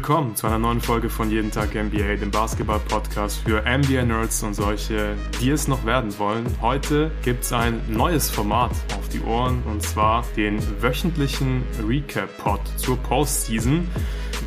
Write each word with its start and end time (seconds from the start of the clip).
Willkommen 0.00 0.34
zu 0.34 0.46
einer 0.46 0.58
neuen 0.58 0.80
Folge 0.80 1.10
von 1.10 1.30
Jeden 1.30 1.50
Tag 1.50 1.74
NBA, 1.74 2.16
dem 2.16 2.30
Basketball-Podcast 2.30 3.42
für 3.44 3.60
NBA-Nerds 3.60 4.42
und 4.44 4.54
solche, 4.54 5.14
die 5.42 5.50
es 5.50 5.68
noch 5.68 5.84
werden 5.84 6.18
wollen. 6.18 6.46
Heute 6.62 7.10
gibt 7.22 7.44
es 7.44 7.52
ein 7.52 7.82
neues 7.86 8.30
Format 8.30 8.70
auf 8.98 9.10
die 9.10 9.20
Ohren 9.20 9.62
und 9.64 9.82
zwar 9.82 10.24
den 10.38 10.58
wöchentlichen 10.80 11.64
Recap-Pod 11.86 12.62
zur 12.76 12.96
Postseason. 12.96 13.86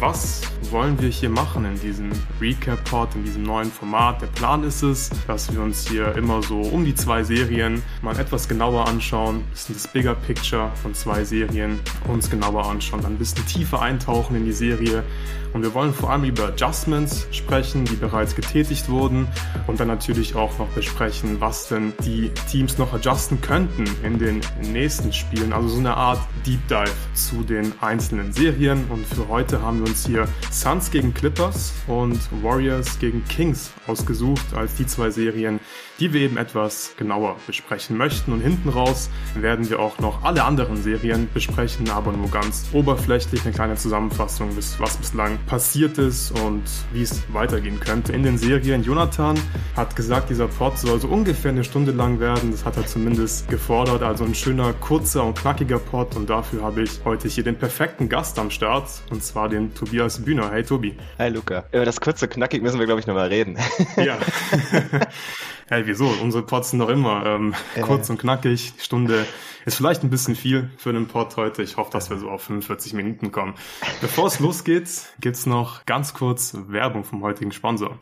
Was 0.05 0.41
wollen 0.70 1.01
wir 1.01 1.07
hier 1.07 1.29
machen 1.29 1.63
in 1.63 1.79
diesem 1.79 2.11
Recap-Pod, 2.41 3.15
in 3.15 3.23
diesem 3.23 3.43
neuen 3.43 3.71
Format? 3.71 4.21
Der 4.21 4.28
Plan 4.28 4.65
ist 4.65 4.83
es, 4.83 5.09
dass 5.28 5.54
wir 5.54 5.61
uns 5.61 5.87
hier 5.87 6.14
immer 6.15 6.43
so 6.43 6.59
um 6.59 6.83
die 6.83 6.93
zwei 6.93 7.23
Serien 7.23 7.82
mal 8.01 8.19
etwas 8.19 8.50
genauer 8.50 8.86
anschauen, 8.86 9.37
ein 9.37 9.51
bisschen 9.51 9.75
das 9.75 9.87
Bigger 9.87 10.15
Picture 10.15 10.71
von 10.81 10.93
zwei 10.93 11.23
Serien 11.23 11.79
uns 12.09 12.29
genauer 12.29 12.69
anschauen, 12.69 13.01
dann 13.01 13.14
ein 13.14 13.18
bisschen 13.18 13.45
tiefer 13.45 13.81
eintauchen 13.81 14.36
in 14.36 14.43
die 14.43 14.51
Serie. 14.51 15.05
Und 15.54 15.61
wir 15.61 15.73
wollen 15.75 15.93
vor 15.93 16.09
allem 16.09 16.23
über 16.23 16.47
Adjustments 16.47 17.28
sprechen, 17.31 17.86
die 17.86 17.95
bereits 17.95 18.36
getätigt 18.36 18.89
wurden 18.89 19.28
und 19.67 19.79
dann 19.79 19.87
natürlich 19.87 20.36
auch 20.36 20.57
noch 20.57 20.67
besprechen, 20.70 21.39
was 21.39 21.67
denn 21.67 21.93
die 22.04 22.31
Teams 22.50 22.79
noch 22.79 22.92
adjusten 22.92 23.39
könnten 23.39 23.86
in 24.04 24.17
den 24.17 24.42
nächsten 24.61 25.14
Spielen. 25.14 25.54
Also 25.54 25.67
so 25.67 25.79
eine 25.79 25.95
Art 25.95 26.20
Deep 26.45 26.67
Dive 26.67 26.92
zu 27.14 27.43
den 27.43 27.71
einzelnen 27.81 28.33
Serien. 28.33 28.86
Und 28.89 29.06
für 29.06 29.28
heute 29.28 29.61
haben 29.61 29.79
wir 29.79 29.87
uns 29.87 29.93
hier 30.02 30.28
Suns 30.52 30.89
gegen 30.89 31.14
Clippers 31.14 31.71
und 31.88 32.20
Warriors 32.42 32.97
gegen 33.00 33.23
Kings 33.25 33.72
ausgesucht 33.86 34.53
als 34.56 34.75
die 34.75 34.88
zwei 34.88 35.11
Serien, 35.11 35.59
die 35.99 36.13
wir 36.13 36.22
eben 36.22 36.38
etwas 36.38 36.94
genauer 36.97 37.38
besprechen 37.45 37.97
möchten. 37.97 38.33
Und 38.33 38.41
hinten 38.41 38.69
raus 38.69 39.09
werden 39.36 39.69
wir 39.69 39.80
auch 39.80 39.99
noch 39.99 40.23
alle 40.23 40.44
anderen 40.44 40.81
Serien 40.81 41.30
besprechen, 41.33 41.89
aber 41.89 42.11
nur 42.11 42.30
ganz 42.30 42.66
oberflächlich 42.73 43.44
eine 43.44 43.53
kleine 43.53 43.75
Zusammenfassung, 43.75 44.49
was 44.55 44.97
bislang 44.97 45.38
passiert 45.45 45.97
ist 45.97 46.31
und 46.41 46.64
wie 46.91 47.03
es 47.03 47.21
weitergehen 47.31 47.80
könnte 47.80 48.14
in 48.14 48.23
den 48.23 48.38
Serien. 48.38 48.83
Jonathan 48.83 49.39
hat 49.75 49.95
gesagt, 49.95 50.30
dieser 50.30 50.47
Pod 50.47 50.77
soll 50.77 50.99
so 50.99 51.08
ungefähr 51.08 51.52
eine 51.52 51.64
Stunde 51.64 51.91
lang 51.91 52.19
werden. 52.19 52.52
Das 52.52 52.66
hat 52.66 52.77
er 52.77 52.86
zumindest 52.86 53.47
gefordert. 53.49 54.02
Also 54.02 54.23
ein 54.23 54.36
schöner, 54.36 54.73
kurzer 54.73 55.23
und 55.23 55.38
knackiger 55.38 55.80
Pod. 55.80 56.16
Und 56.16 56.30
dafür 56.30 56.64
habe 56.64 56.83
ich 56.83 56.99
heute 57.05 57.27
hier 57.27 57.44
den 57.44 57.58
perfekten 57.58 58.09
Gast 58.09 58.39
am 58.39 58.49
Start. 58.49 58.89
Und 59.09 59.23
zwar 59.23 59.49
den 59.49 59.73
Tobias 59.73 60.23
Bühner. 60.23 60.52
Hey 60.52 60.64
Tobi. 60.64 60.95
Hi 61.19 61.30
Luca. 61.30 61.66
Über 61.71 61.86
das 61.86 62.02
kurze 62.02 62.27
knackig 62.27 62.61
müssen 62.61 62.80
wir, 62.80 62.86
glaube 62.86 62.99
ich, 62.99 63.08
nochmal 63.08 63.27
reden. 63.27 63.58
Ja. 63.97 64.17
hey, 65.74 65.88
wieso? 65.88 66.06
Unsere 66.22 66.44
Pods 66.44 66.70
sind 66.70 66.80
doch 66.80 66.90
immer 66.90 67.26
ähm, 67.26 67.56
kurz 67.82 68.08
und 68.12 68.20
knackig. 68.20 68.74
Stunde 68.78 69.26
ist 69.66 69.76
vielleicht 69.76 70.04
ein 70.04 70.12
bisschen 70.12 70.36
viel 70.36 70.70
für 70.78 70.90
einen 70.90 71.08
Pod 71.08 71.36
heute. 71.36 71.64
Ich 71.64 71.78
hoffe, 71.78 71.90
dass 71.92 72.12
wir 72.12 72.18
so 72.18 72.30
auf 72.30 72.44
45 72.44 72.94
Minuten 72.94 73.32
kommen. 73.32 73.56
Bevor 74.00 74.28
es 74.28 74.40
losgeht, 74.40 74.88
gibt's 75.20 75.48
noch 75.48 75.84
ganz 75.86 76.14
kurz 76.14 76.56
Werbung 76.68 77.04
vom 77.04 77.24
heutigen 77.24 77.52
Sponsor. 77.52 78.00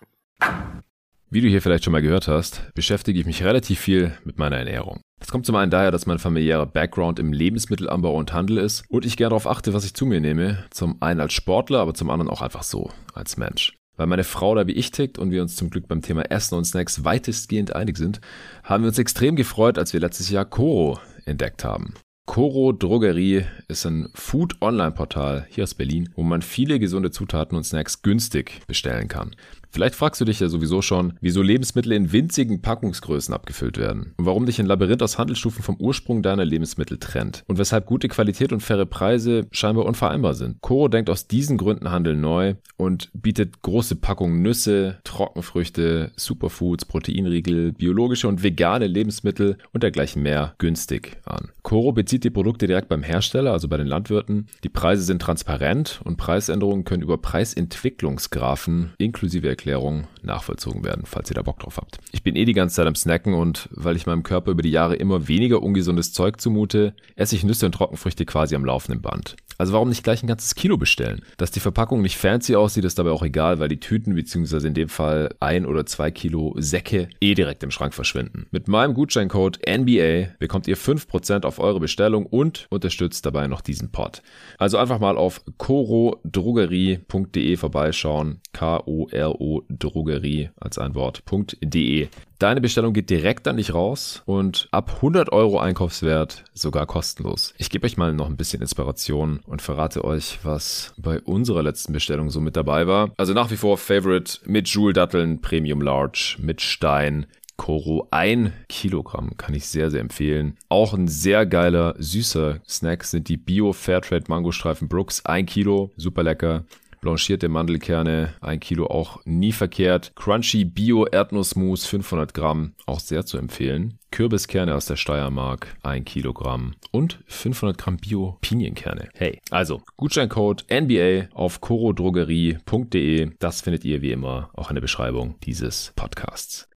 Wie 1.30 1.40
du 1.40 1.48
hier 1.48 1.62
vielleicht 1.62 1.86
schon 1.86 1.94
mal 1.94 2.02
gehört 2.02 2.28
hast, 2.28 2.74
beschäftige 2.74 3.18
ich 3.18 3.26
mich 3.26 3.42
relativ 3.42 3.80
viel 3.80 4.18
mit 4.26 4.38
meiner 4.38 4.58
Ernährung. 4.58 5.00
Das 5.22 5.30
kommt 5.30 5.46
zum 5.46 5.56
einen 5.56 5.72
daher, 5.72 5.92
dass 5.92 6.06
mein 6.06 6.20
familiärer 6.20 6.66
Background 6.66 7.20
im 7.20 7.32
Lebensmittelanbau 7.32 8.14
und 8.14 8.34
Handel 8.34 8.58
ist 8.58 8.84
und 8.90 9.06
ich 9.06 9.16
gerne 9.16 9.30
darauf 9.30 9.48
achte, 9.48 9.74
was 9.74 9.86
ich 9.86 9.94
zu 9.94 10.06
mir 10.06 10.20
nehme. 10.20 10.66
Zum 10.72 11.02
einen 11.02 11.22
als 11.22 11.32
Sportler, 11.32 11.80
aber 11.80 11.94
zum 11.94 12.10
anderen 12.10 12.30
auch 12.30 12.42
einfach 12.42 12.64
so, 12.64 12.92
als 13.14 13.38
Mensch. 13.38 13.78
Weil 14.02 14.08
meine 14.08 14.24
Frau 14.24 14.56
da 14.56 14.66
wie 14.66 14.72
ich 14.72 14.90
tickt 14.90 15.20
und 15.20 15.30
wir 15.30 15.44
uns 15.44 15.56
zum 15.56 15.70
Glück 15.70 15.88
beim 15.88 16.02
Thema 16.02 16.24
Essen 16.32 16.56
und 16.56 16.66
Snacks 16.66 17.04
weitestgehend 17.04 17.76
einig 17.76 18.00
sind, 18.00 18.20
haben 18.64 18.84
wir 18.84 18.88
uns 18.88 18.98
extrem 18.98 19.36
gefreut, 19.36 19.78
als 19.78 19.94
wir 19.94 20.00
letztes 20.00 20.32
Jahr 20.32 20.44
Koro 20.44 20.98
entdeckt 21.26 21.64
haben. 21.64 21.94
Koro 22.26 22.72
Drogerie 22.72 23.46
ist 23.68 23.86
ein 23.86 24.10
Food-Online-Portal 24.16 25.46
hier 25.52 25.66
aus 25.66 25.76
Berlin, 25.76 26.10
wo 26.16 26.24
man 26.24 26.42
viele 26.42 26.80
gesunde 26.80 27.12
Zutaten 27.12 27.56
und 27.56 27.64
Snacks 27.64 28.02
günstig 28.02 28.62
bestellen 28.66 29.08
kann. 29.08 29.36
Vielleicht 29.72 29.96
fragst 29.96 30.20
du 30.20 30.26
dich 30.26 30.42
ja 30.42 30.50
sowieso 30.50 30.82
schon, 30.82 31.14
wieso 31.22 31.42
Lebensmittel 31.42 31.94
in 31.94 32.12
winzigen 32.12 32.62
Packungsgrößen 32.62 33.34
abgefüllt 33.34 33.78
werden 33.78 34.14
und 34.18 34.26
warum 34.26 34.46
dich 34.46 34.60
ein 34.60 34.66
Labyrinth 34.66 35.02
aus 35.02 35.18
Handelsstufen 35.18 35.64
vom 35.64 35.78
Ursprung 35.78 36.22
deiner 36.22 36.44
Lebensmittel 36.44 36.98
trennt 36.98 37.44
und 37.48 37.58
weshalb 37.58 37.86
gute 37.86 38.10
Qualität 38.10 38.52
und 38.52 38.62
faire 38.62 38.86
Preise 38.86 39.48
scheinbar 39.52 39.86
unvereinbar 39.86 40.34
sind. 40.34 40.60
Coro 40.62 40.90
denkt 40.90 41.10
aus 41.10 41.28
diesen 41.28 41.58
Gründen 41.58 41.90
Handel 41.90 42.18
neu 42.18 42.56
und 42.76 43.10
bietet 43.14 43.62
große 43.62 43.96
Packungen 43.96 44.42
Nüsse, 44.42 45.00
Trockenfrüchte, 45.06 46.12
Superfoods, 46.18 46.84
Proteinriegel, 46.86 47.72
biologische 47.72 48.28
und 48.28 48.44
vegane 48.44 48.88
Lebensmittel 48.88 49.58
und 49.72 49.84
dergleichen 49.84 50.22
mehr 50.22 50.54
günstig 50.58 51.18
an. 51.24 51.50
Coro 51.62 51.94
bezieht 51.94 52.26
die 52.26 52.30
Produkte 52.30 52.68
direkt 52.68 52.90
beim 52.90 53.04
Hersteller, 53.04 53.54
also 53.54 53.70
bei 53.70 53.78
den 53.78 53.88
Landwirten. 53.88 54.48
Die 54.66 54.70
Preise 54.70 55.04
sind 55.04 55.22
transparent 55.22 56.02
und 56.04 56.18
Preisänderungen 56.18 56.84
können 56.84 57.04
über 57.04 57.18
Preisentwicklungsgrafen 57.18 58.94
inklusive 58.98 59.48
Erklärung 59.62 60.08
nachvollzogen 60.24 60.84
werden, 60.84 61.04
falls 61.06 61.30
ihr 61.30 61.36
da 61.36 61.44
Bock 61.44 61.60
drauf 61.60 61.78
habt. 61.78 62.00
Ich 62.12 62.24
bin 62.24 62.36
eh 62.36 62.46
die 62.46 62.54
ganze 62.54 62.78
Zeit 62.78 62.88
am 62.88 62.96
Snacken 62.96 63.36
und 63.36 63.70
weil 63.72 63.96
ich 63.96 64.08
meinem 64.08 64.24
Körper 64.24 64.50
über 64.50 64.64
die 64.64 64.72
Jahre 64.72 64.96
immer 64.96 65.28
weniger 65.28 65.62
ungesundes 65.62 66.14
Zeug 66.14 66.42
zumute, 66.42 66.96
esse 67.16 67.36
ich 67.36 67.44
Nüsse 67.44 67.68
und 67.68 67.74
Trockenfrüchte 67.74 68.26
quasi 68.26 68.56
am 68.56 68.66
laufenden 68.66 69.04
Band. 69.04 69.36
Also 69.60 69.74
warum 69.74 69.90
nicht 69.90 70.04
gleich 70.04 70.24
ein 70.24 70.28
ganzes 70.28 70.56
Kilo 70.56 70.78
bestellen? 70.78 71.22
Dass 71.38 71.52
die 71.52 71.60
Verpackung 71.60 72.02
nicht 72.02 72.18
fancy 72.18 72.56
aussieht, 72.56 72.84
ist 72.84 72.98
dabei 72.98 73.12
auch 73.12 73.22
egal, 73.22 73.60
weil 73.60 73.68
die 73.68 73.80
Tüten 73.80 74.16
beziehungsweise 74.16 74.68
in 74.68 74.74
dem 74.74 74.90
Fall 74.90 75.36
ein 75.40 75.68
oder 75.68 75.86
zwei 75.86 76.10
Kilo 76.10 76.56
Säcke 76.58 77.10
eh 77.20 77.36
direkt 77.36 77.62
im 77.62 77.70
Schrank 77.70 77.94
verschwinden. 77.94 78.48
Mit 78.50 78.68
meinem 78.68 78.96
Gutscheincode 78.96 79.60
NBA 79.70 80.30
bekommt 80.40 80.68
ihr 80.68 80.78
5% 80.78 81.46
auf 81.46 81.60
eure 81.60 81.80
Bestellung 81.80 82.26
und 82.26 82.66
unterstützt 82.72 83.24
dabei 83.28 83.46
noch 83.46 83.62
diesen 83.62 83.92
Pod. 83.92 84.24
Also 84.58 84.78
einfach 84.78 84.98
mal 84.98 85.16
auf 85.16 85.44
corodrogerie.de 85.60 87.58
vorbeischauen. 87.58 88.40
K-O-R-O 88.54 89.51
Drogerie 89.70 90.50
als 90.60 90.78
ein 90.78 90.96
Wort.de. 90.96 92.08
Deine 92.40 92.62
Bestellung 92.62 92.94
geht 92.94 93.10
direkt 93.10 93.48
an 93.48 93.58
dich 93.58 93.74
raus 93.74 94.24
und 94.26 94.68
ab 94.72 94.94
100 94.96 95.32
Euro 95.32 95.60
Einkaufswert 95.60 96.44
sogar 96.54 96.88
kostenlos. 96.88 97.54
Ich 97.58 97.70
gebe 97.70 97.86
euch 97.86 97.98
mal 97.98 98.14
noch 98.14 98.28
ein 98.28 98.38
bisschen 98.38 98.62
Inspiration 98.62 99.42
und 99.46 99.62
verrate 99.62 100.04
euch, 100.04 100.40
was 100.44 100.94
bei 100.98 101.20
unserer 101.20 101.62
letzten 101.62 101.94
Bestellung 101.94 102.32
so 102.32 102.42
mit 102.42 102.56
dabei 102.56 102.88
war. 102.88 103.12
Also 103.18 103.34
nach 103.34 103.52
wie 103.52 103.58
vor 103.58 103.78
Favorite 103.78 104.40
mit 104.46 104.68
Joule-Datteln, 104.70 105.42
Premium 105.42 105.82
Large, 105.82 106.38
mit 106.40 106.62
Stein, 106.62 107.28
Koro. 107.62 108.08
Ein 108.10 108.54
Kilogramm 108.70 109.38
kann 109.38 109.54
ich 109.54 109.68
sehr, 109.68 109.92
sehr 109.92 110.02
empfehlen. 110.02 110.58
Auch 110.68 110.96
ein 110.96 111.08
sehr 111.08 111.46
geiler, 111.46 111.94
süßer 112.00 112.60
Snack 112.68 113.04
sind 113.04 113.30
die 113.30 113.38
Bio 113.38 113.72
Fairtrade 113.72 114.26
Mangostreifen 114.30 114.88
Brooks. 114.88 115.24
Ein 115.26 115.46
Kilo, 115.46 115.92
super 115.96 116.24
lecker 116.24 116.66
blanchierte 117.02 117.50
Mandelkerne, 117.50 118.34
ein 118.40 118.60
Kilo 118.60 118.88
auch 118.88 119.20
nie 119.26 119.52
verkehrt. 119.52 120.14
Crunchy 120.16 120.64
Bio 120.64 121.06
Erdnussmus 121.06 121.86
500 121.86 122.34
Gramm, 122.34 122.74
auch 122.86 123.00
sehr 123.00 123.26
zu 123.26 123.38
empfehlen. 123.38 123.98
Kürbiskerne 124.12 124.76
aus 124.76 124.86
der 124.86 124.96
Steiermark, 124.96 125.76
ein 125.84 126.06
Kilogramm 126.06 126.76
und 126.92 127.20
500 127.28 127.78
Gramm 127.78 127.98
Bio 127.98 128.38
Pinienkerne. 128.42 129.10
Hey, 129.16 129.40
also 129.50 129.82
Gutscheincode 129.98 130.66
NBA 130.72 131.30
auf 131.34 131.60
corodrogerie.de. 131.62 133.32
Das 133.40 133.62
findet 133.62 133.84
ihr 133.84 134.02
wie 134.02 134.12
immer 134.12 134.52
auch 134.54 134.70
in 134.70 134.76
der 134.76 134.82
Beschreibung 134.82 135.36
dieses 135.42 135.94
Podcasts. 135.96 136.70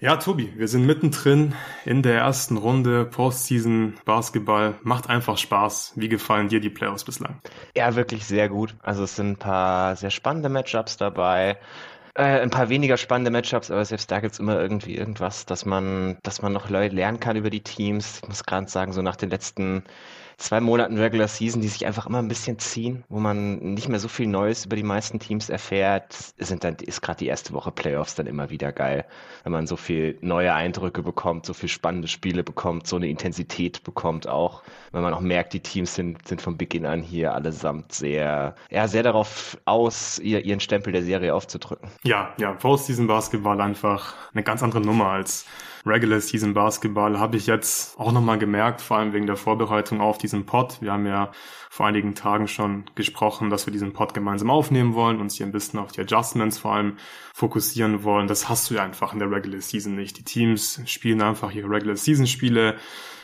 Ja, 0.00 0.16
Tobi, 0.16 0.52
wir 0.56 0.68
sind 0.68 0.86
mittendrin 0.86 1.54
in 1.84 2.02
der 2.02 2.20
ersten 2.20 2.56
Runde 2.56 3.04
Postseason 3.04 3.94
Basketball. 4.04 4.78
Macht 4.84 5.10
einfach 5.10 5.36
Spaß. 5.36 5.94
Wie 5.96 6.08
gefallen 6.08 6.48
dir 6.48 6.60
die 6.60 6.70
Playoffs 6.70 7.02
bislang? 7.02 7.40
Ja, 7.76 7.96
wirklich 7.96 8.24
sehr 8.24 8.48
gut. 8.48 8.76
Also 8.80 9.02
es 9.02 9.16
sind 9.16 9.30
ein 9.30 9.36
paar 9.38 9.96
sehr 9.96 10.10
spannende 10.10 10.50
Matchups 10.50 10.98
dabei. 10.98 11.58
Äh, 12.14 12.40
ein 12.40 12.50
paar 12.50 12.68
weniger 12.68 12.96
spannende 12.96 13.32
Matchups, 13.32 13.72
aber 13.72 13.84
selbst 13.84 14.08
da 14.08 14.20
gibt's 14.20 14.38
immer 14.38 14.60
irgendwie 14.60 14.94
irgendwas, 14.94 15.46
dass 15.46 15.66
man, 15.66 16.16
dass 16.22 16.42
man 16.42 16.52
noch 16.52 16.70
lernen 16.70 17.18
kann 17.18 17.34
über 17.34 17.50
die 17.50 17.64
Teams. 17.64 18.20
Ich 18.22 18.28
muss 18.28 18.44
gerade 18.44 18.68
sagen, 18.68 18.92
so 18.92 19.02
nach 19.02 19.16
den 19.16 19.30
letzten 19.30 19.82
zwei 20.38 20.60
Monaten 20.60 20.96
Regular 20.96 21.28
Season, 21.28 21.60
die 21.60 21.68
sich 21.68 21.84
einfach 21.84 22.06
immer 22.06 22.20
ein 22.20 22.28
bisschen 22.28 22.58
ziehen, 22.58 23.04
wo 23.08 23.18
man 23.18 23.58
nicht 23.74 23.88
mehr 23.88 23.98
so 23.98 24.08
viel 24.08 24.28
Neues 24.28 24.64
über 24.64 24.76
die 24.76 24.84
meisten 24.84 25.18
Teams 25.18 25.50
erfährt, 25.50 26.32
sind 26.38 26.64
dann, 26.64 26.76
ist 26.76 27.02
gerade 27.02 27.18
die 27.18 27.26
erste 27.26 27.52
Woche 27.52 27.72
Playoffs 27.72 28.14
dann 28.14 28.26
immer 28.26 28.48
wieder 28.48 28.72
geil, 28.72 29.04
wenn 29.42 29.52
man 29.52 29.66
so 29.66 29.76
viel 29.76 30.16
neue 30.20 30.54
Eindrücke 30.54 31.02
bekommt, 31.02 31.44
so 31.44 31.52
viel 31.52 31.68
spannende 31.68 32.08
Spiele 32.08 32.44
bekommt, 32.44 32.86
so 32.86 32.96
eine 32.96 33.08
Intensität 33.08 33.82
bekommt 33.82 34.28
auch, 34.28 34.62
wenn 34.92 35.02
man 35.02 35.12
auch 35.12 35.20
merkt, 35.20 35.52
die 35.52 35.60
Teams 35.60 35.94
sind, 35.94 36.26
sind 36.26 36.40
von 36.40 36.56
Beginn 36.56 36.86
an 36.86 37.02
hier 37.02 37.34
allesamt 37.34 37.92
sehr, 37.92 38.54
ja, 38.70 38.86
sehr 38.86 39.02
darauf 39.02 39.58
aus, 39.64 40.20
ihr, 40.20 40.44
ihren 40.44 40.60
Stempel 40.60 40.92
der 40.92 41.02
Serie 41.02 41.34
aufzudrücken. 41.34 41.90
Ja, 42.04 42.32
ja, 42.38 42.52
Postseason 42.52 43.08
Basketball 43.08 43.60
einfach 43.60 44.14
eine 44.32 44.44
ganz 44.44 44.62
andere 44.62 44.80
Nummer 44.80 45.08
als 45.08 45.46
Regular 45.88 46.20
Season 46.20 46.54
Basketball 46.54 47.18
habe 47.18 47.36
ich 47.36 47.46
jetzt 47.46 47.98
auch 47.98 48.12
nochmal 48.12 48.38
gemerkt, 48.38 48.80
vor 48.80 48.98
allem 48.98 49.12
wegen 49.12 49.26
der 49.26 49.36
Vorbereitung 49.36 50.00
auf 50.00 50.18
diesen 50.18 50.44
Pod. 50.44 50.78
Wir 50.80 50.92
haben 50.92 51.06
ja 51.06 51.32
vor 51.70 51.86
einigen 51.86 52.14
Tagen 52.14 52.46
schon 52.46 52.84
gesprochen, 52.94 53.50
dass 53.50 53.66
wir 53.66 53.72
diesen 53.72 53.92
Pod 53.92 54.12
gemeinsam 54.14 54.50
aufnehmen 54.50 54.94
wollen, 54.94 55.20
uns 55.20 55.36
hier 55.36 55.46
ein 55.46 55.52
bisschen 55.52 55.78
auf 55.78 55.92
die 55.92 56.02
Adjustments 56.02 56.58
vor 56.58 56.74
allem 56.74 56.96
fokussieren 57.34 58.04
wollen. 58.04 58.28
Das 58.28 58.48
hast 58.48 58.70
du 58.70 58.74
ja 58.74 58.84
einfach 58.84 59.12
in 59.12 59.18
der 59.18 59.30
Regular 59.30 59.60
Season 59.60 59.94
nicht. 59.94 60.18
Die 60.18 60.24
Teams 60.24 60.80
spielen 60.86 61.22
einfach 61.22 61.52
ihre 61.52 61.70
Regular 61.70 61.96
Season 61.96 62.26
Spiele, 62.26 62.76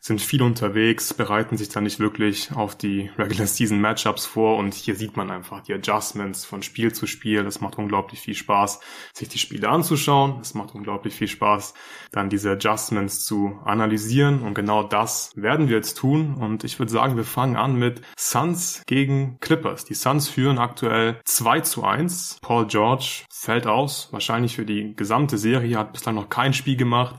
sind 0.07 0.21
viel 0.21 0.43
unterwegs, 0.43 1.15
bereiten 1.15 1.57
sich 1.57 1.71
dann 1.71 1.85
nicht 1.85 1.99
wirklich 1.99 2.53
auf 2.53 2.77
die 2.77 3.11
Regular 3.17 3.47
Season 3.47 3.81
Matchups 3.81 4.27
vor 4.27 4.59
und 4.59 4.75
hier 4.75 4.97
sieht 4.97 5.17
man 5.17 5.31
einfach 5.31 5.63
die 5.63 5.73
Adjustments 5.73 6.45
von 6.45 6.63
Spiel 6.63 6.93
zu 6.93 7.07
Spiel. 7.07 7.43
Das 7.43 7.63
macht 7.63 7.79
unglaublich 7.79 8.21
viel 8.21 8.35
Spaß, 8.35 8.81
sich 9.15 9.31
die 9.31 9.39
Spiele 9.39 9.71
anzuschauen. 9.71 10.41
Es 10.43 10.53
macht 10.53 10.75
unglaublich 10.75 11.15
viel 11.15 11.29
Spaß, 11.29 11.73
dann 12.13 12.29
diese 12.29 12.51
Adjustments 12.51 13.25
zu 13.25 13.59
analysieren 13.65 14.43
und 14.43 14.53
genau 14.53 14.83
das 14.83 15.33
werden 15.37 15.71
wir 15.71 15.77
jetzt 15.77 15.97
tun 15.97 16.35
und 16.35 16.65
ich 16.65 16.79
würde 16.79 16.93
sagen, 16.93 17.17
wir 17.17 17.25
fangen 17.25 17.57
an 17.57 17.75
mit 17.75 18.03
Suns 18.19 18.83
gegen 18.87 19.39
Clippers. 19.41 19.87
Die 19.87 19.95
Suns 19.95 20.29
führen 20.29 20.59
aktuell 20.59 21.19
2 21.25 21.61
zu 21.61 21.83
1. 21.83 22.41
Paul 22.43 22.67
George 22.67 23.25
fällt 23.31 23.67
aus, 23.67 24.09
wahrscheinlich 24.11 24.55
für 24.55 24.67
die 24.67 24.95
gesamte 24.95 25.39
Serie, 25.39 25.79
hat 25.79 25.95
bislang 25.95 26.15
noch 26.15 26.29
kein 26.29 26.53
Spiel 26.53 26.77
gemacht. 26.77 27.17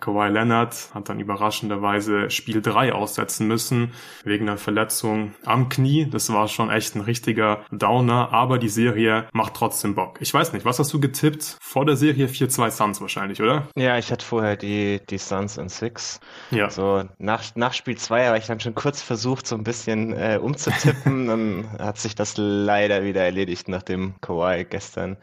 Kawhi 0.00 0.28
Leonard 0.28 0.90
hat 0.94 1.08
dann 1.08 1.20
überraschenderweise 1.20 2.30
Spiel 2.30 2.62
3 2.62 2.92
aussetzen 2.92 3.46
müssen, 3.46 3.92
wegen 4.24 4.48
einer 4.48 4.58
Verletzung 4.58 5.34
am 5.44 5.68
Knie. 5.68 6.08
Das 6.10 6.32
war 6.32 6.48
schon 6.48 6.70
echt 6.70 6.94
ein 6.94 7.00
richtiger 7.00 7.64
Downer, 7.70 8.32
aber 8.32 8.58
die 8.58 8.68
Serie 8.68 9.28
macht 9.32 9.54
trotzdem 9.54 9.94
Bock. 9.94 10.18
Ich 10.20 10.32
weiß 10.32 10.52
nicht, 10.52 10.64
was 10.64 10.78
hast 10.78 10.92
du 10.92 11.00
getippt? 11.00 11.56
Vor 11.60 11.84
der 11.84 11.96
Serie 11.96 12.26
4-2 12.26 12.70
Suns 12.70 13.00
wahrscheinlich, 13.00 13.42
oder? 13.42 13.68
Ja, 13.76 13.98
ich 13.98 14.10
hatte 14.12 14.24
vorher 14.24 14.56
die, 14.56 15.00
die 15.08 15.18
Suns 15.18 15.56
in 15.56 15.68
6. 15.68 16.20
Ja. 16.50 16.70
So 16.70 17.04
nach, 17.18 17.42
nach 17.54 17.72
Spiel 17.72 17.96
2 17.96 18.26
habe 18.26 18.38
ich 18.38 18.46
dann 18.46 18.60
schon 18.60 18.74
kurz 18.74 19.02
versucht, 19.02 19.46
so 19.46 19.56
ein 19.56 19.64
bisschen 19.64 20.12
äh, 20.12 20.38
umzutippen. 20.40 21.26
dann 21.26 21.70
hat 21.78 21.98
sich 21.98 22.14
das 22.14 22.34
leider 22.36 23.02
wieder 23.02 23.22
erledigt, 23.22 23.68
nachdem 23.68 24.14
Kawhi 24.20 24.64
gestern 24.64 25.16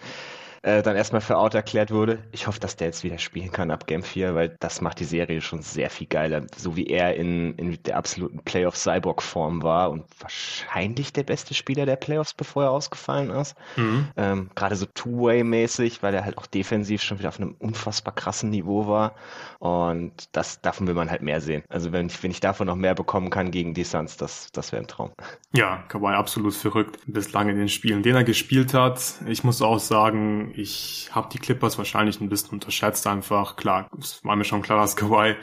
äh, 0.63 0.81
dann 0.81 0.95
erstmal 0.95 1.21
für 1.21 1.37
out 1.37 1.53
erklärt 1.53 1.91
wurde. 1.91 2.19
Ich 2.31 2.47
hoffe, 2.47 2.59
dass 2.59 2.77
der 2.77 2.87
jetzt 2.87 3.03
wieder 3.03 3.17
spielen 3.17 3.51
kann 3.51 3.69
ab 3.69 3.85
Game 3.85 4.01
4, 4.01 4.33
weil 4.33 4.55
das 4.59 4.79
macht 4.79 4.99
die 5.01 5.05
Serie 5.05 5.41
schon 5.41 5.61
sehr 5.61 5.89
viel 5.89 6.07
geiler. 6.07 6.45
So 6.55 6.77
wie 6.77 6.87
er 6.87 7.15
in, 7.15 7.55
in 7.55 7.83
der 7.83 7.97
absoluten 7.97 8.39
Playoff-Cyborg-Form 8.39 9.61
war 9.61 9.91
und 9.91 10.05
wahrscheinlich 10.19 11.11
der 11.11 11.23
beste 11.23 11.53
Spieler 11.53 11.85
der 11.85 11.97
Playoffs, 11.97 12.33
bevor 12.33 12.63
er 12.63 12.71
ausgefallen 12.71 13.29
ist. 13.29 13.55
Mhm. 13.75 14.07
Ähm, 14.15 14.49
Gerade 14.55 14.77
so 14.77 14.85
Two-Way-mäßig, 14.85 16.01
weil 16.01 16.13
er 16.13 16.23
halt 16.23 16.37
auch 16.37 16.47
defensiv 16.47 17.01
schon 17.01 17.19
wieder 17.19 17.29
auf 17.29 17.39
einem 17.41 17.55
unfassbar 17.59 18.15
krassen 18.15 18.49
Niveau 18.49 18.87
war. 18.87 19.15
Und 19.59 20.13
das, 20.31 20.61
davon 20.61 20.87
will 20.87 20.93
man 20.93 21.11
halt 21.11 21.21
mehr 21.23 21.41
sehen. 21.41 21.63
Also 21.67 21.91
wenn 21.91 22.07
ich, 22.07 22.23
wenn 22.23 22.31
ich 22.31 22.39
davon 22.39 22.67
noch 22.67 22.77
mehr 22.77 22.95
bekommen 22.95 23.29
kann 23.29 23.51
gegen 23.51 23.73
die 23.73 23.83
Suns, 23.83 24.15
das, 24.15 24.49
das 24.53 24.71
wäre 24.71 24.81
ein 24.81 24.87
Traum. 24.87 25.11
Ja, 25.53 25.83
Kawhi 25.89 26.13
absolut 26.13 26.53
verrückt. 26.53 26.99
Bislang 27.05 27.49
in 27.49 27.57
den 27.57 27.69
Spielen, 27.69 28.01
den 28.01 28.15
er 28.15 28.23
gespielt 28.23 28.73
hat. 28.73 29.15
Ich 29.27 29.43
muss 29.43 29.61
auch 29.61 29.79
sagen, 29.79 30.52
ich 30.55 31.09
habe 31.11 31.29
die 31.31 31.39
Clippers 31.39 31.77
wahrscheinlich 31.77 32.19
ein 32.19 32.29
bisschen 32.29 32.51
unterschätzt 32.51 33.07
einfach. 33.07 33.55
Klar, 33.55 33.89
es 33.99 34.23
war 34.23 34.35
mir 34.35 34.43
schon 34.43 34.61
klar, 34.61 34.79
dass 34.79 34.95
Kawhi 34.95 35.31
äh, 35.31 35.35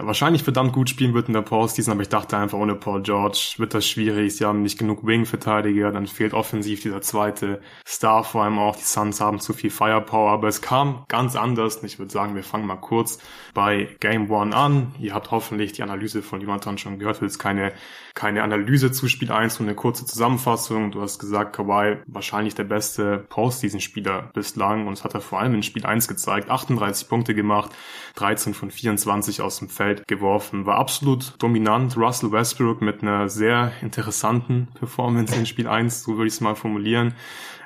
wahrscheinlich 0.00 0.42
verdammt 0.42 0.72
gut 0.72 0.90
spielen 0.90 1.14
wird 1.14 1.28
in 1.28 1.34
der 1.34 1.42
Postseason, 1.42 1.92
aber 1.92 2.02
ich 2.02 2.08
dachte 2.08 2.36
einfach, 2.36 2.58
ohne 2.58 2.74
Paul 2.74 3.02
George 3.02 3.54
wird 3.58 3.74
das 3.74 3.86
schwierig. 3.86 4.36
Sie 4.36 4.44
haben 4.44 4.62
nicht 4.62 4.78
genug 4.78 5.06
Wing-Verteidiger, 5.06 5.92
dann 5.92 6.06
fehlt 6.06 6.34
offensiv 6.34 6.82
dieser 6.82 7.00
zweite 7.00 7.60
Star, 7.86 8.24
vor 8.24 8.44
allem 8.44 8.58
auch 8.58 8.76
die 8.76 8.84
Suns 8.84 9.20
haben 9.20 9.40
zu 9.40 9.52
viel 9.52 9.70
Firepower, 9.70 10.30
aber 10.30 10.48
es 10.48 10.60
kam 10.60 11.04
ganz 11.08 11.36
anders 11.36 11.82
ich 11.86 11.98
würde 11.98 12.12
sagen, 12.12 12.34
wir 12.34 12.42
fangen 12.42 12.66
mal 12.66 12.76
kurz 12.76 13.18
bei 13.56 13.88
Game 14.00 14.30
One 14.30 14.54
an. 14.54 14.94
Ihr 15.00 15.14
habt 15.14 15.30
hoffentlich 15.30 15.72
die 15.72 15.82
Analyse 15.82 16.20
von 16.20 16.42
Jonathan 16.42 16.76
schon 16.76 16.98
gehört, 16.98 17.22
will 17.22 17.28
jetzt 17.28 17.38
keine, 17.38 17.72
keine 18.12 18.42
Analyse 18.42 18.92
zu 18.92 19.08
Spiel 19.08 19.32
1 19.32 19.58
und 19.58 19.66
eine 19.66 19.74
kurze 19.74 20.04
Zusammenfassung. 20.04 20.90
Du 20.90 21.00
hast 21.00 21.18
gesagt, 21.18 21.56
Kawhi 21.56 21.96
wahrscheinlich 22.06 22.54
der 22.54 22.64
beste 22.64 23.24
Postseason-Spieler 23.30 24.30
bislang 24.34 24.86
und 24.86 24.98
das 24.98 25.04
hat 25.04 25.14
er 25.14 25.22
vor 25.22 25.40
allem 25.40 25.54
in 25.54 25.62
Spiel 25.62 25.86
1 25.86 26.06
gezeigt. 26.06 26.50
38 26.50 27.08
Punkte 27.08 27.34
gemacht, 27.34 27.70
13 28.16 28.52
von 28.52 28.70
24 28.70 29.40
aus 29.40 29.58
dem 29.58 29.70
Feld 29.70 30.06
geworfen, 30.06 30.66
war 30.66 30.76
absolut 30.76 31.32
dominant. 31.38 31.96
Russell 31.96 32.32
Westbrook 32.32 32.82
mit 32.82 33.00
einer 33.00 33.30
sehr 33.30 33.72
interessanten 33.80 34.68
Performance 34.74 35.34
in 35.34 35.46
Spiel 35.46 35.66
1, 35.66 36.02
so 36.02 36.18
würde 36.18 36.26
ich 36.26 36.34
es 36.34 36.42
mal 36.42 36.56
formulieren. 36.56 37.14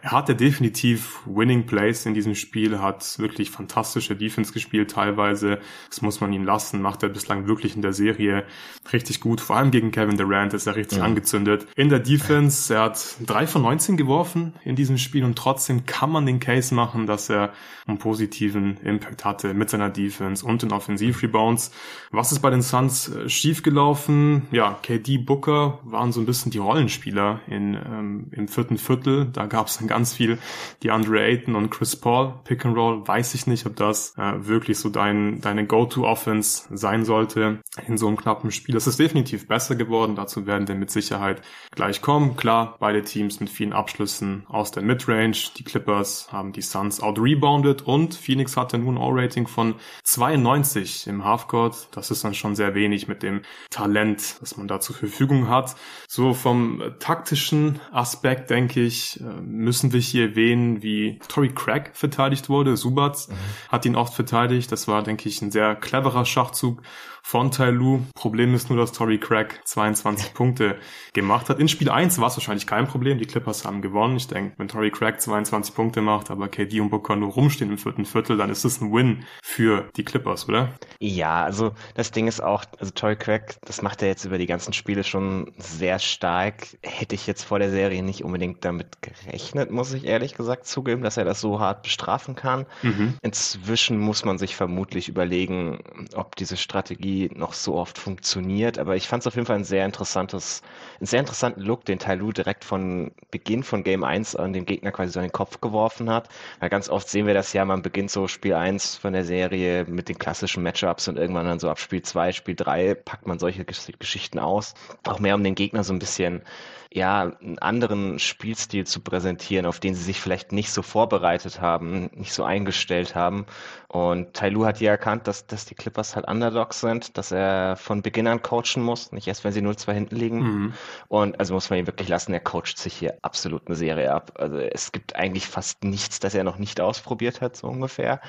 Er 0.02 0.12
hatte 0.12 0.35
definitiv 0.35 1.20
Winning 1.26 1.67
Plays 1.67 2.06
in 2.06 2.14
diesem 2.14 2.35
Spiel, 2.35 2.81
hat 2.81 3.19
wirklich 3.19 3.50
fantastische 3.50 4.17
Defense 4.17 4.52
gespielt 4.52 4.91
teilweise. 4.91 5.58
Das 5.88 6.00
muss 6.00 6.20
man 6.20 6.32
ihm 6.32 6.44
lassen, 6.44 6.81
macht 6.81 7.02
er 7.02 7.11
bislang 7.11 7.47
wirklich 7.47 7.76
in 7.76 7.82
der 7.82 7.93
Serie 7.93 8.44
richtig 8.93 9.20
gut. 9.20 9.41
Vor 9.41 9.56
allem 9.56 9.70
gegen 9.70 9.91
Kevin 9.91 10.17
Durant 10.17 10.55
ist 10.55 10.67
er 10.67 10.76
richtig 10.76 10.99
ja. 10.99 11.05
angezündet. 11.05 11.67
In 11.76 11.91
der 11.91 11.99
Defense, 11.99 12.73
er 12.73 12.82
hat 12.82 13.17
drei 13.26 13.47
von 13.47 13.62
19 13.62 13.97
geworfen 13.97 14.55
in 14.64 14.76
diesem 14.76 14.97
Spiel 14.97 15.25
und 15.25 15.37
trotzdem 15.37 15.85
kann 15.85 16.11
man 16.11 16.25
den 16.25 16.41
Case 16.41 16.75
machen, 16.75 17.06
dass 17.06 17.29
er 17.29 17.52
einen 17.87 17.99
positiven 17.99 18.79
Impact 18.79 19.25
hatte 19.25 19.55
mit 19.55 19.69
seiner 19.69 19.91
Defense 19.91 20.44
und 20.44 20.62
den 20.62 20.73
Offensivrebounds. 20.73 21.73
Was 22.11 22.32
ist 22.32 22.41
bei 22.41 22.50
den 22.50 22.62
Suns 22.62 23.08
äh, 23.08 23.29
schiefgelaufen? 23.29 24.47
Ja, 24.50 24.79
KD 24.82 25.19
Booker 25.19 25.81
waren 25.85 26.12
so 26.12 26.20
ein 26.20 26.26
bisschen 26.26 26.50
die 26.50 26.58
Rollenspieler 26.58 27.41
in, 27.47 27.75
ähm, 27.75 28.29
im 28.32 28.49
vierten 28.49 28.79
Viertel. 28.79 29.26
Da 29.26 29.47
gab 29.47 29.67
es 29.67 29.81
ganz 29.90 30.14
viel 30.14 30.38
die 30.82 30.92
Andre 30.92 31.20
Ayton 31.20 31.56
und 31.56 31.70
Chris 31.70 31.96
Paul 31.96 32.34
Pick 32.44 32.64
and 32.64 32.76
Roll. 32.76 33.06
Weiß 33.06 33.34
ich 33.34 33.46
nicht, 33.46 33.66
ob 33.66 33.76
das 33.76 34.16
äh, 34.16 34.46
wirklich 34.46 34.78
so 34.78 34.88
dein, 34.88 35.40
deine 35.40 35.66
Go-To-Offense 35.66 36.69
sein 36.70 37.04
sollte 37.04 37.58
in 37.87 37.98
so 37.98 38.06
einem 38.06 38.16
knappen 38.16 38.52
Spiel. 38.52 38.76
Es 38.76 38.87
ist 38.87 39.00
definitiv 39.00 39.48
besser 39.48 39.75
geworden. 39.75 40.14
Dazu 40.14 40.46
werden 40.46 40.69
wir 40.69 40.76
mit 40.76 40.90
Sicherheit 40.90 41.42
gleich 41.72 42.02
kommen. 42.02 42.37
Klar, 42.37 42.76
beide 42.78 43.02
Teams 43.02 43.40
mit 43.40 43.50
vielen 43.50 43.72
Abschlüssen 43.72 44.44
aus 44.48 44.70
der 44.70 44.84
Midrange. 44.84 45.37
Die 45.56 45.64
Clippers 45.64 46.32
haben 46.32 46.52
die 46.52 46.62
Suns 46.62 47.00
out-rebounded 47.00 47.82
und 47.82 48.14
Phoenix 48.14 48.56
hatte 48.56 48.78
nun 48.78 48.96
ein 48.96 49.02
All-Rating 49.02 49.48
von 49.48 49.75
92 50.04 51.08
im 51.08 51.25
Halfcourt. 51.25 51.88
Das 51.90 52.12
ist 52.12 52.22
dann 52.22 52.34
schon 52.34 52.54
sehr 52.54 52.76
wenig 52.76 53.08
mit 53.08 53.25
dem 53.25 53.42
Talent, 53.70 54.37
das 54.40 54.56
man 54.56 54.69
da 54.69 54.78
zur 54.78 54.94
Verfügung 54.94 55.48
hat. 55.48 55.75
So 56.06 56.32
vom 56.32 56.81
taktischen 57.00 57.81
Aspekt 57.90 58.50
denke 58.50 58.81
ich, 58.81 59.20
äh, 59.20 59.25
müssen 59.40 59.79
müssen 59.82 59.92
wir 59.94 60.00
hier 60.00 60.28
erwähnen, 60.28 60.82
wie 60.82 61.18
Tory 61.28 61.48
Craig 61.48 61.90
verteidigt 61.94 62.50
wurde. 62.50 62.76
Subats 62.76 63.28
mhm. 63.28 63.34
hat 63.70 63.86
ihn 63.86 63.96
oft 63.96 64.12
verteidigt. 64.12 64.70
Das 64.70 64.88
war, 64.88 65.02
denke 65.02 65.28
ich, 65.28 65.40
ein 65.40 65.50
sehr 65.50 65.74
cleverer 65.74 66.26
Schachzug 66.26 66.82
von 67.22 67.50
Tai 67.50 67.70
Lu. 67.70 68.00
Problem 68.14 68.55
ist 68.55 68.70
nur, 68.70 68.78
dass 68.78 68.93
Tory 68.93 69.19
Craig 69.19 69.61
22 69.64 70.34
Punkte 70.34 70.76
gemacht 71.12 71.49
hat. 71.49 71.58
In 71.58 71.69
Spiel 71.69 71.90
1 71.90 72.19
war 72.20 72.28
es 72.28 72.37
wahrscheinlich 72.37 72.67
kein 72.67 72.87
Problem. 72.87 73.19
Die 73.19 73.26
Clippers 73.26 73.64
haben 73.64 73.82
gewonnen. 73.82 74.17
Ich 74.17 74.28
denke, 74.28 74.55
wenn 74.58 74.69
Tory 74.69 74.90
Craig 74.90 75.20
22 75.20 75.75
Punkte 75.75 76.00
macht, 76.00 76.31
aber 76.31 76.49
KD 76.49 76.81
und 76.81 76.90
Booker 76.90 77.17
nur 77.17 77.32
rumstehen 77.32 77.70
im 77.70 77.78
vierten 77.78 78.04
Viertel, 78.04 78.37
dann 78.37 78.50
ist 78.50 78.64
das 78.64 78.80
ein 78.80 78.92
Win 78.92 79.25
für 79.42 79.88
die 79.97 80.04
Clippers, 80.04 80.49
oder? 80.49 80.73
Ja, 80.99 81.44
also 81.44 81.73
das 81.94 82.11
Ding 82.11 82.26
ist 82.26 82.42
auch, 82.42 82.64
also 82.78 82.92
Tory 82.92 83.16
Craig, 83.16 83.56
das 83.62 83.83
macht 83.83 84.02
er 84.02 84.09
jetzt 84.09 84.25
über 84.25 84.38
die 84.38 84.47
ganzen 84.47 84.73
Spiele 84.73 85.04
schon 85.04 85.52
sehr 85.59 85.99
stark. 85.99 86.78
Hätte 86.83 87.14
ich 87.14 87.26
jetzt 87.26 87.44
vor 87.44 87.59
der 87.59 87.71
Serie 87.71 88.02
nicht 88.02 88.25
unbedingt 88.25 88.64
damit 88.64 89.02
gerechnet, 89.02 89.71
muss 89.71 89.92
ich 89.92 90.04
ehrlich 90.04 90.35
gesagt 90.35 90.66
zugeben, 90.66 91.02
dass 91.02 91.16
er 91.16 91.25
das 91.25 91.40
so 91.40 91.61
hart 91.61 91.83
bestrafen 91.83 92.35
kann. 92.35 92.66
Mhm. 92.83 93.14
Inzwischen 93.23 93.99
muss 93.99 94.25
man 94.25 94.38
sich 94.38 94.56
vermutlich 94.56 95.09
überlegen, 95.09 95.78
ob 96.14 96.37
diese 96.37 96.56
Strategie 96.56 97.10
Strategie 97.11 97.31
noch 97.35 97.52
so 97.52 97.75
oft 97.75 97.99
funktioniert. 97.99 98.79
Aber 98.79 98.97
ich 98.97 99.09
fand 99.09 99.23
es 99.23 99.26
auf 99.26 99.35
jeden 99.35 99.47
Fall 99.47 99.57
ein 99.57 99.64
sehr 99.64 99.85
interessantes, 99.85 100.62
einen 100.99 101.07
sehr 101.07 101.21
interessanten 101.21 101.61
Look, 101.61 101.85
den 101.85 101.99
Tai 101.99 102.17
direkt 102.17 102.64
von 102.64 103.12
Beginn 103.31 103.62
von 103.62 103.83
Game 103.83 104.05
1 104.05 104.37
an 104.37 104.52
den 104.52 104.67
Gegner 104.67 104.93
quasi 104.93 105.12
so 105.12 105.21
in 105.21 105.26
den 105.26 105.33
Kopf 105.33 105.61
geworfen 105.61 106.11
hat. 106.11 106.29
Weil 106.61 106.71
ganz 106.71 106.88
oft 106.88 107.09
sehen 107.09 107.26
wir 107.26 107.35
das 107.35 107.52
ja, 107.52 107.64
man 107.64 107.83
beginnt 107.83 108.11
so 108.11 108.29
Spiel 108.29 108.55
1 108.55 108.97
von 108.97 109.12
der 109.12 109.25
Serie 109.25 109.85
mit 109.87 110.09
den 110.09 110.19
klassischen 110.19 110.62
Matchups 110.62 111.09
und 111.09 111.17
irgendwann 111.17 111.47
dann 111.47 111.59
so 111.59 111.71
ab 111.71 111.79
Spiel 111.79 112.02
2, 112.02 112.33
Spiel 112.33 112.55
3 112.55 112.95
packt 112.95 113.26
man 113.26 113.38
solche 113.38 113.64
Geschichten 113.64 114.38
aus. 114.38 114.75
Auch 115.05 115.19
mehr 115.19 115.35
um 115.35 115.45
den 115.45 115.55
Gegner 115.55 115.85
so 115.85 115.93
ein 115.93 115.99
bisschen 115.99 116.43
ja, 116.92 117.32
einen 117.40 117.59
anderen 117.61 118.18
Spielstil 118.18 118.85
zu 118.85 119.00
präsentieren, 119.00 119.64
auf 119.64 119.78
den 119.78 119.94
sie 119.94 120.02
sich 120.02 120.20
vielleicht 120.20 120.50
nicht 120.50 120.73
so 120.73 120.82
vorbereitet 120.82 121.61
haben, 121.61 122.11
nicht 122.14 122.32
so 122.32 122.42
eingestellt 122.42 123.14
haben. 123.14 123.47
Und 123.87 124.35
Tailu 124.35 124.64
hat 124.64 124.80
ja 124.80 124.90
erkannt, 124.92 125.26
dass, 125.28 125.47
dass 125.47 125.66
die 125.66 125.75
Clippers 125.75 126.16
halt 126.16 126.26
Underdogs 126.28 126.80
sind, 126.80 127.16
dass 127.16 127.30
er 127.30 127.76
von 127.76 128.02
Beginn 128.02 128.26
an 128.26 128.42
coachen 128.42 128.82
muss, 128.82 129.12
nicht 129.12 129.28
erst, 129.28 129.44
wenn 129.44 129.52
sie 129.52 129.62
0-2 129.62 129.92
hinten 129.92 130.16
liegen. 130.16 130.38
Mhm. 130.38 130.75
Und 131.09 131.38
also 131.38 131.54
muss 131.54 131.70
man 131.70 131.80
ihn 131.80 131.87
wirklich 131.87 132.09
lassen, 132.09 132.32
er 132.32 132.40
coacht 132.40 132.78
sich 132.78 132.94
hier 132.94 133.18
absolut 133.23 133.66
eine 133.66 133.76
Serie 133.76 134.12
ab. 134.12 134.32
Also 134.37 134.59
es 134.59 134.90
gibt 134.90 135.14
eigentlich 135.14 135.47
fast 135.47 135.85
nichts, 135.85 136.18
das 136.18 136.35
er 136.35 136.44
noch 136.44 136.59
nicht 136.59 136.80
ausprobiert 136.80 137.40
hat, 137.40 137.56
so 137.56 137.68
ungefähr. 137.68 138.20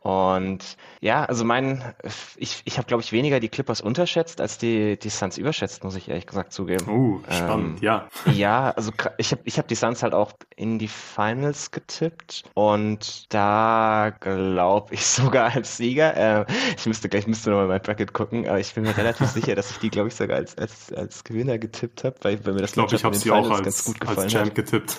Und 0.00 0.76
ja, 1.00 1.24
also 1.24 1.44
mein, 1.44 1.94
ich, 2.36 2.62
ich 2.64 2.76
habe, 2.76 2.86
glaube 2.86 3.02
ich, 3.02 3.12
weniger 3.12 3.40
die 3.40 3.48
Clippers 3.48 3.80
unterschätzt, 3.80 4.40
als 4.40 4.58
die, 4.58 4.98
die 4.98 5.10
Suns 5.10 5.38
überschätzt, 5.38 5.84
muss 5.84 5.96
ich 5.96 6.08
ehrlich 6.08 6.26
gesagt 6.26 6.52
zugeben. 6.52 6.88
Oh, 6.88 7.20
spannend, 7.30 7.78
ähm, 7.78 7.84
ja. 7.84 8.08
Ja, 8.34 8.70
also 8.70 8.92
ich 9.18 9.32
habe 9.32 9.42
ich 9.44 9.58
hab 9.58 9.68
die 9.68 9.74
Suns 9.74 10.02
halt 10.02 10.14
auch 10.14 10.32
in 10.56 10.78
die 10.78 10.88
Finals 10.88 11.70
getippt 11.70 12.44
und 12.54 13.32
da 13.32 14.12
glaube 14.20 14.94
ich 14.94 15.06
sogar 15.06 15.54
als 15.54 15.76
Sieger. 15.76 16.16
Äh, 16.16 16.46
ich 16.76 16.86
müsste 16.86 17.08
gleich 17.08 17.26
müsste 17.26 17.50
nochmal 17.50 17.68
mein 17.68 17.80
Bracket 17.80 18.12
gucken, 18.12 18.48
aber 18.48 18.58
ich 18.58 18.74
bin 18.74 18.84
mir 18.84 18.96
relativ 18.96 19.28
sicher, 19.28 19.54
dass 19.54 19.70
ich 19.70 19.78
die, 19.78 19.90
glaube 19.90 20.08
ich, 20.08 20.14
sogar 20.14 20.36
als, 20.36 20.56
als, 20.58 20.92
als 20.92 21.24
Gewinner 21.24 21.58
getippt 21.58 22.04
habe, 22.04 22.16
weil, 22.22 22.44
weil 22.44 22.54
mir 22.54 22.60
das 22.60 22.70
ich 22.70 22.74
glaube, 22.74 22.94
ich 22.94 23.04
habe 23.04 23.16
sie 23.16 23.30
auch 23.30 23.50
als, 23.50 23.62
ganz 23.62 23.84
gut 23.84 24.00
gefallen 24.00 24.18
als 24.18 24.32
Champ 24.32 24.48
hat. 24.48 24.54
getippt. 24.54 24.98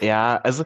Ja, 0.00 0.36
also 0.42 0.64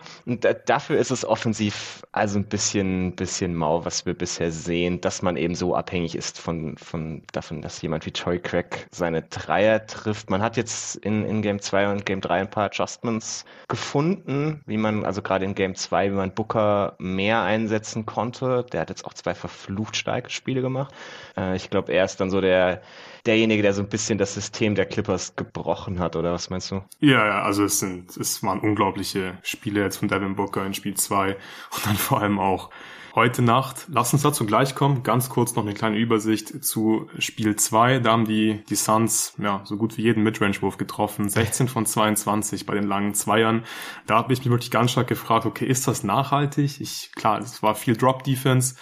dafür 0.67 0.99
ist 0.99 1.11
es 1.11 1.25
offensiv 1.25 2.03
also 2.13 2.41
ein 2.41 2.45
bisschen, 2.45 3.15
bisschen 3.15 3.55
mau, 3.55 3.85
was 3.85 4.05
wir 4.05 4.15
bisher 4.15 4.51
sehen, 4.51 5.01
dass 5.01 5.23
man 5.23 5.37
eben 5.37 5.55
so 5.55 5.77
abhängig 5.77 6.17
ist 6.17 6.41
von, 6.41 6.77
von 6.77 7.23
davon, 7.33 7.63
dass 7.63 7.81
jemand 7.83 8.05
wie 8.05 8.11
Troy 8.11 8.41
Craig 8.41 8.89
seine 8.91 9.23
Dreier 9.23 9.87
trifft. 9.87 10.29
Man 10.29 10.43
hat 10.43 10.57
jetzt 10.57 10.97
in, 10.97 11.25
in 11.25 11.43
Game 11.43 11.61
2 11.61 11.93
und 11.93 12.07
Game 12.07 12.21
3 12.21 12.41
ein 12.41 12.51
paar 12.51 12.65
Adjustments 12.65 13.45
gefunden, 13.69 14.63
wie 14.67 14.77
man, 14.77 15.05
also 15.05 15.23
gerade 15.23 15.45
in 15.45 15.55
Game 15.55 15.77
2, 15.77 16.11
wie 16.11 16.17
man 16.17 16.35
Booker 16.35 16.97
mehr 16.99 17.43
einsetzen 17.43 18.07
konnte. 18.07 18.67
Der 18.73 18.81
hat 18.81 18.91
jetzt 18.91 19.05
auch 19.05 19.15
zwei 19.15 19.35
verflucht 19.35 19.97
starke 19.97 20.31
Spiele 20.31 20.63
gemacht. 20.63 20.93
Äh, 21.37 21.55
ich 21.55 21.71
glaube, 21.71 21.93
er 21.93 22.05
ist 22.05 22.21
dann 22.21 22.31
so 22.31 22.41
der, 22.41 22.83
derjenige, 23.25 23.63
der 23.63 23.73
so 23.73 23.83
ein 23.83 23.89
bisschen 23.89 24.19
das 24.19 24.35
System 24.35 24.75
der 24.75 24.87
Clippers 24.87 25.37
gebrochen 25.37 26.01
hat, 26.01 26.17
oder 26.17 26.33
was 26.33 26.51
meinst 26.51 26.73
du? 26.73 26.83
Ja, 26.99 27.27
ja, 27.27 27.43
also 27.43 27.65
es 27.65 27.79
sind, 27.79 28.17
es 28.17 28.43
waren 28.43 28.59
unglaubliche 28.59 29.20
Spiele 29.43 29.81
jetzt 29.81 29.99
von 29.99 30.09
Devin 30.09 30.37
Booker 30.37 30.65
in 30.65 30.75
Spiel 30.75 30.95
2 30.95 31.37
und 31.73 31.87
dann 31.87 31.97
vor 31.97 32.21
allem 32.21 32.39
auch 32.39 32.71
heute 33.15 33.43
Nacht. 33.43 33.87
Lass 33.89 34.13
uns 34.13 34.23
dazu 34.23 34.47
gleich 34.47 34.75
kommen. 34.75 35.03
Ganz 35.03 35.29
kurz 35.29 35.55
noch 35.55 35.65
eine 35.65 35.75
kleine 35.75 35.97
Übersicht 35.97 36.65
zu 36.65 37.09
Spiel 37.19 37.57
2. 37.57 38.01
Da 38.01 38.13
haben 38.13 38.25
die, 38.25 38.63
die 38.69 38.75
Suns 38.75 39.35
ja 39.39 39.63
so 39.65 39.77
gut 39.77 39.97
wie 39.97 40.03
jeden 40.03 40.23
Midrange-Wurf 40.23 40.77
getroffen. 40.77 41.29
16 41.29 41.69
von 41.69 41.87
22 41.87 42.67
bei 42.67 42.75
den 42.75 42.85
langen 42.85 43.15
Zweiern. 43.15 43.65
Da 44.07 44.17
habe 44.17 44.33
ich 44.33 44.41
mich 44.41 44.51
wirklich 44.51 44.71
ganz 44.71 44.93
stark 44.93 45.09
gefragt, 45.09 45.47
okay, 45.47 45.67
ist 45.67 45.89
das 45.89 46.05
nachhaltig? 46.05 46.81
Ich, 46.81 47.11
klar, 47.15 47.41
es 47.41 47.63
war 47.63 47.75
viel 47.75 47.97
Drop-Defense 47.97 48.77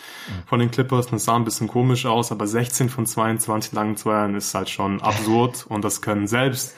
von 0.47 0.61
den 0.61 0.71
Clippers. 0.71 1.07
Das 1.07 1.25
sah 1.25 1.37
ein 1.37 1.45
bisschen 1.45 1.69
komisch 1.69 2.07
aus, 2.07 2.33
aber 2.33 2.47
16 2.47 2.89
von 2.89 3.07
22 3.07 3.73
langen 3.73 3.97
Zweiern 3.97 4.35
ist 4.35 4.55
halt 4.55 4.69
schon 4.69 5.01
absurd 5.01 5.67
und 5.69 5.85
das 5.85 6.03
können 6.03 6.27
selbst 6.27 6.75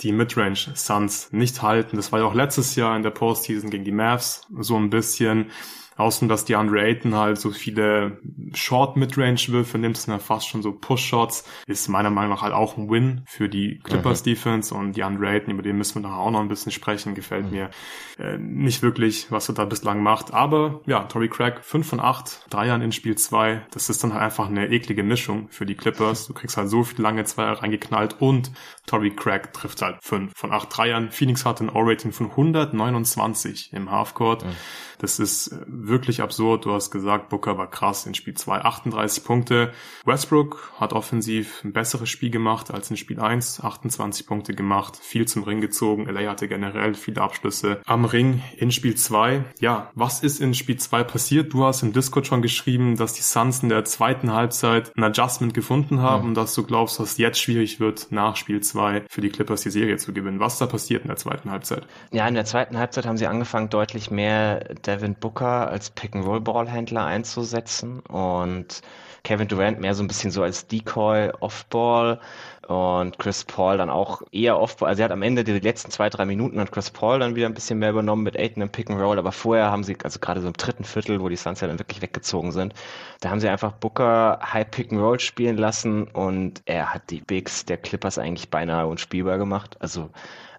die 0.00 0.12
Midrange 0.12 0.72
Suns 0.74 1.28
nicht 1.32 1.62
halten. 1.62 1.96
Das 1.96 2.12
war 2.12 2.20
ja 2.20 2.24
auch 2.26 2.34
letztes 2.34 2.74
Jahr 2.76 2.96
in 2.96 3.02
der 3.02 3.10
Postseason 3.10 3.70
gegen 3.70 3.84
die 3.84 3.92
Mavs 3.92 4.46
so 4.58 4.76
ein 4.76 4.90
bisschen. 4.90 5.50
Außen, 5.96 6.28
dass 6.28 6.44
die 6.44 6.56
Andre 6.56 6.82
Ayton 6.82 7.14
halt 7.14 7.38
so 7.38 7.50
viele 7.50 8.18
Short-Midrange-Würfe 8.52 9.78
nimmt, 9.78 9.96
sind 9.96 10.12
ja 10.12 10.18
fast 10.18 10.48
schon 10.48 10.62
so 10.62 10.72
Push-Shots, 10.72 11.44
ist 11.66 11.88
meiner 11.88 12.10
Meinung 12.10 12.30
nach 12.30 12.42
halt 12.42 12.54
auch 12.54 12.76
ein 12.76 12.90
Win 12.90 13.22
für 13.26 13.48
die 13.48 13.78
Clippers-Defense 13.78 14.74
mhm. 14.74 14.80
und 14.80 14.96
die 14.96 15.02
Andre 15.02 15.28
Ayton, 15.28 15.54
über 15.54 15.62
den 15.62 15.76
müssen 15.76 16.02
wir 16.02 16.08
nachher 16.08 16.20
auch 16.20 16.30
noch 16.30 16.40
ein 16.40 16.48
bisschen 16.48 16.72
sprechen, 16.72 17.14
gefällt 17.14 17.46
mhm. 17.46 17.50
mir 17.50 17.70
äh, 18.18 18.38
nicht 18.38 18.82
wirklich, 18.82 19.30
was 19.30 19.48
er 19.48 19.54
da 19.54 19.64
bislang 19.64 20.02
macht. 20.02 20.32
Aber 20.32 20.80
ja, 20.86 21.04
Tory 21.04 21.28
Craig, 21.28 21.64
5 21.64 21.86
von 21.86 22.00
8 22.00 22.46
Dreiern 22.50 22.82
in 22.82 22.92
Spiel 22.92 23.16
2, 23.16 23.66
das 23.70 23.88
ist 23.88 24.02
dann 24.02 24.12
halt 24.12 24.22
einfach 24.22 24.48
eine 24.48 24.68
eklige 24.68 25.02
Mischung 25.02 25.48
für 25.50 25.66
die 25.66 25.74
Clippers. 25.74 26.26
Du 26.26 26.34
kriegst 26.34 26.56
halt 26.56 26.68
so 26.68 26.82
viele 26.84 27.02
lange 27.02 27.24
Zweier 27.24 27.52
reingeknallt 27.52 28.20
und 28.20 28.50
Tory 28.86 29.10
Craig 29.10 29.52
trifft 29.52 29.82
halt 29.82 29.98
5 30.02 30.32
von 30.34 30.52
8 30.52 30.76
Dreiern. 30.76 31.10
Phoenix 31.10 31.44
hat 31.44 31.60
ein 31.60 31.70
O-Rating 31.70 32.12
von 32.12 32.30
129 32.30 33.72
im 33.72 33.90
Halfcourt. 33.90 34.44
Mhm. 34.44 34.50
Das 34.98 35.18
ist 35.18 35.48
äh, 35.48 35.56
wirklich 35.66 36.22
absurd. 36.22 36.64
Du 36.64 36.72
hast 36.72 36.90
gesagt, 36.90 37.28
Booker 37.28 37.58
war 37.58 37.70
krass 37.70 38.06
in 38.06 38.14
Spiel 38.14 38.34
2, 38.34 38.62
38 38.62 39.24
Punkte. 39.24 39.72
Westbrook 40.04 40.72
hat 40.78 40.92
offensiv 40.92 41.62
ein 41.64 41.72
besseres 41.72 42.08
Spiel 42.08 42.30
gemacht 42.30 42.70
als 42.70 42.90
in 42.90 42.96
Spiel 42.96 43.20
1, 43.20 43.62
28 43.62 44.26
Punkte 44.26 44.54
gemacht, 44.54 44.96
viel 44.96 45.26
zum 45.26 45.44
Ring 45.44 45.60
gezogen. 45.60 46.06
LA 46.06 46.30
hatte 46.30 46.48
generell 46.48 46.94
viele 46.94 47.20
Abschlüsse 47.20 47.80
am 47.86 48.04
Ring 48.04 48.42
in 48.56 48.70
Spiel 48.70 48.94
2. 48.94 49.44
Ja, 49.60 49.90
was 49.94 50.22
ist 50.22 50.40
in 50.40 50.54
Spiel 50.54 50.76
2 50.76 51.04
passiert? 51.04 51.52
Du 51.52 51.64
hast 51.64 51.82
im 51.82 51.92
Discord 51.92 52.26
schon 52.26 52.42
geschrieben, 52.42 52.96
dass 52.96 53.14
die 53.14 53.22
Suns 53.22 53.62
in 53.62 53.68
der 53.68 53.84
zweiten 53.84 54.32
Halbzeit 54.32 54.92
ein 54.96 55.04
Adjustment 55.04 55.54
gefunden 55.54 56.00
haben 56.00 56.30
mhm. 56.30 56.34
dass 56.34 56.54
du 56.54 56.64
glaubst, 56.64 57.00
dass 57.00 57.18
jetzt 57.18 57.40
schwierig 57.40 57.80
wird, 57.80 58.08
nach 58.10 58.36
Spiel 58.36 58.60
2 58.60 59.04
für 59.08 59.20
die 59.20 59.30
Clippers 59.30 59.62
die 59.62 59.70
Serie 59.70 59.96
zu 59.96 60.12
gewinnen. 60.12 60.40
Was 60.40 60.58
da 60.58 60.66
passiert 60.66 61.02
in 61.02 61.08
der 61.08 61.16
zweiten 61.16 61.50
Halbzeit? 61.50 61.86
Ja, 62.12 62.26
in 62.28 62.34
der 62.34 62.44
zweiten 62.44 62.76
Halbzeit 62.76 63.06
haben 63.06 63.16
sie 63.16 63.26
angefangen, 63.26 63.70
deutlich 63.70 64.10
mehr 64.10 64.74
Devin 64.86 65.14
Booker 65.14 65.68
als 65.68 65.90
Pick-and-Roll-Ballhändler 65.90 67.04
einzusetzen 67.04 68.00
und 68.00 68.82
Kevin 69.24 69.48
Durant 69.48 69.80
mehr 69.80 69.94
so 69.94 70.04
ein 70.04 70.06
bisschen 70.06 70.30
so 70.30 70.42
als 70.42 70.66
Decoy 70.66 71.30
Off-Ball 71.40 72.20
und 72.68 73.18
Chris 73.18 73.44
Paul 73.44 73.78
dann 73.78 73.88
auch 73.88 74.22
eher 74.32 74.60
Off-Ball. 74.60 74.90
Also 74.90 75.02
er 75.02 75.04
hat 75.06 75.12
am 75.12 75.22
Ende 75.22 75.44
die 75.44 75.58
letzten 75.58 75.90
zwei, 75.90 76.10
drei 76.10 76.26
Minuten 76.26 76.60
hat 76.60 76.72
Chris 76.72 76.90
Paul 76.90 77.20
dann 77.20 77.34
wieder 77.34 77.46
ein 77.46 77.54
bisschen 77.54 77.78
mehr 77.78 77.90
übernommen 77.90 78.22
mit 78.22 78.38
Aiden 78.38 78.62
im 78.62 78.68
Pick-and-Roll, 78.68 79.18
aber 79.18 79.32
vorher 79.32 79.70
haben 79.70 79.82
sie, 79.82 79.96
also 80.04 80.20
gerade 80.20 80.42
so 80.42 80.46
im 80.46 80.52
dritten 80.52 80.84
Viertel, 80.84 81.20
wo 81.20 81.30
die 81.30 81.36
Suns 81.36 81.62
ja 81.62 81.68
dann 81.68 81.78
wirklich 81.78 82.02
weggezogen 82.02 82.52
sind, 82.52 82.74
da 83.20 83.30
haben 83.30 83.40
sie 83.40 83.48
einfach 83.48 83.72
Booker 83.72 84.40
High 84.52 84.70
Pick-and-Roll 84.70 85.20
spielen 85.20 85.56
lassen 85.56 86.04
und 86.08 86.62
er 86.66 86.92
hat 86.92 87.10
die 87.10 87.22
Bigs 87.22 87.64
der 87.64 87.78
Clippers 87.78 88.18
eigentlich 88.18 88.50
beinahe 88.50 88.86
unspielbar 88.86 89.38
gemacht. 89.38 89.78
Also 89.80 90.10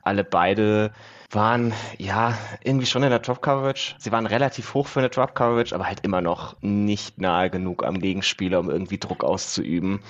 alle 0.02 0.24
beide 0.24 0.92
waren 1.32 1.74
ja 1.98 2.38
irgendwie 2.64 2.86
schon 2.86 3.04
in 3.04 3.10
der 3.10 3.20
Drop 3.20 3.42
Coverage. 3.42 3.96
Sie 3.98 4.12
waren 4.12 4.26
relativ 4.26 4.74
hoch 4.74 4.88
für 4.88 5.00
eine 5.00 5.10
Drop 5.10 5.36
Coverage, 5.36 5.74
aber 5.74 5.88
halt 5.88 6.02
immer 6.04 6.22
noch 6.22 6.56
nicht 6.62 7.20
nahe 7.20 7.50
genug 7.50 7.84
am 7.84 8.00
Gegenspieler, 8.00 8.60
um 8.60 8.70
irgendwie 8.70 8.98
Druck 8.98 9.24
auszuüben. 9.24 10.02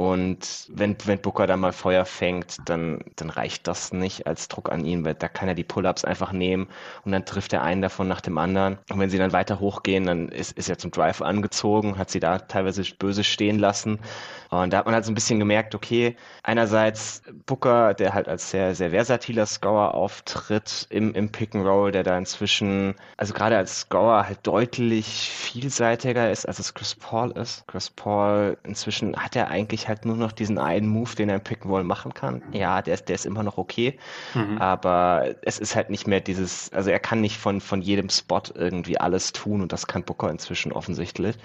Und 0.00 0.66
wenn, 0.70 0.96
wenn 1.04 1.20
Booker 1.20 1.46
dann 1.46 1.60
mal 1.60 1.74
Feuer 1.74 2.06
fängt, 2.06 2.56
dann, 2.64 3.04
dann 3.16 3.28
reicht 3.28 3.68
das 3.68 3.92
nicht 3.92 4.26
als 4.26 4.48
Druck 4.48 4.72
an 4.72 4.86
ihn, 4.86 5.04
weil 5.04 5.12
da 5.12 5.28
kann 5.28 5.46
er 5.46 5.54
die 5.54 5.62
Pull-ups 5.62 6.06
einfach 6.06 6.32
nehmen 6.32 6.68
und 7.04 7.12
dann 7.12 7.26
trifft 7.26 7.52
er 7.52 7.62
einen 7.62 7.82
davon 7.82 8.08
nach 8.08 8.22
dem 8.22 8.38
anderen. 8.38 8.78
Und 8.90 8.98
wenn 8.98 9.10
sie 9.10 9.18
dann 9.18 9.34
weiter 9.34 9.60
hochgehen, 9.60 10.06
dann 10.06 10.30
ist, 10.30 10.56
ist 10.56 10.70
er 10.70 10.78
zum 10.78 10.90
Drive 10.90 11.20
angezogen, 11.20 11.98
hat 11.98 12.08
sie 12.08 12.18
da 12.18 12.38
teilweise 12.38 12.82
böse 12.98 13.24
stehen 13.24 13.58
lassen. 13.58 13.98
Und 14.48 14.72
da 14.72 14.78
hat 14.78 14.86
man 14.86 14.94
halt 14.94 15.04
so 15.04 15.12
ein 15.12 15.14
bisschen 15.14 15.38
gemerkt, 15.38 15.74
okay, 15.74 16.16
einerseits 16.42 17.22
Booker, 17.44 17.92
der 17.92 18.14
halt 18.14 18.26
als 18.26 18.50
sehr, 18.50 18.74
sehr 18.74 18.90
versatiler 18.90 19.44
Scorer 19.44 19.94
auftritt 19.94 20.86
im, 20.88 21.14
im 21.14 21.30
Pick 21.30 21.54
and 21.54 21.66
Roll, 21.66 21.92
der 21.92 22.04
da 22.04 22.16
inzwischen, 22.16 22.94
also 23.18 23.34
gerade 23.34 23.58
als 23.58 23.80
Scorer 23.80 24.26
halt 24.26 24.46
deutlich 24.46 25.30
vielseitiger 25.30 26.30
ist, 26.30 26.46
als 26.46 26.58
es 26.58 26.72
Chris 26.72 26.94
Paul 26.94 27.32
ist. 27.32 27.66
Chris 27.68 27.90
Paul 27.90 28.56
inzwischen 28.64 29.14
hat 29.16 29.36
er 29.36 29.48
eigentlich 29.48 29.89
halt 29.90 30.06
nur 30.06 30.16
noch 30.16 30.32
diesen 30.32 30.58
einen 30.58 30.88
Move, 30.88 31.14
den 31.14 31.28
er 31.28 31.34
im 31.34 31.42
Pick 31.42 31.62
and 31.62 31.70
Roll 31.70 31.84
machen 31.84 32.14
kann. 32.14 32.42
Ja, 32.52 32.80
der 32.80 32.94
ist, 32.94 33.08
der 33.08 33.16
ist 33.16 33.26
immer 33.26 33.42
noch 33.42 33.58
okay, 33.58 33.98
mhm. 34.34 34.56
aber 34.58 35.34
es 35.42 35.58
ist 35.58 35.76
halt 35.76 35.90
nicht 35.90 36.06
mehr 36.06 36.20
dieses, 36.20 36.72
also 36.72 36.90
er 36.90 37.00
kann 37.00 37.20
nicht 37.20 37.36
von, 37.36 37.60
von 37.60 37.82
jedem 37.82 38.08
Spot 38.08 38.42
irgendwie 38.54 38.98
alles 38.98 39.32
tun 39.32 39.60
und 39.60 39.72
das 39.72 39.86
kann 39.86 40.04
Booker 40.04 40.30
inzwischen 40.30 40.72
offensichtlich. 40.72 41.36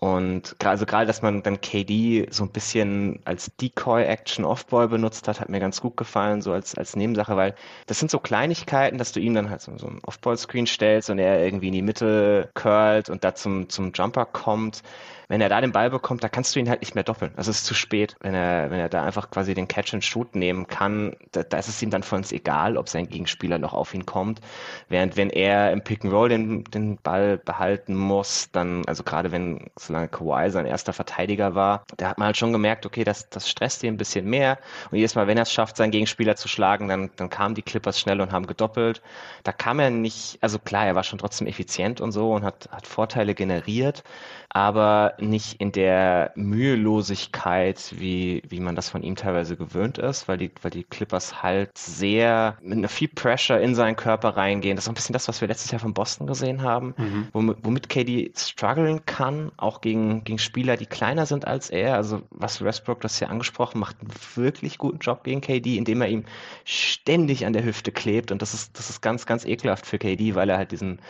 Und 0.00 0.54
also 0.64 0.86
gerade, 0.86 1.06
dass 1.06 1.22
man 1.22 1.42
dann 1.42 1.60
KD 1.60 2.28
so 2.30 2.44
ein 2.44 2.50
bisschen 2.50 3.18
als 3.24 3.50
Decoy-Action 3.56 4.44
Offball 4.44 4.86
benutzt 4.88 5.26
hat, 5.26 5.40
hat 5.40 5.48
mir 5.48 5.58
ganz 5.58 5.80
gut 5.80 5.96
gefallen, 5.96 6.40
so 6.40 6.52
als, 6.52 6.76
als 6.76 6.94
Nebensache, 6.94 7.36
weil 7.36 7.56
das 7.86 7.98
sind 7.98 8.10
so 8.10 8.20
Kleinigkeiten, 8.20 8.98
dass 8.98 9.10
du 9.10 9.18
ihm 9.18 9.34
dann 9.34 9.50
halt 9.50 9.60
so, 9.60 9.76
so 9.76 9.88
einen 9.88 10.00
Offball-Screen 10.04 10.68
stellst 10.68 11.10
und 11.10 11.18
er 11.18 11.44
irgendwie 11.44 11.68
in 11.68 11.74
die 11.74 11.82
Mitte 11.82 12.48
curlt 12.54 13.10
und 13.10 13.24
da 13.24 13.34
zum, 13.34 13.68
zum 13.70 13.92
Jumper 13.92 14.24
kommt 14.24 14.82
wenn 15.28 15.42
er 15.42 15.50
da 15.50 15.60
den 15.60 15.72
Ball 15.72 15.90
bekommt, 15.90 16.24
da 16.24 16.28
kannst 16.30 16.56
du 16.56 16.60
ihn 16.60 16.70
halt 16.70 16.80
nicht 16.80 16.94
mehr 16.94 17.04
doppeln. 17.04 17.32
Das 17.36 17.48
ist 17.48 17.66
zu 17.66 17.74
spät. 17.74 18.16
Wenn 18.20 18.34
er, 18.34 18.70
wenn 18.70 18.80
er 18.80 18.88
da 18.88 19.04
einfach 19.04 19.30
quasi 19.30 19.52
den 19.52 19.68
Catch 19.68 19.92
and 19.92 20.02
Shoot 20.02 20.34
nehmen 20.34 20.66
kann, 20.66 21.14
da, 21.32 21.42
da 21.42 21.58
ist 21.58 21.68
es 21.68 21.82
ihm 21.82 21.90
dann 21.90 22.02
von 22.02 22.18
uns 22.18 22.32
egal, 22.32 22.78
ob 22.78 22.88
sein 22.88 23.08
Gegenspieler 23.08 23.58
noch 23.58 23.74
auf 23.74 23.92
ihn 23.92 24.06
kommt. 24.06 24.40
Während 24.88 25.18
wenn 25.18 25.28
er 25.28 25.70
im 25.72 25.82
Pick 25.82 26.02
and 26.02 26.14
Roll 26.14 26.30
den, 26.30 26.64
den 26.64 26.96
Ball 26.96 27.36
behalten 27.36 27.94
muss, 27.94 28.50
dann, 28.52 28.86
also 28.86 29.02
gerade 29.02 29.30
wenn, 29.30 29.70
solange 29.78 30.08
Kawhi 30.08 30.50
sein 30.50 30.64
erster 30.64 30.94
Verteidiger 30.94 31.54
war, 31.54 31.84
da 31.98 32.08
hat 32.08 32.18
man 32.18 32.26
halt 32.26 32.38
schon 32.38 32.52
gemerkt, 32.52 32.86
okay, 32.86 33.04
das, 33.04 33.28
das 33.28 33.50
stresst 33.50 33.82
ihn 33.82 33.94
ein 33.94 33.98
bisschen 33.98 34.24
mehr. 34.24 34.58
Und 34.90 34.96
jedes 34.96 35.14
Mal, 35.14 35.26
wenn 35.26 35.36
er 35.36 35.42
es 35.42 35.52
schafft, 35.52 35.76
seinen 35.76 35.90
Gegenspieler 35.90 36.36
zu 36.36 36.48
schlagen, 36.48 36.88
dann, 36.88 37.10
dann 37.16 37.28
kamen 37.28 37.54
die 37.54 37.62
Clippers 37.62 38.00
schnell 38.00 38.22
und 38.22 38.32
haben 38.32 38.46
gedoppelt. 38.46 39.02
Da 39.44 39.52
kam 39.52 39.78
er 39.78 39.90
nicht, 39.90 40.38
also 40.40 40.58
klar, 40.58 40.86
er 40.86 40.94
war 40.94 41.04
schon 41.04 41.18
trotzdem 41.18 41.46
effizient 41.46 42.00
und 42.00 42.12
so 42.12 42.32
und 42.32 42.44
hat, 42.44 42.70
hat 42.72 42.86
Vorteile 42.86 43.34
generiert 43.34 44.02
aber 44.50 45.14
nicht 45.18 45.60
in 45.60 45.72
der 45.72 46.32
Mühelosigkeit, 46.34 47.92
wie, 47.96 48.42
wie 48.48 48.60
man 48.60 48.74
das 48.76 48.88
von 48.88 49.02
ihm 49.02 49.14
teilweise 49.14 49.56
gewöhnt 49.56 49.98
ist, 49.98 50.26
weil 50.26 50.38
die, 50.38 50.50
weil 50.62 50.70
die 50.70 50.84
Clippers 50.84 51.42
halt 51.42 51.76
sehr 51.76 52.56
mit 52.62 52.78
einer 52.78 52.88
viel 52.88 53.08
Pressure 53.08 53.60
in 53.60 53.74
seinen 53.74 53.96
Körper 53.96 54.30
reingehen. 54.30 54.76
Das 54.76 54.86
ist 54.86 54.88
ein 54.88 54.94
bisschen 54.94 55.12
das, 55.12 55.28
was 55.28 55.40
wir 55.42 55.48
letztes 55.48 55.70
Jahr 55.70 55.80
von 55.80 55.92
Boston 55.92 56.26
gesehen 56.26 56.62
haben, 56.62 56.94
mhm. 56.96 57.28
womit, 57.32 57.58
womit 57.62 57.88
KD 57.90 58.32
strugglen 58.36 59.04
kann, 59.04 59.52
auch 59.58 59.82
gegen, 59.82 60.24
gegen 60.24 60.38
Spieler, 60.38 60.76
die 60.76 60.86
kleiner 60.86 61.26
sind 61.26 61.46
als 61.46 61.68
er. 61.68 61.94
Also 61.96 62.22
was 62.30 62.64
Westbrook 62.64 63.02
das 63.02 63.18
hier 63.18 63.28
angesprochen, 63.28 63.78
macht 63.78 64.00
einen 64.00 64.10
wirklich 64.34 64.78
guten 64.78 64.98
Job 64.98 65.24
gegen 65.24 65.42
KD, 65.42 65.76
indem 65.76 66.00
er 66.00 66.08
ihm 66.08 66.24
ständig 66.64 67.44
an 67.44 67.52
der 67.52 67.64
Hüfte 67.64 67.92
klebt 67.92 68.32
und 68.32 68.40
das 68.40 68.54
ist, 68.54 68.78
das 68.78 68.88
ist 68.88 69.02
ganz, 69.02 69.26
ganz 69.26 69.44
ekelhaft 69.44 69.84
für 69.84 69.98
KD, 69.98 70.34
weil 70.34 70.48
er 70.48 70.56
halt 70.56 70.72
diesen 70.72 71.00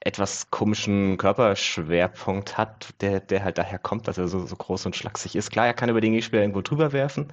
etwas 0.00 0.50
komischen 0.50 1.16
Körperschwerpunkt 1.18 2.56
hat, 2.56 2.94
der, 3.00 3.20
der 3.20 3.44
halt 3.44 3.58
daher 3.58 3.78
kommt, 3.78 4.08
dass 4.08 4.18
er 4.18 4.28
so, 4.28 4.46
so 4.46 4.56
groß 4.56 4.86
und 4.86 4.96
schlaksig 4.96 5.36
ist. 5.36 5.50
Klar, 5.50 5.66
er 5.66 5.74
kann 5.74 5.88
über 5.88 6.00
den 6.00 6.12
Gegenspieler 6.12 6.42
irgendwo 6.42 6.60
drüber 6.62 6.92
werfen, 6.92 7.32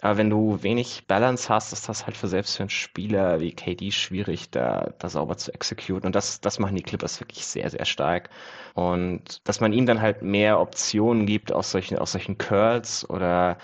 aber 0.00 0.16
wenn 0.16 0.30
du 0.30 0.62
wenig 0.62 1.06
Balance 1.06 1.48
hast, 1.48 1.72
ist 1.72 1.88
das 1.88 2.06
halt 2.06 2.16
für 2.16 2.28
selbst 2.28 2.56
für 2.56 2.64
einen 2.64 2.70
Spieler 2.70 3.40
wie 3.40 3.52
KD 3.52 3.90
schwierig, 3.90 4.50
da, 4.50 4.92
da 4.98 5.08
sauber 5.08 5.36
zu 5.36 5.52
exekutieren. 5.52 6.02
Und 6.02 6.14
das, 6.14 6.40
das 6.40 6.58
machen 6.58 6.76
die 6.76 6.82
Clippers 6.82 7.20
wirklich 7.20 7.46
sehr, 7.46 7.68
sehr 7.70 7.84
stark. 7.84 8.30
Und 8.74 9.40
dass 9.44 9.60
man 9.60 9.72
ihm 9.72 9.86
dann 9.86 10.00
halt 10.00 10.22
mehr 10.22 10.60
Optionen 10.60 11.26
gibt 11.26 11.52
aus 11.52 11.70
solchen, 11.70 11.98
aus 11.98 12.12
solchen 12.12 12.38
Curls 12.38 13.08
oder 13.08 13.58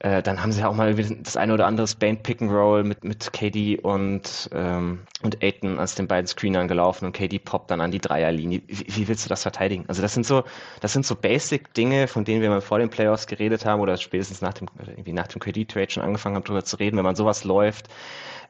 Äh, 0.00 0.22
dann 0.22 0.40
haben 0.40 0.52
sie 0.52 0.64
auch 0.64 0.74
mal 0.74 0.94
das 0.94 1.36
eine 1.36 1.52
oder 1.52 1.66
andere 1.66 1.88
Spain 1.88 2.22
Pick 2.22 2.40
and 2.40 2.52
Roll 2.52 2.84
mit, 2.84 3.02
mit 3.02 3.32
KD 3.32 3.80
und, 3.80 4.48
ähm, 4.52 5.00
und 5.22 5.42
Aiton 5.42 5.80
als 5.80 5.96
den 5.96 6.06
beiden 6.06 6.28
Screenern 6.28 6.68
gelaufen 6.68 7.06
und 7.06 7.12
KD 7.12 7.40
poppt 7.40 7.72
dann 7.72 7.80
an 7.80 7.90
die 7.90 8.00
Dreierlinie. 8.00 8.62
Wie, 8.68 8.86
wie 8.86 9.08
willst 9.08 9.24
du 9.24 9.28
das 9.28 9.42
verteidigen? 9.42 9.84
Also 9.88 10.00
das 10.00 10.14
sind 10.14 10.24
so, 10.24 10.44
das 10.80 10.92
sind 10.92 11.04
so 11.04 11.16
Basic-Dinge, 11.16 12.06
von 12.06 12.24
denen 12.24 12.42
wir 12.42 12.48
mal 12.48 12.60
vor 12.60 12.78
den 12.78 12.90
Playoffs 12.90 13.26
geredet 13.26 13.64
haben 13.64 13.80
oder 13.80 13.96
spätestens 13.96 14.40
nach 14.40 14.54
dem, 14.54 14.68
irgendwie 14.78 15.12
nach 15.12 15.26
dem 15.26 15.40
KD-Trade 15.40 15.90
schon 15.90 16.04
angefangen 16.04 16.36
haben, 16.36 16.44
darüber 16.44 16.64
zu 16.64 16.76
reden. 16.76 16.96
Wenn 16.96 17.04
man 17.04 17.16
sowas 17.16 17.42
läuft, 17.42 17.88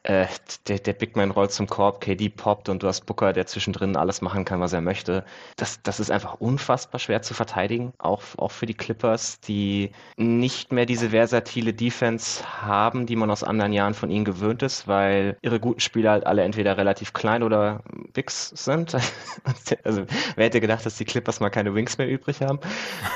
äh, 0.03 0.27
der, 0.67 0.79
der 0.79 0.93
Big 0.93 1.15
Man 1.15 1.31
rollt 1.31 1.51
zum 1.51 1.67
Korb, 1.67 2.01
KD 2.01 2.29
poppt 2.29 2.69
und 2.69 2.83
du 2.83 2.87
hast 2.87 3.05
Booker, 3.05 3.33
der 3.33 3.45
zwischendrin 3.47 3.95
alles 3.97 4.21
machen 4.21 4.45
kann, 4.45 4.61
was 4.61 4.73
er 4.73 4.81
möchte. 4.81 5.25
Das, 5.57 5.81
das 5.83 5.99
ist 5.99 6.09
einfach 6.09 6.35
unfassbar 6.35 6.99
schwer 6.99 7.21
zu 7.21 7.33
verteidigen, 7.33 7.93
auch, 7.97 8.21
auch 8.37 8.51
für 8.51 8.65
die 8.65 8.73
Clippers, 8.73 9.39
die 9.41 9.91
nicht 10.15 10.71
mehr 10.71 10.85
diese 10.85 11.09
versatile 11.09 11.73
Defense 11.73 12.43
haben, 12.61 13.07
die 13.07 13.15
man 13.15 13.29
aus 13.29 13.43
anderen 13.43 13.73
Jahren 13.73 13.93
von 13.93 14.09
ihnen 14.09 14.25
gewöhnt 14.25 14.63
ist, 14.63 14.87
weil 14.87 15.37
ihre 15.41 15.59
guten 15.59 15.81
Spieler 15.81 16.11
halt 16.11 16.25
alle 16.25 16.43
entweder 16.43 16.77
relativ 16.77 17.13
klein 17.13 17.43
oder 17.43 17.83
Bigs 18.13 18.49
sind. 18.49 18.95
also 19.83 20.05
wer 20.35 20.45
hätte 20.45 20.61
gedacht, 20.61 20.85
dass 20.85 20.95
die 20.95 21.05
Clippers 21.05 21.41
mal 21.41 21.49
keine 21.49 21.75
Wings 21.75 21.97
mehr 21.97 22.07
übrig 22.07 22.41
haben. 22.41 22.59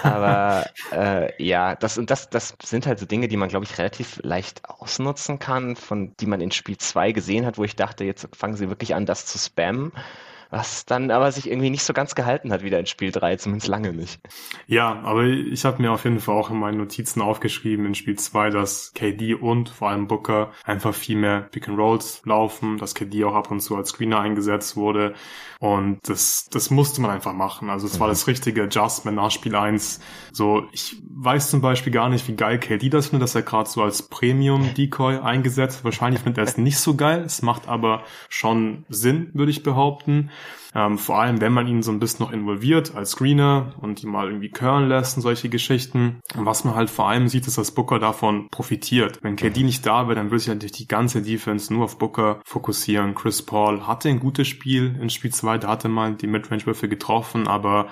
Aber 0.04 0.66
äh, 0.92 1.32
ja, 1.42 1.76
das, 1.76 2.00
das, 2.06 2.30
das 2.30 2.58
sind 2.62 2.88
halt 2.88 3.00
so 3.00 3.06
Dinge, 3.06 3.28
die 3.30 3.38
man, 3.38 3.48
glaube 3.48 3.66
ich, 3.66 3.78
relativ 3.78 4.20
leicht 4.24 4.68
ausnutzen 4.68 5.40
kann, 5.40 5.78
von 5.78 6.14
die 6.20 6.26
man 6.26 6.42
in 6.42 6.52
Spielen 6.52 6.73
Spiel 6.74 6.78
2 6.80 7.12
gesehen 7.12 7.46
hat, 7.46 7.58
wo 7.58 7.64
ich 7.64 7.76
dachte, 7.76 8.04
jetzt 8.04 8.28
fangen 8.36 8.56
sie 8.56 8.70
wirklich 8.70 8.96
an, 8.96 9.06
das 9.06 9.26
zu 9.26 9.38
spammen 9.38 9.92
was 10.54 10.86
dann 10.86 11.10
aber 11.10 11.32
sich 11.32 11.50
irgendwie 11.50 11.72
nicht 11.72 11.84
so 11.84 11.94
ganz 11.94 12.14
gehalten 12.14 12.52
hat 12.52 12.62
wieder 12.62 12.80
in 12.80 12.86
Spiel 12.86 13.12
3, 13.12 13.38
zumindest 13.38 13.68
lange 13.68 13.92
nicht. 13.92 14.22
Ja, 14.68 15.02
aber 15.04 15.24
ich 15.24 15.66
habe 15.66 15.82
mir 15.82 15.92
auf 15.92 16.04
jeden 16.04 16.20
Fall 16.20 16.36
auch 16.36 16.52
in 16.52 16.60
meinen 16.60 16.78
Notizen 16.78 17.22
aufgeschrieben 17.22 17.88
in 17.88 17.96
Spiel 17.96 18.20
2, 18.20 18.52
dass 18.52 18.94
KD 18.94 19.34
und 19.34 19.70
vor 19.70 19.90
allem 19.90 20.08
Booker 20.08 20.52
einfach 20.64 20.94
viel 20.94 21.18
mehr 21.18 21.42
Pick 21.42 21.68
and 21.68 21.80
Rolls 21.80 22.22
laufen, 22.26 22.78
dass 22.78 22.94
KD 22.94 23.24
auch 23.24 23.34
ab 23.34 23.50
und 23.50 23.62
zu 23.62 23.76
als 23.76 23.90
Screener 23.90 24.20
eingesetzt 24.20 24.76
wurde 24.76 25.16
und 25.64 26.00
das, 26.10 26.50
das 26.52 26.72
musste 26.72 27.02
man 27.02 27.10
einfach 27.10 27.32
machen. 27.32 27.70
Also 27.70 27.88
es 27.88 27.96
mhm. 27.96 28.02
war 28.02 28.08
das 28.10 28.28
richtige 28.28 28.64
Adjustment 28.64 29.16
nach 29.16 29.32
Spiel 29.32 29.56
1. 29.56 30.02
So, 30.34 30.68
ich 30.74 30.98
weiß 31.10 31.50
zum 31.50 31.62
Beispiel 31.62 31.94
gar 31.94 32.10
nicht, 32.10 32.28
wie 32.28 32.36
geil 32.36 32.60
KD 32.60 32.90
das 32.90 33.08
findet, 33.08 33.24
dass 33.24 33.36
er 33.36 33.44
gerade 33.44 33.70
so 33.70 33.82
als 33.82 34.04
Premium-Decoy 34.10 35.20
eingesetzt. 35.20 35.86
Wahrscheinlich 35.86 36.22
findet 36.22 36.40
er 36.40 36.44
es 36.44 36.58
nicht 36.58 36.80
so 36.80 36.98
geil. 36.98 37.22
Es 37.22 37.44
macht 37.44 37.70
aber 37.70 38.04
schon 38.28 38.84
Sinn, 38.90 39.30
würde 39.34 39.52
ich 39.52 39.64
behaupten. 39.64 40.32
Ähm, 40.76 40.98
vor 40.98 41.20
allem, 41.20 41.40
wenn 41.40 41.54
man 41.54 41.68
ihn 41.68 41.84
so 41.84 41.92
ein 41.92 42.00
bisschen 42.00 42.26
noch 42.26 42.32
involviert 42.32 42.96
als 42.96 43.12
Screener 43.12 43.74
und 43.82 44.04
ihn 44.04 44.10
mal 44.10 44.28
irgendwie 44.28 44.50
curlen 44.50 44.90
lässt 44.90 45.16
und 45.16 45.22
solche 45.22 45.50
Geschichten. 45.50 46.20
Und 46.36 46.46
was 46.46 46.64
man 46.64 46.76
halt 46.76 46.90
vor 46.90 47.08
allem 47.08 47.28
sieht, 47.28 47.48
ist, 47.48 47.58
dass 47.58 47.72
Booker 47.72 48.00
davon 48.00 48.48
profitiert. 48.50 49.20
Wenn 49.22 49.36
KD 49.36 49.64
nicht 49.64 49.86
da 49.86 50.08
wäre, 50.08 50.16
dann 50.16 50.32
würde 50.32 50.40
sich 50.40 50.48
natürlich 50.48 50.72
die 50.72 50.88
ganze 50.88 51.22
Defense 51.22 51.72
nur 51.72 51.86
auf 51.86 52.00
Booker 52.00 52.42
fokussieren. 52.46 53.14
Chris 53.14 53.44
Paul 53.44 53.86
hatte 53.86 54.10
ein 54.10 54.20
gutes 54.20 54.48
Spiel 54.48 54.96
in 55.00 55.10
Spiel 55.10 55.32
2, 55.32 55.60
da 55.60 55.68
hatte 55.68 55.90
mal 55.90 56.16
die 56.16 56.28
Midrange-Würfe 56.28 56.90
getroffen, 56.90 57.48
aber 57.48 57.90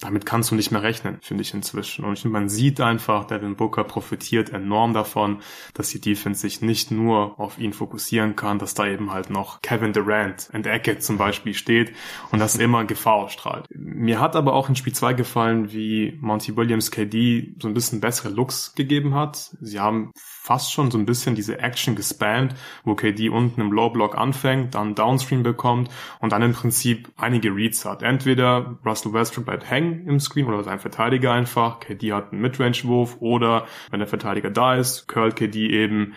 damit 0.00 0.26
kannst 0.26 0.50
du 0.50 0.54
nicht 0.54 0.70
mehr 0.70 0.82
rechnen, 0.82 1.18
finde 1.22 1.42
ich 1.42 1.54
inzwischen. 1.54 2.04
Und 2.04 2.22
man 2.26 2.48
sieht 2.50 2.80
einfach, 2.80 3.24
Devin 3.24 3.56
Booker 3.56 3.84
profitiert 3.84 4.50
enorm 4.50 4.92
davon, 4.92 5.40
dass 5.72 5.88
die 5.88 6.00
Defense 6.00 6.42
sich 6.42 6.60
nicht 6.60 6.90
nur 6.90 7.40
auf 7.40 7.58
ihn 7.58 7.72
fokussieren 7.72 8.36
kann, 8.36 8.58
dass 8.58 8.74
da 8.74 8.86
eben 8.86 9.10
halt 9.10 9.30
noch 9.30 9.62
Kevin 9.62 9.94
Durant 9.94 10.50
und 10.52 10.66
Ecke 10.66 10.98
zum 10.98 11.16
Beispiel 11.16 11.54
steht 11.54 11.94
und 12.30 12.40
das 12.40 12.56
immer 12.56 12.84
Gefahr 12.84 13.14
ausstrahlt. 13.14 13.66
Mir 13.70 14.20
hat 14.20 14.36
aber 14.36 14.52
auch 14.52 14.68
in 14.68 14.76
Spiel 14.76 14.92
2 14.92 15.14
gefallen, 15.14 15.72
wie 15.72 16.18
Monty 16.20 16.56
Williams 16.56 16.90
KD 16.90 17.54
so 17.60 17.68
ein 17.68 17.74
bisschen 17.74 18.00
bessere 18.00 18.28
Looks 18.28 18.74
gegeben 18.74 19.14
hat. 19.14 19.56
Sie 19.60 19.80
haben 19.80 20.12
fast 20.46 20.72
schon 20.72 20.92
so 20.92 20.98
ein 20.98 21.06
bisschen 21.06 21.34
diese 21.34 21.58
Action 21.58 21.96
gespammt, 21.96 22.54
wo 22.84 22.94
KD 22.94 23.30
unten 23.30 23.60
im 23.60 23.72
Low 23.72 23.90
Block 23.90 24.16
anfängt, 24.16 24.76
dann 24.76 24.94
Downstream 24.94 25.42
bekommt 25.42 25.90
und 26.20 26.30
dann 26.30 26.40
im 26.40 26.52
Prinzip 26.52 27.08
einige 27.16 27.52
Reads 27.52 27.84
hat. 27.84 28.04
Entweder 28.04 28.76
Russell 28.86 29.12
Westbrook 29.12 29.46
bleibt 29.46 29.68
hängen 29.68 30.06
im 30.06 30.20
Screen 30.20 30.46
oder 30.46 30.62
sein 30.62 30.78
Verteidiger 30.78 31.32
einfach, 31.32 31.80
KD 31.80 32.12
hat 32.12 32.30
einen 32.30 32.42
Midrange-Wurf 32.42 33.16
oder 33.18 33.66
wenn 33.90 33.98
der 33.98 34.06
Verteidiger 34.06 34.50
da 34.50 34.76
ist, 34.76 35.08
curlt 35.08 35.34
KD 35.34 35.66
eben 35.66 36.14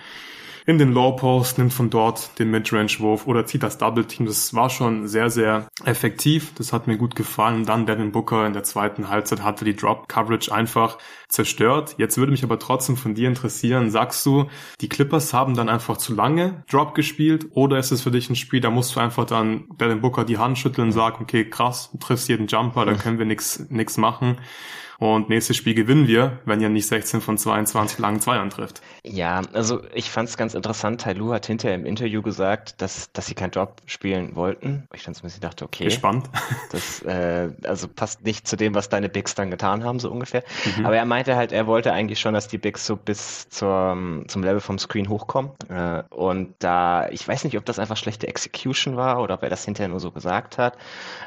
in 0.69 0.77
den 0.77 0.93
Low 0.93 1.13
Post, 1.13 1.57
nimmt 1.57 1.73
von 1.73 1.89
dort 1.89 2.37
den 2.37 2.51
Midrange-Wurf 2.51 3.25
oder 3.25 3.43
zieht 3.47 3.63
das 3.63 3.79
Double 3.79 4.05
Team. 4.05 4.27
Das 4.27 4.53
war 4.53 4.69
schon 4.69 5.07
sehr, 5.07 5.31
sehr 5.31 5.67
effektiv. 5.83 6.53
Das 6.53 6.73
hat 6.73 6.85
mir 6.85 6.95
gut 6.95 7.15
gefallen. 7.15 7.61
Und 7.61 7.69
dann 7.69 7.87
Devin 7.87 8.11
Booker 8.11 8.45
in 8.45 8.53
der 8.53 8.61
zweiten 8.61 9.09
Halbzeit 9.09 9.41
hatte 9.41 9.65
die 9.65 9.75
Drop 9.75 10.07
Coverage 10.07 10.53
einfach 10.53 10.99
zerstört. 11.27 11.95
Jetzt 11.97 12.19
würde 12.19 12.31
mich 12.31 12.43
aber 12.43 12.59
trotzdem 12.59 12.97
von 12.97 13.15
dir 13.15 13.29
interessieren, 13.29 13.89
sagst 13.89 14.23
du, 14.27 14.45
die 14.79 14.89
Clippers 14.89 15.33
haben 15.33 15.55
dann 15.55 15.69
einfach 15.69 15.97
zu 15.97 16.13
lange 16.13 16.63
Drop 16.69 16.93
gespielt 16.93 17.47
oder 17.49 17.79
ist 17.79 17.89
es 17.89 18.03
für 18.03 18.11
dich 18.11 18.29
ein 18.29 18.35
Spiel, 18.35 18.61
da 18.61 18.69
musst 18.69 18.95
du 18.95 18.99
einfach 18.99 19.25
dann 19.25 19.69
Devin 19.79 20.01
Booker 20.01 20.23
die 20.23 20.37
Hand 20.37 20.59
schütteln 20.59 20.89
und 20.89 20.91
sagen, 20.91 21.23
okay, 21.23 21.49
krass, 21.49 21.89
du 21.91 21.97
triffst 21.97 22.29
jeden 22.29 22.45
Jumper, 22.45 22.85
da 22.85 22.93
können 22.93 23.17
wir 23.17 23.25
nichts 23.25 23.97
machen. 23.97 24.37
Und 24.99 25.29
nächstes 25.29 25.55
Spiel 25.55 25.73
gewinnen 25.75 26.07
wir, 26.07 26.39
wenn 26.43 26.59
ihr 26.59 26.67
nicht 26.67 26.87
16 26.87 27.21
von 27.21 27.37
22 27.37 27.99
langen 27.99 28.19
Zweiern 28.19 28.49
trifft. 28.49 28.81
Ja, 29.03 29.41
also 29.53 29.81
ich 29.93 30.11
fand 30.11 30.27
es 30.27 30.35
ganz 30.35 30.53
interessant. 30.53 31.01
Tai 31.01 31.13
Lu 31.13 31.31
hat 31.31 31.45
hinterher 31.45 31.75
im 31.75 31.85
Interview 31.85 32.21
gesagt, 32.21 32.81
dass, 32.81 33.09
dass 33.13 33.27
sie 33.27 33.33
keinen 33.33 33.51
Job 33.51 33.81
spielen 33.85 34.35
wollten. 34.35 34.89
Ich 34.93 35.03
fand 35.03 35.15
es 35.15 35.23
ein 35.23 35.27
bisschen 35.27 35.41
dachte, 35.41 35.63
okay. 35.63 35.85
Gespannt. 35.85 36.29
Das 36.71 37.01
äh, 37.03 37.49
also 37.63 37.87
passt 37.87 38.23
nicht 38.23 38.47
zu 38.47 38.55
dem, 38.55 38.75
was 38.75 38.89
deine 38.89 39.09
Bigs 39.09 39.33
dann 39.33 39.49
getan 39.49 39.83
haben, 39.83 39.99
so 39.99 40.11
ungefähr. 40.11 40.43
Mhm. 40.77 40.85
Aber 40.85 40.95
er 40.95 41.05
meinte 41.05 41.35
halt, 41.35 41.51
er 41.51 41.65
wollte 41.65 41.93
eigentlich 41.93 42.19
schon, 42.19 42.33
dass 42.33 42.47
die 42.47 42.57
Bigs 42.57 42.85
so 42.85 42.95
bis 42.95 43.49
zur, 43.49 43.97
zum 44.27 44.43
Level 44.43 44.59
vom 44.59 44.77
Screen 44.77 45.09
hochkommen. 45.09 45.51
Äh, 45.69 46.03
und 46.09 46.53
da, 46.59 47.07
ich 47.09 47.27
weiß 47.27 47.45
nicht, 47.45 47.57
ob 47.57 47.65
das 47.65 47.79
einfach 47.79 47.97
schlechte 47.97 48.27
Execution 48.27 48.97
war 48.97 49.21
oder 49.21 49.35
ob 49.35 49.43
er 49.43 49.49
das 49.49 49.65
hinterher 49.65 49.87
nur 49.87 49.99
so 49.99 50.11
gesagt 50.11 50.57
hat. 50.57 50.77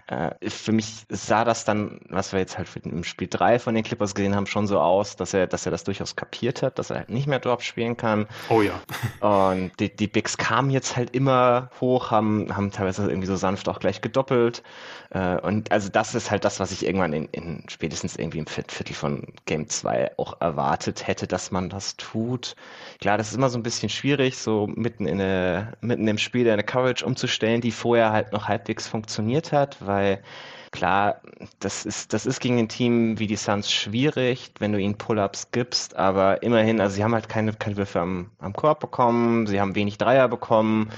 Äh, 0.07 0.31
für 0.49 0.73
mich 0.73 1.05
sah 1.09 1.45
das 1.45 1.65
dann, 1.65 2.01
was 2.09 2.33
wir 2.33 2.41
jetzt 2.41 2.59
halt 2.59 2.69
im 2.85 3.05
Spiel 3.05 3.29
3 3.29 3.59
von 3.63 3.75
den 3.75 3.85
Clippers 3.85 4.15
gesehen 4.15 4.35
haben, 4.35 4.47
schon 4.47 4.67
so 4.67 4.79
aus, 4.81 5.17
dass 5.17 5.35
er, 5.35 5.47
dass 5.47 5.67
er 5.67 5.73
das 5.73 5.85
durchaus 5.85 6.17
kapiert 6.17 6.63
hat, 6.63 6.79
dass 6.79 6.91
er 6.91 6.99
halt 6.99 7.11
nicht 7.11 7.27
mehr 7.27 7.39
Drop 7.39 7.63
spielen 7.63 7.97
kann. 7.97 8.27
Oh 8.49 8.63
ja. 8.63 8.75
Und 9.51 9.73
die, 9.81 9.95
die 9.95 10.07
Bigs 10.07 10.37
kamen 10.37 10.71
jetzt 10.71 10.97
halt 10.97 11.15
immer 11.15 11.71
hoch, 11.81 12.11
haben, 12.11 12.55
haben 12.55 12.71
teilweise 12.71 13.09
irgendwie 13.09 13.27
so 13.27 13.37
sanft 13.37 13.69
auch 13.69 13.79
gleich 13.79 14.01
gedoppelt. 14.01 14.63
Äh, 15.11 15.39
und 15.41 15.71
also 15.71 15.89
das 15.89 16.15
ist 16.15 16.31
halt 16.31 16.45
das, 16.45 16.61
was 16.61 16.73
ich 16.73 16.87
irgendwann 16.87 17.13
in, 17.13 17.27
in 17.33 17.65
spätestens 17.69 18.17
irgendwie 18.17 18.39
im 18.39 18.47
Viertel 18.47 18.95
von 18.95 19.27
Game 19.47 19.69
2 19.69 20.19
auch 20.19 20.41
erwartet 20.41 21.07
hätte, 21.07 21.27
dass 21.27 21.51
man 21.51 21.69
das 21.69 21.97
tut. 21.97 22.57
Klar, 23.01 23.19
das 23.19 23.29
ist 23.29 23.35
immer 23.35 23.51
so 23.51 23.59
ein 23.59 23.63
bisschen 23.63 23.89
schwierig, 23.89 24.39
so 24.39 24.67
mitten 24.69 25.07
in 25.07 25.21
eine, 25.21 25.75
mitten 25.81 26.09
im 26.09 26.19
Spiel 26.19 26.49
eine 26.51 26.65
Coverage 26.65 27.05
umzustellen, 27.05 27.61
die 27.61 27.71
vorher 27.71 28.13
halt 28.13 28.33
noch 28.33 28.49
halbwegs 28.49 28.89
funktioniert 28.89 29.53
hat, 29.53 29.77
weil 29.81 30.23
Klar, 30.73 31.21
das 31.61 31.85
ist, 31.85 32.15
das 32.15 32.25
ist 32.25 32.41
gegen 32.41 32.59
ein 32.59 32.69
Team 32.69 33.19
wie 33.19 33.27
die 33.27 33.37
Suns 33.37 33.71
schwierig, 33.71 34.53
wenn 34.59 34.73
du 34.73 34.81
ihnen 34.81 34.97
Pull-ups 34.97 35.51
gibst, 35.53 35.97
aber 35.97 36.43
immerhin, 36.43 36.81
also 36.81 36.97
sie 36.97 37.05
haben 37.05 37.13
halt 37.15 37.29
keine, 37.29 37.53
keine 37.53 37.77
Würfe 37.77 38.01
am, 38.01 38.31
am 38.39 38.55
Korb 38.55 38.81
bekommen, 38.81 39.47
sie 39.47 39.61
haben 39.61 39.75
wenig 39.75 39.99
Dreier 39.99 40.29
bekommen. 40.29 40.91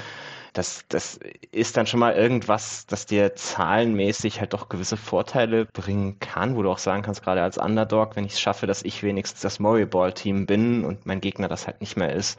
Das, 0.52 0.84
das 0.88 1.18
ist 1.50 1.76
dann 1.76 1.88
schon 1.88 1.98
mal 1.98 2.14
irgendwas, 2.14 2.87
das 2.87 3.06
dir 3.06 3.34
zahlenmäßig 3.34 4.38
halt 4.38 4.52
doch 4.52 4.68
gewisse 4.68 4.96
Vorteile 4.96 5.66
bringen 5.66 6.20
kann, 6.20 6.54
wo 6.54 6.62
du 6.62 6.70
auch 6.70 6.78
sagen 6.78 7.02
kannst, 7.02 7.24
gerade 7.24 7.42
als 7.42 7.58
Underdog, 7.58 8.14
wenn 8.14 8.24
ich 8.24 8.34
es 8.34 8.40
schaffe, 8.40 8.68
dass 8.68 8.84
ich 8.84 9.02
wenigstens 9.02 9.40
das 9.40 9.58
Murray-Ball-Team 9.58 10.46
bin 10.46 10.84
und 10.84 11.04
mein 11.04 11.20
Gegner 11.20 11.48
das 11.48 11.66
halt 11.66 11.80
nicht 11.80 11.96
mehr 11.96 12.12
ist, 12.12 12.38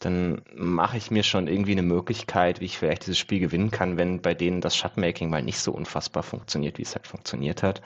dann 0.00 0.42
mache 0.54 0.96
ich 0.96 1.10
mir 1.10 1.22
schon 1.22 1.48
irgendwie 1.48 1.72
eine 1.72 1.82
Möglichkeit, 1.82 2.60
wie 2.60 2.66
ich 2.66 2.78
vielleicht 2.78 3.02
dieses 3.02 3.18
Spiel 3.18 3.40
gewinnen 3.40 3.70
kann, 3.70 3.96
wenn 3.96 4.20
bei 4.20 4.34
denen 4.34 4.60
das 4.60 4.76
Shotmaking 4.76 5.30
mal 5.30 5.42
nicht 5.42 5.58
so 5.58 5.72
unfassbar 5.72 6.22
funktioniert, 6.22 6.78
wie 6.78 6.82
es 6.82 6.94
halt 6.94 7.06
funktioniert 7.06 7.62
hat. 7.62 7.82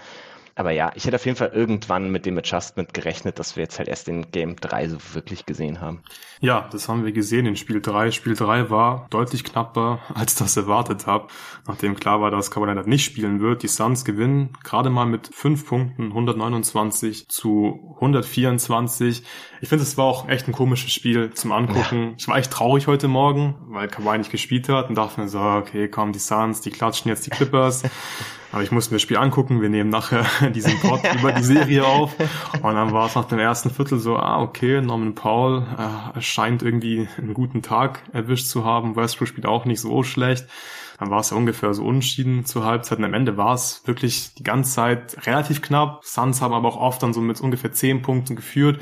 Aber 0.61 0.73
ja, 0.73 0.92
ich 0.94 1.07
hätte 1.07 1.16
auf 1.16 1.25
jeden 1.25 1.38
Fall 1.38 1.53
irgendwann 1.55 2.11
mit 2.11 2.27
dem 2.27 2.37
Adjustment 2.37 2.92
gerechnet, 2.92 3.38
dass 3.38 3.57
wir 3.57 3.62
jetzt 3.62 3.79
halt 3.79 3.88
erst 3.88 4.09
in 4.09 4.31
Game 4.31 4.57
3 4.57 4.90
so 4.90 4.99
wirklich 5.14 5.46
gesehen 5.46 5.81
haben. 5.81 6.03
Ja, 6.40 6.68
das 6.70 6.87
haben 6.87 7.03
wir 7.03 7.12
gesehen 7.12 7.46
in 7.46 7.57
Spiel 7.57 7.81
3. 7.81 8.11
Spiel 8.11 8.35
3 8.35 8.68
war 8.68 9.07
deutlich 9.09 9.42
knapper, 9.42 10.01
als 10.14 10.35
das 10.35 10.59
erwartet 10.59 11.07
habe. 11.07 11.29
Nachdem 11.66 11.96
klar 11.96 12.20
war, 12.20 12.31
dass 12.31 12.51
Carolina 12.51 12.83
nicht 12.83 13.07
spielen 13.07 13.40
wird. 13.40 13.62
Die 13.62 13.68
Suns 13.68 14.05
gewinnen 14.05 14.53
gerade 14.62 14.90
mal 14.90 15.07
mit 15.07 15.31
5 15.33 15.66
Punkten, 15.66 16.09
129 16.09 17.31
zu 17.31 17.94
124. 17.94 19.23
Ich 19.62 19.68
finde, 19.70 19.85
es 19.85 19.96
war 19.96 20.05
auch 20.05 20.29
echt 20.29 20.46
ein 20.46 20.53
komisches 20.53 20.92
Spiel 20.92 21.33
zum 21.33 21.53
Angucken. 21.53 22.03
Ja. 22.03 22.14
Ich 22.18 22.29
war 22.29 22.37
echt 22.37 22.51
traurig 22.51 22.87
heute 22.87 23.09
Morgen, 23.09 23.55
weil 23.68 23.88
Kawhi 23.88 24.18
nicht 24.18 24.31
gespielt 24.31 24.68
hat 24.68 24.90
und 24.90 24.94
dachte 24.94 25.23
mir 25.23 25.29
so, 25.31 25.40
okay, 25.40 25.88
komm, 25.88 26.12
die 26.12 26.18
Suns, 26.18 26.61
die 26.61 26.70
klatschen 26.70 27.09
jetzt 27.09 27.25
die 27.25 27.31
Clippers. 27.31 27.83
Aber 28.52 28.62
ich 28.62 28.72
musste 28.72 28.92
mir 28.92 28.96
das 28.96 29.02
Spiel 29.02 29.16
angucken. 29.16 29.60
Wir 29.60 29.68
nehmen 29.68 29.90
nachher 29.90 30.26
diesen 30.54 30.78
Pod 30.80 31.00
über 31.18 31.32
die 31.32 31.42
Serie 31.42 31.84
auf. 31.86 32.14
Und 32.62 32.74
dann 32.74 32.92
war 32.92 33.06
es 33.06 33.14
nach 33.14 33.26
dem 33.26 33.38
ersten 33.38 33.70
Viertel 33.70 33.98
so, 33.98 34.16
ah, 34.16 34.40
okay, 34.42 34.80
Norman 34.80 35.14
Paul 35.14 35.66
äh, 36.16 36.20
scheint 36.20 36.62
irgendwie 36.62 37.08
einen 37.18 37.34
guten 37.34 37.62
Tag 37.62 38.02
erwischt 38.12 38.46
zu 38.46 38.64
haben. 38.64 38.96
Westbrook 38.96 39.28
spielt 39.28 39.46
auch 39.46 39.64
nicht 39.64 39.80
so 39.80 40.02
schlecht. 40.02 40.46
Dann 40.98 41.10
war 41.10 41.20
es 41.20 41.30
ja 41.30 41.36
ungefähr 41.36 41.72
so 41.72 41.84
unschieden 41.84 42.44
zur 42.44 42.64
Halbzeit. 42.64 42.98
Und 42.98 43.04
am 43.04 43.14
Ende 43.14 43.36
war 43.36 43.54
es 43.54 43.82
wirklich 43.86 44.34
die 44.34 44.42
ganze 44.42 44.72
Zeit 44.72 45.26
relativ 45.26 45.62
knapp. 45.62 46.04
Suns 46.04 46.42
haben 46.42 46.52
aber 46.52 46.68
auch 46.68 46.76
oft 46.76 47.02
dann 47.02 47.14
so 47.14 47.20
mit 47.20 47.40
ungefähr 47.40 47.72
zehn 47.72 48.02
Punkten 48.02 48.36
geführt. 48.36 48.80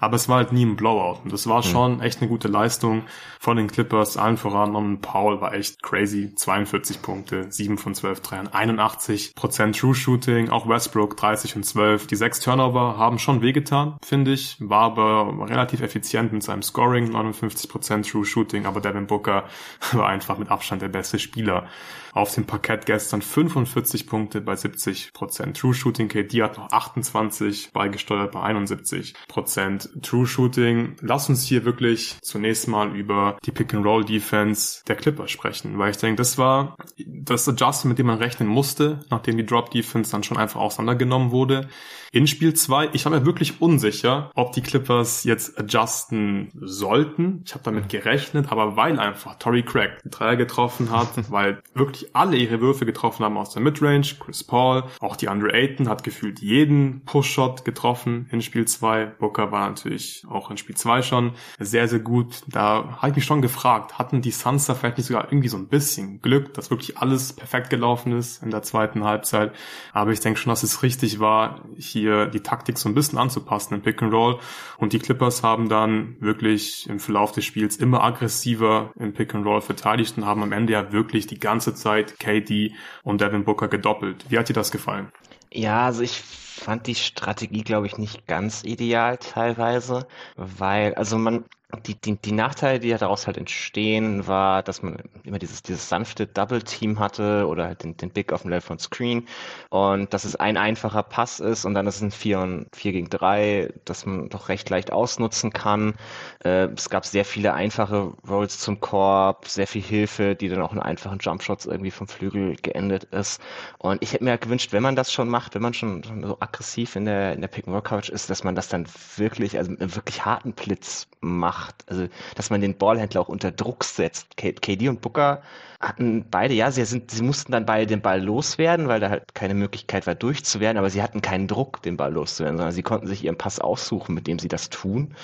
Aber 0.00 0.16
es 0.16 0.28
war 0.28 0.36
halt 0.36 0.52
nie 0.52 0.64
ein 0.64 0.76
Blowout. 0.76 1.20
Und 1.24 1.32
das 1.32 1.46
war 1.46 1.62
hm. 1.62 1.70
schon 1.70 2.00
echt 2.00 2.20
eine 2.20 2.28
gute 2.28 2.48
Leistung 2.48 3.02
von 3.40 3.56
den 3.56 3.68
Clippers, 3.68 4.16
allen 4.16 4.36
voran. 4.36 4.74
Und 4.74 5.00
Paul 5.00 5.40
war 5.40 5.54
echt 5.54 5.82
crazy. 5.82 6.34
42 6.34 7.02
Punkte, 7.02 7.50
7 7.50 7.78
von 7.78 7.94
12 7.94 8.20
Dreiern, 8.20 8.48
81% 8.48 9.78
True 9.78 9.94
Shooting, 9.94 10.50
auch 10.50 10.68
Westbrook 10.68 11.16
30 11.16 11.56
und 11.56 11.64
12. 11.64 12.06
Die 12.06 12.16
sechs 12.16 12.40
Turnover 12.40 12.96
haben 12.98 13.18
schon 13.18 13.42
wehgetan, 13.42 13.96
finde 14.02 14.32
ich, 14.32 14.56
war 14.60 14.82
aber 14.82 15.48
relativ 15.48 15.80
effizient 15.80 16.32
mit 16.32 16.42
seinem 16.42 16.62
Scoring, 16.62 17.14
59% 17.14 18.10
True 18.10 18.24
Shooting, 18.24 18.66
aber 18.66 18.80
Devin 18.80 19.06
Booker 19.06 19.44
war 19.92 20.08
einfach 20.08 20.38
mit 20.38 20.50
Abstand 20.50 20.82
der 20.82 20.88
beste 20.88 21.18
Spieler 21.18 21.66
auf 22.12 22.34
dem 22.34 22.44
Parkett 22.44 22.86
gestern 22.86 23.22
45 23.22 24.06
Punkte 24.06 24.40
bei 24.40 24.54
70% 24.54 25.54
True 25.54 25.74
Shooting. 25.74 26.08
KD 26.08 26.42
hat 26.42 26.58
noch 26.58 26.70
28 26.70 27.72
beigesteuert 27.72 28.32
bei 28.32 28.40
71% 28.40 30.02
True 30.02 30.26
Shooting. 30.26 30.96
Lass 31.00 31.28
uns 31.28 31.44
hier 31.44 31.64
wirklich 31.64 32.16
zunächst 32.22 32.68
mal 32.68 32.94
über 32.94 33.38
die 33.44 33.52
Pick 33.52 33.74
and 33.74 33.84
Roll 33.84 34.04
Defense 34.04 34.82
der 34.86 34.96
Clippers 34.96 35.30
sprechen, 35.30 35.78
weil 35.78 35.90
ich 35.90 35.96
denke, 35.96 36.16
das 36.16 36.38
war 36.38 36.76
das 37.06 37.48
Adjustment, 37.48 37.92
mit 37.92 37.98
dem 37.98 38.06
man 38.06 38.18
rechnen 38.18 38.48
musste, 38.48 39.00
nachdem 39.10 39.36
die 39.36 39.46
Drop 39.46 39.70
Defense 39.70 40.10
dann 40.10 40.22
schon 40.22 40.36
einfach 40.36 40.60
auseinandergenommen 40.60 41.30
wurde. 41.30 41.68
In 42.10 42.26
Spiel 42.26 42.54
2, 42.54 42.90
ich 42.94 43.04
war 43.04 43.12
mir 43.12 43.26
wirklich 43.26 43.60
unsicher, 43.60 44.30
ob 44.34 44.52
die 44.52 44.62
Clippers 44.62 45.24
jetzt 45.24 45.58
adjusten 45.58 46.50
sollten. 46.58 47.42
Ich 47.44 47.52
habe 47.52 47.64
damit 47.64 47.90
gerechnet, 47.90 48.50
aber 48.50 48.76
weil 48.76 48.98
einfach 48.98 49.34
Torrey 49.34 49.62
Craig 49.62 49.98
die 50.04 50.08
Dreier 50.08 50.36
getroffen 50.36 50.90
hat, 50.90 51.08
weil 51.30 51.62
wirklich 51.74 52.16
alle 52.16 52.38
ihre 52.38 52.62
Würfe 52.62 52.86
getroffen 52.86 53.26
haben 53.26 53.36
aus 53.36 53.52
der 53.52 53.60
Midrange, 53.60 54.06
Chris 54.20 54.42
Paul, 54.42 54.84
auch 55.00 55.16
die 55.16 55.28
Andre 55.28 55.52
Ayton 55.52 55.86
hat 55.86 56.02
gefühlt 56.02 56.40
jeden 56.40 57.04
Push-Shot 57.04 57.66
getroffen 57.66 58.26
in 58.30 58.40
Spiel 58.40 58.66
2. 58.66 59.04
Booker 59.18 59.52
war 59.52 59.68
natürlich 59.68 60.24
auch 60.30 60.50
in 60.50 60.56
Spiel 60.56 60.76
2 60.76 61.02
schon 61.02 61.32
sehr, 61.58 61.88
sehr 61.88 62.00
gut. 62.00 62.42
Da 62.48 62.96
habe 63.02 63.10
ich 63.10 63.16
mich 63.16 63.24
schon 63.26 63.42
gefragt, 63.42 63.98
hatten 63.98 64.22
die 64.22 64.30
Suns 64.30 64.64
da 64.64 64.74
vielleicht 64.74 64.96
nicht 64.96 65.08
sogar 65.08 65.24
irgendwie 65.30 65.48
so 65.48 65.58
ein 65.58 65.68
bisschen 65.68 66.22
Glück, 66.22 66.54
dass 66.54 66.70
wirklich 66.70 66.96
alles 66.96 67.34
perfekt 67.34 67.68
gelaufen 67.68 68.16
ist 68.16 68.42
in 68.42 68.50
der 68.50 68.62
zweiten 68.62 69.04
Halbzeit. 69.04 69.52
Aber 69.92 70.10
ich 70.10 70.20
denke 70.20 70.40
schon, 70.40 70.50
dass 70.50 70.62
es 70.62 70.82
richtig 70.82 71.20
war, 71.20 71.64
hier 71.76 71.97
hier 71.98 72.26
die 72.26 72.40
Taktik 72.40 72.78
so 72.78 72.88
ein 72.88 72.94
bisschen 72.94 73.18
anzupassen 73.18 73.74
im 73.74 73.82
Pick 73.82 74.02
and 74.02 74.12
Roll. 74.12 74.38
Und 74.76 74.92
die 74.92 74.98
Clippers 74.98 75.42
haben 75.42 75.68
dann 75.68 76.16
wirklich 76.20 76.88
im 76.88 77.00
Verlauf 77.00 77.32
des 77.32 77.44
Spiels 77.44 77.76
immer 77.76 78.02
aggressiver 78.02 78.92
im 78.98 79.12
Pick 79.12 79.34
and 79.34 79.46
Roll 79.46 79.60
verteidigt 79.60 80.16
und 80.16 80.26
haben 80.26 80.42
am 80.42 80.52
Ende 80.52 80.72
ja 80.72 80.92
wirklich 80.92 81.26
die 81.26 81.38
ganze 81.38 81.74
Zeit 81.74 82.18
KD 82.18 82.72
und 83.02 83.20
Devin 83.20 83.44
Booker 83.44 83.68
gedoppelt. 83.68 84.26
Wie 84.28 84.38
hat 84.38 84.48
dir 84.48 84.54
das 84.54 84.70
gefallen? 84.70 85.12
Ja, 85.50 85.86
also 85.86 86.02
ich 86.02 86.20
fand 86.20 86.86
die 86.86 86.94
Strategie, 86.94 87.62
glaube 87.62 87.86
ich, 87.86 87.96
nicht 87.98 88.26
ganz 88.26 88.64
ideal 88.64 89.16
teilweise, 89.16 90.06
weil, 90.36 90.94
also 90.94 91.16
man, 91.16 91.44
die, 91.86 92.00
die, 92.00 92.16
die 92.16 92.32
Nachteile, 92.32 92.80
die 92.80 92.88
daraus 92.96 93.26
halt 93.26 93.36
entstehen, 93.36 94.26
war, 94.26 94.62
dass 94.62 94.82
man 94.82 95.02
immer 95.24 95.38
dieses, 95.38 95.62
dieses 95.62 95.86
sanfte 95.86 96.26
Double-Team 96.26 96.98
hatte 96.98 97.46
oder 97.46 97.66
halt 97.66 97.82
den, 97.82 97.94
den 97.94 98.08
Big 98.08 98.32
auf 98.32 98.42
dem 98.42 98.50
Level 98.50 98.62
von 98.62 98.78
Screen 98.78 99.28
und 99.68 100.14
dass 100.14 100.24
es 100.24 100.34
ein 100.34 100.56
einfacher 100.56 101.02
Pass 101.02 101.40
ist 101.40 101.66
und 101.66 101.74
dann 101.74 101.86
ist 101.86 101.96
es 101.96 102.02
ein 102.02 102.10
4 102.10 102.38
und 102.40 102.66
4 102.74 102.92
gegen 102.92 103.10
3, 103.10 103.70
das 103.84 104.06
man 104.06 104.30
doch 104.30 104.48
recht 104.48 104.70
leicht 104.70 104.92
ausnutzen 104.92 105.52
kann. 105.52 105.94
Äh, 106.42 106.68
es 106.74 106.88
gab 106.88 107.04
sehr 107.04 107.26
viele 107.26 107.52
einfache 107.52 108.14
Rolls 108.26 108.58
zum 108.58 108.80
Korb, 108.80 109.46
sehr 109.46 109.66
viel 109.66 109.82
Hilfe, 109.82 110.36
die 110.36 110.48
dann 110.48 110.62
auch 110.62 110.72
in 110.72 110.80
einfachen 110.80 111.18
Jumpshots 111.18 111.66
irgendwie 111.66 111.90
vom 111.90 112.08
Flügel 112.08 112.56
geendet 112.56 113.04
ist. 113.04 113.42
Und 113.76 114.02
ich 114.02 114.14
hätte 114.14 114.24
mir 114.24 114.30
halt 114.30 114.40
gewünscht, 114.40 114.72
wenn 114.72 114.82
man 114.82 114.96
das 114.96 115.12
schon 115.12 115.28
macht, 115.28 115.54
wenn 115.54 115.62
man 115.62 115.74
schon, 115.74 116.02
schon 116.02 116.22
so 116.22 116.38
aggressiv 116.40 116.96
in 116.96 117.04
der, 117.04 117.34
in 117.34 117.42
der 117.42 117.48
Pick-and-Roll-Coverage 117.48 118.10
ist, 118.10 118.30
dass 118.30 118.42
man 118.42 118.54
das 118.54 118.68
dann 118.68 118.86
wirklich, 119.16 119.58
also 119.58 119.70
mit 119.70 119.82
einem 119.82 119.94
wirklich 119.94 120.24
harten 120.24 120.54
Blitz 120.54 121.06
macht 121.20 121.57
macht. 121.58 121.84
Also, 121.88 122.08
dass 122.34 122.50
man 122.50 122.60
den 122.60 122.76
Ballhändler 122.76 123.20
auch 123.20 123.28
unter 123.28 123.50
Druck 123.50 123.84
setzt. 123.84 124.36
KD 124.36 124.88
und 124.88 125.00
Booker 125.00 125.42
hatten 125.80 126.24
beide, 126.28 126.54
ja, 126.54 126.70
sie, 126.70 126.84
sind, 126.84 127.10
sie 127.10 127.22
mussten 127.22 127.52
dann 127.52 127.64
beide 127.64 127.86
den 127.86 128.02
Ball 128.02 128.22
loswerden, 128.22 128.88
weil 128.88 128.98
da 128.98 129.10
halt 129.10 129.34
keine 129.34 129.54
Möglichkeit 129.54 130.06
war, 130.08 130.16
durchzuwerden, 130.16 130.76
aber 130.76 130.90
sie 130.90 131.02
hatten 131.02 131.22
keinen 131.22 131.46
Druck, 131.46 131.82
den 131.82 131.96
Ball 131.96 132.12
loszuwerden, 132.12 132.56
sondern 132.56 132.74
sie 132.74 132.82
konnten 132.82 133.06
sich 133.06 133.24
ihren 133.24 133.38
Pass 133.38 133.60
aussuchen, 133.60 134.14
mit 134.14 134.26
dem 134.26 134.40
sie 134.40 134.48
das 134.48 134.70
tun. 134.70 135.14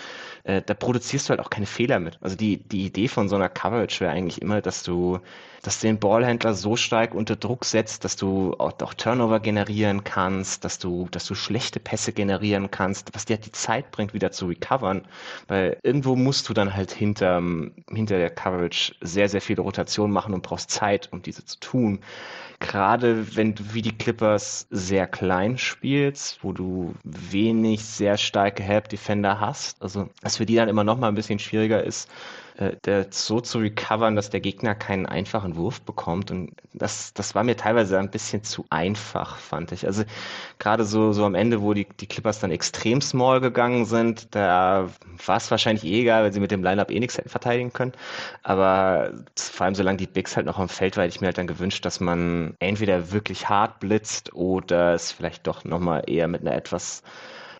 Äh, 0.44 0.62
da 0.64 0.74
produzierst 0.74 1.28
du 1.28 1.30
halt 1.30 1.40
auch 1.40 1.50
keine 1.50 1.66
Fehler 1.66 1.98
mit. 1.98 2.18
Also 2.20 2.36
die, 2.36 2.58
die 2.58 2.86
Idee 2.86 3.08
von 3.08 3.28
so 3.28 3.34
einer 3.34 3.48
Coverage 3.48 4.00
wäre 4.00 4.12
eigentlich 4.12 4.42
immer, 4.42 4.60
dass 4.60 4.84
du 4.84 5.18
dass 5.64 5.80
du 5.80 5.86
den 5.86 5.98
Ballhändler 5.98 6.54
so 6.54 6.76
stark 6.76 7.14
unter 7.14 7.36
Druck 7.36 7.64
setzt, 7.64 8.04
dass 8.04 8.16
du 8.16 8.54
auch, 8.58 8.80
auch, 8.80 8.94
Turnover 8.94 9.40
generieren 9.40 10.04
kannst, 10.04 10.64
dass 10.64 10.78
du, 10.78 11.08
dass 11.10 11.26
du 11.26 11.34
schlechte 11.34 11.80
Pässe 11.80 12.12
generieren 12.12 12.70
kannst, 12.70 13.14
was 13.14 13.24
dir 13.24 13.38
die 13.38 13.50
Zeit 13.50 13.90
bringt, 13.90 14.14
wieder 14.14 14.30
zu 14.30 14.46
recovern. 14.46 15.02
Weil 15.48 15.78
irgendwo 15.82 16.16
musst 16.16 16.48
du 16.48 16.54
dann 16.54 16.74
halt 16.74 16.92
hinter, 16.92 17.42
hinter 17.90 18.18
der 18.18 18.30
Coverage 18.30 18.94
sehr, 19.00 19.28
sehr 19.28 19.40
viele 19.40 19.62
Rotation 19.62 20.10
machen 20.10 20.34
und 20.34 20.42
brauchst 20.42 20.70
Zeit, 20.70 21.08
um 21.12 21.22
diese 21.22 21.44
zu 21.44 21.58
tun 21.58 22.00
gerade 22.60 23.36
wenn 23.36 23.54
du 23.54 23.74
wie 23.74 23.82
die 23.82 23.96
Clippers 23.96 24.66
sehr 24.70 25.06
klein 25.06 25.58
spielst, 25.58 26.42
wo 26.42 26.52
du 26.52 26.94
wenig 27.02 27.84
sehr 27.84 28.16
starke 28.16 28.62
Help 28.62 28.88
Defender 28.88 29.40
hast, 29.40 29.82
also 29.82 30.08
dass 30.22 30.36
für 30.36 30.46
die 30.46 30.54
dann 30.56 30.68
immer 30.68 30.84
noch 30.84 30.98
mal 30.98 31.08
ein 31.08 31.14
bisschen 31.14 31.38
schwieriger 31.38 31.82
ist, 31.82 32.08
äh, 32.56 33.04
so 33.10 33.40
zu 33.40 33.58
recovern, 33.58 34.14
dass 34.16 34.30
der 34.30 34.40
Gegner 34.40 34.74
keinen 34.74 35.06
einfachen 35.06 35.56
Wurf 35.56 35.80
bekommt. 35.80 36.30
Und 36.30 36.52
das, 36.72 37.12
das 37.14 37.34
war 37.34 37.42
mir 37.42 37.56
teilweise 37.56 37.98
ein 37.98 38.10
bisschen 38.10 38.44
zu 38.44 38.64
einfach, 38.70 39.38
fand 39.38 39.72
ich. 39.72 39.86
Also 39.86 40.04
gerade 40.58 40.84
so, 40.84 41.12
so 41.12 41.24
am 41.24 41.34
Ende, 41.34 41.62
wo 41.62 41.74
die, 41.74 41.86
die 42.00 42.06
Clippers 42.06 42.40
dann 42.40 42.50
extrem 42.50 43.00
small 43.00 43.40
gegangen 43.40 43.84
sind, 43.86 44.34
da 44.34 44.88
war 45.26 45.36
es 45.36 45.50
wahrscheinlich 45.50 45.84
eh 45.84 46.02
egal, 46.02 46.22
weil 46.22 46.32
sie 46.32 46.40
mit 46.40 46.50
dem 46.50 46.62
Lineup 46.62 46.90
eh 46.90 47.00
nichts 47.00 47.18
hätten 47.18 47.28
verteidigen 47.28 47.72
können. 47.72 47.92
Aber 48.42 49.12
vor 49.36 49.66
allem 49.66 49.74
solange 49.74 49.98
die 49.98 50.06
Bigs 50.06 50.36
halt 50.36 50.46
noch 50.46 50.58
am 50.58 50.68
Feld 50.68 50.96
war, 50.96 51.04
hätte 51.04 51.16
ich 51.16 51.20
mir 51.20 51.28
halt 51.28 51.38
dann 51.38 51.46
gewünscht, 51.46 51.84
dass 51.84 52.00
man 52.00 52.54
entweder 52.60 53.12
wirklich 53.12 53.48
hart 53.48 53.80
blitzt 53.80 54.32
oder 54.34 54.94
es 54.94 55.10
vielleicht 55.12 55.46
doch 55.46 55.64
nochmal 55.64 56.04
eher 56.06 56.28
mit 56.28 56.42
einer 56.42 56.54
etwas 56.54 57.02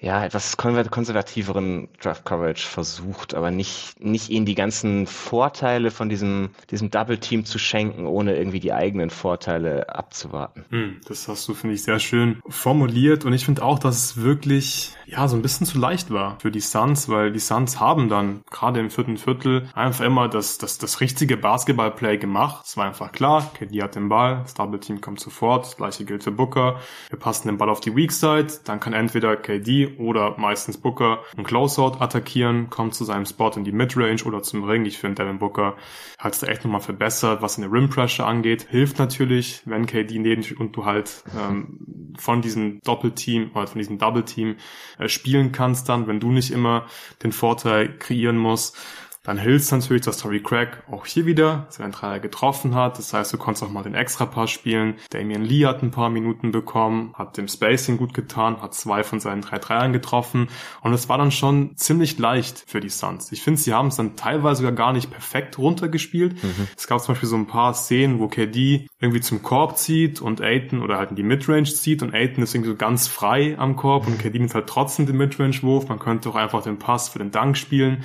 ja, 0.05 0.23
etwas 0.23 0.59
konservativeren 0.59 1.89
Draft 2.01 2.27
Coverage 2.27 2.69
versucht, 2.69 3.35
aber 3.35 3.51
nicht, 3.51 3.99
nicht 3.99 4.29
ihnen 4.29 4.45
die 4.45 4.55
ganzen 4.55 5.07
Vorteile 5.07 5.91
von 5.91 6.11
diesem, 6.11 6.51
diesem 6.71 6.91
Double 6.91 7.17
Team 7.17 7.47
zu 7.47 7.59
schenken, 7.59 8.07
ohne 8.07 8.37
irgendwie 8.37 8.61
die 8.61 8.75
eigenen 8.75 9.09
Vorteile 9.09 9.95
abzuwarten. 9.95 10.67
Hm, 10.69 11.01
das 11.09 11.27
hast 11.27 11.49
du, 11.49 11.55
finde 11.55 11.75
ich, 11.75 11.83
sehr 11.83 11.99
schön 12.01 12.41
formuliert 12.47 13.25
und 13.25 13.33
ich 13.33 13.47
finde 13.47 13.63
auch, 13.63 13.79
dass 13.79 13.97
es 13.97 14.17
wirklich, 14.21 14.95
ja, 15.07 15.27
so 15.27 15.37
ein 15.37 15.43
bisschen 15.43 15.67
zu 15.67 15.79
leicht 15.79 16.11
war 16.11 16.39
für 16.39 16.51
die 16.51 16.61
Suns, 16.61 17.09
weil 17.09 17.33
die 17.33 17.39
Suns 17.39 17.81
haben 17.81 18.11
dann 18.11 18.43
gerade 18.51 18.81
im 18.81 18.91
vierten 18.91 19.17
Viertel 19.17 19.71
einfach 19.73 20.05
immer 20.05 20.29
das, 20.29 20.59
das, 20.59 20.77
das 20.77 21.01
richtige 21.01 21.39
Basketballplay 21.39 22.19
gemacht. 22.19 22.67
Es 22.67 22.77
war 22.77 22.85
einfach 22.85 23.11
klar, 23.11 23.51
KD 23.55 23.83
hat 23.83 23.95
den 23.95 24.11
Ball, 24.11 24.41
das 24.43 24.53
Double 24.53 24.81
Team 24.81 25.01
kommt 25.01 25.21
sofort, 25.21 25.65
das 25.65 25.77
gleiche 25.79 26.05
gilt 26.05 26.25
für 26.25 26.33
Booker. 26.33 26.79
Wir 27.09 27.19
passen 27.19 27.49
den 27.49 27.57
Ball 27.57 27.71
auf 27.71 27.81
die 27.81 27.97
Weak 27.97 28.13
Side, 28.13 28.49
dann 28.65 28.81
kann 28.81 28.93
entweder 28.93 29.37
KD 29.37 29.94
oder 29.99 30.37
meistens 30.39 30.79
Booker 30.79 31.21
einen 31.37 31.45
Closeout 31.45 32.01
attackieren, 32.01 32.71
kommt 32.71 32.95
zu 32.95 33.05
seinem 33.05 33.27
Spot 33.27 33.51
in 33.57 33.65
die 33.65 33.73
Midrange 33.73 34.25
oder 34.25 34.43
zum 34.43 34.65
Ring. 34.65 34.85
Ich 34.85 34.99
finde, 34.99 35.23
Devin 35.23 35.39
Booker 35.39 35.77
hat 36.19 36.35
es 36.35 36.41
da 36.41 36.47
echt 36.47 36.65
nochmal 36.65 36.81
verbessert, 36.81 37.43
was 37.43 37.57
in 37.57 37.63
der 37.63 37.73
Rim 37.73 37.89
Pressure 37.89 38.27
angeht. 38.27 38.67
Hilft 38.71 38.99
natürlich, 38.99 39.63
wenn 39.65 39.87
KD 39.87 40.19
neben 40.19 40.45
und 40.59 40.77
du 40.77 40.85
halt 40.85 41.25
ähm, 41.37 42.15
von 42.19 42.43
diesem 42.43 42.81
Doppelteam 42.81 43.51
oder 43.55 43.67
von 43.67 43.79
diesem 43.79 43.99
Double 43.99 44.25
Team 44.25 44.57
äh, 44.99 45.09
spielen 45.09 45.53
kannst 45.53 45.89
dann, 45.89 46.07
wenn 46.07 46.21
du 46.21 46.31
nicht 46.31 46.51
immer 46.51 46.87
den 47.23 47.33
Vorteil 47.33 47.97
kreieren 47.99 48.37
musst. 48.37 48.77
Dann 49.25 49.39
hilft 49.39 49.73
natürlich, 49.73 50.03
dass 50.03 50.19
Tory 50.19 50.43
Craig 50.43 50.83
auch 50.91 51.07
hier 51.07 51.25
wieder 51.25 51.67
seinen 51.71 51.93
Dreier 51.93 52.21
getroffen 52.21 52.75
hat. 52.75 52.99
Das 52.99 53.15
heißt, 53.15 53.33
du 53.33 53.39
konntest 53.39 53.65
auch 53.65 53.71
mal 53.71 53.83
den 53.83 53.95
Extrapass 53.95 54.51
spielen. 54.51 54.97
Damian 55.11 55.43
Lee 55.43 55.65
hat 55.65 55.83
ein 55.83 55.91
paar 55.91 56.11
Minuten 56.11 56.53
bekommen, 56.53 57.15
hat 57.15 57.39
dem 57.39 57.49
Spacing 57.49 57.97
gut 57.97 58.13
getan, 58.13 58.61
hat 58.61 58.75
zwei 58.75 59.03
von 59.03 59.21
seinen 59.21 59.41
drei 59.41 59.59
Dreiern 59.59 59.95
getroffen. 59.95 60.49
Und 60.83 60.93
es 60.93 61.09
war 61.09 61.17
dann 61.17 61.31
schon 61.31 61.75
ziemlich 61.79 62.19
leicht 62.19 62.65
für 62.67 62.81
die 62.81 62.91
Suns. 62.91 63.33
Ich 63.33 63.41
finde, 63.41 63.59
sie 63.59 63.73
haben 63.73 63.89
es 63.89 63.97
dann 63.97 64.15
teilweise 64.15 64.59
sogar 64.59 64.73
gar 64.73 64.93
nicht 64.93 65.11
perfekt 65.11 65.57
runtergespielt. 65.57 66.45
Mhm. 66.45 66.69
Es 66.77 66.87
gab 66.87 67.01
zum 67.01 67.15
Beispiel 67.15 67.31
so 67.31 67.37
ein 67.37 67.47
paar 67.47 67.73
Szenen, 67.73 68.21
wo 68.21 68.29
KD 68.29 68.87
irgendwie 69.01 69.23
zum 69.23 69.43
Korb 69.43 69.79
zieht 69.79 70.21
und 70.21 70.43
Aiton 70.43 70.83
oder 70.83 70.99
halt 70.99 71.11
in 71.11 71.17
die 71.17 71.23
Midrange 71.23 71.65
zieht 71.65 72.03
und 72.03 72.13
Aiton 72.13 72.45
ist 72.45 72.55
irgendwie 72.55 72.73
so 72.73 72.77
ganz 72.77 73.09
frei 73.09 73.57
am 73.59 73.77
Korb 73.77 74.07
und 74.07 74.19
KD 74.19 74.39
nimmt 74.39 74.55
halt 74.55 74.67
trotzdem 74.67 75.07
den 75.07 75.17
Midrange-Wurf. 75.17 75.89
Man 75.89 75.99
könnte 75.99 76.29
auch 76.29 76.35
einfach 76.35 76.63
den 76.63 76.79
Pass 76.79 77.09
für 77.09 77.21
den 77.21 77.31
Dank 77.31 77.57
spielen 77.57 78.05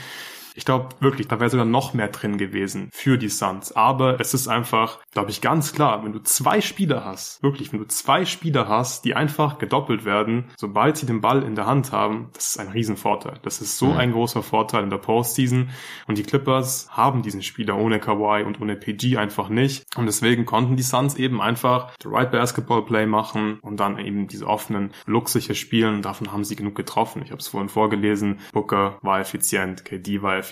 Ich 0.59 0.65
glaube 0.65 0.89
wirklich, 0.99 1.29
da 1.29 1.39
wäre 1.39 1.49
sogar 1.49 1.65
noch 1.65 1.93
mehr 1.93 2.09
drin 2.09 2.37
gewesen 2.37 2.89
für 2.91 3.17
die 3.17 3.29
Suns. 3.29 3.71
Aber 3.71 4.19
es 4.19 4.33
ist 4.33 4.49
einfach, 4.49 4.99
glaube 5.13 5.31
ich, 5.31 5.39
ganz 5.39 5.71
klar, 5.71 6.03
wenn 6.03 6.11
du 6.11 6.19
zwei 6.19 6.59
Spieler 6.59 7.05
hast, 7.05 7.41
wirklich, 7.41 7.71
wenn 7.71 7.79
du 7.79 7.87
zwei 7.87 8.25
Spieler 8.25 8.67
hast, 8.67 9.05
die 9.05 9.15
einfach 9.15 9.57
gedoppelt 9.57 10.03
werden, 10.03 10.49
sobald 10.57 10.97
sie 10.97 11.05
den 11.05 11.21
Ball 11.21 11.43
in 11.43 11.55
der 11.55 11.65
Hand 11.65 11.93
haben, 11.93 12.27
das 12.33 12.49
ist 12.49 12.59
ein 12.59 12.67
Riesenvorteil. 12.67 13.39
Das 13.41 13.61
ist 13.61 13.77
so 13.77 13.85
mhm. 13.85 13.97
ein 13.99 14.11
großer 14.11 14.43
Vorteil 14.43 14.83
in 14.83 14.89
der 14.89 14.97
Postseason. 14.97 15.69
Und 16.07 16.17
die 16.17 16.23
Clippers 16.23 16.89
haben 16.91 17.21
diesen 17.21 17.41
Spieler 17.41 17.77
ohne 17.77 18.01
Kawhi 18.01 18.43
und 18.43 18.59
ohne 18.59 18.75
PG 18.75 19.15
einfach 19.15 19.47
nicht. 19.47 19.85
Und 19.95 20.07
deswegen 20.07 20.45
konnten 20.45 20.75
die 20.75 20.83
Suns 20.83 21.15
eben 21.15 21.39
einfach 21.39 21.93
the 22.03 22.09
right 22.09 22.31
Basketball 22.31 22.83
Play 22.83 23.05
machen 23.05 23.59
und 23.61 23.79
dann 23.79 23.97
eben 23.97 24.27
diese 24.27 24.45
offenen 24.45 24.91
Looks 25.05 25.31
sicher 25.31 25.55
spielen. 25.55 26.01
Davon 26.01 26.33
haben 26.33 26.43
sie 26.43 26.57
genug 26.57 26.75
getroffen. 26.75 27.21
Ich 27.23 27.31
habe 27.31 27.39
es 27.39 27.47
vorhin 27.47 27.69
vorgelesen. 27.69 28.41
Booker 28.51 28.97
war 29.01 29.21
effizient, 29.21 29.85
KD 29.85 30.21
war 30.21 30.35
effizient 30.35 30.48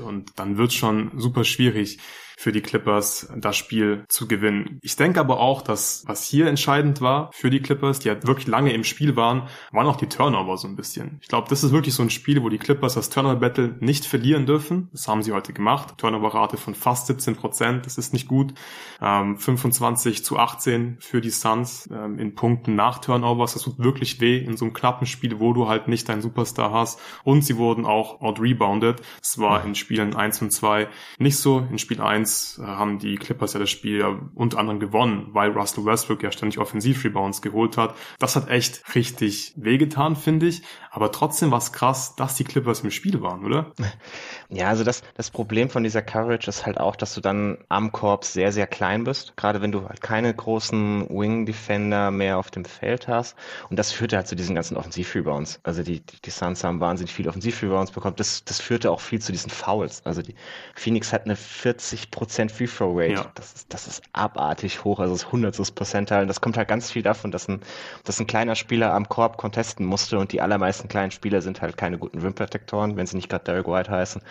und 0.00 0.38
dann 0.38 0.56
wird 0.56 0.72
schon 0.72 1.10
super 1.18 1.44
schwierig, 1.44 1.98
für 2.36 2.52
die 2.52 2.60
Clippers, 2.60 3.28
das 3.36 3.56
Spiel 3.56 4.04
zu 4.08 4.26
gewinnen. 4.28 4.78
Ich 4.82 4.96
denke 4.96 5.20
aber 5.20 5.40
auch, 5.40 5.62
dass 5.62 6.04
was 6.06 6.24
hier 6.24 6.46
entscheidend 6.46 7.00
war 7.00 7.30
für 7.32 7.50
die 7.50 7.60
Clippers, 7.60 7.98
die 8.00 8.08
halt 8.08 8.26
wirklich 8.26 8.46
lange 8.46 8.72
im 8.72 8.84
Spiel 8.84 9.16
waren, 9.16 9.48
waren 9.72 9.86
auch 9.86 9.96
die 9.96 10.08
Turnover 10.08 10.56
so 10.56 10.68
ein 10.68 10.76
bisschen. 10.76 11.18
Ich 11.20 11.28
glaube, 11.28 11.48
das 11.48 11.64
ist 11.64 11.72
wirklich 11.72 11.94
so 11.94 12.02
ein 12.02 12.10
Spiel, 12.10 12.42
wo 12.42 12.48
die 12.48 12.58
Clippers 12.58 12.94
das 12.94 13.10
Turnover 13.10 13.36
Battle 13.36 13.76
nicht 13.80 14.04
verlieren 14.04 14.46
dürfen. 14.46 14.88
Das 14.92 15.08
haben 15.08 15.22
sie 15.22 15.32
heute 15.32 15.52
gemacht. 15.52 15.98
Turnover-Rate 15.98 16.56
von 16.56 16.74
fast 16.74 17.06
17 17.06 17.36
Prozent. 17.36 17.86
Das 17.86 17.98
ist 17.98 18.12
nicht 18.12 18.28
gut. 18.28 18.54
Ähm, 19.00 19.36
25 19.36 20.24
zu 20.24 20.38
18 20.38 20.98
für 21.00 21.20
die 21.20 21.30
Suns 21.30 21.88
ähm, 21.92 22.18
in 22.18 22.34
Punkten 22.34 22.74
nach 22.74 22.98
Turnovers. 22.98 23.54
Das 23.54 23.62
tut 23.62 23.78
wirklich 23.78 24.20
weh 24.20 24.38
in 24.38 24.56
so 24.56 24.64
einem 24.64 24.74
knappen 24.74 25.06
Spiel, 25.06 25.40
wo 25.40 25.52
du 25.52 25.68
halt 25.68 25.88
nicht 25.88 26.08
deinen 26.08 26.22
Superstar 26.22 26.72
hast. 26.72 27.00
Und 27.22 27.44
sie 27.44 27.56
wurden 27.56 27.86
auch 27.86 28.20
out-rebounded. 28.20 29.02
Das 29.20 29.38
war 29.38 29.64
in 29.64 29.74
Spielen 29.74 30.16
1 30.16 30.42
und 30.42 30.50
2 30.50 30.88
nicht 31.18 31.36
so. 31.36 31.66
In 31.70 31.78
Spiel 31.78 32.00
1 32.00 32.23
1 32.24 32.58
äh, 32.58 32.62
haben 32.66 32.98
die 32.98 33.16
Clippers 33.16 33.52
ja 33.52 33.60
das 33.60 33.70
Spiel 33.70 34.04
unter 34.34 34.58
anderem 34.58 34.80
gewonnen, 34.80 35.28
weil 35.32 35.50
Russell 35.50 35.84
Westbrook 35.84 36.22
ja 36.22 36.32
ständig 36.32 36.58
Offensiv-Rebounds 36.58 37.42
geholt 37.42 37.76
hat. 37.76 37.94
Das 38.18 38.36
hat 38.36 38.48
echt 38.48 38.94
richtig 38.94 39.52
wehgetan, 39.56 40.16
finde 40.16 40.46
ich. 40.46 40.62
Aber 40.90 41.12
trotzdem 41.12 41.50
war 41.50 41.58
es 41.58 41.72
krass, 41.72 42.16
dass 42.16 42.36
die 42.36 42.44
Clippers 42.44 42.80
im 42.80 42.90
Spiel 42.90 43.20
waren, 43.20 43.44
oder? 43.44 43.72
Ja, 44.48 44.68
also 44.68 44.84
das, 44.84 45.02
das 45.14 45.30
Problem 45.30 45.70
von 45.70 45.82
dieser 45.82 46.02
Coverage 46.02 46.48
ist 46.48 46.66
halt 46.66 46.78
auch, 46.78 46.96
dass 46.96 47.14
du 47.14 47.20
dann 47.20 47.58
am 47.68 47.92
Korb 47.92 48.24
sehr, 48.24 48.52
sehr 48.52 48.66
klein 48.66 49.04
bist. 49.04 49.36
Gerade 49.36 49.62
wenn 49.62 49.72
du 49.72 49.88
halt 49.88 50.00
keine 50.00 50.32
großen 50.32 51.08
Wing-Defender 51.08 52.10
mehr 52.10 52.38
auf 52.38 52.50
dem 52.50 52.64
Feld 52.64 53.08
hast. 53.08 53.36
Und 53.70 53.78
das 53.78 53.92
führte 53.92 54.16
halt 54.16 54.28
zu 54.28 54.36
diesen 54.36 54.54
ganzen 54.54 54.76
Offensiv-Rebounds. 54.76 55.60
Also 55.62 55.82
die, 55.82 56.00
die, 56.00 56.20
die 56.24 56.30
Suns 56.30 56.62
haben 56.64 56.80
wahnsinnig 56.80 57.12
viele 57.12 57.30
Offensiv-Rebounds 57.30 57.92
bekommen. 57.92 58.16
Das, 58.16 58.44
das 58.44 58.60
führte 58.60 58.90
auch 58.90 59.00
viel 59.00 59.20
zu 59.20 59.32
diesen 59.32 59.50
Fouls. 59.50 60.02
Also 60.04 60.22
die 60.22 60.34
Phoenix 60.74 61.12
hat 61.12 61.24
eine 61.24 61.36
40 61.36 62.10
Prozent 62.10 62.52
Free 62.52 62.66
Throw 62.66 62.94
Rate. 62.96 63.12
Ja. 63.12 63.30
Das, 63.34 63.52
ist, 63.54 63.72
das 63.72 63.86
ist 63.86 64.02
abartig 64.12 64.84
hoch, 64.84 65.00
also 65.00 65.14
das 65.14 65.32
hundertstes 65.32 65.70
Percentile. 65.70 66.22
Und 66.22 66.28
das 66.28 66.40
kommt 66.40 66.56
halt 66.56 66.68
ganz 66.68 66.90
viel 66.90 67.02
davon, 67.02 67.30
dass 67.30 67.48
ein, 67.48 67.60
dass 68.04 68.20
ein 68.20 68.26
kleiner 68.26 68.54
Spieler 68.54 68.92
am 68.92 69.08
Korb 69.08 69.36
contesten 69.36 69.84
musste 69.84 70.18
und 70.18 70.32
die 70.32 70.40
allermeisten 70.40 70.88
kleinen 70.88 71.10
Spieler 71.10 71.40
sind 71.42 71.62
halt 71.62 71.76
keine 71.76 71.98
guten 71.98 72.18
Rim 72.18 72.34
Protektoren, 72.34 72.96
wenn 72.96 73.06
sie 73.06 73.16
nicht 73.16 73.28
gerade 73.28 73.44
Derek 73.44 73.66
White 73.66 73.90
heißen. 73.90 74.22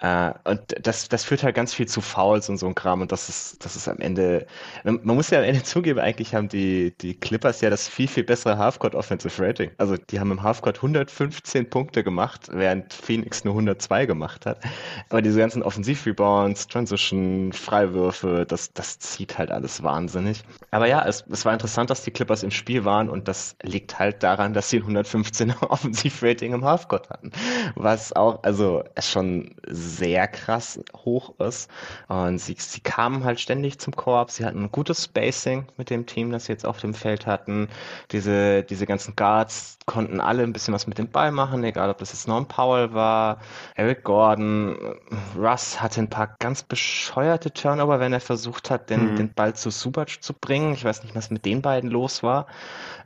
Äh, 0.00 0.32
und 0.44 0.60
das, 0.80 1.08
das 1.08 1.24
führt 1.24 1.42
halt 1.42 1.54
ganz 1.54 1.74
viel 1.74 1.86
zu 1.86 2.00
Fouls 2.00 2.48
und 2.48 2.58
so 2.58 2.66
ein 2.66 2.74
Kram 2.74 3.00
und 3.00 3.12
das 3.12 3.28
ist, 3.28 3.64
das 3.64 3.76
ist 3.76 3.88
am 3.88 3.98
Ende, 3.98 4.46
man 4.84 5.00
muss 5.04 5.30
ja 5.30 5.38
am 5.38 5.44
Ende 5.44 5.62
zugeben, 5.64 5.98
eigentlich 6.00 6.34
haben 6.34 6.48
die, 6.48 6.94
die 7.00 7.14
Clippers 7.14 7.60
ja 7.60 7.70
das 7.70 7.88
viel, 7.88 8.08
viel 8.08 8.24
bessere 8.24 8.58
Halfcourt 8.58 8.94
Offensive 8.94 9.42
Rating. 9.42 9.70
Also 9.78 9.96
die 9.96 10.20
haben 10.20 10.30
im 10.30 10.42
Halfcourt 10.42 10.76
115 10.78 11.70
Punkte 11.70 12.04
gemacht, 12.04 12.48
während 12.52 12.92
Phoenix 12.92 13.44
nur 13.44 13.54
102 13.54 14.06
gemacht 14.06 14.46
hat. 14.46 14.60
Aber 15.08 15.22
diese 15.22 15.38
ganzen 15.38 15.62
Offensiv-Rebounds, 15.62 16.66
Transition, 16.68 17.52
Freiwürfe, 17.52 18.44
das, 18.46 18.72
das 18.72 18.98
zieht 18.98 19.38
halt 19.38 19.50
alles 19.50 19.82
wahnsinnig. 19.82 20.42
Aber 20.70 20.86
ja, 20.86 21.06
es, 21.06 21.24
es 21.30 21.44
war 21.44 21.52
interessant, 21.52 21.90
dass 21.90 22.04
die 22.04 22.10
Clippers 22.10 22.42
im 22.42 22.50
Spiel 22.50 22.84
waren 22.84 23.08
und 23.08 23.28
das 23.28 23.56
liegt 23.62 23.98
halt 23.98 24.22
daran, 24.22 24.52
dass 24.52 24.70
sie 24.70 24.78
ein 24.78 24.82
115 24.82 25.54
Offensivrating 25.60 26.52
im 26.52 26.64
Halfcourt 26.64 27.10
hatten. 27.10 27.30
Was 27.74 28.14
auch, 28.14 28.42
also 28.42 28.84
es 28.94 29.10
schon 29.46 29.54
sehr 29.66 30.28
krass 30.28 30.80
hoch 30.94 31.34
ist. 31.38 31.70
Und 32.08 32.38
sie, 32.38 32.56
sie 32.58 32.80
kamen 32.80 33.24
halt 33.24 33.40
ständig 33.40 33.78
zum 33.78 33.94
Korb, 33.94 34.30
sie 34.30 34.44
hatten 34.44 34.64
ein 34.64 34.72
gutes 34.72 35.04
Spacing 35.04 35.66
mit 35.76 35.90
dem 35.90 36.06
Team, 36.06 36.30
das 36.30 36.46
sie 36.46 36.52
jetzt 36.52 36.66
auf 36.66 36.78
dem 36.78 36.94
Feld 36.94 37.26
hatten. 37.26 37.68
Diese, 38.12 38.62
diese 38.62 38.86
ganzen 38.86 39.16
Guards 39.16 39.78
konnten 39.86 40.20
alle 40.20 40.42
ein 40.42 40.52
bisschen 40.52 40.74
was 40.74 40.86
mit 40.86 40.98
dem 40.98 41.08
Ball 41.08 41.32
machen, 41.32 41.62
egal 41.64 41.90
ob 41.90 41.98
das 41.98 42.12
jetzt 42.12 42.28
Norm 42.28 42.46
Powell 42.46 42.92
war, 42.92 43.38
Eric 43.74 44.04
Gordon, 44.04 44.76
Russ 45.36 45.80
hatte 45.80 46.00
ein 46.00 46.10
paar 46.10 46.36
ganz 46.38 46.62
bescheuerte 46.62 46.96
bescheuerte 47.36 47.52
Turnover, 47.52 48.00
wenn 48.00 48.12
er 48.12 48.20
versucht 48.20 48.70
hat, 48.70 48.90
den, 48.90 49.12
mhm. 49.12 49.16
den 49.16 49.32
Ball 49.32 49.54
zu 49.54 49.70
Subac 49.70 50.22
zu 50.22 50.32
bringen. 50.34 50.74
Ich 50.74 50.84
weiß 50.84 51.02
nicht, 51.02 51.14
was 51.14 51.30
mit 51.30 51.44
den 51.44 51.62
beiden 51.62 51.90
los 51.90 52.22
war. 52.22 52.46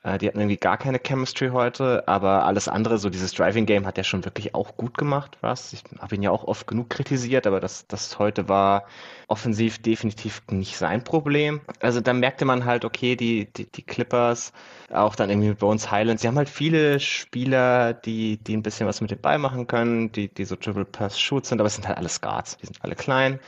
Äh, 0.02 0.18
die 0.18 0.28
hatten 0.28 0.38
irgendwie 0.38 0.56
gar 0.56 0.78
keine 0.78 0.98
Chemistry 0.98 1.48
heute, 1.48 2.06
aber 2.08 2.44
alles 2.44 2.68
andere, 2.68 2.98
so 2.98 3.10
dieses 3.10 3.32
Driving 3.32 3.66
Game 3.66 3.86
hat 3.86 3.98
er 3.98 4.04
schon 4.04 4.24
wirklich 4.24 4.54
auch 4.54 4.76
gut 4.76 4.96
gemacht, 4.96 5.36
was? 5.42 5.72
Ich 5.74 5.82
habe 5.98 6.14
ihn 6.14 6.22
ja 6.22 6.30
auch 6.30 6.44
oft 6.44 6.66
genug 6.66 6.88
kritisiert, 6.88 7.46
aber 7.46 7.60
das, 7.60 7.86
das 7.86 8.18
heute 8.18 8.48
war 8.48 8.84
offensiv 9.28 9.80
definitiv 9.82 10.42
nicht 10.50 10.76
sein 10.76 11.04
Problem. 11.04 11.60
Also 11.80 12.00
da 12.00 12.14
merkte 12.14 12.44
man 12.46 12.64
halt, 12.64 12.84
okay, 12.84 13.14
die, 13.14 13.52
die, 13.52 13.70
die 13.70 13.82
Clippers, 13.82 14.52
auch 14.90 15.14
dann 15.14 15.28
irgendwie 15.28 15.50
mit 15.50 15.58
Bones 15.58 15.90
Highlands, 15.90 16.22
sie 16.22 16.28
haben 16.28 16.38
halt 16.38 16.48
viele 16.48 16.98
Spieler, 16.98 17.92
die, 17.92 18.38
die 18.38 18.56
ein 18.56 18.62
bisschen 18.62 18.86
was 18.86 19.00
mit 19.02 19.10
dem 19.10 19.20
Ball 19.20 19.38
machen 19.38 19.66
können, 19.66 20.12
die, 20.12 20.28
die 20.32 20.44
so 20.44 20.56
Triple 20.56 20.86
Pass 20.86 21.20
Shoot 21.20 21.44
sind, 21.44 21.60
aber 21.60 21.66
es 21.66 21.74
sind 21.74 21.86
halt 21.86 21.98
alles 21.98 22.20
Guards, 22.20 22.56
die 22.56 22.66
sind 22.66 22.82
alle 22.82 22.94
klein 22.94 23.38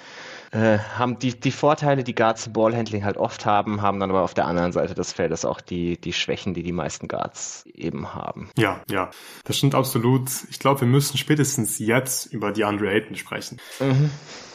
äh, 0.52 0.78
haben 0.78 1.18
die, 1.18 1.38
die 1.38 1.50
Vorteile, 1.50 2.04
die 2.04 2.14
Guards 2.14 2.46
im 2.46 2.52
Ballhandling 2.52 3.04
halt 3.04 3.16
oft 3.16 3.46
haben, 3.46 3.80
haben 3.80 3.98
dann 3.98 4.10
aber 4.10 4.22
auf 4.22 4.34
der 4.34 4.46
anderen 4.46 4.72
Seite 4.72 4.94
des 4.94 5.12
Feldes 5.12 5.46
auch 5.46 5.62
die, 5.62 5.98
die 5.98 6.12
Schwächen, 6.12 6.52
die 6.52 6.62
die 6.62 6.72
meisten 6.72 7.08
Guards 7.08 7.64
eben 7.74 8.14
haben. 8.14 8.50
Ja, 8.58 8.82
ja, 8.90 9.10
das 9.44 9.56
stimmt 9.56 9.74
absolut. 9.74 10.28
Ich 10.50 10.58
glaube, 10.58 10.82
wir 10.82 10.88
müssen 10.88 11.16
spätestens 11.16 11.78
jetzt 11.78 12.26
über 12.26 12.52
die 12.52 12.64
Andre 12.64 12.90
Ayton 12.90 13.16
sprechen. 13.16 13.60
Mhm. 13.80 14.10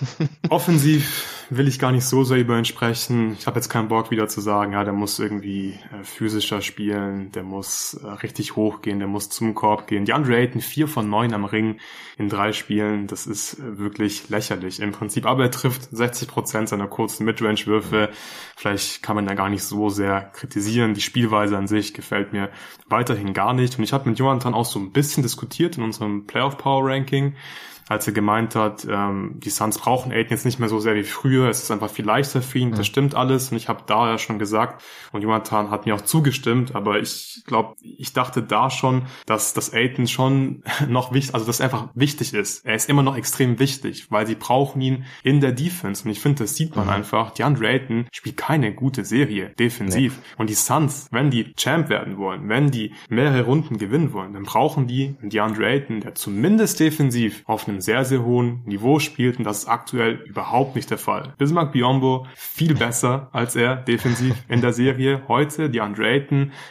Offensiv 0.49 1.47
will 1.49 1.67
ich 1.67 1.79
gar 1.79 1.91
nicht 1.91 2.05
so 2.05 2.23
sehr 2.23 2.38
über 2.38 2.57
ihn 2.57 2.65
sprechen. 2.65 3.33
Ich 3.33 3.47
habe 3.47 3.57
jetzt 3.57 3.69
keinen 3.69 3.88
Bock 3.88 4.12
wieder 4.12 4.27
zu 4.27 4.41
sagen, 4.41 4.73
ja, 4.73 4.83
der 4.83 4.93
muss 4.93 5.17
irgendwie 5.17 5.79
äh, 5.91 6.03
physischer 6.03 6.62
spielen, 6.62 7.31
der 7.31 7.43
muss 7.43 7.95
äh, 7.95 8.07
richtig 8.07 8.55
hochgehen, 8.55 8.99
der 8.99 9.07
muss 9.07 9.29
zum 9.29 9.55
Korb 9.55 9.88
gehen. 9.88 10.05
Die 10.05 10.13
Andre 10.13 10.38
Ayton, 10.38 10.62
vier 10.62 10.88
von 10.88 11.10
neun 11.10 11.33
am 11.33 11.45
Ring 11.45 11.79
in 12.17 12.29
drei 12.29 12.51
Spielen, 12.51 13.07
das 13.07 13.25
ist 13.25 13.55
äh, 13.55 13.79
wirklich 13.79 14.29
lächerlich 14.29 14.79
im 14.79 14.91
Prinzip. 14.91 15.25
Aber 15.25 15.43
er 15.43 15.51
trifft 15.51 15.87
60 15.91 16.28
Prozent 16.28 16.69
seiner 16.69 16.88
kurzen 16.88 17.26
Midrange-Würfe. 17.26 18.10
Vielleicht 18.56 19.04
kann 19.04 19.15
man 19.15 19.26
da 19.26 19.34
gar 19.34 19.50
nicht 19.50 19.63
so 19.63 19.89
sehr 19.89 20.21
kritisieren. 20.34 20.93
Die 20.93 21.02
Spielweise 21.02 21.58
an 21.58 21.67
sich 21.67 21.93
gefällt 21.93 22.34
mir 22.34 22.50
weiterhin 22.88 23.34
gar 23.34 23.54
nicht. 23.54 23.78
Und 23.78 23.84
ich 23.84 23.93
habe 23.93 24.10
mit 24.10 24.19
Jonathan 24.19 24.54
auch 24.54 24.65
so 24.65 24.80
ein 24.80 24.91
bisschen 24.91 25.23
diskutiert 25.23 25.78
in 25.78 25.84
unserem 25.84 26.28
Playoff 26.28 26.58
Power 26.58 26.86
Ranking 26.86 27.36
als 27.89 28.08
er 28.08 28.13
gemeint 28.13 28.56
hat, 28.56 28.86
ähm, 28.89 29.36
die 29.38 29.50
Suns 29.50 29.78
brauchen 29.78 30.12
Aiden 30.12 30.32
jetzt 30.32 30.45
nicht 30.45 30.60
mehr 30.60 30.69
so 30.69 30.80
sehr 30.80 30.95
wie 30.95 31.04
früher, 31.04 31.50
es 31.50 31.63
ist 31.63 31.71
einfach 31.71 31.89
viel 31.89 32.06
leichter 32.06 32.41
für 32.41 32.60
ihn, 32.60 32.71
das 32.71 32.88
stimmt 32.88 33.15
alles 33.15 33.52
und 33.52 33.58
ich 33.58 33.69
habe 33.69 33.84
da 33.86 34.10
ja 34.12 34.17
schon 34.17 34.39
gesagt 34.39 34.84
und 35.12 35.21
Jonathan 35.21 35.71
hat 35.71 35.86
mir 35.86 35.95
auch 35.95 36.02
zugestimmt, 36.02 36.76
aber 36.76 37.00
ich 37.00 37.43
glaube, 37.45 37.76
ich 37.82 38.13
dachte 38.13 38.43
da 38.43 38.69
schon, 38.69 39.04
dass 39.26 39.54
das 39.54 39.73
Aiden 39.73 40.08
schon 40.08 40.63
noch 40.88 41.13
wichtig, 41.13 41.34
also 41.34 41.45
das 41.45 41.62
einfach 41.62 41.89
wichtig 41.93 42.34
ist. 42.34 42.65
Er 42.65 42.76
ist 42.76 42.89
immer 42.89 43.04
noch 43.04 43.15
extrem 43.15 43.60
wichtig, 43.60 44.08
weil 44.10 44.28
sie 44.28 44.36
brauchen 44.36 44.82
ihn 44.82 45.06
in 45.23 45.39
der 45.39 45.52
Defense 45.52 46.04
und 46.04 46.12
ich 46.12 46.19
finde, 46.19 46.43
das 46.43 46.56
sieht 46.56 46.76
man 46.76 46.86
mhm. 46.86 46.91
einfach. 46.91 47.32
Die 47.32 47.43
Andre 47.43 47.67
Ayton 47.69 48.08
spielt 48.12 48.38
keine 48.38 48.73
gute 48.73 49.06
Serie 49.06 49.54
defensiv 49.60 50.17
nee. 50.17 50.36
und 50.38 50.50
die 50.50 50.56
Suns, 50.56 51.08
wenn 51.12 51.30
die 51.30 51.54
Champ 51.56 51.89
werden 51.89 52.17
wollen, 52.17 52.50
wenn 52.50 52.71
die 52.71 52.93
mehrere 53.10 53.43
Runden 53.43 53.78
gewinnen 53.78 54.13
wollen, 54.13 54.34
dann 54.34 54.43
brauchen 54.43 54.88
die 54.88 55.15
die 55.21 55.39
Andre 55.39 55.67
Ayton, 55.67 56.02
der 56.02 56.15
zumindest 56.15 56.80
defensiv 56.80 57.43
auf 57.45 57.67
einem 57.67 57.77
einem 57.78 57.82
sehr, 57.82 58.06
sehr 58.06 58.24
hohen 58.24 58.63
Niveau 58.66 59.00
spielt 59.00 59.38
und 59.38 59.44
das 59.44 59.60
ist 59.60 59.68
aktuell 59.68 60.16
überhaupt 60.26 60.76
nicht 60.76 60.90
der 60.90 60.98
Fall. 60.98 61.34
Bismarck 61.38 61.72
Biombo 61.72 62.26
viel 62.36 62.74
besser 62.74 63.30
als 63.32 63.56
er 63.56 63.76
defensiv 63.76 64.36
in 64.48 64.62
der 64.62 64.74
Serie. 64.74 65.24
Heute 65.28 65.70
die 65.70 65.82
Andre 65.82 66.08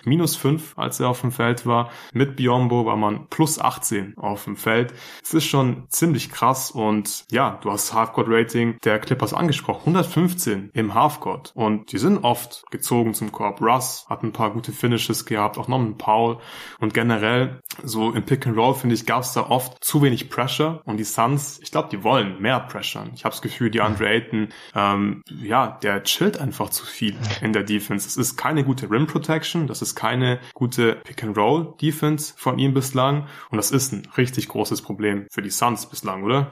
minus 0.04 0.34
5, 0.36 0.76
als 0.76 0.98
er 0.98 1.08
auf 1.08 1.20
dem 1.20 1.30
Feld 1.30 1.66
war. 1.66 1.90
Mit 2.12 2.36
Biombo 2.36 2.86
war 2.86 2.96
man 2.96 3.28
plus 3.28 3.60
18 3.60 4.14
auf 4.16 4.44
dem 4.44 4.56
Feld. 4.56 4.94
Es 5.22 5.34
ist 5.34 5.44
schon 5.44 5.84
ziemlich 5.88 6.30
krass 6.30 6.70
und 6.70 7.24
ja, 7.30 7.58
du 7.62 7.70
hast 7.70 7.94
Halfcourt 7.94 8.28
Rating 8.28 8.78
der 8.84 8.98
Clippers 8.98 9.34
angesprochen. 9.34 9.94
115 9.94 10.70
im 10.72 10.94
Halfcourt 10.94 11.52
und 11.54 11.92
die 11.92 11.98
sind 11.98 12.24
oft 12.24 12.64
gezogen 12.70 13.14
zum 13.14 13.30
Korb. 13.30 13.60
Russ 13.60 14.06
hat 14.08 14.22
ein 14.22 14.32
paar 14.32 14.50
gute 14.52 14.72
Finishes 14.72 15.26
gehabt, 15.26 15.58
auch 15.58 15.68
Norman 15.68 15.98
Powell 15.98 16.38
und 16.80 16.94
generell 16.94 17.60
so 17.82 18.10
im 18.12 18.24
Pick 18.24 18.46
and 18.46 18.56
Roll 18.56 18.74
finde 18.74 18.94
ich 18.94 19.06
gab 19.06 19.22
es 19.22 19.32
da 19.32 19.48
oft 19.48 19.84
zu 19.84 20.02
wenig 20.02 20.30
Pressure 20.30 20.80
und 20.84 20.95
Und 20.96 21.00
die 21.00 21.04
Suns, 21.04 21.60
ich 21.62 21.70
glaube, 21.70 21.90
die 21.90 22.02
wollen 22.02 22.40
mehr 22.40 22.58
pressuren. 22.58 23.10
Ich 23.14 23.26
habe 23.26 23.34
das 23.34 23.42
Gefühl, 23.42 23.70
die 23.70 23.82
Andre 23.82 24.08
Ayton, 24.08 24.48
ähm, 24.74 25.22
ja, 25.28 25.78
der 25.82 26.02
chillt 26.04 26.40
einfach 26.40 26.70
zu 26.70 26.86
viel 26.86 27.14
in 27.42 27.52
der 27.52 27.64
Defense. 27.64 28.08
Es 28.08 28.16
ist 28.16 28.38
keine 28.38 28.64
gute 28.64 28.90
Rim 28.90 29.06
Protection, 29.06 29.66
das 29.66 29.82
ist 29.82 29.94
keine 29.94 30.40
gute 30.54 30.94
Pick 31.04 31.22
and 31.22 31.36
Roll 31.36 31.74
Defense 31.82 32.32
von 32.38 32.58
ihm 32.58 32.72
bislang. 32.72 33.26
Und 33.50 33.58
das 33.58 33.72
ist 33.72 33.92
ein 33.92 34.08
richtig 34.16 34.48
großes 34.48 34.80
Problem 34.80 35.26
für 35.30 35.42
die 35.42 35.50
Suns 35.50 35.84
bislang, 35.84 36.22
oder? 36.22 36.50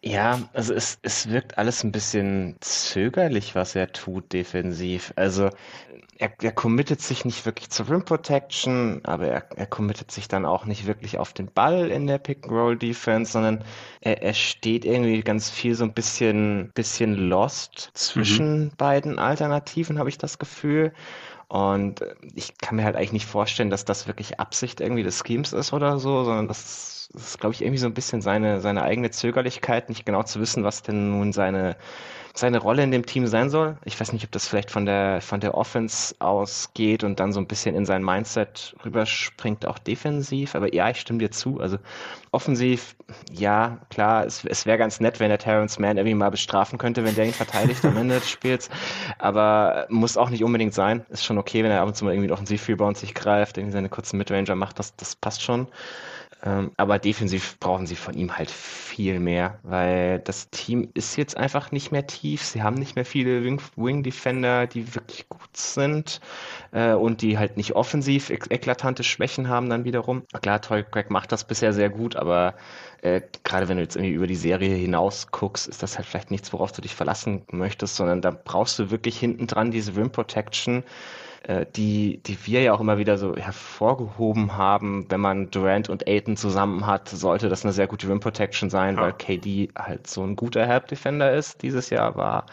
Ja, 0.00 0.38
also 0.52 0.74
es, 0.74 1.00
es 1.02 1.28
wirkt 1.28 1.58
alles 1.58 1.82
ein 1.82 1.90
bisschen 1.90 2.58
zögerlich, 2.60 3.56
was 3.56 3.74
er 3.74 3.90
tut 3.92 4.32
defensiv. 4.32 5.12
Also 5.16 5.50
er, 6.22 6.32
er 6.40 6.52
committet 6.52 7.02
sich 7.02 7.24
nicht 7.24 7.44
wirklich 7.46 7.68
zur 7.70 7.90
Rim 7.90 8.04
Protection, 8.04 9.00
aber 9.02 9.26
er, 9.26 9.44
er 9.56 9.66
committet 9.66 10.12
sich 10.12 10.28
dann 10.28 10.46
auch 10.46 10.66
nicht 10.66 10.86
wirklich 10.86 11.18
auf 11.18 11.32
den 11.32 11.50
Ball 11.50 11.90
in 11.90 12.06
der 12.06 12.18
Pick-and-Roll-Defense, 12.18 13.32
sondern 13.32 13.64
er, 14.00 14.22
er 14.22 14.32
steht 14.32 14.84
irgendwie 14.84 15.22
ganz 15.22 15.50
viel 15.50 15.74
so 15.74 15.82
ein 15.82 15.92
bisschen, 15.92 16.70
bisschen 16.74 17.14
lost 17.14 17.90
zwischen 17.94 18.66
mhm. 18.66 18.72
beiden 18.78 19.18
Alternativen, 19.18 19.98
habe 19.98 20.10
ich 20.10 20.16
das 20.16 20.38
Gefühl. 20.38 20.92
Und 21.48 22.00
ich 22.34 22.56
kann 22.56 22.76
mir 22.76 22.84
halt 22.84 22.94
eigentlich 22.94 23.12
nicht 23.12 23.26
vorstellen, 23.26 23.70
dass 23.70 23.84
das 23.84 24.06
wirklich 24.06 24.38
Absicht 24.38 24.80
irgendwie 24.80 25.02
des 25.02 25.24
Schemes 25.26 25.52
ist 25.52 25.72
oder 25.72 25.98
so, 25.98 26.22
sondern 26.22 26.46
das, 26.46 27.10
das 27.12 27.24
ist, 27.24 27.40
glaube 27.40 27.54
ich, 27.54 27.62
irgendwie 27.62 27.78
so 27.78 27.86
ein 27.86 27.94
bisschen 27.94 28.22
seine, 28.22 28.60
seine 28.60 28.82
eigene 28.82 29.10
Zögerlichkeit, 29.10 29.88
nicht 29.88 30.06
genau 30.06 30.22
zu 30.22 30.40
wissen, 30.40 30.62
was 30.62 30.82
denn 30.82 31.10
nun 31.10 31.32
seine 31.32 31.76
seine 32.34 32.58
Rolle 32.58 32.82
in 32.82 32.90
dem 32.90 33.04
Team 33.04 33.26
sein 33.26 33.50
soll. 33.50 33.76
Ich 33.84 34.00
weiß 34.00 34.12
nicht, 34.12 34.24
ob 34.24 34.32
das 34.32 34.48
vielleicht 34.48 34.70
von 34.70 34.86
der, 34.86 35.20
von 35.20 35.40
der 35.40 35.54
Offense 35.54 36.14
ausgeht 36.18 37.04
und 37.04 37.20
dann 37.20 37.32
so 37.32 37.40
ein 37.40 37.46
bisschen 37.46 37.74
in 37.74 37.84
sein 37.84 38.02
Mindset 38.02 38.74
rüberspringt, 38.84 39.66
auch 39.66 39.78
defensiv. 39.78 40.54
Aber 40.54 40.72
ja, 40.74 40.88
ich 40.88 41.00
stimme 41.00 41.18
dir 41.18 41.30
zu. 41.30 41.60
Also 41.60 41.78
offensiv, 42.30 42.96
ja, 43.30 43.78
klar, 43.90 44.24
es, 44.24 44.44
es 44.44 44.64
wäre 44.64 44.78
ganz 44.78 44.98
nett, 45.00 45.20
wenn 45.20 45.28
der 45.28 45.38
Terrence 45.38 45.78
Mann 45.78 45.98
irgendwie 45.98 46.14
mal 46.14 46.30
bestrafen 46.30 46.78
könnte, 46.78 47.04
wenn 47.04 47.14
der 47.14 47.26
ihn 47.26 47.34
verteidigt 47.34 47.84
am 47.84 47.96
Ende 47.98 48.14
des 48.14 48.30
Spiels. 48.30 48.70
Aber 49.18 49.86
muss 49.90 50.16
auch 50.16 50.30
nicht 50.30 50.42
unbedingt 50.42 50.72
sein. 50.72 51.04
Ist 51.10 51.24
schon 51.24 51.38
okay, 51.38 51.62
wenn 51.62 51.70
er 51.70 51.82
ab 51.82 51.88
und 51.88 51.96
zu 51.96 52.04
mal 52.04 52.12
irgendwie 52.12 52.28
einen 52.28 52.34
Offensiv-Rebound 52.34 52.96
sich 52.96 53.14
greift, 53.14 53.58
irgendwie 53.58 53.74
seine 53.74 53.90
kurzen 53.90 54.16
Midranger 54.16 54.54
macht, 54.54 54.78
das, 54.78 54.96
das 54.96 55.16
passt 55.16 55.42
schon. 55.42 55.68
Ähm, 56.44 56.72
aber 56.76 56.98
defensiv 56.98 57.56
brauchen 57.60 57.86
sie 57.86 57.94
von 57.94 58.14
ihm 58.14 58.36
halt 58.36 58.50
viel 58.50 59.20
mehr, 59.20 59.60
weil 59.62 60.18
das 60.18 60.50
Team 60.50 60.88
ist 60.92 61.16
jetzt 61.16 61.36
einfach 61.36 61.70
nicht 61.70 61.92
mehr 61.92 62.06
tief. 62.08 62.42
Sie 62.42 62.62
haben 62.64 62.74
nicht 62.74 62.96
mehr 62.96 63.04
viele 63.04 63.44
Wing, 63.44 64.02
Defender, 64.02 64.66
die 64.66 64.92
wirklich 64.96 65.28
gut 65.28 65.56
sind 65.56 66.20
äh, 66.72 66.94
und 66.94 67.22
die 67.22 67.38
halt 67.38 67.56
nicht 67.56 67.76
offensiv 67.76 68.30
ek 68.30 68.50
eklatante 68.50 69.04
Schwächen 69.04 69.48
haben 69.48 69.70
dann 69.70 69.84
wiederum. 69.84 70.24
Klar, 70.42 70.60
Toy 70.60 70.82
Craig 70.82 71.10
macht 71.10 71.30
das 71.30 71.46
bisher 71.46 71.72
sehr 71.72 71.90
gut, 71.90 72.16
aber 72.16 72.56
äh, 73.02 73.20
gerade 73.44 73.68
wenn 73.68 73.76
du 73.76 73.84
jetzt 73.84 73.94
irgendwie 73.94 74.14
über 74.14 74.26
die 74.26 74.34
Serie 74.34 74.74
hinaus 74.74 75.28
guckst, 75.30 75.68
ist 75.68 75.82
das 75.82 75.96
halt 75.96 76.08
vielleicht 76.08 76.32
nichts, 76.32 76.52
worauf 76.52 76.72
du 76.72 76.82
dich 76.82 76.94
verlassen 76.96 77.44
möchtest, 77.52 77.94
sondern 77.94 78.20
da 78.20 78.32
brauchst 78.32 78.80
du 78.80 78.90
wirklich 78.90 79.16
hinten 79.16 79.46
dran 79.46 79.70
diese 79.70 79.94
Rim 79.96 80.10
Protection 80.10 80.82
die, 81.76 82.22
die 82.22 82.38
wir 82.46 82.62
ja 82.62 82.72
auch 82.72 82.80
immer 82.80 82.98
wieder 82.98 83.18
so 83.18 83.34
hervorgehoben 83.36 84.56
haben, 84.56 85.06
wenn 85.08 85.20
man 85.20 85.50
Durant 85.50 85.88
und 85.88 86.06
Aiton 86.06 86.36
zusammen 86.36 86.86
hat, 86.86 87.08
sollte 87.08 87.48
das 87.48 87.64
eine 87.64 87.72
sehr 87.72 87.86
gute 87.86 88.08
Rim 88.08 88.20
Protection 88.20 88.70
sein, 88.70 88.96
ja. 88.96 89.02
weil 89.02 89.12
KD 89.12 89.70
halt 89.76 90.06
so 90.06 90.22
ein 90.22 90.36
guter 90.36 90.66
Help 90.66 90.88
Defender 90.88 91.32
ist, 91.32 91.62
dieses 91.62 91.90
Jahr 91.90 92.16
war. 92.16 92.46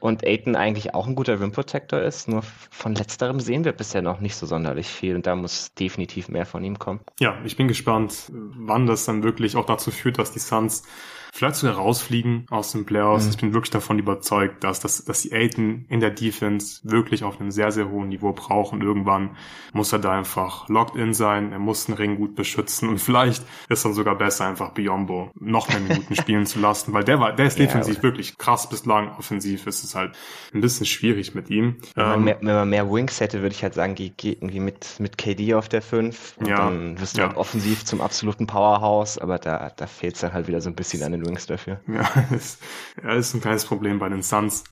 Und 0.00 0.24
Aiton 0.24 0.56
eigentlich 0.56 0.94
auch 0.94 1.06
ein 1.06 1.14
guter 1.14 1.40
Rim 1.40 1.52
Protector 1.52 2.00
ist, 2.00 2.28
nur 2.28 2.42
von 2.42 2.94
letzterem 2.94 3.40
sehen 3.40 3.64
wir 3.64 3.72
bisher 3.72 4.02
noch 4.02 4.20
nicht 4.20 4.36
so 4.36 4.46
sonderlich 4.46 4.88
viel 4.88 5.16
und 5.16 5.26
da 5.26 5.34
muss 5.34 5.74
definitiv 5.74 6.28
mehr 6.28 6.46
von 6.46 6.62
ihm 6.62 6.78
kommen. 6.78 7.00
Ja, 7.18 7.38
ich 7.44 7.56
bin 7.56 7.68
gespannt, 7.68 8.30
wann 8.30 8.86
das 8.86 9.04
dann 9.04 9.22
wirklich 9.22 9.56
auch 9.56 9.66
dazu 9.66 9.90
führt, 9.90 10.18
dass 10.18 10.32
die 10.32 10.38
Suns 10.38 10.84
vielleicht 11.32 11.56
sogar 11.56 11.76
rausfliegen 11.76 12.46
aus 12.50 12.72
den 12.72 12.84
Playoffs. 12.84 13.24
Mhm. 13.24 13.30
Ich 13.30 13.36
bin 13.38 13.52
wirklich 13.52 13.70
davon 13.70 13.98
überzeugt, 13.98 14.64
dass, 14.64 14.80
dass, 14.80 15.04
dass 15.04 15.22
die 15.22 15.32
Aiden 15.32 15.86
in 15.88 16.00
der 16.00 16.10
Defense 16.10 16.80
wirklich 16.82 17.24
auf 17.24 17.40
einem 17.40 17.50
sehr, 17.50 17.70
sehr 17.72 17.90
hohen 17.90 18.08
Niveau 18.08 18.32
brauchen. 18.32 18.82
Irgendwann 18.82 19.36
muss 19.72 19.92
er 19.92 19.98
da 19.98 20.12
einfach 20.12 20.68
locked 20.68 20.96
in 20.96 21.14
sein, 21.14 21.52
er 21.52 21.58
muss 21.58 21.86
den 21.86 21.94
Ring 21.94 22.16
gut 22.16 22.34
beschützen 22.34 22.88
und 22.88 22.98
vielleicht 22.98 23.42
ist 23.68 23.84
dann 23.84 23.94
sogar 23.94 24.16
besser, 24.16 24.46
einfach 24.46 24.70
Biombo 24.70 25.30
noch 25.38 25.68
mehr 25.68 25.80
Minuten 25.80 26.14
spielen 26.16 26.46
zu 26.46 26.58
lassen, 26.58 26.92
weil 26.92 27.04
der 27.04 27.20
war, 27.20 27.32
der 27.32 27.46
ist 27.46 27.58
defensiv 27.58 27.96
ja, 27.96 28.02
wirklich 28.02 28.38
krass 28.38 28.68
bislang. 28.68 29.16
Offensiv 29.18 29.66
ist 29.66 29.84
es 29.84 29.94
halt 29.94 30.12
ein 30.52 30.60
bisschen 30.60 30.86
schwierig 30.86 31.34
mit 31.34 31.50
ihm. 31.50 31.76
Wenn 31.94 32.06
man, 32.06 32.18
ähm, 32.18 32.24
mehr, 32.24 32.38
wenn 32.40 32.54
man 32.54 32.68
mehr 32.68 32.90
Wings 32.90 33.20
hätte, 33.20 33.42
würde 33.42 33.54
ich 33.54 33.62
halt 33.62 33.74
sagen, 33.74 33.94
geh, 33.94 34.12
geh 34.16 34.32
irgendwie 34.32 34.60
mit, 34.60 34.98
mit 34.98 35.18
KD 35.18 35.54
auf 35.54 35.68
der 35.68 35.82
5 35.82 36.36
und 36.38 36.48
ja, 36.48 36.56
dann 36.56 37.00
wirst 37.00 37.16
du 37.16 37.20
ja. 37.20 37.28
halt 37.28 37.36
offensiv 37.36 37.84
zum 37.84 38.00
absoluten 38.00 38.46
Powerhouse, 38.46 39.18
aber 39.18 39.38
da, 39.38 39.70
da 39.76 39.86
fehlt 39.86 40.14
es 40.14 40.20
dann 40.20 40.32
halt 40.32 40.48
wieder 40.48 40.60
so 40.60 40.70
ein 40.70 40.74
bisschen 40.74 41.02
an 41.02 41.12
den 41.12 41.27
Wings 41.28 41.46
dafür. 41.46 41.80
Ja, 41.88 42.08
ist, 42.34 42.62
ja, 43.02 43.14
ist 43.14 43.34
ein 43.34 43.40
kleines 43.40 43.64
Problem 43.64 43.98
bei 43.98 44.08
den 44.08 44.22
Suns. 44.22 44.64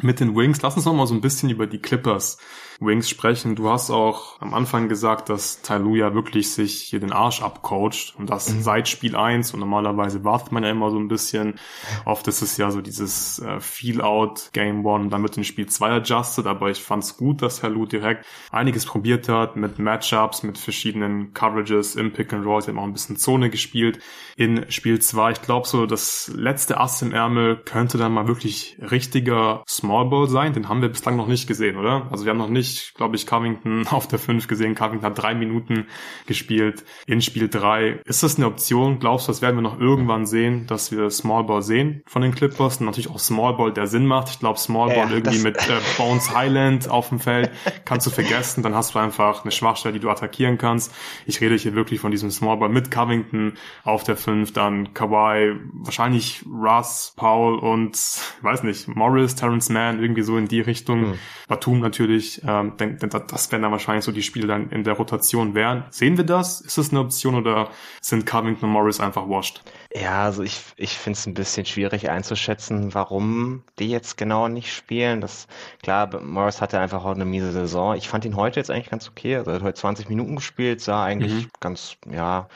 Mit 0.00 0.20
den 0.20 0.36
Wings, 0.36 0.62
lass 0.62 0.76
uns 0.76 0.84
noch 0.84 0.94
mal 0.94 1.06
so 1.06 1.14
ein 1.14 1.20
bisschen 1.20 1.50
über 1.50 1.66
die 1.66 1.78
Clippers 1.78 2.38
Wings 2.84 3.08
sprechen. 3.08 3.54
Du 3.54 3.70
hast 3.70 3.90
auch 3.90 4.40
am 4.40 4.54
Anfang 4.54 4.88
gesagt, 4.88 5.28
dass 5.28 5.62
Tailuja 5.62 6.14
wirklich 6.14 6.50
sich 6.52 6.80
hier 6.80 7.00
den 7.00 7.12
Arsch 7.12 7.42
abcoacht 7.42 8.14
und 8.18 8.30
das 8.30 8.52
mhm. 8.52 8.62
seit 8.62 8.88
Spiel 8.88 9.16
1 9.16 9.54
und 9.54 9.60
normalerweise 9.60 10.24
wartet 10.24 10.52
man 10.52 10.62
ja 10.62 10.70
immer 10.70 10.90
so 10.90 10.98
ein 10.98 11.08
bisschen. 11.08 11.58
Oft 12.04 12.26
ist 12.28 12.42
es 12.42 12.56
ja 12.56 12.70
so 12.70 12.80
dieses 12.80 13.38
äh, 13.40 13.60
Feel-Out 13.60 14.50
Game 14.52 14.84
One, 14.84 15.08
dann 15.08 15.22
wird 15.22 15.36
in 15.36 15.44
Spiel 15.44 15.66
2 15.66 15.90
adjusted, 15.90 16.46
aber 16.46 16.70
ich 16.70 16.82
fand 16.82 17.04
es 17.04 17.16
gut, 17.16 17.42
dass 17.42 17.62
Herr 17.62 17.70
Lu 17.70 17.86
direkt 17.86 18.24
einiges 18.50 18.86
probiert 18.86 19.28
hat 19.28 19.56
mit 19.56 19.78
Matchups, 19.78 20.42
mit 20.42 20.58
verschiedenen 20.58 21.32
Coverages 21.34 21.96
im 21.96 22.12
Pick 22.12 22.32
and 22.32 22.44
Roll, 22.44 22.62
hat 22.62 22.76
auch 22.76 22.82
ein 22.84 22.92
bisschen 22.92 23.16
Zone 23.16 23.50
gespielt 23.50 23.98
in 24.36 24.70
Spiel 24.70 25.00
2. 25.00 25.32
Ich 25.32 25.42
glaube 25.42 25.66
so, 25.66 25.86
das 25.86 26.30
letzte 26.34 26.78
Ass 26.78 27.02
im 27.02 27.12
Ärmel 27.12 27.56
könnte 27.56 27.98
dann 27.98 28.12
mal 28.12 28.28
wirklich 28.28 28.78
richtiger 28.80 29.62
Small 29.68 30.06
Ball 30.06 30.28
sein. 30.28 30.52
Den 30.52 30.68
haben 30.68 30.82
wir 30.82 30.88
bislang 30.88 31.16
noch 31.16 31.26
nicht 31.26 31.46
gesehen, 31.46 31.76
oder? 31.76 32.08
Also 32.10 32.24
wir 32.24 32.30
haben 32.30 32.38
noch 32.38 32.48
nicht 32.48 32.73
ich, 32.74 32.94
glaube 32.94 33.16
ich, 33.16 33.26
Covington 33.26 33.86
auf 33.90 34.08
der 34.08 34.18
5 34.18 34.48
gesehen. 34.48 34.74
Covington 34.74 35.06
hat 35.06 35.18
drei 35.20 35.34
Minuten 35.34 35.86
gespielt 36.26 36.84
in 37.06 37.22
Spiel 37.22 37.48
3. 37.48 38.00
Ist 38.04 38.22
das 38.22 38.36
eine 38.36 38.46
Option? 38.46 38.98
Glaubst 38.98 39.28
du, 39.28 39.32
das 39.32 39.42
werden 39.42 39.56
wir 39.56 39.62
noch 39.62 39.80
irgendwann 39.80 40.26
sehen, 40.26 40.66
dass 40.66 40.92
wir 40.92 41.10
Small 41.10 41.44
Ball 41.44 41.62
sehen 41.62 42.02
von 42.06 42.22
den 42.22 42.34
Clippers? 42.34 42.78
Und 42.78 42.86
natürlich 42.86 43.10
auch 43.10 43.18
Small 43.18 43.54
Ball, 43.54 43.72
der 43.72 43.86
Sinn 43.86 44.06
macht. 44.06 44.28
Ich 44.30 44.38
glaube, 44.38 44.58
Small 44.58 44.88
Ball 44.88 45.08
ja, 45.08 45.10
irgendwie 45.10 45.38
mit 45.38 45.56
äh, 45.56 45.80
Bones 45.96 46.34
Highland 46.34 46.88
auf 46.88 47.08
dem 47.08 47.20
Feld 47.20 47.50
kannst 47.84 48.06
du 48.06 48.10
vergessen. 48.10 48.62
Dann 48.62 48.74
hast 48.74 48.94
du 48.94 48.98
einfach 48.98 49.44
eine 49.44 49.52
Schwachstelle, 49.52 49.94
die 49.94 50.00
du 50.00 50.10
attackieren 50.10 50.58
kannst. 50.58 50.92
Ich 51.26 51.40
rede 51.40 51.56
hier 51.56 51.74
wirklich 51.74 52.00
von 52.00 52.10
diesem 52.10 52.30
Small 52.30 52.56
Ball 52.56 52.68
mit 52.68 52.90
Covington 52.90 53.54
auf 53.82 54.04
der 54.04 54.16
5, 54.16 54.52
dann 54.52 54.94
Kawhi, 54.94 55.54
wahrscheinlich 55.72 56.44
Russ, 56.46 57.14
Paul 57.16 57.58
und, 57.58 57.98
weiß 58.42 58.62
nicht, 58.62 58.88
Morris, 58.88 59.34
Terrence 59.34 59.68
Mann, 59.70 60.00
irgendwie 60.00 60.22
so 60.22 60.36
in 60.36 60.48
die 60.48 60.60
Richtung. 60.60 61.10
Mhm. 61.10 61.18
Batum 61.48 61.80
natürlich, 61.80 62.42
äh, 62.42 62.53
ähm, 62.60 62.76
denk, 62.76 63.00
das 63.00 63.50
werden 63.52 63.62
dann 63.62 63.72
wahrscheinlich 63.72 64.04
so 64.04 64.12
die 64.12 64.22
Spiele 64.22 64.46
dann 64.46 64.70
in 64.70 64.84
der 64.84 64.94
Rotation 64.94 65.54
wären. 65.54 65.84
Sehen 65.90 66.16
wir 66.16 66.24
das? 66.24 66.60
Ist 66.60 66.78
das 66.78 66.90
eine 66.90 67.00
Option 67.00 67.34
oder 67.34 67.70
sind 68.00 68.26
Covington 68.26 68.68
und 68.68 68.72
Morris 68.72 69.00
einfach 69.00 69.28
washed? 69.28 69.62
Ja, 69.94 70.24
also 70.24 70.42
ich, 70.42 70.60
ich 70.76 70.98
finde 70.98 71.18
es 71.18 71.26
ein 71.26 71.34
bisschen 71.34 71.66
schwierig 71.66 72.10
einzuschätzen, 72.10 72.94
warum 72.94 73.62
die 73.78 73.88
jetzt 73.88 74.16
genau 74.16 74.48
nicht 74.48 74.72
spielen. 74.72 75.20
Das 75.20 75.46
klar, 75.82 76.20
Morris 76.20 76.60
hatte 76.60 76.80
einfach 76.80 77.04
auch 77.04 77.14
eine 77.14 77.24
miese 77.24 77.52
Saison. 77.52 77.94
Ich 77.94 78.08
fand 78.08 78.24
ihn 78.24 78.36
heute 78.36 78.58
jetzt 78.58 78.70
eigentlich 78.70 78.90
ganz 78.90 79.08
okay. 79.08 79.36
Also 79.36 79.50
er 79.50 79.56
hat 79.56 79.62
heute 79.62 79.80
20 79.80 80.08
Minuten 80.08 80.36
gespielt, 80.36 80.80
sah 80.80 81.04
eigentlich 81.04 81.44
mhm. 81.44 81.50
ganz, 81.60 81.96
ja, 82.10 82.48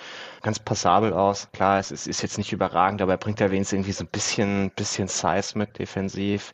ganz 0.42 0.58
passabel 0.58 1.12
aus. 1.12 1.48
Klar, 1.52 1.78
es 1.78 1.90
ist, 1.90 2.06
ist 2.06 2.22
jetzt 2.22 2.38
nicht 2.38 2.52
überragend, 2.52 3.02
aber 3.02 3.12
er 3.12 3.18
bringt 3.18 3.40
ja 3.40 3.50
wenigstens 3.50 3.74
irgendwie 3.76 3.92
so 3.92 4.04
ein 4.04 4.08
bisschen, 4.08 4.70
bisschen 4.74 5.08
Size 5.08 5.56
mit 5.56 5.78
defensiv. 5.78 6.52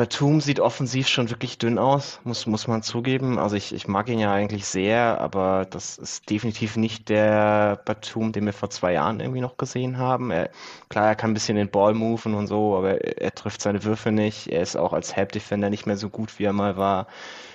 Batum 0.00 0.40
sieht 0.40 0.60
offensiv 0.60 1.08
schon 1.08 1.28
wirklich 1.28 1.58
dünn 1.58 1.78
aus, 1.78 2.20
muss, 2.24 2.46
muss 2.46 2.66
man 2.66 2.82
zugeben. 2.82 3.38
Also 3.38 3.56
ich, 3.56 3.74
ich 3.74 3.86
mag 3.86 4.08
ihn 4.08 4.18
ja 4.18 4.32
eigentlich 4.32 4.64
sehr, 4.64 5.20
aber 5.20 5.66
das 5.68 5.98
ist 5.98 6.30
definitiv 6.30 6.76
nicht 6.76 7.10
der 7.10 7.78
Batum, 7.84 8.32
den 8.32 8.46
wir 8.46 8.54
vor 8.54 8.70
zwei 8.70 8.94
Jahren 8.94 9.20
irgendwie 9.20 9.42
noch 9.42 9.58
gesehen 9.58 9.98
haben. 9.98 10.30
Er, 10.30 10.48
klar, 10.88 11.08
er 11.08 11.16
kann 11.16 11.32
ein 11.32 11.34
bisschen 11.34 11.58
den 11.58 11.68
Ball 11.68 11.92
moven 11.92 12.32
und 12.32 12.46
so, 12.46 12.78
aber 12.78 13.04
er, 13.04 13.20
er 13.20 13.34
trifft 13.34 13.60
seine 13.60 13.84
Würfe 13.84 14.10
nicht. 14.10 14.46
Er 14.46 14.62
ist 14.62 14.74
auch 14.74 14.94
als 14.94 15.14
Help 15.14 15.32
Defender 15.32 15.68
nicht 15.68 15.84
mehr 15.84 15.98
so 15.98 16.08
gut, 16.08 16.38
wie 16.38 16.44
er 16.44 16.54
mal 16.54 16.78
war. 16.78 17.06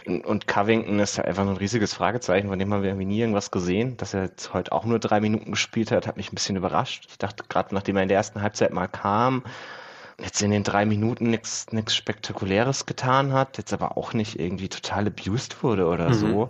Und 0.05 0.45
Covington 0.45 0.99
ist 0.99 1.19
einfach 1.19 1.47
ein 1.47 1.58
riesiges 1.58 1.95
Fragezeichen, 1.95 2.49
von 2.49 2.60
dem 2.60 2.71
haben 2.71 2.84
wir 2.84 2.89
irgendwie 2.89 3.08
nie 3.08 3.21
irgendwas 3.21 3.49
gesehen. 3.49 3.97
Dass 3.97 4.13
er 4.13 4.25
jetzt 4.25 4.53
heute 4.53 4.71
auch 4.71 4.86
nur 4.86 4.99
drei 4.99 5.19
Minuten 5.19 5.49
gespielt 5.49 5.89
hat, 5.89 6.05
hat 6.05 6.15
mich 6.15 6.31
ein 6.31 6.36
bisschen 6.36 6.58
überrascht. 6.58 7.08
Ich 7.10 7.17
dachte 7.17 7.43
gerade, 7.49 7.73
nachdem 7.73 7.95
er 7.95 8.03
in 8.03 8.10
der 8.10 8.17
ersten 8.17 8.43
Halbzeit 8.43 8.71
mal 8.71 8.86
kam, 8.86 9.41
jetzt 10.19 10.41
in 10.41 10.51
den 10.51 10.63
drei 10.63 10.86
Minuten 10.86 11.30
nichts 11.30 11.95
Spektakuläres 11.95 12.86
getan 12.86 13.34
hat, 13.34 13.58
jetzt 13.58 13.73
aber 13.73 13.97
auch 13.97 14.13
nicht 14.13 14.39
irgendwie 14.39 14.69
total 14.69 15.08
abused 15.08 15.62
wurde 15.63 15.88
oder 15.88 16.10
mhm. 16.10 16.13
so. 16.13 16.49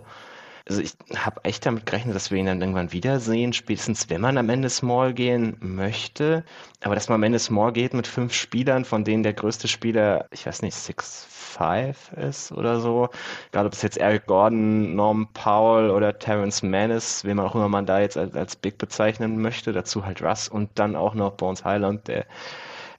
Also 0.68 0.82
ich 0.82 0.94
habe 1.14 1.44
echt 1.44 1.64
damit 1.64 1.86
gerechnet, 1.86 2.16
dass 2.16 2.32
wir 2.32 2.38
ihn 2.38 2.46
dann 2.46 2.60
irgendwann 2.60 2.90
wiedersehen, 2.90 3.52
spätestens 3.52 4.10
wenn 4.10 4.20
man 4.20 4.36
am 4.36 4.50
Ende 4.50 4.68
Small 4.68 5.14
gehen 5.14 5.56
möchte. 5.60 6.44
Aber 6.82 6.96
dass 6.96 7.08
man 7.08 7.16
am 7.16 7.22
Ende 7.22 7.38
Small 7.38 7.72
geht 7.72 7.94
mit 7.94 8.08
fünf 8.08 8.32
Spielern, 8.34 8.84
von 8.84 9.04
denen 9.04 9.22
der 9.22 9.32
größte 9.32 9.68
Spieler, 9.68 10.26
ich 10.32 10.44
weiß 10.44 10.62
nicht, 10.62 10.74
Six 10.74 11.24
Five 11.30 12.12
ist 12.14 12.50
oder 12.50 12.80
so. 12.80 13.08
Egal 13.52 13.66
ob 13.66 13.74
es 13.74 13.82
jetzt 13.82 13.96
Eric 13.96 14.26
Gordon, 14.26 14.96
Norm 14.96 15.28
Powell 15.34 15.90
oder 15.90 16.18
Terrence 16.18 16.64
Mann 16.64 16.90
ist, 16.90 17.24
wen 17.24 17.36
man 17.36 17.46
auch 17.46 17.54
immer 17.54 17.68
man 17.68 17.86
da 17.86 18.00
jetzt 18.00 18.16
als, 18.16 18.34
als 18.34 18.56
Big 18.56 18.76
bezeichnen 18.76 19.40
möchte. 19.40 19.72
Dazu 19.72 20.04
halt 20.04 20.20
Russ 20.20 20.48
und 20.48 20.70
dann 20.74 20.96
auch 20.96 21.14
noch 21.14 21.34
Bones 21.34 21.64
Highland, 21.64 22.08
der 22.08 22.26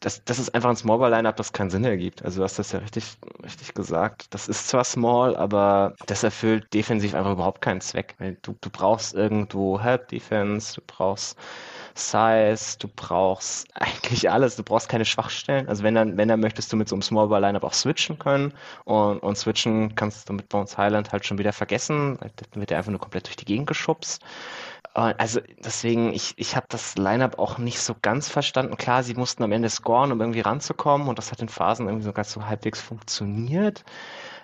das, 0.07 0.23
das 0.23 0.39
ist 0.39 0.55
einfach 0.55 0.69
ein 0.69 0.77
Small-Ball-Lineup, 0.77 1.35
das 1.35 1.51
keinen 1.51 1.69
Sinn 1.69 1.83
ergibt. 1.83 2.23
Also 2.23 2.39
du 2.39 2.45
hast 2.45 2.57
das 2.57 2.71
ja 2.71 2.79
richtig, 2.79 3.17
richtig 3.43 3.73
gesagt. 3.73 4.33
Das 4.33 4.47
ist 4.47 4.69
zwar 4.69 4.85
small, 4.85 5.35
aber 5.35 5.95
das 6.05 6.23
erfüllt 6.23 6.73
defensiv 6.73 7.13
einfach 7.13 7.33
überhaupt 7.33 7.61
keinen 7.61 7.81
Zweck. 7.81 8.15
Du, 8.41 8.55
du 8.61 8.69
brauchst 8.69 9.13
irgendwo 9.13 9.81
Help-Defense, 9.81 10.75
du 10.75 10.81
brauchst 10.87 11.37
Size, 11.93 12.77
du 12.79 12.87
brauchst 12.87 13.67
eigentlich 13.75 14.29
alles. 14.31 14.55
Du 14.55 14.63
brauchst 14.63 14.87
keine 14.87 15.03
Schwachstellen. 15.03 15.67
Also 15.67 15.83
wenn 15.83 15.95
dann, 15.95 16.15
wenn 16.15 16.29
dann 16.29 16.39
möchtest 16.39 16.71
du 16.71 16.77
mit 16.77 16.87
so 16.87 16.95
einem 16.95 17.01
Small 17.01 17.27
Ball 17.27 17.41
Lineup 17.41 17.65
auch 17.65 17.73
switchen 17.73 18.17
können 18.17 18.53
und, 18.85 19.19
und 19.19 19.37
switchen 19.37 19.93
kannst 19.95 20.29
du 20.29 20.33
mit 20.33 20.47
Bones 20.47 20.77
Highland 20.77 21.11
halt 21.11 21.25
schon 21.25 21.37
wieder 21.37 21.51
vergessen. 21.51 22.17
Dann 22.21 22.61
wird 22.61 22.71
er 22.71 22.77
einfach 22.77 22.91
nur 22.91 23.01
komplett 23.01 23.27
durch 23.27 23.35
die 23.35 23.45
Gegend 23.45 23.67
geschubst. 23.67 24.21
Also 24.93 25.41
deswegen, 25.63 26.13
ich, 26.13 26.33
ich 26.37 26.55
habe 26.55 26.65
das 26.69 26.95
Lineup 26.97 27.37
auch 27.39 27.57
nicht 27.59 27.79
so 27.79 27.95
ganz 28.01 28.29
verstanden. 28.29 28.77
Klar, 28.77 29.03
sie 29.03 29.13
mussten 29.13 29.43
am 29.43 29.51
Ende 29.51 29.69
scoren, 29.69 30.11
um 30.11 30.19
irgendwie 30.21 30.41
ranzukommen 30.41 31.07
und 31.07 31.17
das 31.19 31.31
hat 31.31 31.41
in 31.41 31.49
Phasen 31.49 31.87
irgendwie 31.87 32.05
sogar 32.05 32.23
so 32.25 32.45
halbwegs 32.47 32.81
funktioniert. 32.81 33.83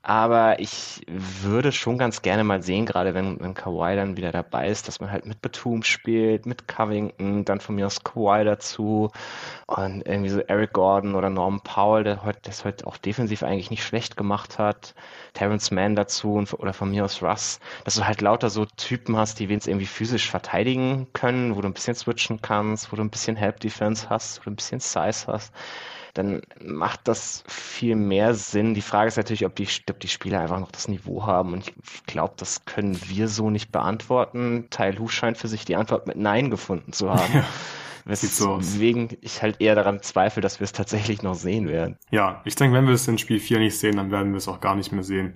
Aber 0.06 0.60
ich 0.60 1.02
würde 1.08 1.72
schon 1.72 1.98
ganz 1.98 2.22
gerne 2.22 2.44
mal 2.44 2.62
sehen, 2.62 2.86
gerade 2.86 3.14
wenn, 3.14 3.40
wenn 3.40 3.54
Kawhi 3.54 3.96
dann 3.96 4.18
wieder 4.18 4.34
dabei 4.34 4.68
ist, 4.68 4.90
dass 4.90 5.00
man 5.00 5.10
halt 5.10 5.26
mit 5.26 5.42
Batum 5.42 5.82
spielt, 5.84 6.46
mit 6.46 6.68
Covington, 6.68 7.46
dann 7.46 7.62
von 7.62 7.76
mir 7.76 7.86
aus 7.88 8.04
Kawhi 8.04 8.44
dazu 8.44 9.12
und 9.66 10.06
irgendwie 10.06 10.28
so 10.30 10.42
Eric 10.42 10.74
Gordon 10.74 11.16
oder 11.16 11.30
Norman 11.30 11.62
Powell, 11.62 12.04
der 12.04 12.24
heute, 12.26 12.40
das 12.44 12.66
heute 12.66 12.86
auch 12.86 12.98
defensiv 12.98 13.44
eigentlich 13.44 13.70
nicht 13.72 13.84
schlecht 13.86 14.18
gemacht 14.18 14.60
hat, 14.60 14.94
Terrence 15.36 15.72
Mann 15.72 15.96
dazu 15.96 16.34
und, 16.34 16.52
oder 16.54 16.74
von 16.74 16.92
mir 16.92 17.06
aus 17.06 17.24
Russ, 17.24 17.62
dass 17.86 17.96
du 17.96 18.06
halt 18.06 18.20
lauter 18.20 18.50
so 18.50 18.66
Typen 18.66 19.16
hast, 19.16 19.40
die 19.40 19.48
wenigstens 19.48 19.72
irgendwie 19.72 19.86
physisch 19.86 20.30
verteidigen 20.30 21.08
können, 21.14 21.56
wo 21.56 21.62
du 21.62 21.70
ein 21.70 21.74
bisschen 21.74 21.96
switchen 21.96 22.42
kannst, 22.42 22.92
wo 22.92 22.98
du 22.98 23.04
ein 23.04 23.10
bisschen 23.10 23.38
Help 23.38 23.62
Defense 23.62 24.10
hast, 24.10 24.42
wo 24.42 24.44
du 24.44 24.52
ein 24.52 24.58
bisschen 24.58 24.82
Size 24.82 25.28
hast 25.28 25.54
dann 26.14 26.42
macht 26.64 27.08
das 27.08 27.44
viel 27.48 27.96
mehr 27.96 28.36
Sinn. 28.36 28.74
Die 28.74 28.82
Frage 28.82 29.08
ist 29.08 29.18
natürlich, 29.18 29.46
ob 29.46 29.56
die, 29.56 29.68
ob 29.90 30.00
die 30.00 30.08
Spieler 30.08 30.42
einfach 30.42 30.60
noch 30.60 30.72
das 30.72 30.88
Niveau 30.88 31.26
haben. 31.26 31.54
Und 31.54 31.68
ich 31.68 32.06
glaube, 32.06 32.34
das 32.38 32.66
können 32.66 33.00
wir 33.08 33.28
so 33.28 33.50
nicht 33.50 33.72
beantworten. 33.72 34.68
Teil 34.70 35.00
Hu 35.00 35.08
scheint 35.08 35.38
für 35.38 35.48
sich 35.48 35.66
die 35.66 35.76
Antwort 35.76 36.06
mit 36.08 36.18
Nein 36.18 36.52
gefunden 36.52 36.94
zu 36.94 37.10
haben. 37.10 37.34
Ja. 37.34 37.46
Weswegen 38.06 39.10
so 39.10 39.16
ich 39.22 39.42
halt 39.42 39.62
eher 39.62 39.76
daran 39.76 40.02
zweifle, 40.02 40.42
dass 40.42 40.60
wir 40.60 40.66
es 40.66 40.74
tatsächlich 40.74 41.24
noch 41.24 41.36
sehen 41.36 41.70
werden. 41.70 41.98
Ja, 42.12 42.42
ich 42.44 42.56
denke, 42.56 42.76
wenn 42.76 42.86
wir 42.86 42.94
es 42.94 43.08
in 43.08 43.18
Spiel 43.18 43.40
4 43.40 43.60
nicht 43.60 43.80
sehen, 43.80 43.96
dann 43.96 44.12
werden 44.12 44.32
wir 44.32 44.38
es 44.38 44.48
auch 44.50 44.60
gar 44.60 44.76
nicht 44.76 44.92
mehr 44.92 45.04
sehen. 45.04 45.36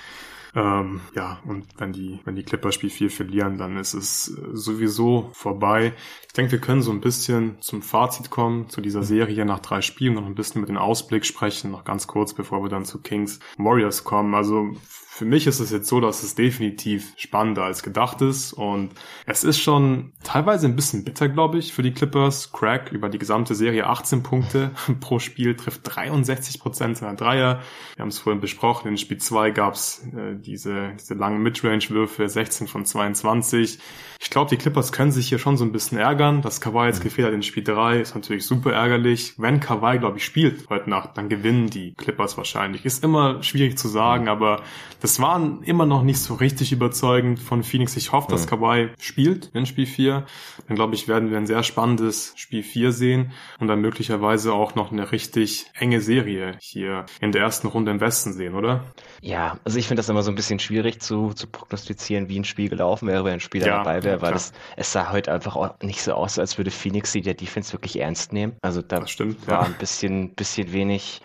Ähm, 0.56 1.02
ja, 1.16 1.40
und 1.46 1.66
wenn 1.78 1.94
die, 1.94 2.20
wenn 2.26 2.36
die 2.36 2.44
Clippers 2.44 2.76
Spiel 2.76 2.90
4 2.90 3.10
verlieren, 3.10 3.58
dann 3.58 3.78
ist 3.78 3.94
es 3.94 4.26
sowieso 4.26 5.30
vorbei. 5.34 5.94
Ich 6.28 6.34
denke, 6.34 6.54
wir 6.54 6.60
können 6.60 6.82
so 6.82 6.92
ein 6.92 7.02
bisschen 7.02 7.62
zum 7.62 7.82
Fazit 7.82 8.30
kommen, 8.30 8.70
zu 8.70 8.82
dieser 8.82 9.04
Serie 9.04 9.46
nach 9.46 9.60
drei 9.60 9.82
Spielen, 9.82 10.16
noch 10.16 10.26
ein 10.26 10.36
bisschen 10.36 10.62
mit 10.62 10.70
dem 10.70 10.78
Ausblick 10.78 11.26
sprechen, 11.26 11.72
noch 11.72 11.84
ganz 11.84 12.08
kurz, 12.08 12.34
bevor 12.34 12.64
wir 12.64 12.70
dann 12.70 12.86
zu 12.86 13.02
Kings 13.02 13.40
Warriors 13.58 14.04
kommen. 14.04 14.34
Also 14.36 14.74
für 15.18 15.26
mich 15.26 15.48
ist 15.48 15.60
es 15.60 15.72
jetzt 15.72 15.88
so, 15.88 16.00
dass 16.00 16.22
es 16.22 16.36
definitiv 16.36 17.14
spannender 17.18 17.64
als 17.64 17.82
gedacht 17.82 18.22
ist 18.22 18.54
und 18.54 18.92
es 19.26 19.44
ist 19.44 19.60
schon 19.60 20.14
teilweise 20.24 20.68
ein 20.68 20.76
bisschen 20.76 21.04
bitter, 21.04 21.28
glaube 21.28 21.58
ich, 21.58 21.74
für 21.74 21.82
die 21.82 21.92
Clippers. 21.92 22.52
Crack 22.52 22.92
über 22.92 23.10
die 23.10 23.18
gesamte 23.18 23.56
Serie 23.56 23.88
18 23.88 24.22
Punkte 24.22 24.72
pro 25.00 25.18
Spiel, 25.18 25.56
trifft 25.56 25.82
63 25.86 26.60
Prozent 26.60 26.98
seiner 26.98 27.16
Dreier. 27.16 27.62
Wir 27.96 28.04
haben 28.04 28.10
es 28.10 28.20
vorhin 28.20 28.42
besprochen, 28.42 28.90
in 28.90 28.98
Spiel 29.00 29.18
2 29.18 29.50
gab 29.50 29.74
es 29.74 30.06
äh, 30.16 30.36
diese, 30.36 30.92
diese 31.00 31.16
langen 31.16 31.42
Midrange-Würfe, 31.42 32.30
16 32.30 32.68
von 32.68 32.86
22. 32.86 33.80
Ich 34.20 34.30
glaube, 34.30 34.50
die 34.50 34.58
Clippers 34.58 34.92
können 34.92 35.12
sich 35.12 35.30
hier 35.30 35.40
schon 35.40 35.58
so 35.58 35.66
ein 35.66 35.72
bisschen 35.72 35.98
ärgern. 35.98 36.42
Dass 36.42 36.60
Kawhi 36.62 36.88
jetzt 36.88 37.02
gefehlt 37.02 37.28
hat 37.28 37.34
in 37.34 37.44
Spiel 37.44 37.64
3 37.64 38.02
ist 38.02 38.16
natürlich 38.16 38.46
super 38.46 38.72
ärgerlich. 38.74 39.36
Wenn 39.38 39.60
Kawhi, 39.60 40.00
glaube 40.00 40.18
ich, 40.18 40.26
spielt 40.26 40.70
heute 40.70 40.90
Nacht, 40.90 41.12
dann 41.16 41.30
gewinnen 41.30 41.70
die 41.70 41.94
Clippers 41.94 42.38
wahrscheinlich. 42.38 42.86
Ist 42.86 43.04
immer 43.04 43.44
schwierig 43.44 43.78
zu 43.78 43.88
sagen, 43.88 44.28
aber 44.28 44.64
das 45.02 45.07
waren 45.20 45.64
immer 45.64 45.86
noch 45.86 46.04
nicht 46.04 46.20
so 46.20 46.34
richtig 46.36 46.72
überzeugend 46.72 47.40
von 47.40 47.64
Phoenix. 47.64 47.96
Ich 47.96 48.12
hoffe, 48.12 48.30
dass 48.30 48.48
Kawhi 48.48 48.90
spielt 49.00 49.50
in 49.54 49.66
Spiel 49.66 49.86
4. 49.86 50.26
Dann 50.68 50.76
glaube 50.76 50.96
ich, 50.96 51.08
werden 51.08 51.32
wir 51.32 51.38
ein 51.38 51.48
sehr 51.48 51.64
spannendes 51.64 52.34
Spiel 52.36 52.64
4 52.64 52.92
sehen 52.92 53.32
und 53.60 53.68
dann 53.68 53.80
möglicherweise 53.80 54.54
auch 54.54 54.76
noch 54.76 54.92
eine 54.92 55.12
richtig 55.12 55.68
enge 55.74 56.02
Serie 56.02 56.58
hier 56.60 57.06
in 57.22 57.32
der 57.32 57.42
ersten 57.42 57.68
Runde 57.68 57.92
im 57.92 58.02
Westen 58.02 58.34
sehen, 58.34 58.54
oder? 58.54 58.84
Ja, 59.22 59.58
also 59.64 59.80
ich 59.80 59.88
finde 59.88 60.00
das 60.00 60.10
immer 60.10 60.24
so 60.24 60.32
ein 60.32 60.36
bisschen 60.36 60.60
schwierig 60.60 61.02
zu, 61.02 61.34
zu 61.34 61.48
prognostizieren, 61.48 62.30
wie 62.30 62.40
ein 62.40 62.46
Spiel 62.46 62.70
gelaufen 62.70 63.08
wäre, 63.08 63.24
wenn 63.24 63.34
ein 63.34 63.40
Spieler 63.40 63.68
ja, 63.68 63.78
dabei 63.78 64.04
wäre, 64.04 64.22
weil 64.22 64.34
es, 64.34 64.52
es 64.76 64.92
sah 64.92 65.12
heute 65.12 65.32
einfach 65.32 65.56
auch 65.56 65.80
nicht 65.82 66.02
so 66.02 66.14
aus, 66.14 66.38
als 66.38 66.58
würde 66.58 66.72
Phoenix 66.72 67.12
sie 67.12 67.22
der 67.22 67.34
Defense 67.34 67.72
wirklich 67.74 68.00
ernst 68.00 68.34
nehmen. 68.34 68.58
Also 68.62 68.82
da 68.82 69.06
stimmt, 69.08 69.48
war 69.48 69.62
ja. 69.62 69.66
ein 69.68 69.76
bisschen, 69.78 70.34
bisschen 70.36 70.74
wenig 70.74 71.22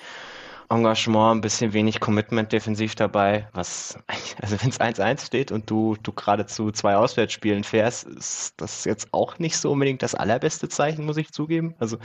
Engagement, 0.72 1.36
ein 1.36 1.40
bisschen 1.42 1.72
wenig 1.72 2.00
Commitment 2.00 2.50
defensiv 2.52 2.94
dabei, 2.94 3.48
was, 3.52 3.98
also 4.40 4.56
wenn 4.62 4.70
es 4.70 4.80
1-1 4.80 5.26
steht 5.26 5.52
und 5.52 5.68
du, 5.70 5.96
du 6.02 6.12
geradezu 6.12 6.70
zwei 6.72 6.96
Auswärtsspielen 6.96 7.64
fährst, 7.64 8.04
ist 8.04 8.54
das 8.56 8.84
jetzt 8.84 9.08
auch 9.12 9.38
nicht 9.38 9.56
so 9.56 9.70
unbedingt 9.70 10.02
das 10.02 10.14
allerbeste 10.14 10.68
Zeichen, 10.68 11.04
muss 11.04 11.18
ich 11.18 11.32
zugeben. 11.32 11.74
Also 11.78 11.98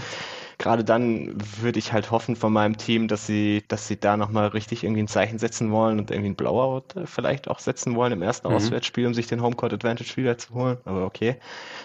gerade 0.57 0.83
dann 0.83 1.35
würde 1.61 1.77
ich 1.77 1.93
halt 1.93 2.09
hoffen 2.11 2.35
von 2.35 2.51
meinem 2.51 2.77
Team, 2.77 3.07
dass 3.07 3.27
sie, 3.27 3.63
dass 3.67 3.87
sie 3.87 3.99
da 3.99 4.17
nochmal 4.17 4.47
richtig 4.47 4.83
irgendwie 4.83 5.03
ein 5.03 5.07
Zeichen 5.07 5.37
setzen 5.39 5.71
wollen 5.71 5.99
und 5.99 6.09
irgendwie 6.09 6.29
ein 6.29 6.35
Blowout 6.35 6.99
äh, 6.99 7.05
vielleicht 7.05 7.47
auch 7.47 7.59
setzen 7.59 7.95
wollen 7.95 8.13
im 8.13 8.21
ersten 8.21 8.47
mhm. 8.49 8.55
Auswärtsspiel, 8.55 9.05
um 9.05 9.13
sich 9.13 9.27
den 9.27 9.41
Homecourt 9.41 9.73
Advantage 9.73 10.17
wieder 10.17 10.37
zu 10.37 10.53
holen. 10.53 10.77
Aber 10.85 11.05
okay. 11.05 11.37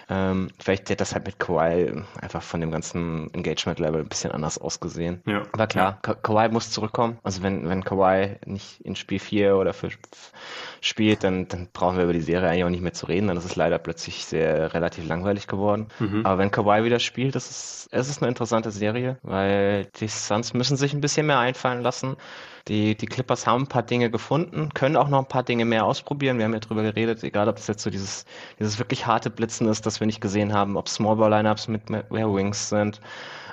Ähm, 0.08 0.48
vielleicht 0.58 0.88
hätte 0.88 0.96
das 0.96 1.14
halt 1.14 1.26
mit 1.26 1.38
Kawhi 1.38 1.92
einfach 2.20 2.42
von 2.42 2.60
dem 2.60 2.70
ganzen 2.70 3.32
Engagement-Level 3.34 4.00
ein 4.00 4.08
bisschen 4.08 4.32
anders 4.32 4.58
ausgesehen. 4.58 5.22
Ja. 5.26 5.42
Aber 5.52 5.66
klar, 5.66 5.98
Ka 6.02 6.14
Kawhi 6.14 6.48
muss 6.48 6.70
zurückkommen. 6.70 7.18
Also 7.22 7.42
wenn, 7.42 7.68
wenn 7.68 7.84
Kawhi 7.84 8.36
nicht 8.46 8.80
in 8.80 8.96
Spiel 8.96 9.18
4 9.18 9.56
oder 9.56 9.74
für 9.74 9.90
spielt, 10.80 11.24
dann, 11.24 11.46
dann 11.48 11.68
brauchen 11.72 11.96
wir 11.96 12.04
über 12.04 12.12
die 12.12 12.20
Serie 12.20 12.48
eigentlich 12.48 12.64
auch 12.64 12.70
nicht 12.70 12.82
mehr 12.82 12.92
zu 12.92 13.06
reden. 13.06 13.28
Dann 13.28 13.36
ist 13.36 13.44
es 13.44 13.56
leider 13.56 13.78
plötzlich 13.78 14.24
sehr 14.24 14.74
relativ 14.74 15.06
langweilig 15.06 15.46
geworden. 15.46 15.86
Mhm. 15.98 16.24
Aber 16.24 16.38
wenn 16.38 16.50
Kawhi 16.50 16.84
wieder 16.84 16.98
spielt, 16.98 17.34
das 17.34 17.50
ist, 17.50 17.88
es 17.92 18.08
ist 18.08 18.22
eine 18.22 18.28
interessante 18.28 18.61
Serie, 18.70 19.18
weil 19.22 19.86
die 19.98 20.08
Suns 20.08 20.54
müssen 20.54 20.76
sich 20.76 20.92
ein 20.92 21.00
bisschen 21.00 21.26
mehr 21.26 21.38
einfallen 21.38 21.82
lassen. 21.82 22.16
Die, 22.68 22.94
die 22.96 23.06
Clippers 23.06 23.46
haben 23.46 23.64
ein 23.64 23.68
paar 23.68 23.82
Dinge 23.82 24.10
gefunden, 24.10 24.68
können 24.72 24.96
auch 24.96 25.08
noch 25.08 25.18
ein 25.18 25.28
paar 25.28 25.42
Dinge 25.42 25.64
mehr 25.64 25.84
ausprobieren. 25.84 26.38
Wir 26.38 26.44
haben 26.44 26.54
ja 26.54 26.60
drüber 26.60 26.82
geredet, 26.82 27.24
egal 27.24 27.48
ob 27.48 27.56
das 27.56 27.66
jetzt 27.66 27.82
so 27.82 27.90
dieses, 27.90 28.24
dieses 28.60 28.78
wirklich 28.78 29.06
harte 29.06 29.30
Blitzen 29.30 29.66
ist, 29.68 29.84
das 29.84 29.98
wir 29.98 30.06
nicht 30.06 30.20
gesehen 30.20 30.52
haben, 30.52 30.76
ob 30.76 30.88
Smallball-Lineups 30.88 31.68
mit 31.68 31.90
mehr 31.90 32.32
Wings 32.32 32.68
sind. 32.68 33.00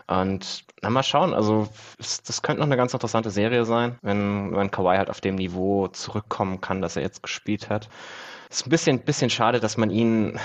Und 0.08 0.66
na, 0.82 0.90
mal 0.90 1.04
schauen, 1.04 1.34
also 1.34 1.68
das 1.98 2.42
könnte 2.42 2.62
noch 2.62 2.68
eine 2.68 2.78
ganz 2.78 2.94
interessante 2.94 3.30
Serie 3.30 3.66
sein, 3.66 3.98
wenn, 4.02 4.56
wenn 4.56 4.72
Kawhi 4.72 4.98
halt 4.98 5.10
auf 5.10 5.22
dem 5.22 5.36
Niveau 5.36 5.88
zurückkommen 5.88 6.62
kann, 6.62 6.82
das 6.82 6.96
er 6.96 7.04
jetzt 7.04 7.22
gespielt 7.22 7.70
hat. 7.70 7.90
Ist 8.52 8.66
ein 8.66 8.72
bisschen, 8.72 9.00
bisschen 9.00 9.30
schade, 9.30 9.60
dass 9.60 9.78
man 9.78 9.92
ihn 9.92 10.40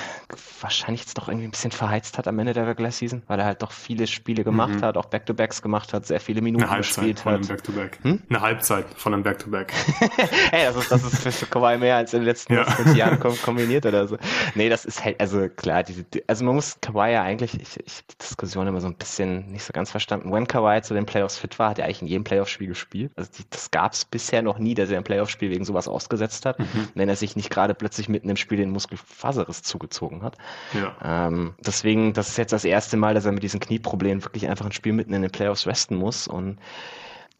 wahrscheinlich 0.60 1.00
jetzt 1.00 1.16
doch 1.16 1.28
irgendwie 1.28 1.46
ein 1.46 1.50
bisschen 1.50 1.70
verheizt 1.70 2.18
hat 2.18 2.28
am 2.28 2.38
Ende 2.38 2.52
der 2.52 2.66
Regular 2.66 2.90
Season, 2.90 3.22
weil 3.28 3.38
er 3.38 3.46
halt 3.46 3.62
doch 3.62 3.72
viele 3.72 4.06
Spiele 4.06 4.44
gemacht 4.44 4.74
mhm. 4.74 4.82
hat, 4.82 4.96
auch 4.98 5.06
Back-to-Backs 5.06 5.62
gemacht 5.62 5.94
hat, 5.94 6.04
sehr 6.04 6.20
viele 6.20 6.42
Minuten 6.42 6.64
Eine 6.64 6.78
gespielt 6.78 7.20
von 7.20 7.32
hat. 7.32 7.38
Einem 7.38 7.48
Back-to-Back. 7.48 7.98
Hm? 8.02 8.22
Eine 8.28 8.40
Halbzeit 8.42 8.84
von 8.96 9.14
einem 9.14 9.22
Back-to-Back. 9.22 9.72
hey, 10.50 10.66
das 10.66 10.76
ist, 10.76 10.92
das 10.92 11.02
ist 11.02 11.22
für, 11.22 11.32
für 11.32 11.46
Kawhi 11.46 11.78
mehr 11.78 11.96
als 11.96 12.12
in 12.12 12.20
den 12.20 12.26
letzten 12.26 12.52
ja. 12.52 12.64
fünf 12.64 12.94
Jahren 12.94 13.18
kombiniert 13.20 13.86
oder 13.86 14.06
so. 14.06 14.18
Nee, 14.54 14.68
das 14.68 14.84
ist 14.84 15.02
halt, 15.02 15.18
also 15.18 15.48
klar, 15.48 15.82
die, 15.82 16.04
also 16.26 16.44
man 16.44 16.56
muss 16.56 16.76
Kawhi 16.82 17.10
ja 17.10 17.22
eigentlich, 17.22 17.54
ich, 17.58 17.80
ich 17.86 18.06
die 18.06 18.18
Diskussion 18.18 18.66
immer 18.66 18.82
so 18.82 18.86
ein 18.86 18.96
bisschen 18.96 19.50
nicht 19.50 19.64
so 19.64 19.72
ganz 19.72 19.90
verstanden. 19.90 20.30
Wenn 20.30 20.46
Kawhi 20.46 20.82
zu 20.82 20.92
den 20.92 21.06
Playoffs 21.06 21.38
fit 21.38 21.58
war, 21.58 21.70
hat 21.70 21.78
er 21.78 21.86
eigentlich 21.86 22.02
in 22.02 22.08
jedem 22.08 22.24
Playoff-Spiel 22.24 22.68
gespielt. 22.68 23.12
Also 23.16 23.30
die, 23.38 23.44
das 23.48 23.70
gab 23.70 23.94
es 23.94 24.04
bisher 24.04 24.42
noch 24.42 24.58
nie, 24.58 24.74
dass 24.74 24.90
er 24.90 24.98
ein 24.98 25.04
Playoff-Spiel 25.04 25.48
wegen 25.48 25.64
sowas 25.64 25.88
ausgesetzt 25.88 26.44
hat. 26.44 26.58
Mhm. 26.58 26.88
Wenn 26.94 27.08
er 27.08 27.16
sich 27.16 27.34
nicht 27.34 27.48
gerade 27.48 27.72
plötzlich 27.72 27.93
mitten 28.08 28.28
im 28.28 28.36
Spiel 28.36 28.58
den 28.58 28.70
Muskelfaserriss 28.70 29.62
zugezogen 29.62 30.22
hat. 30.22 30.36
Ja. 30.72 31.26
Ähm, 31.26 31.54
deswegen, 31.58 32.12
das 32.12 32.28
ist 32.28 32.38
jetzt 32.38 32.52
das 32.52 32.64
erste 32.64 32.96
Mal, 32.96 33.14
dass 33.14 33.24
er 33.24 33.32
mit 33.32 33.42
diesen 33.42 33.60
Knieproblemen 33.60 34.24
wirklich 34.24 34.48
einfach 34.48 34.66
ein 34.66 34.72
Spiel 34.72 34.92
mitten 34.92 35.14
in 35.14 35.22
den 35.22 35.30
Playoffs 35.30 35.66
resten 35.66 35.96
muss 35.96 36.28
und 36.28 36.58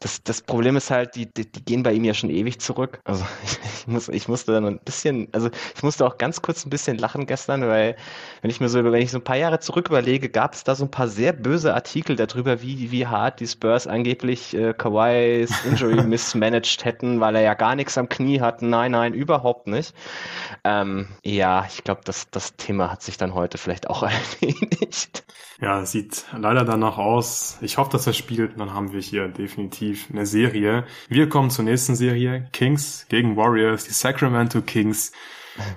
das, 0.00 0.22
das 0.22 0.42
Problem 0.42 0.76
ist 0.76 0.90
halt, 0.90 1.14
die, 1.14 1.32
die, 1.32 1.50
die 1.50 1.64
gehen 1.64 1.82
bei 1.82 1.92
ihm 1.92 2.04
ja 2.04 2.12
schon 2.14 2.30
ewig 2.30 2.60
zurück. 2.60 3.00
Also 3.04 3.24
ich, 3.64 3.86
muss, 3.86 4.08
ich 4.08 4.28
musste 4.28 4.52
dann 4.52 4.66
ein 4.66 4.78
bisschen, 4.78 5.28
also 5.32 5.48
ich 5.74 5.82
musste 5.82 6.06
auch 6.06 6.18
ganz 6.18 6.42
kurz 6.42 6.66
ein 6.66 6.70
bisschen 6.70 6.98
lachen 6.98 7.26
gestern, 7.26 7.62
weil 7.62 7.96
wenn 8.42 8.50
ich 8.50 8.60
mir 8.60 8.68
so, 8.68 8.84
wenn 8.84 9.00
ich 9.00 9.10
so 9.10 9.18
ein 9.18 9.24
paar 9.24 9.36
Jahre 9.36 9.60
zurück 9.60 9.88
überlege, 9.88 10.28
gab 10.28 10.54
es 10.54 10.64
da 10.64 10.74
so 10.74 10.84
ein 10.84 10.90
paar 10.90 11.08
sehr 11.08 11.32
böse 11.32 11.74
Artikel 11.74 12.16
darüber, 12.16 12.60
wie, 12.60 12.90
wie 12.90 13.06
hart 13.06 13.40
die 13.40 13.46
Spurs 13.46 13.86
angeblich 13.86 14.54
äh, 14.54 14.74
Kawhis 14.74 15.64
Injury 15.64 16.02
mismanaged 16.06 16.84
hätten, 16.84 17.20
weil 17.20 17.36
er 17.36 17.42
ja 17.42 17.54
gar 17.54 17.74
nichts 17.74 17.96
am 17.96 18.08
Knie 18.08 18.40
hat. 18.40 18.62
Nein, 18.62 18.92
nein, 18.92 19.14
überhaupt 19.14 19.66
nicht. 19.66 19.94
Ähm, 20.64 21.08
ja, 21.22 21.66
ich 21.68 21.84
glaube, 21.84 22.02
das, 22.04 22.30
das 22.30 22.56
Thema 22.56 22.90
hat 22.90 23.02
sich 23.02 23.16
dann 23.16 23.34
heute 23.34 23.58
vielleicht 23.58 23.88
auch 23.88 24.02
erledigt. 24.42 25.24
Ja, 25.60 25.86
sieht 25.86 26.26
leider 26.36 26.64
danach 26.64 26.98
aus. 26.98 27.58
Ich 27.60 27.78
hoffe, 27.78 27.90
dass 27.92 28.06
er 28.06 28.12
spielt. 28.12 28.58
Dann 28.58 28.74
haben 28.74 28.92
wir 28.92 29.00
hier 29.00 29.28
definitiv 29.28 29.83
eine 30.12 30.26
Serie. 30.26 30.84
Wir 31.08 31.28
kommen 31.28 31.50
zur 31.50 31.64
nächsten 31.64 31.94
Serie. 31.94 32.48
Kings 32.52 33.06
gegen 33.08 33.36
Warriors. 33.36 33.84
Die 33.84 33.92
Sacramento 33.92 34.60
Kings 34.60 35.12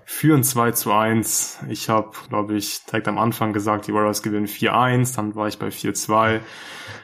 führen 0.05 0.43
2 0.43 0.71
zu 0.71 0.91
1. 0.91 1.59
Ich 1.69 1.89
habe, 1.89 2.11
glaube 2.29 2.55
ich, 2.55 2.83
direkt 2.85 3.07
am 3.07 3.17
Anfang 3.17 3.53
gesagt, 3.53 3.87
die 3.87 3.93
Warriors 3.93 4.23
gewinnen 4.23 4.47
4-1. 4.47 5.15
Dann 5.15 5.35
war 5.35 5.47
ich 5.47 5.59
bei 5.59 5.67
4-2. 5.67 6.39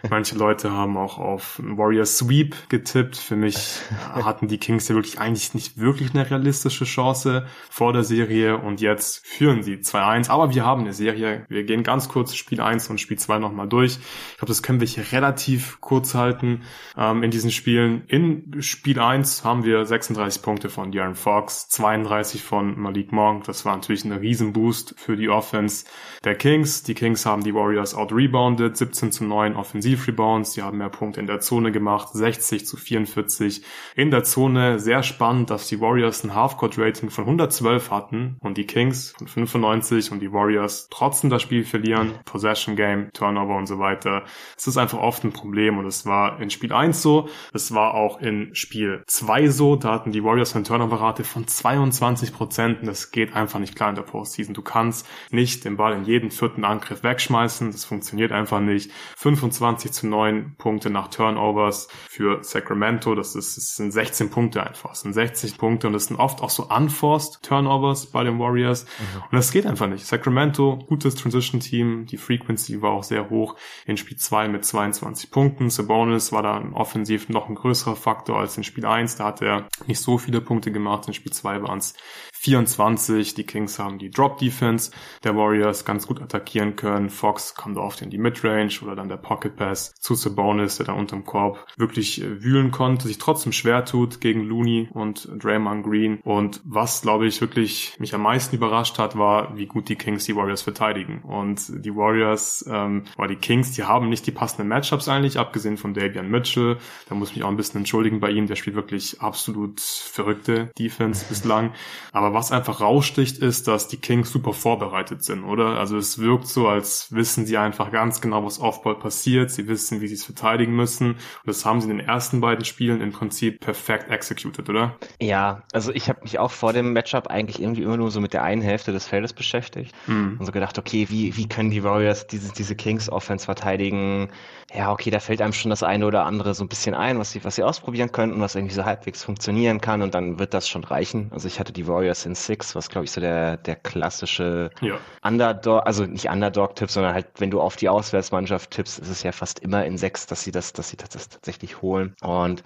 Manche 0.09 0.35
Leute 0.35 0.71
haben 0.71 0.97
auch 0.97 1.17
auf 1.17 1.61
Warriors 1.63 2.17
Sweep 2.17 2.55
getippt. 2.69 3.17
Für 3.17 3.35
mich 3.35 3.79
hatten 4.13 4.47
die 4.47 4.57
Kings 4.57 4.87
ja 4.87 4.95
wirklich 4.95 5.19
eigentlich 5.19 5.53
nicht 5.53 5.77
wirklich 5.77 6.13
eine 6.13 6.29
realistische 6.29 6.85
Chance 6.85 7.45
vor 7.69 7.93
der 7.93 8.03
Serie 8.03 8.57
und 8.57 8.81
jetzt 8.81 9.25
führen 9.25 9.63
sie 9.63 9.75
2-1. 9.75 10.29
Aber 10.29 10.53
wir 10.53 10.65
haben 10.65 10.81
eine 10.81 10.93
Serie. 10.93 11.45
Wir 11.49 11.63
gehen 11.63 11.83
ganz 11.83 12.09
kurz 12.09 12.35
Spiel 12.35 12.61
1 12.61 12.89
und 12.89 12.99
Spiel 12.99 13.17
2 13.17 13.39
nochmal 13.39 13.67
durch. 13.67 13.97
Ich 14.31 14.37
glaube, 14.37 14.49
das 14.49 14.63
können 14.63 14.79
wir 14.79 14.87
hier 14.87 15.11
relativ 15.11 15.79
kurz 15.79 16.15
halten 16.15 16.63
ähm, 16.97 17.23
in 17.23 17.31
diesen 17.31 17.51
Spielen. 17.51 18.03
In 18.07 18.61
Spiel 18.61 18.99
1 18.99 19.43
haben 19.43 19.63
wir 19.63 19.85
36 19.85 20.41
Punkte 20.41 20.69
von 20.69 20.91
Darren 20.91 21.15
Fox, 21.15 21.69
32 21.69 22.41
von 22.41 22.62
Malik 22.63 23.11
Monk. 23.11 23.43
Das 23.45 23.65
war 23.65 23.75
natürlich 23.75 24.05
ein 24.05 24.11
Riesenboost 24.11 24.95
für 24.97 25.15
die 25.15 25.29
Offense 25.29 25.85
der 26.23 26.35
Kings. 26.35 26.83
Die 26.83 26.93
Kings 26.93 27.25
haben 27.25 27.43
die 27.43 27.53
Warriors 27.53 27.95
out-rebounded, 27.95 28.77
17 28.77 29.11
zu 29.11 29.25
9 29.25 29.55
Offensiv-Rebounds. 29.55 30.53
Die 30.53 30.61
haben 30.61 30.77
mehr 30.77 30.89
Punkte 30.89 31.19
in 31.19 31.27
der 31.27 31.39
Zone 31.39 31.71
gemacht, 31.71 32.09
60 32.13 32.65
zu 32.65 32.77
44 32.77 33.63
in 33.95 34.11
der 34.11 34.23
Zone. 34.23 34.79
Sehr 34.79 35.03
spannend, 35.03 35.49
dass 35.49 35.67
die 35.67 35.81
Warriors 35.81 36.23
ein 36.23 36.33
Half-Court-Rating 36.33 37.09
von 37.09 37.25
112 37.25 37.91
hatten 37.91 38.37
und 38.39 38.57
die 38.57 38.65
Kings 38.65 39.13
von 39.17 39.27
95 39.27 40.11
und 40.11 40.19
die 40.19 40.31
Warriors 40.31 40.87
trotzdem 40.89 41.29
das 41.29 41.41
Spiel 41.41 41.63
verlieren. 41.63 42.13
Possession 42.25 42.75
Game, 42.75 43.09
Turnover 43.13 43.57
und 43.57 43.67
so 43.67 43.79
weiter. 43.79 44.23
Es 44.57 44.67
ist 44.67 44.77
einfach 44.77 44.99
oft 44.99 45.23
ein 45.23 45.33
Problem 45.33 45.77
und 45.77 45.85
es 45.85 46.05
war 46.05 46.39
in 46.41 46.49
Spiel 46.49 46.71
1 46.71 47.01
so. 47.01 47.27
Es 47.53 47.73
war 47.73 47.93
auch 47.93 48.21
in 48.21 48.55
Spiel 48.55 49.03
2 49.07 49.49
so. 49.49 49.75
Da 49.75 49.91
hatten 49.91 50.11
die 50.11 50.23
Warriors 50.23 50.55
eine 50.55 50.63
Turnover-Rate 50.63 51.23
von 51.23 51.47
22 51.47 52.33
Prozent 52.33 52.52
und 52.59 52.87
das 52.87 53.11
geht 53.11 53.35
einfach 53.35 53.59
nicht 53.59 53.75
klar 53.75 53.89
in 53.89 53.95
der 53.95 54.03
Postseason. 54.03 54.53
Du 54.53 54.61
kannst 54.61 55.07
nicht 55.31 55.65
den 55.65 55.77
Ball 55.77 55.93
in 55.93 56.05
jeden 56.05 56.31
vierten 56.31 56.65
Angriff 56.65 57.03
wegschmeißen. 57.03 57.71
Das 57.71 57.85
funktioniert 57.85 58.31
einfach 58.31 58.59
nicht. 58.59 58.91
25 59.17 59.91
zu 59.91 60.07
9 60.07 60.55
Punkte 60.57 60.89
nach 60.89 61.07
Turnovers 61.07 61.87
für 62.09 62.43
Sacramento. 62.43 63.15
Das, 63.15 63.35
ist, 63.35 63.57
das 63.57 63.75
sind 63.75 63.91
16 63.91 64.29
Punkte 64.29 64.63
einfach. 64.63 64.91
Das 64.91 65.01
sind 65.01 65.13
60 65.13 65.57
Punkte 65.57 65.87
und 65.87 65.93
das 65.93 66.05
sind 66.05 66.17
oft 66.17 66.41
auch 66.41 66.49
so 66.49 66.67
unforced 66.67 67.41
Turnovers 67.43 68.07
bei 68.07 68.23
den 68.23 68.39
Warriors. 68.39 68.85
Mhm. 68.85 69.23
Und 69.23 69.33
das 69.33 69.51
geht 69.51 69.65
einfach 69.65 69.87
nicht. 69.87 70.05
Sacramento, 70.05 70.77
gutes 70.87 71.15
Transition-Team. 71.15 72.05
Die 72.05 72.17
Frequency 72.17 72.81
war 72.81 72.91
auch 72.91 73.03
sehr 73.03 73.29
hoch 73.29 73.55
in 73.85 73.97
Spiel 73.97 74.17
2 74.17 74.47
mit 74.47 74.65
22 74.65 75.31
Punkten. 75.31 75.69
Sabonis 75.69 76.31
war 76.31 76.43
da 76.43 76.63
offensiv 76.73 77.29
noch 77.29 77.49
ein 77.49 77.55
größerer 77.55 77.95
Faktor 77.95 78.39
als 78.39 78.57
in 78.57 78.63
Spiel 78.63 78.85
1. 78.85 79.17
Da 79.17 79.25
hat 79.25 79.41
er 79.41 79.67
nicht 79.87 79.99
so 79.99 80.17
viele 80.17 80.41
Punkte 80.41 80.71
gemacht. 80.71 81.07
In 81.07 81.13
Spiel 81.13 81.31
2 81.31 81.61
waren 81.63 81.79
es 81.79 81.95
24. 82.43 83.35
Die 83.35 83.45
Kings 83.45 83.79
haben 83.79 83.99
die 83.99 84.11
Drop 84.11 84.37
Defense 84.37 84.91
der 85.23 85.35
Warriors 85.37 85.85
ganz 85.85 86.07
gut 86.07 86.21
attackieren 86.21 86.75
können. 86.75 87.09
Fox 87.09 87.55
kommt 87.55 87.77
oft 87.77 88.01
in 88.01 88.09
die 88.09 88.17
Midrange 88.17 88.79
oder 88.81 88.95
dann 88.95 89.07
der 89.07 89.17
Pocket 89.17 89.55
Pass 89.55 89.93
zu 89.99 90.13
Sabonis, 90.15 90.77
der 90.77 90.87
da 90.87 90.93
unterm 90.93 91.23
Korb 91.23 91.65
wirklich 91.77 92.21
äh, 92.21 92.43
wühlen 92.43 92.71
konnte, 92.71 93.07
sich 93.07 93.17
trotzdem 93.17 93.53
schwer 93.53 93.85
tut 93.85 94.19
gegen 94.19 94.41
Looney 94.41 94.89
und 94.91 95.29
Draymond 95.41 95.85
Green. 95.85 96.19
Und 96.23 96.61
was, 96.65 97.01
glaube 97.01 97.27
ich, 97.27 97.39
wirklich 97.39 97.95
mich 97.99 98.13
am 98.13 98.23
meisten 98.23 98.57
überrascht 98.57 98.99
hat, 98.99 99.17
war, 99.17 99.55
wie 99.55 99.65
gut 99.65 99.87
die 99.87 99.95
Kings 99.95 100.25
die 100.25 100.35
Warriors 100.35 100.61
verteidigen. 100.61 101.21
Und 101.21 101.85
die 101.85 101.95
Warriors, 101.95 102.65
ähm, 102.69 103.03
oder 103.17 103.29
die 103.29 103.37
Kings, 103.37 103.71
die 103.71 103.83
haben 103.83 104.09
nicht 104.09 104.27
die 104.27 104.31
passenden 104.31 104.67
Matchups 104.67 105.07
eigentlich, 105.07 105.39
abgesehen 105.39 105.77
von 105.77 105.93
Davian 105.93 106.29
Mitchell. 106.29 106.77
Da 107.07 107.15
muss 107.15 107.29
ich 107.29 107.37
mich 107.37 107.45
auch 107.45 107.49
ein 107.49 107.57
bisschen 107.57 107.79
entschuldigen 107.79 108.19
bei 108.19 108.31
ihm. 108.31 108.47
Der 108.47 108.55
spielt 108.57 108.75
wirklich 108.75 109.21
absolut 109.21 109.79
verrückte 109.79 110.71
Defense 110.77 111.25
bislang. 111.29 111.71
Aber 112.11 112.32
was 112.33 112.51
einfach 112.51 112.81
raussticht, 112.81 113.37
ist, 113.37 113.67
dass 113.67 113.87
die 113.87 113.97
Kings 113.97 114.31
super 114.31 114.53
vorbereitet 114.53 115.23
sind, 115.23 115.43
oder? 115.43 115.79
Also 115.79 115.97
es 115.97 116.19
wirkt 116.19 116.47
so, 116.47 116.67
als 116.67 117.11
wissen 117.11 117.45
sie 117.45 117.57
einfach 117.57 117.91
ganz 117.91 118.21
genau, 118.21 118.43
was 118.45 118.59
Offball 118.59 118.95
passiert. 118.95 119.51
Sie 119.51 119.67
wissen, 119.67 120.01
wie 120.01 120.07
sie 120.07 120.15
es 120.15 120.25
verteidigen 120.25 120.75
müssen. 120.75 121.11
Und 121.11 121.19
das 121.45 121.65
haben 121.65 121.81
sie 121.81 121.89
in 121.89 121.97
den 121.97 122.07
ersten 122.07 122.41
beiden 122.41 122.65
Spielen 122.65 123.01
im 123.01 123.11
Prinzip 123.11 123.59
perfekt 123.59 124.09
executed, 124.09 124.69
oder? 124.69 124.95
Ja, 125.21 125.63
also 125.71 125.91
ich 125.91 126.09
habe 126.09 126.21
mich 126.23 126.39
auch 126.39 126.51
vor 126.51 126.73
dem 126.73 126.93
Matchup 126.93 127.27
eigentlich 127.27 127.61
irgendwie 127.61 127.83
immer 127.83 127.97
nur 127.97 128.11
so 128.11 128.21
mit 128.21 128.33
der 128.33 128.43
einen 128.43 128.61
Hälfte 128.61 128.91
des 128.91 129.07
Feldes 129.07 129.33
beschäftigt 129.33 129.93
mhm. 130.07 130.37
und 130.39 130.45
so 130.45 130.51
gedacht, 130.51 130.77
okay, 130.77 131.07
wie, 131.09 131.35
wie 131.37 131.47
können 131.47 131.69
die 131.69 131.83
Warriors 131.83 132.27
diese, 132.27 132.53
diese 132.53 132.75
Kings 132.75 133.09
Offense 133.09 133.45
verteidigen? 133.45 134.29
Ja, 134.73 134.91
okay, 134.91 135.11
da 135.11 135.19
fällt 135.19 135.41
einem 135.41 135.53
schon 135.53 135.69
das 135.69 135.83
eine 135.83 136.07
oder 136.07 136.25
andere 136.25 136.53
so 136.53 136.63
ein 136.63 136.67
bisschen 136.67 136.95
ein, 136.95 137.19
was 137.19 137.31
sie, 137.31 137.43
was 137.43 137.55
sie 137.55 137.63
ausprobieren 137.63 138.11
könnten, 138.11 138.41
was 138.41 138.55
irgendwie 138.55 138.73
so 138.73 138.85
halbwegs 138.85 139.23
funktionieren 139.23 139.81
kann 139.81 140.01
und 140.01 140.15
dann 140.15 140.39
wird 140.39 140.53
das 140.53 140.67
schon 140.67 140.83
reichen. 140.83 141.29
Also 141.31 141.47
ich 141.47 141.59
hatte 141.59 141.73
die 141.73 141.87
Warriors 141.87 142.22
in 142.25 142.35
Six, 142.35 142.75
was 142.75 142.89
glaube 142.89 143.05
ich 143.05 143.11
so 143.11 143.21
der, 143.21 143.57
der 143.57 143.75
klassische 143.75 144.69
ja. 144.81 144.97
Underdog, 145.21 145.85
also 145.85 146.05
nicht 146.05 146.29
Underdog-Tipp, 146.29 146.89
sondern 146.89 147.13
halt, 147.13 147.27
wenn 147.37 147.51
du 147.51 147.61
auf 147.61 147.75
die 147.75 147.89
Auswärtsmannschaft 147.89 148.71
tippst, 148.71 148.99
ist 148.99 149.09
es 149.09 149.23
ja 149.23 149.31
fast 149.31 149.59
immer 149.59 149.85
in 149.85 149.97
Sechs, 149.97 150.25
dass 150.25 150.43
sie 150.43 150.51
das, 150.51 150.73
dass 150.73 150.89
sie 150.89 150.97
das, 150.97 151.09
das 151.09 151.29
tatsächlich 151.29 151.81
holen. 151.81 152.15
Und 152.21 152.63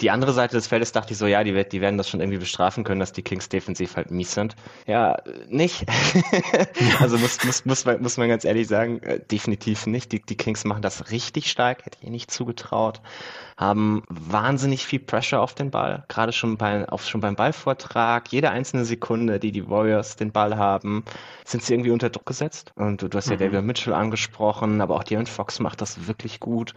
die 0.00 0.10
andere 0.10 0.32
Seite 0.32 0.56
des 0.56 0.66
Feldes 0.66 0.92
dachte 0.92 1.12
ich 1.12 1.18
so, 1.18 1.26
ja, 1.26 1.44
die, 1.44 1.52
die 1.68 1.80
werden 1.80 1.98
das 1.98 2.08
schon 2.08 2.20
irgendwie 2.20 2.38
bestrafen 2.38 2.84
können, 2.84 3.00
dass 3.00 3.12
die 3.12 3.22
Kings 3.22 3.48
defensiv 3.48 3.96
halt 3.96 4.10
mies 4.10 4.32
sind. 4.32 4.56
Ja, 4.86 5.18
nicht. 5.48 5.84
also 7.00 7.18
muss, 7.18 7.44
muss, 7.44 7.64
muss, 7.66 7.84
man, 7.84 8.00
muss 8.00 8.16
man 8.16 8.28
ganz 8.28 8.44
ehrlich 8.44 8.66
sagen, 8.66 9.02
äh, 9.02 9.20
definitiv 9.20 9.86
nicht. 9.86 10.12
Die, 10.12 10.22
die 10.22 10.36
Kings 10.36 10.64
machen 10.64 10.82
das 10.82 11.10
richtig 11.10 11.50
stark, 11.50 11.84
hätte 11.84 11.98
ich 12.00 12.06
ihr 12.06 12.10
nicht 12.10 12.30
zugetraut 12.30 13.02
haben 13.60 14.02
wahnsinnig 14.08 14.86
viel 14.86 15.00
Pressure 15.00 15.38
auf 15.38 15.54
den 15.54 15.70
Ball, 15.70 16.04
gerade 16.08 16.32
schon, 16.32 16.56
bei, 16.56 16.88
auf, 16.88 17.06
schon 17.06 17.20
beim 17.20 17.36
Ballvortrag. 17.36 18.32
Jede 18.32 18.50
einzelne 18.50 18.86
Sekunde, 18.86 19.38
die 19.38 19.52
die 19.52 19.68
Warriors 19.68 20.16
den 20.16 20.32
Ball 20.32 20.56
haben, 20.56 21.04
sind 21.44 21.62
sie 21.62 21.74
irgendwie 21.74 21.90
unter 21.90 22.08
Druck 22.08 22.24
gesetzt. 22.24 22.72
Und 22.76 23.02
du, 23.02 23.08
du 23.08 23.18
hast 23.18 23.28
ja 23.28 23.34
mhm. 23.34 23.40
David 23.40 23.64
Mitchell 23.64 23.92
angesprochen, 23.92 24.80
aber 24.80 24.96
auch 24.96 25.04
De'Aaron 25.04 25.26
Fox 25.26 25.60
macht 25.60 25.82
das 25.82 26.06
wirklich 26.06 26.40
gut. 26.40 26.72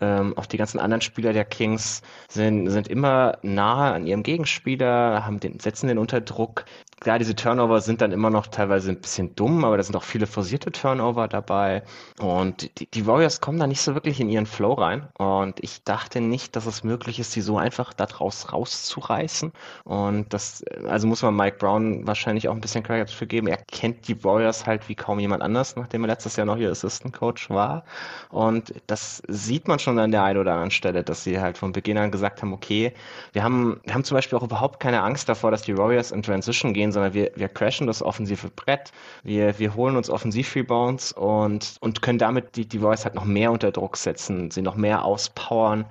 Ähm, 0.00 0.36
auch 0.36 0.46
die 0.46 0.56
ganzen 0.56 0.80
anderen 0.80 1.02
Spieler 1.02 1.32
der 1.32 1.44
Kings 1.44 2.02
sind, 2.28 2.68
sind 2.68 2.88
immer 2.88 3.38
nahe 3.42 3.92
an 3.92 4.04
ihrem 4.04 4.24
Gegenspieler, 4.24 5.24
haben 5.24 5.38
den, 5.38 5.60
setzen 5.60 5.86
den 5.86 5.98
unter 5.98 6.20
Druck. 6.20 6.64
Klar, 7.00 7.18
diese 7.18 7.34
Turnover 7.34 7.80
sind 7.80 8.00
dann 8.00 8.12
immer 8.12 8.30
noch 8.30 8.46
teilweise 8.46 8.90
ein 8.90 9.00
bisschen 9.00 9.34
dumm, 9.34 9.64
aber 9.64 9.76
da 9.76 9.82
sind 9.82 9.96
auch 9.96 10.02
viele 10.02 10.26
forcierte 10.26 10.72
Turnover 10.72 11.28
dabei. 11.28 11.82
Und 12.20 12.78
die, 12.78 12.86
die 12.86 13.06
Warriors 13.06 13.40
kommen 13.40 13.58
da 13.58 13.66
nicht 13.66 13.80
so 13.80 13.94
wirklich 13.94 14.20
in 14.20 14.28
ihren 14.28 14.46
Flow 14.46 14.72
rein. 14.74 15.08
Und 15.18 15.62
ich 15.62 15.84
dachte 15.84 16.20
nicht, 16.20 16.56
dass 16.56 16.66
es 16.66 16.84
möglich 16.84 17.18
ist, 17.18 17.32
sie 17.32 17.40
so 17.40 17.58
einfach 17.58 17.92
daraus 17.92 18.52
rauszureißen. 18.52 19.52
Und 19.84 20.32
das, 20.32 20.64
also 20.86 21.06
muss 21.06 21.22
man 21.22 21.36
Mike 21.36 21.58
Brown 21.58 22.06
wahrscheinlich 22.06 22.48
auch 22.48 22.54
ein 22.54 22.60
bisschen 22.60 22.82
Credit 22.82 23.08
dafür 23.08 23.26
geben. 23.26 23.46
Er 23.48 23.58
kennt 23.58 24.08
die 24.08 24.22
Warriors 24.24 24.66
halt 24.66 24.88
wie 24.88 24.94
kaum 24.94 25.18
jemand 25.18 25.42
anders, 25.42 25.76
nachdem 25.76 26.04
er 26.04 26.08
letztes 26.08 26.36
Jahr 26.36 26.46
noch 26.46 26.56
ihr 26.56 26.70
Assistant 26.70 27.12
Coach 27.12 27.50
war. 27.50 27.84
Und 28.30 28.72
das 28.86 29.22
sieht 29.28 29.68
man 29.68 29.78
schon 29.78 29.98
an 29.98 30.10
der 30.10 30.22
einen 30.22 30.38
oder 30.38 30.52
anderen 30.52 30.70
Stelle, 30.70 31.02
dass 31.02 31.24
sie 31.24 31.40
halt 31.40 31.58
von 31.58 31.72
Beginn 31.72 31.98
an 31.98 32.10
gesagt 32.10 32.42
haben, 32.42 32.52
okay, 32.52 32.92
wir 33.32 33.42
haben, 33.42 33.80
wir 33.84 33.94
haben 33.94 34.04
zum 34.04 34.16
Beispiel 34.16 34.38
auch 34.38 34.42
überhaupt 34.42 34.80
keine 34.80 35.02
Angst 35.02 35.28
davor, 35.28 35.50
dass 35.50 35.62
die 35.62 35.76
Warriors 35.76 36.10
in 36.12 36.22
Transition 36.22 36.72
gehen, 36.72 36.83
sondern 36.92 37.14
wir, 37.14 37.30
wir 37.34 37.48
crashen 37.48 37.86
das 37.86 38.02
offensive 38.02 38.48
Brett, 38.50 38.92
wir, 39.22 39.58
wir 39.58 39.74
holen 39.74 39.96
uns 39.96 40.10
Offensiv-Rebounds 40.10 41.12
und, 41.12 41.76
und 41.80 42.02
können 42.02 42.18
damit 42.18 42.56
die, 42.56 42.66
die 42.66 42.78
Voice 42.78 43.04
halt 43.04 43.14
noch 43.14 43.24
mehr 43.24 43.52
unter 43.52 43.72
Druck 43.72 43.96
setzen, 43.96 44.50
sie 44.50 44.62
noch 44.62 44.76
mehr 44.76 45.04
auspowern. 45.04 45.84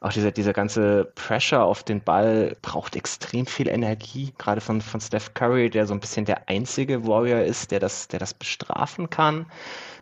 Auch 0.00 0.12
dieser, 0.12 0.30
dieser 0.30 0.52
ganze 0.52 1.10
Pressure 1.16 1.64
auf 1.64 1.82
den 1.82 2.00
Ball 2.00 2.56
braucht 2.62 2.94
extrem 2.94 3.46
viel 3.46 3.66
Energie, 3.68 4.32
gerade 4.38 4.60
von, 4.60 4.80
von 4.80 5.00
Steph 5.00 5.34
Curry, 5.34 5.70
der 5.70 5.86
so 5.86 5.94
ein 5.94 5.98
bisschen 5.98 6.24
der 6.24 6.48
einzige 6.48 7.04
Warrior 7.04 7.40
ist, 7.40 7.72
der 7.72 7.80
das, 7.80 8.06
der 8.06 8.20
das 8.20 8.32
bestrafen 8.32 9.10
kann 9.10 9.46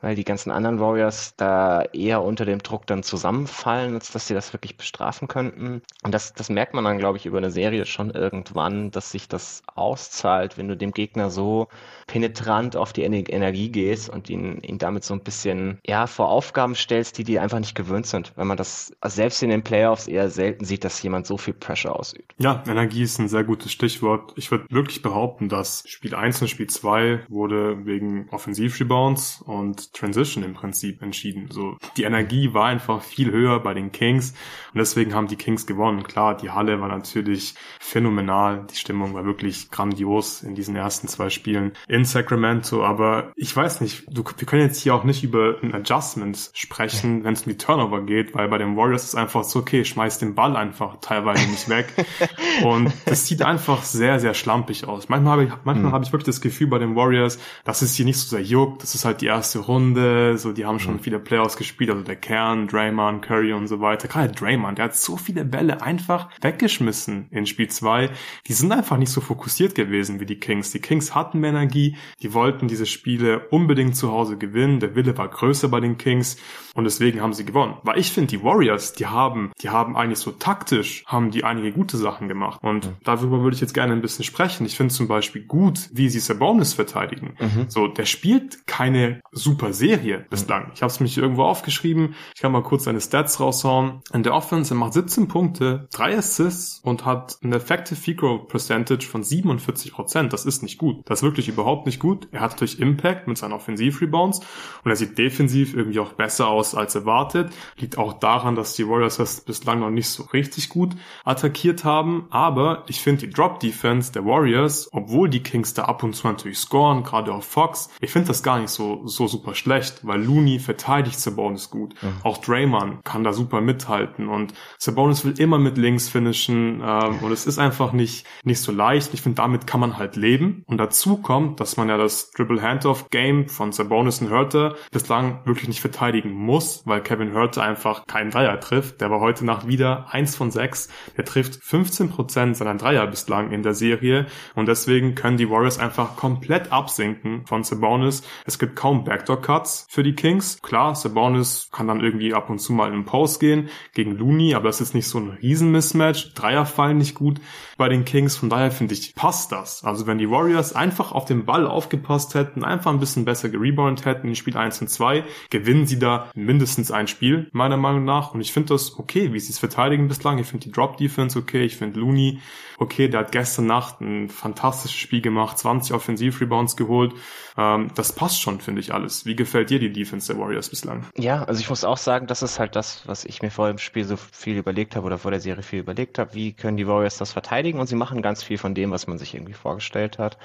weil 0.07 0.14
die 0.14 0.22
ganzen 0.22 0.52
anderen 0.52 0.78
Warriors 0.78 1.34
da 1.36 1.82
eher 1.82 2.22
unter 2.22 2.44
dem 2.44 2.61
Druck 2.61 2.86
dann 2.86 3.02
zusammenfallen, 3.02 3.94
als 3.94 4.12
dass 4.12 4.28
sie 4.28 4.34
das 4.34 4.52
wirklich 4.52 4.76
bestrafen 4.76 5.26
könnten. 5.26 5.82
Und 6.04 6.14
das, 6.14 6.32
das 6.32 6.48
merkt 6.48 6.74
man 6.74 6.84
dann, 6.84 6.98
glaube 6.98 7.18
ich, 7.18 7.26
über 7.26 7.38
eine 7.38 7.50
Serie 7.50 7.84
schon 7.86 8.11
irgendwann, 8.11 8.92
dass 8.92 9.11
sich 9.11 9.26
das 9.26 9.64
auszahlt, 9.74 10.59
wenn 10.59 10.68
du 10.68 10.76
dem 10.76 10.92
Gegner 10.92 11.28
so 11.28 11.66
penetrant 12.07 12.76
auf 12.76 12.92
die 12.92 13.02
Energie 13.02 13.68
gehst 13.68 14.09
und 14.09 14.30
ihn, 14.30 14.61
ihn 14.61 14.78
damit 14.78 15.02
so 15.02 15.12
ein 15.12 15.24
bisschen 15.24 15.80
ja, 15.84 16.07
vor 16.07 16.28
Aufgaben 16.28 16.76
stellst, 16.76 17.18
die 17.18 17.24
die 17.24 17.40
einfach 17.40 17.59
nicht 17.59 17.74
gewöhnt 17.74 18.07
sind. 18.07 18.32
Wenn 18.36 18.46
man 18.46 18.57
das 18.57 18.94
selbst 19.04 19.42
in 19.42 19.50
den 19.50 19.64
Playoffs 19.64 20.07
eher 20.07 20.30
selten 20.30 20.64
sieht, 20.64 20.84
dass 20.84 21.02
jemand 21.02 21.26
so 21.26 21.36
viel 21.36 21.54
Pressure 21.54 21.98
ausübt. 21.98 22.32
Ja, 22.38 22.62
Energie 22.68 23.02
ist 23.02 23.18
ein 23.18 23.26
sehr 23.26 23.42
gutes 23.42 23.72
Stichwort. 23.72 24.34
Ich 24.36 24.52
würde 24.52 24.66
wirklich 24.70 25.02
behaupten, 25.02 25.48
dass 25.48 25.82
Spiel 25.88 26.14
1 26.14 26.42
und 26.42 26.48
Spiel 26.48 26.68
2 26.68 27.24
wurde 27.28 27.84
wegen 27.86 28.28
Offensivrebounds 28.30 29.42
und 29.44 29.95
Transition 29.97 30.44
im 30.44 30.55
Prinzip 30.55 31.03
entschieden. 31.03 31.49
So, 31.51 31.76
die 31.97 32.05
Energie 32.05 32.53
war 32.55 32.66
einfach 32.66 33.03
viel 33.03 33.30
höher 33.30 33.61
bei 33.61 33.74
den 33.74 33.92
Kings 33.92 34.30
und 34.72 34.78
deswegen 34.78 35.14
haben 35.14 35.26
die 35.26 35.36
Kings 35.36 35.66
gewonnen. 35.66 36.03
Klar, 36.03 36.36
die 36.36 36.51
Halle 36.51 36.80
war 36.80 36.88
natürlich 36.88 37.55
phänomenal. 37.80 38.66
Die 38.70 38.76
Stimmung 38.76 39.14
war 39.14 39.24
wirklich 39.24 39.70
grandios 39.70 40.42
in 40.42 40.55
diesen 40.55 40.76
ersten 40.76 41.09
zwei 41.09 41.30
Spielen 41.30 41.72
in 41.88 42.05
Sacramento, 42.05 42.84
aber 42.84 43.32
ich 43.36 43.57
weiß 43.57 43.80
nicht, 43.80 44.05
du, 44.09 44.22
wir 44.24 44.47
können 44.47 44.62
jetzt 44.62 44.80
hier 44.80 44.94
auch 44.94 45.05
nicht 45.05 45.24
über 45.24 45.57
ein 45.62 45.74
Adjustment 45.74 46.51
sprechen, 46.53 47.24
wenn 47.24 47.32
es 47.32 47.42
um 47.42 47.53
die 47.53 47.59
Turnover 47.59 48.03
geht, 48.03 48.34
weil 48.34 48.49
bei 48.49 48.59
den 48.59 48.76
Warriors 48.76 49.05
ist 49.05 49.14
einfach 49.14 49.44
so, 49.44 49.61
okay, 49.61 49.84
schmeiß 49.84 50.18
den 50.18 50.34
Ball 50.34 50.57
einfach 50.57 50.99
teilweise 51.01 51.49
nicht 51.49 51.68
weg. 51.68 51.92
Und 52.64 52.92
das 53.07 53.26
sieht 53.26 53.42
einfach 53.42 53.82
sehr, 53.82 54.20
sehr 54.20 54.34
schlampig 54.34 54.86
aus. 54.86 55.09
Manchmal 55.09 55.32
habe 55.32 55.44
ich, 55.44 55.51
manchmal 55.64 55.90
mhm. 55.90 55.92
habe 55.92 56.05
ich 56.05 56.12
wirklich 56.12 56.26
das 56.26 56.40
Gefühl 56.40 56.66
bei 56.66 56.78
den 56.78 56.97
Warriors, 56.97 57.38
dass 57.64 57.82
es 57.82 57.94
hier 57.94 58.05
nicht 58.05 58.18
so 58.18 58.28
sehr 58.28 58.44
juckt. 58.44 58.82
Das 58.82 58.94
ist 58.94 59.05
halt 59.05 59.20
die 59.20 59.26
erste 59.26 59.61
Runde. 59.61 59.76
So, 59.77 60.53
die 60.53 60.64
haben 60.64 60.79
schon 60.79 60.95
mhm. 60.95 61.01
viele 61.01 61.18
Playoffs 61.18 61.57
gespielt, 61.57 61.91
also 61.91 62.03
der 62.03 62.16
Kern, 62.16 62.66
Draymond, 62.66 63.22
Curry 63.22 63.53
und 63.53 63.66
so 63.66 63.81
weiter. 63.81 64.09
Gerade 64.09 64.33
Draymond, 64.33 64.79
der 64.79 64.87
hat 64.87 64.97
so 64.97 65.16
viele 65.16 65.45
Bälle 65.45 65.83
einfach 65.83 66.29
weggeschmissen 66.41 67.29
in 67.31 67.47
Spiel 67.47 67.68
2. 67.68 68.11
Die 68.47 68.53
sind 68.53 68.72
einfach 68.72 68.97
nicht 68.97 69.11
so 69.11 69.20
fokussiert 69.20 69.74
gewesen 69.74 70.20
wie 70.20 70.27
die 70.27 70.41
Kings. 70.41 70.70
Die 70.72 70.81
Kings 70.81 71.14
hatten 71.14 71.41
mehr 71.41 71.51
Energie. 71.51 71.97
Die 72.22 72.33
wollten 72.35 72.68
diese 72.68 72.87
Spiele 72.87 73.49
unbedingt 73.51 73.97
zu 73.97 74.11
Hause 74.12 74.37
gewinnen. 74.37 74.81
Der 74.81 74.95
Wille 74.95 75.16
war 75.18 75.29
größer 75.29 75.68
bei 75.68 75.81
den 75.81 75.99
Kings 75.99 76.37
und 76.74 76.85
deswegen 76.85 77.20
haben 77.20 77.33
sie 77.33 77.45
gewonnen. 77.45 77.77
Weil 77.83 77.99
ich 77.99 78.12
finde, 78.12 78.29
die 78.29 78.43
Warriors, 78.43 78.93
die 78.93 79.07
haben, 79.07 79.53
die 79.62 79.70
haben 79.70 79.97
eigentlich 79.97 80.18
so 80.18 80.31
taktisch, 80.31 81.05
haben 81.07 81.31
die 81.31 81.45
einige 81.45 81.72
gute 81.72 81.97
Sachen 81.97 82.29
gemacht. 82.29 82.61
Und 82.62 82.87
mhm. 82.87 82.97
darüber 83.05 83.43
würde 83.43 83.55
ich 83.55 83.61
jetzt 83.61 83.74
gerne 83.74 83.93
ein 83.93 84.03
bisschen 84.03 84.24
sprechen. 84.24 84.66
Ich 84.66 84.77
finde 84.77 84.93
zum 84.93 85.09
Beispiel 85.09 85.43
gut, 85.43 85.89
wie 85.93 86.09
sie 86.09 86.20
Sabonis 86.20 86.74
verteidigen. 86.74 87.35
Mhm. 87.39 87.66
So, 87.68 87.89
der 87.89 88.05
spielt 88.05 88.66
keine 88.66 89.20
super 89.33 89.65
Serie 89.72 90.26
bislang. 90.30 90.70
Ich 90.74 90.82
habe 90.82 90.90
es 90.90 91.00
mich 91.00 91.16
irgendwo 91.18 91.44
aufgeschrieben. 91.44 92.14
Ich 92.34 92.40
kann 92.40 92.52
mal 92.52 92.62
kurz 92.62 92.84
seine 92.84 93.00
Stats 93.00 93.40
raushauen. 93.40 94.02
In 94.12 94.22
der 94.22 94.34
Offense, 94.34 94.74
er 94.74 94.76
macht 94.76 94.92
17 94.92 95.28
Punkte, 95.28 95.88
3 95.92 96.18
Assists 96.18 96.80
und 96.82 97.04
hat 97.04 97.38
eine 97.42 97.56
Effective 97.56 97.98
Field 97.98 98.18
Goal 98.18 98.46
Percentage 98.46 99.06
von 99.06 99.22
47 99.22 99.92
Prozent. 99.92 100.32
Das 100.32 100.46
ist 100.46 100.62
nicht 100.62 100.78
gut. 100.78 101.02
Das 101.06 101.20
ist 101.20 101.22
wirklich 101.22 101.48
überhaupt 101.48 101.86
nicht 101.86 102.00
gut. 102.00 102.28
Er 102.32 102.40
hat 102.40 102.52
natürlich 102.52 102.80
Impact 102.80 103.28
mit 103.28 103.38
seinen 103.38 103.52
Offensiv-Rebounds 103.52 104.40
und 104.84 104.90
er 104.90 104.96
sieht 104.96 105.18
defensiv 105.18 105.74
irgendwie 105.74 106.00
auch 106.00 106.12
besser 106.12 106.48
aus 106.48 106.74
als 106.74 106.94
erwartet. 106.94 107.52
Liegt 107.76 107.98
auch 107.98 108.14
daran, 108.14 108.54
dass 108.54 108.74
die 108.74 108.88
Warriors 108.88 109.16
das 109.16 109.40
bislang 109.40 109.80
noch 109.80 109.90
nicht 109.90 110.08
so 110.08 110.24
richtig 110.24 110.68
gut 110.68 110.94
attackiert 111.24 111.84
haben. 111.84 112.26
Aber 112.30 112.84
ich 112.88 113.00
finde 113.00 113.26
die 113.26 113.32
Drop-Defense 113.32 114.12
der 114.12 114.24
Warriors, 114.24 114.88
obwohl 114.92 115.28
die 115.28 115.42
Kings 115.42 115.74
da 115.74 115.84
ab 115.84 116.02
und 116.02 116.14
zu 116.14 116.26
natürlich 116.26 116.58
scoren, 116.58 117.02
gerade 117.02 117.32
auf 117.32 117.44
Fox, 117.44 117.90
ich 118.00 118.10
finde 118.10 118.28
das 118.28 118.42
gar 118.42 118.58
nicht 118.58 118.70
so, 118.70 119.06
so 119.06 119.26
super 119.26 119.54
schlecht, 119.57 120.07
weil 120.07 120.22
Looney 120.22 120.59
verteidigt 120.59 121.18
Sabonis 121.18 121.70
gut. 121.70 121.94
Mhm. 122.02 122.09
Auch 122.22 122.38
Draymond 122.38 123.04
kann 123.04 123.24
da 123.24 123.32
super 123.32 123.61
mithalten 123.61 124.28
und 124.28 124.54
Sabonis 124.78 125.24
will 125.24 125.38
immer 125.38 125.59
mit 125.59 125.78
links 125.78 126.09
finishen 126.09 126.82
ähm, 126.84 127.18
und 127.20 127.32
es 127.32 127.46
ist 127.46 127.59
einfach 127.59 127.92
nicht, 127.92 128.26
nicht 128.44 128.61
so 128.61 128.72
leicht. 128.72 129.14
Ich 129.14 129.22
finde, 129.22 129.36
damit 129.36 129.66
kann 129.66 129.80
man 129.80 129.98
halt 129.98 130.16
leben. 130.16 130.62
Und 130.66 130.78
dazu 130.78 131.16
kommt, 131.16 131.61
dass 131.61 131.76
man 131.76 131.88
ja 131.88 131.96
das 131.96 132.30
Dribble 132.30 132.62
Handoff 132.62 133.11
Game 133.11 133.48
von 133.48 133.72
Sabonis 133.72 134.20
und 134.20 134.30
Hurter 134.30 134.76
bislang 134.90 135.40
wirklich 135.44 135.68
nicht 135.68 135.80
verteidigen 135.80 136.32
muss, 136.32 136.82
weil 136.86 137.02
Kevin 137.02 137.34
Hurter 137.34 137.62
einfach 137.62 138.07
keinen 138.07 138.30
Dreier 138.30 138.61
trifft. 138.61 139.00
Der 139.00 139.11
war 139.11 139.20
heute 139.20 139.44
Nacht 139.44 139.66
wieder 139.66 140.07
eins 140.11 140.36
von 140.36 140.50
sechs. 140.50 140.88
Der 141.16 141.24
trifft 141.24 141.62
15 141.62 142.11
Prozent 142.11 142.57
seiner 142.57 142.74
Dreier 142.74 143.07
bislang 143.07 143.50
in 143.50 143.62
der 143.62 143.74
Serie 143.74 144.26
und 144.54 144.66
deswegen 144.66 145.14
können 145.14 145.36
die 145.36 145.50
Warriors 145.50 145.78
einfach 145.78 146.16
komplett 146.16 146.72
absinken 146.72 147.46
von 147.46 147.64
Sabonis. 147.64 148.22
Es 148.44 148.59
gibt 148.59 148.76
kaum 148.76 149.04
Backdoor 149.04 149.40
Cuts 149.47 149.86
für 149.88 150.03
die 150.03 150.16
Kings. 150.16 150.61
Klar, 150.61 150.97
Sabonis 150.97 151.68
kann 151.70 151.86
dann 151.86 152.01
irgendwie 152.01 152.34
ab 152.34 152.51
und 152.51 152.59
zu 152.59 152.72
mal 152.72 152.88
in 152.88 152.94
den 152.94 153.05
Post 153.05 153.38
gehen 153.38 153.68
gegen 153.94 154.16
Looney, 154.16 154.57
aber 154.57 154.66
das 154.66 154.80
ist 154.80 154.92
nicht 154.92 155.07
so 155.07 155.18
ein 155.18 155.38
riesen 155.40 155.70
Mismatch. 155.70 156.34
Dreier 156.34 156.66
fallen 156.66 156.99
nicht 156.99 157.14
gut 157.14 157.40
bei 157.77 157.89
den 157.89 158.05
Kings. 158.05 158.37
Von 158.37 158.51
daher 158.51 158.70
finde 158.70 158.95
ich, 158.95 159.14
passt 159.14 159.53
das. 159.53 159.85
Also 159.85 160.07
wenn 160.07 160.18
die 160.18 160.31
Warriors 160.31 160.74
einfach 160.74 161.12
auf 161.12 161.24
den 161.24 161.45
Ball 161.45 161.66
aufgepasst 161.66 162.35
hätten, 162.35 162.64
einfach 162.64 162.93
ein 162.93 163.01
bisschen 163.01 163.24
besser 163.24 163.49
gerebound 163.49 164.05
hätten 164.05 164.29
in 164.29 164.35
Spiel 164.35 164.57
1 164.57 164.81
und 164.81 164.89
2, 164.89 165.24
gewinnen 165.51 165.87
sie 165.87 165.99
da 165.99 166.31
mindestens 166.35 166.91
ein 166.91 167.09
Spiel, 167.09 167.49
meiner 167.53 167.77
Meinung 167.77 168.05
nach. 168.05 168.35
Und 168.35 168.41
ich 168.41 168.53
finde 168.53 168.74
das 168.74 168.99
okay, 168.99 169.33
wie 169.33 169.41
sie 169.41 169.53
es 169.53 169.59
verteidigen 169.59 170.09
bislang. 170.09 170.39
Ich 170.39 170.47
finde 170.47 170.64
die 170.64 170.72
Drop 170.72 170.97
Defense 170.97 171.39
okay. 171.39 171.64
Ich 171.64 171.77
finde 171.77 172.01
Looney 172.01 172.41
okay. 172.79 173.09
Der 173.09 173.20
hat 173.20 173.33
gestern 173.33 173.66
Nacht 173.66 174.01
ein 174.01 174.29
fantastisches 174.29 174.99
Spiel 174.99 175.20
gemacht, 175.20 175.59
20 175.59 175.95
Offensiv-Rebounds 175.95 176.77
geholt. 176.77 177.12
Ähm, 177.59 177.91
das 177.95 178.12
passt 178.12 178.41
schon, 178.41 178.61
finde 178.61 178.81
ich 178.81 178.93
alles. 178.93 179.27
Wie 179.27 179.37
gefällt 179.37 179.70
dir 179.70 179.79
die 179.79 179.93
Defense 179.93 180.33
der 180.33 180.41
Warriors 180.41 180.68
bislang? 180.68 181.07
Ja, 181.16 181.45
also 181.45 181.61
ich 181.61 181.68
muss 181.68 181.85
auch 181.85 181.97
sagen, 181.97 182.27
das 182.27 182.43
ist 182.43 182.59
halt 182.59 182.77
das, 182.77 183.03
was 183.07 183.24
ich 183.24 183.43
mir 183.43 183.51
vor 183.51 183.68
dem 183.68 183.79
Spiel 183.79 184.05
so 184.05 184.16
viel 184.16 184.57
überlegt 184.57 184.97
habe 184.97 185.07
oder 185.07 185.18
vor 185.18 185.31
der 185.31 185.41
Serie 185.41 185.62
viel 185.62 185.81
überlegt 185.81 186.18
habe. 186.18 186.35
Wie 186.35 186.53
können 186.53 186.77
die 186.77 186.87
Warriors 186.87 187.18
das 187.18 187.33
verteidigen? 187.33 187.65
Und 187.74 187.86
sie 187.88 187.96
machen 187.96 188.22
ganz 188.22 188.42
viel 188.42 188.58
von 188.58 188.74
dem, 188.74 188.90
was 188.90 189.06
man 189.06 189.18
sich 189.18 189.34
irgendwie 189.34 189.52
vorgestellt 189.52 190.18
hat. 190.18 190.38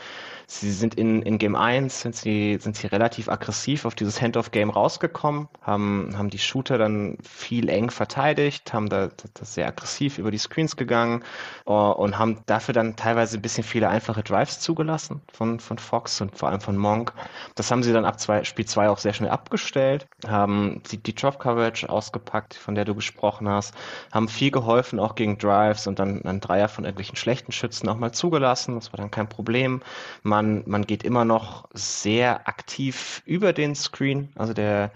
Sie 0.54 0.70
sind 0.74 0.96
in, 0.96 1.22
in 1.22 1.38
Game 1.38 1.56
1 1.56 2.02
sind 2.02 2.14
sie, 2.14 2.58
sind 2.60 2.76
sie 2.76 2.88
relativ 2.88 3.30
aggressiv 3.30 3.86
auf 3.86 3.96
dieses 3.96 4.22
Hand-off-Game 4.22 4.70
rausgekommen, 4.70 5.48
haben, 5.62 6.14
haben 6.18 6.30
die 6.30 6.40
Shooter 6.40 6.78
dann 6.78 7.18
viel 7.24 7.70
eng 7.70 7.90
verteidigt, 7.90 8.74
haben 8.74 8.90
da, 8.90 9.10
das 9.34 9.54
sehr 9.54 9.68
aggressiv 9.68 10.18
über 10.18 10.30
die 10.30 10.38
Screens 10.38 10.76
gegangen 10.76 11.24
uh, 11.68 11.94
und 11.94 12.20
haben 12.20 12.44
dafür 12.48 12.74
dann 12.74 12.98
teilweise 12.98 13.38
ein 13.38 13.42
bisschen 13.42 13.64
viele 13.64 13.88
einfache 13.88 14.24
Drives 14.24 14.60
zugelassen 14.60 15.22
von, 15.32 15.62
von 15.62 15.78
Fox 15.78 16.20
und 16.20 16.38
vor 16.38 16.50
allem 16.50 16.60
von 16.60 16.76
Monk. 16.76 17.14
Das 17.56 17.72
haben 17.72 17.82
sie 17.82 17.94
dann 17.94 18.04
ab 18.04 18.20
zwei, 18.20 18.44
Spiel 18.44 18.66
2 18.66 18.90
auch 18.90 18.98
sehr 18.98 19.14
schnell 19.14 19.32
abgestellt, 19.32 20.06
haben 20.28 20.84
die, 20.92 20.98
die 20.98 21.16
Drop-Coverage 21.16 21.90
ausgepackt, 21.90 22.56
von 22.56 22.76
der 22.76 22.84
du 22.84 22.94
gesprochen 22.94 23.48
hast, 23.48 23.74
haben 24.12 24.28
viel 24.28 24.52
geholfen, 24.52 25.00
auch 25.00 25.16
gegen 25.16 25.38
Drives 25.38 25.88
und 25.88 25.98
dann 25.98 26.26
ein 26.26 26.42
Dreier 26.42 26.68
von 26.68 26.84
irgendwelchen 26.84 27.16
schlechten 27.16 27.54
Schützen 27.54 27.88
auch 27.88 27.98
mal 27.98 28.12
zugelassen. 28.12 28.76
Das 28.76 28.92
war 28.92 28.98
dann 28.98 29.12
kein 29.12 29.30
Problem. 29.30 29.82
Man 30.24 30.41
man, 30.42 30.64
man 30.66 30.86
geht 30.86 31.04
immer 31.04 31.26
noch 31.26 31.70
sehr 31.74 32.48
aktiv 32.48 33.22
über 33.26 33.54
den 33.54 33.76
Screen. 33.76 34.30
Also 34.36 34.54
der 34.54 34.92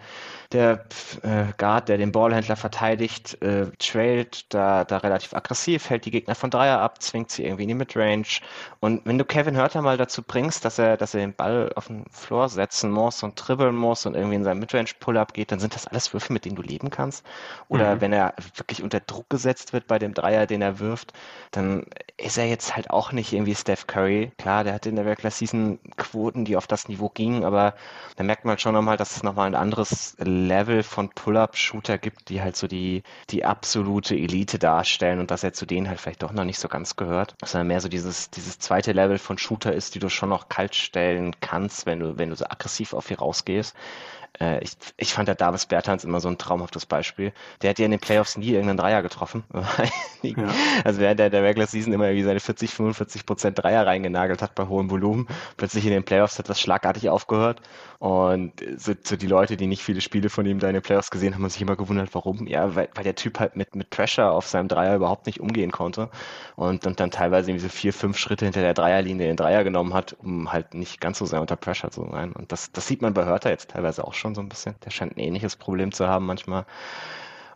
der 0.52 0.86
äh, 1.24 1.46
Guard, 1.58 1.90
der 1.90 1.98
den 1.98 2.12
Ballhändler 2.12 2.56
verteidigt, 2.56 3.42
äh, 3.42 3.68
trailt 3.80 4.54
da, 4.54 4.84
da 4.84 4.98
relativ 4.98 5.34
aggressiv, 5.34 5.90
hält 5.90 6.06
die 6.06 6.12
Gegner 6.12 6.36
von 6.36 6.50
Dreier 6.50 6.80
ab, 6.80 7.02
zwingt 7.02 7.32
sie 7.32 7.44
irgendwie 7.44 7.64
in 7.64 7.70
die 7.70 7.76
Midrange. 7.76 8.42
Und 8.80 9.02
wenn 9.06 9.18
du 9.18 9.26
Kevin 9.26 9.56
Hörter 9.56 9.82
mal 9.82 9.98
dazu 9.98 10.22
bringst, 10.22 10.64
dass 10.64 10.80
er, 10.80 10.98
dass 10.98 11.14
er 11.14 11.22
den 11.22 11.34
Ball 11.34 11.72
auf 11.76 11.88
den 11.88 12.06
Floor 12.12 12.50
setzen 12.50 12.92
muss 12.92 13.24
und 13.24 13.36
dribbeln 13.36 13.76
muss 13.76 14.06
und 14.06 14.16
irgendwie 14.16 14.36
in 14.36 14.44
seinen 14.44 14.60
Midrange-Pull-Up 14.60 15.34
geht, 15.34 15.52
dann 15.52 15.60
sind 15.60 15.76
das 15.76 15.88
alles 15.88 16.14
Würfe, 16.14 16.32
mit 16.32 16.46
denen 16.46 16.56
du 16.56 16.62
leben 16.62 16.90
kannst. 16.90 17.26
Oder 17.68 17.96
mhm. 17.96 18.02
wenn 18.02 18.14
er 18.14 18.34
wirklich 18.56 18.84
unter 18.84 19.00
Druck 19.00 19.30
gesetzt 19.30 19.74
wird 19.74 19.88
bei 19.88 20.00
dem 20.00 20.14
Dreier, 20.14 20.46
den 20.46 20.62
er 20.62 20.80
wirft, 20.80 21.14
dann 21.52 21.86
ist 22.18 22.38
er 22.38 22.46
jetzt 22.46 22.76
halt 22.76 22.92
auch 22.92 23.12
nicht 23.12 23.34
irgendwie 23.34 23.56
Steph 23.56 23.88
Curry. 23.88 24.32
Klar, 24.38 24.64
der 24.64 24.74
hatte 24.74 24.90
in 24.90 24.96
der 24.96 25.06
Regular 25.06 25.32
Season 25.38 25.80
Quoten, 25.98 26.46
die 26.46 26.58
auf 26.58 26.68
das 26.68 26.88
Niveau 26.88 27.10
gingen, 27.10 27.44
aber 27.44 27.76
da 28.16 28.24
merkt 28.24 28.46
man 28.46 28.58
schon 28.58 28.74
nochmal, 28.74 28.98
dass 28.98 29.16
es 29.16 29.24
nochmal 29.24 29.48
ein 29.48 29.56
anderes 29.56 30.16
Level 30.20 30.84
von 30.84 31.10
Pull-Up-Shooter 31.10 31.98
gibt, 31.98 32.30
die 32.30 32.42
halt 32.42 32.56
so 32.56 32.68
die, 32.68 33.04
die 33.30 33.46
absolute 33.46 34.16
Elite 34.16 34.60
darstellen 34.60 35.20
und 35.20 35.32
dass 35.32 35.44
er 35.44 35.54
zu 35.54 35.66
denen 35.66 35.88
halt 35.88 36.00
vielleicht 36.00 36.24
doch 36.24 36.32
noch 36.32 36.46
nicht 36.46 36.60
so 36.60 36.68
ganz 36.68 36.96
gehört, 36.96 37.36
sondern 37.44 37.68
mehr 37.68 37.82
so 37.82 37.90
dieses, 37.90 38.30
dieses 38.30 38.60
zweite 38.60 38.92
Level 38.92 39.18
von 39.18 39.38
Shooter 39.38 39.74
ist, 39.74 39.96
die 39.96 40.00
du 40.00 40.10
schon 40.10 40.30
noch 40.30 40.50
kalt 40.50 40.76
stellen 40.76 41.36
kannst, 41.42 41.86
wenn 41.86 42.00
du, 42.00 42.18
wenn 42.18 42.30
du 42.30 42.36
so 42.36 42.46
aggressiv 42.46 42.94
auf 42.94 43.08
hier 43.08 43.20
rausgehst. 43.20 43.76
Äh, 44.40 44.64
ich, 44.64 44.72
ich 44.98 45.14
fand 45.14 45.28
der 45.28 45.36
Davis 45.36 45.66
Bertans 45.66 46.04
immer 46.04 46.20
so 46.20 46.28
ein 46.28 46.38
traumhaftes 46.38 46.86
Beispiel. 46.86 47.34
Der 47.62 47.70
hat 47.70 47.80
ja 47.80 47.86
in 47.86 47.92
den 47.92 48.00
Playoffs 48.00 48.38
nie 48.38 48.50
irgendeinen 48.50 48.78
Dreier 48.78 49.02
getroffen. 49.02 49.44
ja. 50.22 50.50
Also 50.84 51.00
während 51.00 51.20
der, 51.20 51.30
der 51.30 51.44
Regular 51.44 51.68
Season 51.68 51.94
immer 51.94 52.06
irgendwie 52.06 52.24
seine 52.24 52.40
40, 52.40 52.74
45 52.74 53.26
Prozent 53.26 53.60
Dreier 53.60 53.86
reingenagelt 53.86 54.42
hat 54.42 54.56
bei 54.56 54.68
hohem 54.68 54.90
Volumen. 54.90 55.28
Plötzlich 55.58 55.86
in 55.86 55.92
den 55.92 56.04
Playoffs 56.04 56.40
hat 56.40 56.50
das 56.50 56.60
schlagartig 56.60 57.10
aufgehört. 57.10 57.62
Und 58.00 58.54
so, 58.78 58.94
so 59.02 59.16
die 59.16 59.28
Leute, 59.28 59.56
die 59.58 59.68
nicht 59.68 59.82
viele 59.84 60.02
Spiele 60.02 60.30
von 60.30 60.46
ihm 60.46 60.60
da 60.60 60.68
in 60.68 60.74
den 60.74 60.84
Playoffs 60.84 61.12
gesehen 61.12 61.34
haben, 61.34 61.44
haben 61.44 61.50
sich 61.50 61.62
immer 61.62 61.78
gewundert, 61.78 62.10
warum. 62.14 62.46
Ja, 62.48 62.76
weil, 62.76 62.90
weil 62.94 63.04
der 63.06 63.16
Typ 63.16 63.40
halt 63.40 63.56
mit, 63.56 63.76
mit 63.76 63.90
Pressure 63.90 64.32
auf 64.32 64.48
seinem 64.48 64.68
Dreier 64.68 64.96
überhaupt 64.98 65.26
nicht 65.28 65.40
umgehen 65.40 65.72
konnte. 65.72 66.10
Und, 66.58 66.86
und 66.86 67.00
dann 67.00 67.12
teilweise 67.12 67.52
irgendwie 67.52 67.68
so 67.68 67.70
vier, 67.70 67.94
fünf 67.94 68.18
Schritte 68.18 68.46
hinter 68.46 68.62
der 68.62 68.74
Dreierlinie 68.74 69.28
den 69.28 69.38
Dreier 69.38 69.64
genommen 69.64 69.94
hat, 69.94 70.14
um 70.22 70.52
halt 70.52 70.74
nicht 70.74 71.00
ganz 71.00 71.20
so 71.20 71.26
sehr 71.26 71.42
unter 71.42 71.56
Pressure 71.56 71.90
zu 71.92 72.06
sein. 72.12 72.34
Und 72.34 72.52
das, 72.52 72.72
das 72.74 72.86
sieht 72.88 73.02
man 73.02 73.14
bei 73.14 73.26
Hörter 73.26 73.50
jetzt 73.50 73.72
teilweise 73.72 74.04
auch 74.06 74.14
schon 74.14 74.26
schon 74.26 74.36
so 74.36 74.42
ein 74.42 74.50
bisschen. 74.50 74.76
Der 74.84 74.90
scheint 74.90 75.16
ein 75.16 75.20
ähnliches 75.20 75.56
Problem 75.56 75.92
zu 75.92 76.08
haben 76.08 76.26
manchmal. 76.26 76.66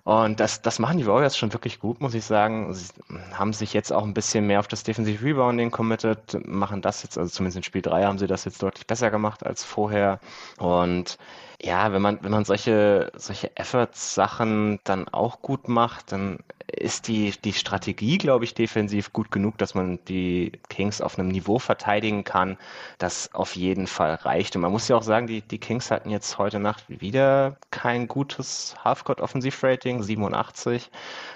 Und 0.10 0.40
das, 0.40 0.64
das 0.64 0.80
machen 0.80 0.98
die 0.98 1.06
Warriors 1.06 1.38
schon 1.38 1.54
wirklich 1.54 1.80
gut, 1.80 2.02
muss 2.02 2.16
ich 2.16 2.26
sagen. 2.26 2.74
Sie 2.74 2.88
haben 3.32 3.54
sich 3.54 3.74
jetzt 3.74 3.94
auch 3.94 4.04
ein 4.04 4.16
bisschen 4.16 4.48
mehr 4.48 4.60
auf 4.60 4.68
das 4.68 4.82
Defensive 4.82 5.24
Rebounding 5.24 5.70
committed, 5.70 6.48
machen 6.48 6.82
das 6.82 7.04
jetzt, 7.04 7.16
also 7.20 7.30
zumindest 7.30 7.58
in 7.58 7.64
Spiel 7.64 7.84
3 7.84 8.06
haben 8.06 8.18
sie 8.18 8.26
das 8.26 8.44
jetzt 8.44 8.64
deutlich 8.64 8.88
besser 8.88 9.12
gemacht 9.12 9.46
als 9.46 9.64
vorher. 9.64 10.20
Und 10.58 11.20
ja, 11.62 11.92
wenn 11.92 12.02
man, 12.02 12.24
wenn 12.24 12.32
man 12.32 12.46
solche, 12.46 13.12
solche 13.16 13.56
Efforts-Sachen 13.58 14.80
dann 14.84 15.08
auch 15.10 15.42
gut 15.42 15.68
macht, 15.68 16.12
dann 16.12 16.40
ist 16.72 17.08
die, 17.08 17.34
die 17.44 17.54
Strategie, 17.54 18.18
glaube 18.18 18.46
ich, 18.46 18.54
defensiv 18.54 19.12
gut 19.14 19.32
genug, 19.32 19.58
dass 19.58 19.74
man 19.74 20.00
die 20.06 20.52
Kings 20.70 21.02
auf 21.02 21.18
einem 21.18 21.30
Niveau 21.30 21.60
verteidigen 21.60 22.24
kann, 22.24 22.58
das 22.98 23.34
auf 23.34 23.56
jeden 23.56 23.88
Fall 23.88 24.16
reicht. 24.16 24.56
Und 24.56 24.62
man 24.62 24.72
muss 24.72 24.88
ja 24.88 24.96
auch 24.96 25.04
sagen, 25.04 25.28
die, 25.28 25.42
die 25.42 25.58
Kings 25.58 25.92
hatten 25.92 26.10
jetzt 26.10 26.38
heute 26.38 26.60
Nacht 26.60 26.84
wieder 26.88 27.58
kein 27.72 28.08
gutes 28.08 28.76
Halfcourt-Offensiv-Rating, 28.84 30.04
87. 30.04 30.92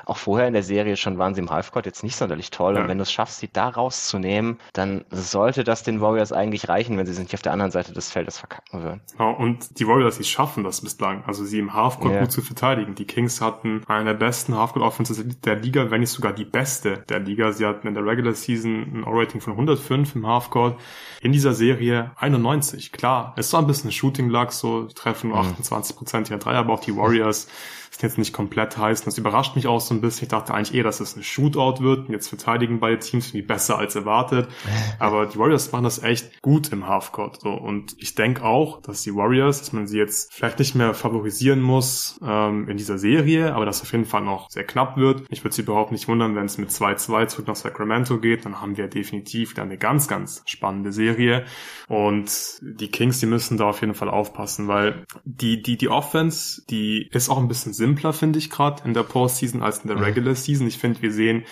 Auch 0.06 0.18
vorher 0.18 0.48
in 0.48 0.54
der 0.54 0.64
Serie 0.64 0.98
schon 0.98 1.18
waren 1.18 1.34
sie 1.34 1.42
im 1.42 1.50
Halfcourt 1.50 1.86
jetzt 1.86 2.04
nicht 2.04 2.16
sonderlich 2.16 2.52
toll. 2.52 2.76
Ja. 2.76 2.82
Und 2.82 2.88
wenn 2.88 2.98
du 2.98 3.04
es 3.04 3.12
schaffst, 3.12 3.40
sie 3.40 3.50
da 3.52 3.70
rauszunehmen, 3.70 4.60
dann 4.74 5.06
sollte 5.10 5.64
das 5.64 5.84
den 5.84 6.02
Warriors 6.02 6.32
eigentlich 6.32 6.70
reichen, 6.70 6.98
wenn 6.98 7.06
sie 7.06 7.14
sich 7.14 7.34
auf 7.34 7.42
der 7.42 7.54
anderen 7.54 7.72
Seite 7.72 7.94
des 7.94 8.12
Feldes 8.12 8.38
verkacken 8.38 8.84
würden. 8.84 9.02
Ja, 9.18 9.30
und 9.30 9.80
die 9.80 9.88
Warriors, 9.88 10.13
die 10.18 10.24
schaffen 10.24 10.64
das 10.64 10.82
bislang. 10.82 11.24
Also 11.26 11.46
sie 11.46 11.60
im 11.60 11.74
Halfcourt 11.74 12.14
ja. 12.14 12.20
gut 12.22 12.32
zu 12.32 12.42
verteidigen. 12.42 12.96
Die 12.96 13.06
Kings 13.06 13.42
hatten 13.42 13.82
eine 13.88 14.12
der 14.12 14.14
besten 14.14 14.58
Halfcourt-Offensive 14.58 15.24
der 15.24 15.56
Liga, 15.56 15.92
wenn 15.92 16.02
nicht 16.02 16.12
sogar 16.12 16.34
die 16.34 16.46
beste 16.46 17.04
der 17.10 17.20
Liga. 17.20 17.52
Sie 17.52 17.66
hatten 17.66 17.88
in 17.88 17.94
der 17.94 18.06
Regular 18.06 18.34
Season 18.34 18.82
ein 18.94 19.04
O-Rating 19.04 19.42
von 19.42 19.54
105 19.54 20.16
im 20.16 20.28
Halfcourt. 20.28 20.80
In 21.22 21.32
dieser 21.32 21.54
Serie 21.54 22.12
91. 22.18 22.92
Klar, 22.92 23.34
es 23.38 23.52
war 23.54 23.62
ein 23.62 23.68
bisschen 23.68 23.92
Shooting-Luck, 23.92 24.52
so 24.52 24.86
treffen 24.88 25.30
nur 25.30 25.40
28 25.40 25.96
Prozent 25.96 26.30
ihrer 26.30 26.40
Dreier, 26.40 26.60
aber 26.60 26.74
auch 26.74 26.82
die 26.82 26.96
Warriors 26.96 27.48
das 27.94 28.02
jetzt 28.02 28.18
nicht 28.18 28.34
komplett 28.34 28.78
heißen. 28.78 29.06
Das 29.06 29.18
überrascht 29.18 29.56
mich 29.56 29.68
auch 29.68 29.80
so 29.80 29.94
ein 29.94 30.02
bisschen. 30.02 30.26
Ich 30.26 30.30
dachte 30.30 30.54
eigentlich 30.54 30.74
eher, 30.74 30.84
dass 30.84 31.00
es 31.00 31.16
ein 31.16 31.24
Shootout 31.24 31.82
wird. 31.84 32.08
Und 32.08 32.12
jetzt 32.12 32.28
verteidigen 32.28 32.80
beide 32.80 33.00
Teams 33.00 33.28
irgendwie 33.28 33.46
besser 33.46 33.78
als 33.78 33.96
erwartet. 33.96 34.50
Aber 35.00 35.26
die 35.26 35.38
Warriors 35.38 35.72
machen 35.72 35.84
das 35.84 36.02
echt 36.02 36.42
gut 36.42 36.72
im 36.72 36.88
Halfcourt. 36.88 37.42
So. 37.42 37.52
Und 37.52 37.96
ich 38.00 38.16
denke 38.16 38.44
auch, 38.44 38.82
dass 38.82 39.04
die 39.04 39.14
Warriors, 39.16 39.60
dass 39.60 39.74
man 39.74 39.88
sie 39.88 39.98
jetzt 39.98 40.34
vielleicht 40.34 40.60
nicht 40.60 40.76
mehr 40.76 40.94
favorisieren 40.94 41.62
muss 41.62 42.20
ähm, 42.26 42.68
in 42.68 42.78
dieser 42.78 42.98
Serie, 42.98 43.54
aber 43.54 43.66
dass 43.66 43.82
auf 43.82 43.92
jeden 43.92 44.06
Fall 44.06 44.22
noch 44.22 44.50
sehr 44.50 44.64
knapp 44.64 44.98
wird. 44.98 45.24
Ich 45.30 45.44
würde 45.44 45.56
sie 45.56 45.62
überhaupt 45.62 45.92
nicht 45.92 46.08
wundern, 46.08 46.36
wenn 46.36 46.46
es 46.46 46.58
mit 46.58 46.70
2-2 46.70 47.28
zurück 47.28 47.48
nach 47.48 47.56
Sacramento 47.56 48.20
geht. 48.20 48.46
Dann 48.46 48.60
haben 48.62 48.78
wir 48.78 48.88
definitiv 48.88 49.52
wieder 49.52 49.64
eine 49.64 49.78
ganz, 49.78 50.08
ganz 50.08 50.42
spannende 50.46 50.92
Serie. 50.92 51.46
Und 51.88 52.60
die 52.62 52.90
Kings, 52.90 53.20
die 53.20 53.26
müssen 53.26 53.58
da 53.58 53.66
auf 53.66 53.82
jeden 53.82 53.94
Fall 53.94 54.10
aufpassen, 54.10 54.68
weil 54.68 55.06
die, 55.26 55.62
die, 55.62 55.78
die 55.78 55.90
Offense, 55.90 56.64
die 56.70 57.10
ist 57.12 57.30
auch 57.30 57.38
ein 57.38 57.48
bisschen 57.48 57.74
simpler, 57.84 58.14
finde 58.14 58.40
ich 58.40 58.50
gerade 58.50 58.84
in 58.86 58.94
der 58.94 59.04
Postseason 59.04 59.62
als 59.62 59.80
in 59.80 59.90
der 59.90 59.98
mhm. 59.98 60.04
Regular 60.04 60.36
Season. 60.36 60.68
Ich 60.68 60.78
finde, 60.78 61.02
wir 61.02 61.12
sehen 61.12 61.44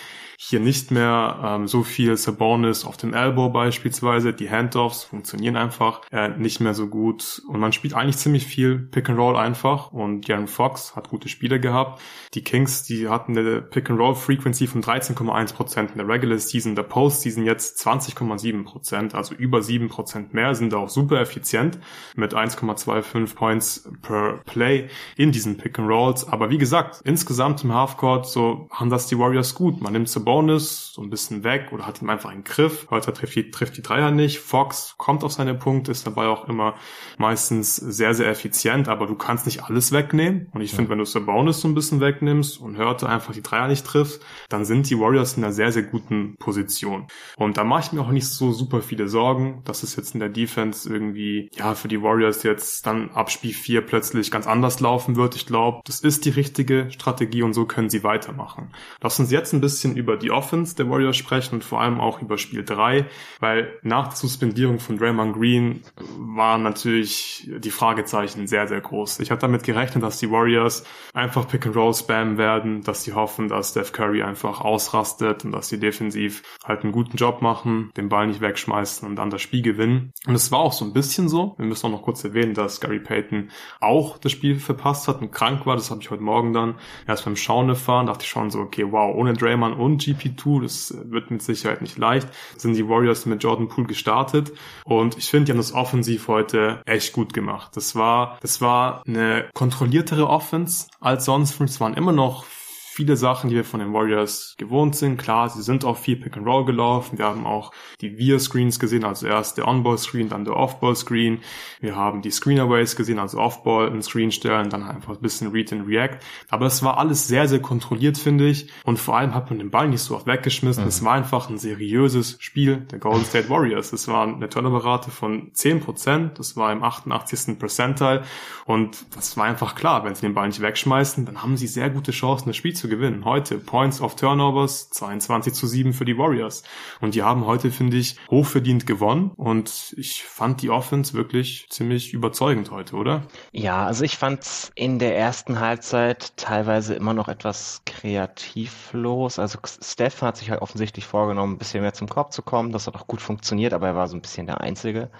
hier 0.44 0.58
nicht 0.58 0.90
mehr 0.90 1.38
ähm, 1.44 1.68
so 1.68 1.84
viel 1.84 2.16
Sabonis 2.16 2.84
auf 2.84 2.96
dem 2.96 3.14
Elbow 3.14 3.48
beispielsweise. 3.50 4.32
Die 4.32 4.50
Handoffs 4.50 5.04
funktionieren 5.04 5.54
einfach 5.54 6.00
äh, 6.10 6.30
nicht 6.30 6.58
mehr 6.58 6.74
so 6.74 6.88
gut 6.88 7.40
und 7.46 7.60
man 7.60 7.72
spielt 7.72 7.94
eigentlich 7.94 8.16
ziemlich 8.16 8.44
viel 8.44 8.76
Pick 8.76 9.08
and 9.08 9.20
Roll 9.20 9.36
einfach 9.36 9.92
und 9.92 10.26
Jaren 10.26 10.48
Fox 10.48 10.96
hat 10.96 11.10
gute 11.10 11.28
Spiele 11.28 11.60
gehabt. 11.60 12.02
Die 12.34 12.42
Kings, 12.42 12.82
die 12.82 13.08
hatten 13.08 13.38
eine 13.38 13.62
Pick 13.62 13.88
and 13.88 14.00
Roll 14.00 14.16
Frequency 14.16 14.66
von 14.66 14.82
13,1% 14.82 15.92
in 15.92 15.98
der 15.98 16.08
Regular 16.08 16.38
Season, 16.38 16.74
der 16.74 16.82
Postseason 16.82 17.44
jetzt 17.44 17.78
20,7%, 17.86 19.14
also 19.14 19.36
über 19.36 19.58
7% 19.58 20.32
mehr, 20.32 20.56
sind 20.56 20.72
da 20.72 20.78
auch 20.78 20.88
super 20.88 21.20
effizient 21.20 21.78
mit 22.16 22.34
1,25 22.34 23.34
Points 23.36 23.88
per 24.02 24.40
Play 24.44 24.88
in 25.16 25.30
diesen 25.30 25.56
Pick 25.56 25.78
and 25.78 25.88
Rolls. 25.88 26.26
Aber 26.26 26.50
wie 26.50 26.58
gesagt, 26.58 27.00
insgesamt 27.04 27.62
im 27.62 27.72
Halfcourt 27.72 28.26
so 28.26 28.66
haben 28.72 28.90
das 28.90 29.06
die 29.06 29.16
Warriors 29.16 29.54
gut. 29.54 29.80
Man 29.80 29.92
nimmt 29.92 30.08
Sabonis 30.08 30.31
Bonus 30.32 30.94
so 30.94 31.02
ein 31.02 31.10
bisschen 31.10 31.44
weg 31.44 31.72
oder 31.72 31.86
hat 31.86 32.00
ihm 32.00 32.08
einfach 32.08 32.30
einen 32.30 32.42
Griff. 32.42 32.86
Heute 32.88 33.12
trifft 33.12 33.36
die, 33.36 33.50
trifft 33.50 33.76
die 33.76 33.82
Dreier 33.82 34.10
nicht. 34.10 34.38
Fox 34.38 34.94
kommt 34.96 35.24
auf 35.24 35.32
seine 35.32 35.54
Punkte, 35.54 35.92
ist 35.92 36.06
dabei 36.06 36.26
auch 36.28 36.48
immer 36.48 36.74
meistens 37.18 37.76
sehr, 37.76 38.14
sehr 38.14 38.30
effizient, 38.30 38.88
aber 38.88 39.06
du 39.06 39.14
kannst 39.14 39.44
nicht 39.44 39.62
alles 39.62 39.92
wegnehmen. 39.92 40.48
Und 40.52 40.62
ich 40.62 40.70
ja. 40.70 40.76
finde, 40.76 40.90
wenn 40.90 40.98
du 40.98 41.04
Sabonis 41.04 41.60
so 41.60 41.68
ein 41.68 41.74
bisschen 41.74 42.00
wegnimmst 42.00 42.58
und 42.58 42.78
Hörte 42.78 43.10
einfach 43.10 43.34
die 43.34 43.42
Dreier 43.42 43.68
nicht 43.68 43.84
trifft, 43.84 44.22
dann 44.48 44.64
sind 44.64 44.88
die 44.88 44.98
Warriors 44.98 45.36
in 45.36 45.44
einer 45.44 45.52
sehr, 45.52 45.70
sehr 45.70 45.82
guten 45.82 46.36
Position. 46.38 47.08
Und 47.36 47.58
da 47.58 47.64
mache 47.64 47.82
ich 47.82 47.92
mir 47.92 48.00
auch 48.00 48.10
nicht 48.10 48.26
so 48.26 48.52
super 48.52 48.80
viele 48.80 49.08
Sorgen, 49.08 49.60
dass 49.66 49.82
es 49.82 49.96
jetzt 49.96 50.14
in 50.14 50.20
der 50.20 50.30
Defense 50.30 50.90
irgendwie, 50.90 51.50
ja, 51.56 51.74
für 51.74 51.88
die 51.88 52.00
Warriors 52.00 52.42
jetzt 52.42 52.86
dann 52.86 53.10
ab 53.10 53.30
Spiel 53.30 53.52
4 53.52 53.82
plötzlich 53.82 54.30
ganz 54.30 54.46
anders 54.46 54.80
laufen 54.80 55.16
wird. 55.16 55.36
Ich 55.36 55.44
glaube, 55.44 55.82
das 55.84 56.00
ist 56.00 56.24
die 56.24 56.30
richtige 56.30 56.90
Strategie 56.90 57.42
und 57.42 57.52
so 57.52 57.66
können 57.66 57.90
sie 57.90 58.02
weitermachen. 58.02 58.72
Lass 59.02 59.20
uns 59.20 59.30
jetzt 59.30 59.52
ein 59.52 59.60
bisschen 59.60 59.94
über 59.94 60.21
die 60.22 60.30
Offense 60.30 60.76
der 60.76 60.88
Warriors 60.88 61.16
sprechen 61.16 61.56
und 61.56 61.64
vor 61.64 61.80
allem 61.80 62.00
auch 62.00 62.22
über 62.22 62.38
Spiel 62.38 62.64
3, 62.64 63.06
weil 63.40 63.78
nach 63.82 64.08
der 64.08 64.16
Suspendierung 64.16 64.78
von 64.78 64.96
Draymond 64.96 65.34
Green 65.34 65.82
waren 66.16 66.62
natürlich 66.62 67.50
die 67.58 67.70
Fragezeichen 67.70 68.46
sehr, 68.46 68.66
sehr 68.68 68.80
groß. 68.80 69.20
Ich 69.20 69.30
habe 69.30 69.40
damit 69.40 69.64
gerechnet, 69.64 70.02
dass 70.02 70.18
die 70.18 70.30
Warriors 70.30 70.84
einfach 71.12 71.48
Pick 71.48 71.66
and 71.66 71.76
Roll 71.76 71.94
spammen 71.94 72.38
werden, 72.38 72.82
dass 72.82 73.04
sie 73.04 73.12
hoffen, 73.12 73.48
dass 73.48 73.70
Steph 73.70 73.92
Curry 73.92 74.22
einfach 74.22 74.60
ausrastet 74.60 75.44
und 75.44 75.52
dass 75.52 75.68
sie 75.68 75.78
defensiv 75.78 76.42
halt 76.64 76.82
einen 76.82 76.92
guten 76.92 77.16
Job 77.16 77.42
machen, 77.42 77.90
den 77.96 78.08
Ball 78.08 78.26
nicht 78.26 78.40
wegschmeißen 78.40 79.08
und 79.08 79.16
dann 79.16 79.30
das 79.30 79.42
Spiel 79.42 79.62
gewinnen. 79.62 80.12
Und 80.26 80.34
es 80.34 80.52
war 80.52 80.60
auch 80.60 80.72
so 80.72 80.84
ein 80.84 80.92
bisschen 80.92 81.28
so. 81.28 81.54
Wir 81.58 81.66
müssen 81.66 81.86
auch 81.86 81.90
noch 81.90 82.02
kurz 82.02 82.22
erwähnen, 82.24 82.54
dass 82.54 82.80
Gary 82.80 83.00
Payton 83.00 83.50
auch 83.80 84.18
das 84.18 84.32
Spiel 84.32 84.58
verpasst 84.58 85.08
hat 85.08 85.20
und 85.20 85.32
krank 85.32 85.66
war. 85.66 85.76
Das 85.76 85.90
habe 85.90 86.00
ich 86.00 86.10
heute 86.10 86.22
Morgen 86.22 86.52
dann 86.52 86.76
erst 87.06 87.24
beim 87.24 87.36
Schauen 87.36 87.68
erfahren. 87.68 88.06
Dachte 88.06 88.24
ich 88.24 88.30
schon 88.30 88.50
so, 88.50 88.60
okay, 88.60 88.86
wow, 88.90 89.14
ohne 89.14 89.32
Draymond 89.32 89.78
und 89.78 90.02
G 90.02 90.11
GP2, 90.12 90.62
das 90.62 90.94
wird 91.04 91.30
mit 91.30 91.42
Sicherheit 91.42 91.82
nicht 91.82 91.98
leicht, 91.98 92.28
sind 92.56 92.74
die 92.74 92.88
Warriors 92.88 93.26
mit 93.26 93.42
Jordan 93.42 93.68
Poole 93.68 93.86
gestartet 93.86 94.52
und 94.84 95.16
ich 95.18 95.28
finde, 95.28 95.46
die 95.46 95.52
haben 95.52 95.58
das 95.58 95.72
offensiv 95.72 96.28
heute 96.28 96.80
echt 96.86 97.12
gut 97.12 97.32
gemacht. 97.32 97.76
Das 97.76 97.94
war, 97.94 98.38
das 98.40 98.60
war 98.60 99.02
eine 99.06 99.48
kontrolliertere 99.54 100.28
Offense 100.28 100.88
als 101.00 101.24
sonst. 101.24 101.60
Es 101.60 101.80
waren 101.80 101.94
immer 101.94 102.12
noch 102.12 102.44
viele 102.92 103.16
Sachen, 103.16 103.48
die 103.48 103.56
wir 103.56 103.64
von 103.64 103.80
den 103.80 103.92
Warriors 103.94 104.54
gewohnt 104.58 104.94
sind. 104.96 105.16
Klar, 105.16 105.48
sie 105.48 105.62
sind 105.62 105.84
auch 105.84 105.96
viel 105.96 106.16
Pick 106.16 106.36
and 106.36 106.46
Roll 106.46 106.66
gelaufen. 106.66 107.18
Wir 107.18 107.24
haben 107.24 107.46
auch 107.46 107.72
die 108.00 108.18
Via-Screens 108.18 108.78
gesehen, 108.78 109.04
also 109.04 109.26
erst 109.26 109.56
der 109.56 109.66
On-Ball-Screen, 109.66 110.28
dann 110.28 110.44
der 110.44 110.56
Off-Ball-Screen. 110.56 111.38
Wir 111.80 111.96
haben 111.96 112.20
die 112.20 112.30
Screenaways 112.30 112.94
gesehen, 112.94 113.18
also 113.18 113.38
Off-Ball 113.38 114.02
Screen 114.02 114.30
stellen, 114.30 114.68
dann 114.68 114.82
einfach 114.82 115.14
ein 115.14 115.22
bisschen 115.22 115.50
Read 115.52 115.72
and 115.72 115.88
React. 115.88 116.18
Aber 116.50 116.66
es 116.66 116.82
war 116.82 116.98
alles 116.98 117.28
sehr, 117.28 117.48
sehr 117.48 117.60
kontrolliert, 117.60 118.18
finde 118.18 118.48
ich. 118.48 118.68
Und 118.84 118.98
vor 118.98 119.16
allem 119.16 119.34
hat 119.34 119.48
man 119.48 119.58
den 119.58 119.70
Ball 119.70 119.88
nicht 119.88 120.02
so 120.02 120.14
oft 120.14 120.26
weggeschmissen. 120.26 120.84
Mhm. 120.84 120.88
Es 120.88 121.04
war 121.04 121.14
einfach 121.14 121.48
ein 121.48 121.58
seriöses 121.58 122.36
Spiel 122.40 122.78
der 122.90 122.98
Golden 122.98 123.24
State 123.24 123.48
Warriors. 123.48 123.92
Es 123.92 124.08
war 124.08 124.26
eine 124.26 124.48
Turnover-Rate 124.48 125.10
von 125.10 125.52
10%. 125.52 126.34
Das 126.34 126.56
war 126.56 126.72
im 126.72 126.82
88. 126.82 127.58
Percentile. 127.58 128.24
Und 128.66 129.06
das 129.14 129.36
war 129.36 129.44
einfach 129.44 129.74
klar, 129.74 130.04
wenn 130.04 130.14
sie 130.14 130.22
den 130.22 130.34
Ball 130.34 130.48
nicht 130.48 130.60
wegschmeißen, 130.60 131.24
dann 131.24 131.42
haben 131.42 131.56
sie 131.56 131.66
sehr 131.66 131.90
gute 131.90 132.12
Chancen, 132.12 132.48
das 132.48 132.56
Spiel 132.56 132.74
zu 132.74 132.81
gewinnen. 132.88 133.24
Heute 133.24 133.58
Points 133.58 134.00
of 134.00 134.16
Turnovers 134.16 134.90
22 134.90 135.52
zu 135.52 135.66
7 135.66 135.92
für 135.92 136.04
die 136.04 136.18
Warriors. 136.18 136.62
Und 137.00 137.14
die 137.14 137.22
haben 137.22 137.46
heute, 137.46 137.70
finde 137.70 137.96
ich, 137.96 138.16
hochverdient 138.30 138.86
gewonnen. 138.86 139.32
Und 139.36 139.94
ich 139.96 140.24
fand 140.24 140.62
die 140.62 140.70
Offense 140.70 141.14
wirklich 141.14 141.66
ziemlich 141.70 142.12
überzeugend 142.12 142.70
heute, 142.70 142.96
oder? 142.96 143.22
Ja, 143.52 143.84
also 143.86 144.04
ich 144.04 144.16
fand 144.16 144.72
in 144.74 144.98
der 144.98 145.16
ersten 145.16 145.60
Halbzeit 145.60 146.36
teilweise 146.36 146.94
immer 146.94 147.14
noch 147.14 147.28
etwas 147.28 147.82
kreativlos. 147.86 149.38
Also 149.38 149.58
Steph 149.64 150.22
hat 150.22 150.36
sich 150.36 150.50
halt 150.50 150.62
offensichtlich 150.62 151.06
vorgenommen, 151.06 151.54
ein 151.54 151.58
bisschen 151.58 151.82
mehr 151.82 151.94
zum 151.94 152.08
Korb 152.08 152.32
zu 152.32 152.42
kommen. 152.42 152.72
Das 152.72 152.86
hat 152.86 152.94
auch 152.96 153.06
gut 153.06 153.20
funktioniert, 153.20 153.72
aber 153.72 153.88
er 153.88 153.94
war 153.94 154.08
so 154.08 154.16
ein 154.16 154.22
bisschen 154.22 154.46
der 154.46 154.60
Einzige 154.60 155.10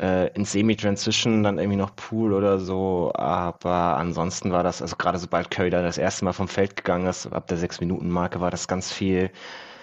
äh, 0.00 0.28
in 0.34 0.44
Semi-Transition 0.44 1.42
dann 1.42 1.58
irgendwie 1.58 1.76
noch 1.78 1.94
Pool 1.96 2.32
oder 2.32 2.58
so. 2.58 3.12
Aber 3.14 3.96
ansonsten 3.96 4.52
war 4.52 4.62
das, 4.62 4.82
also 4.82 4.96
gerade 4.96 5.18
sobald 5.18 5.50
Curry 5.50 5.70
da 5.70 5.82
das 5.82 5.98
erste 5.98 6.24
Mal 6.24 6.32
vom 6.32 6.48
Feld 6.48 6.76
gegangen 6.76 7.06
ist, 7.06 7.26
ab 7.26 7.46
der 7.48 7.58
Sechs-Minuten-Marke, 7.58 8.40
war 8.40 8.50
das 8.50 8.68
ganz 8.68 8.92
viel 8.92 9.30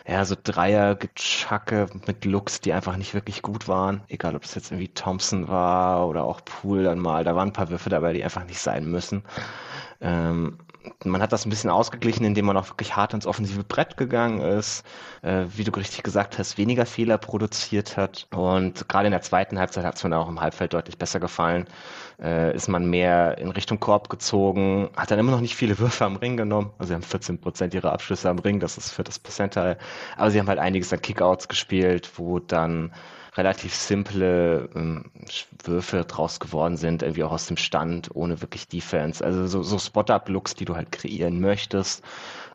ja, 0.07 0.25
so 0.25 0.35
Dreier-Gechacke 0.41 1.87
mit 2.07 2.25
Looks, 2.25 2.61
die 2.61 2.73
einfach 2.73 2.97
nicht 2.97 3.13
wirklich 3.13 3.43
gut 3.43 3.67
waren. 3.67 4.01
Egal, 4.07 4.35
ob 4.35 4.43
es 4.43 4.55
jetzt 4.55 4.71
irgendwie 4.71 4.87
Thompson 4.87 5.47
war 5.47 6.07
oder 6.07 6.23
auch 6.23 6.43
Pool 6.43 6.83
dann 6.83 6.99
mal. 6.99 7.23
Da 7.23 7.35
waren 7.35 7.49
ein 7.49 7.53
paar 7.53 7.69
Würfe 7.69 7.89
dabei, 7.89 8.13
die 8.13 8.23
einfach 8.23 8.45
nicht 8.45 8.59
sein 8.59 8.89
müssen. 8.89 9.23
Ähm, 10.01 10.57
man 11.03 11.21
hat 11.21 11.31
das 11.31 11.45
ein 11.45 11.49
bisschen 11.49 11.69
ausgeglichen, 11.69 12.25
indem 12.25 12.45
man 12.45 12.57
auch 12.57 12.69
wirklich 12.69 12.95
hart 12.95 13.13
ins 13.13 13.25
offensive 13.25 13.63
Brett 13.63 13.97
gegangen 13.97 14.41
ist, 14.41 14.85
äh, 15.21 15.45
wie 15.55 15.63
du 15.63 15.71
richtig 15.71 16.03
gesagt 16.03 16.37
hast, 16.37 16.57
weniger 16.57 16.85
Fehler 16.85 17.17
produziert 17.17 17.97
hat. 17.97 18.27
Und 18.31 18.87
gerade 18.87 19.07
in 19.07 19.11
der 19.11 19.21
zweiten 19.21 19.59
Halbzeit 19.59 19.85
hat 19.85 19.95
es 19.95 20.03
mir 20.03 20.17
auch 20.17 20.29
im 20.29 20.39
Halbfeld 20.41 20.73
deutlich 20.73 20.97
besser 20.97 21.19
gefallen. 21.19 21.67
Äh, 22.21 22.55
ist 22.55 22.67
man 22.67 22.89
mehr 22.89 23.37
in 23.37 23.51
Richtung 23.51 23.79
Korb 23.79 24.09
gezogen, 24.09 24.89
hat 24.95 25.11
dann 25.11 25.19
immer 25.19 25.31
noch 25.31 25.41
nicht 25.41 25.55
viele 25.55 25.79
Würfe 25.79 26.05
am 26.05 26.15
Ring 26.15 26.37
genommen. 26.37 26.71
Also 26.77 26.89
sie 26.89 26.95
haben 26.95 27.03
14 27.03 27.39
Prozent 27.39 27.73
ihrer 27.73 27.91
Abschlüsse 27.93 28.29
am 28.29 28.39
Ring, 28.39 28.59
das 28.59 28.77
ist 28.77 28.91
für 28.91 29.03
das 29.03 29.19
Percentile. 29.19 29.77
Aber 30.17 30.31
sie 30.31 30.39
haben 30.39 30.47
halt 30.47 30.59
einiges 30.59 30.93
an 30.93 31.01
Kickouts 31.01 31.47
gespielt, 31.47 32.11
wo 32.17 32.39
dann 32.39 32.91
relativ 33.35 33.75
simple 33.75 34.69
ähm, 34.75 35.11
Würfe 35.63 36.03
draus 36.05 36.39
geworden 36.39 36.77
sind, 36.77 37.03
irgendwie 37.03 37.23
auch 37.23 37.31
aus 37.31 37.47
dem 37.47 37.57
Stand, 37.57 38.09
ohne 38.13 38.41
wirklich 38.41 38.67
Defense. 38.67 39.23
Also 39.23 39.47
so, 39.47 39.63
so 39.63 39.79
Spot-Up-Looks, 39.79 40.55
die 40.55 40.65
du 40.65 40.75
halt 40.75 40.91
kreieren 40.91 41.39
möchtest 41.39 42.03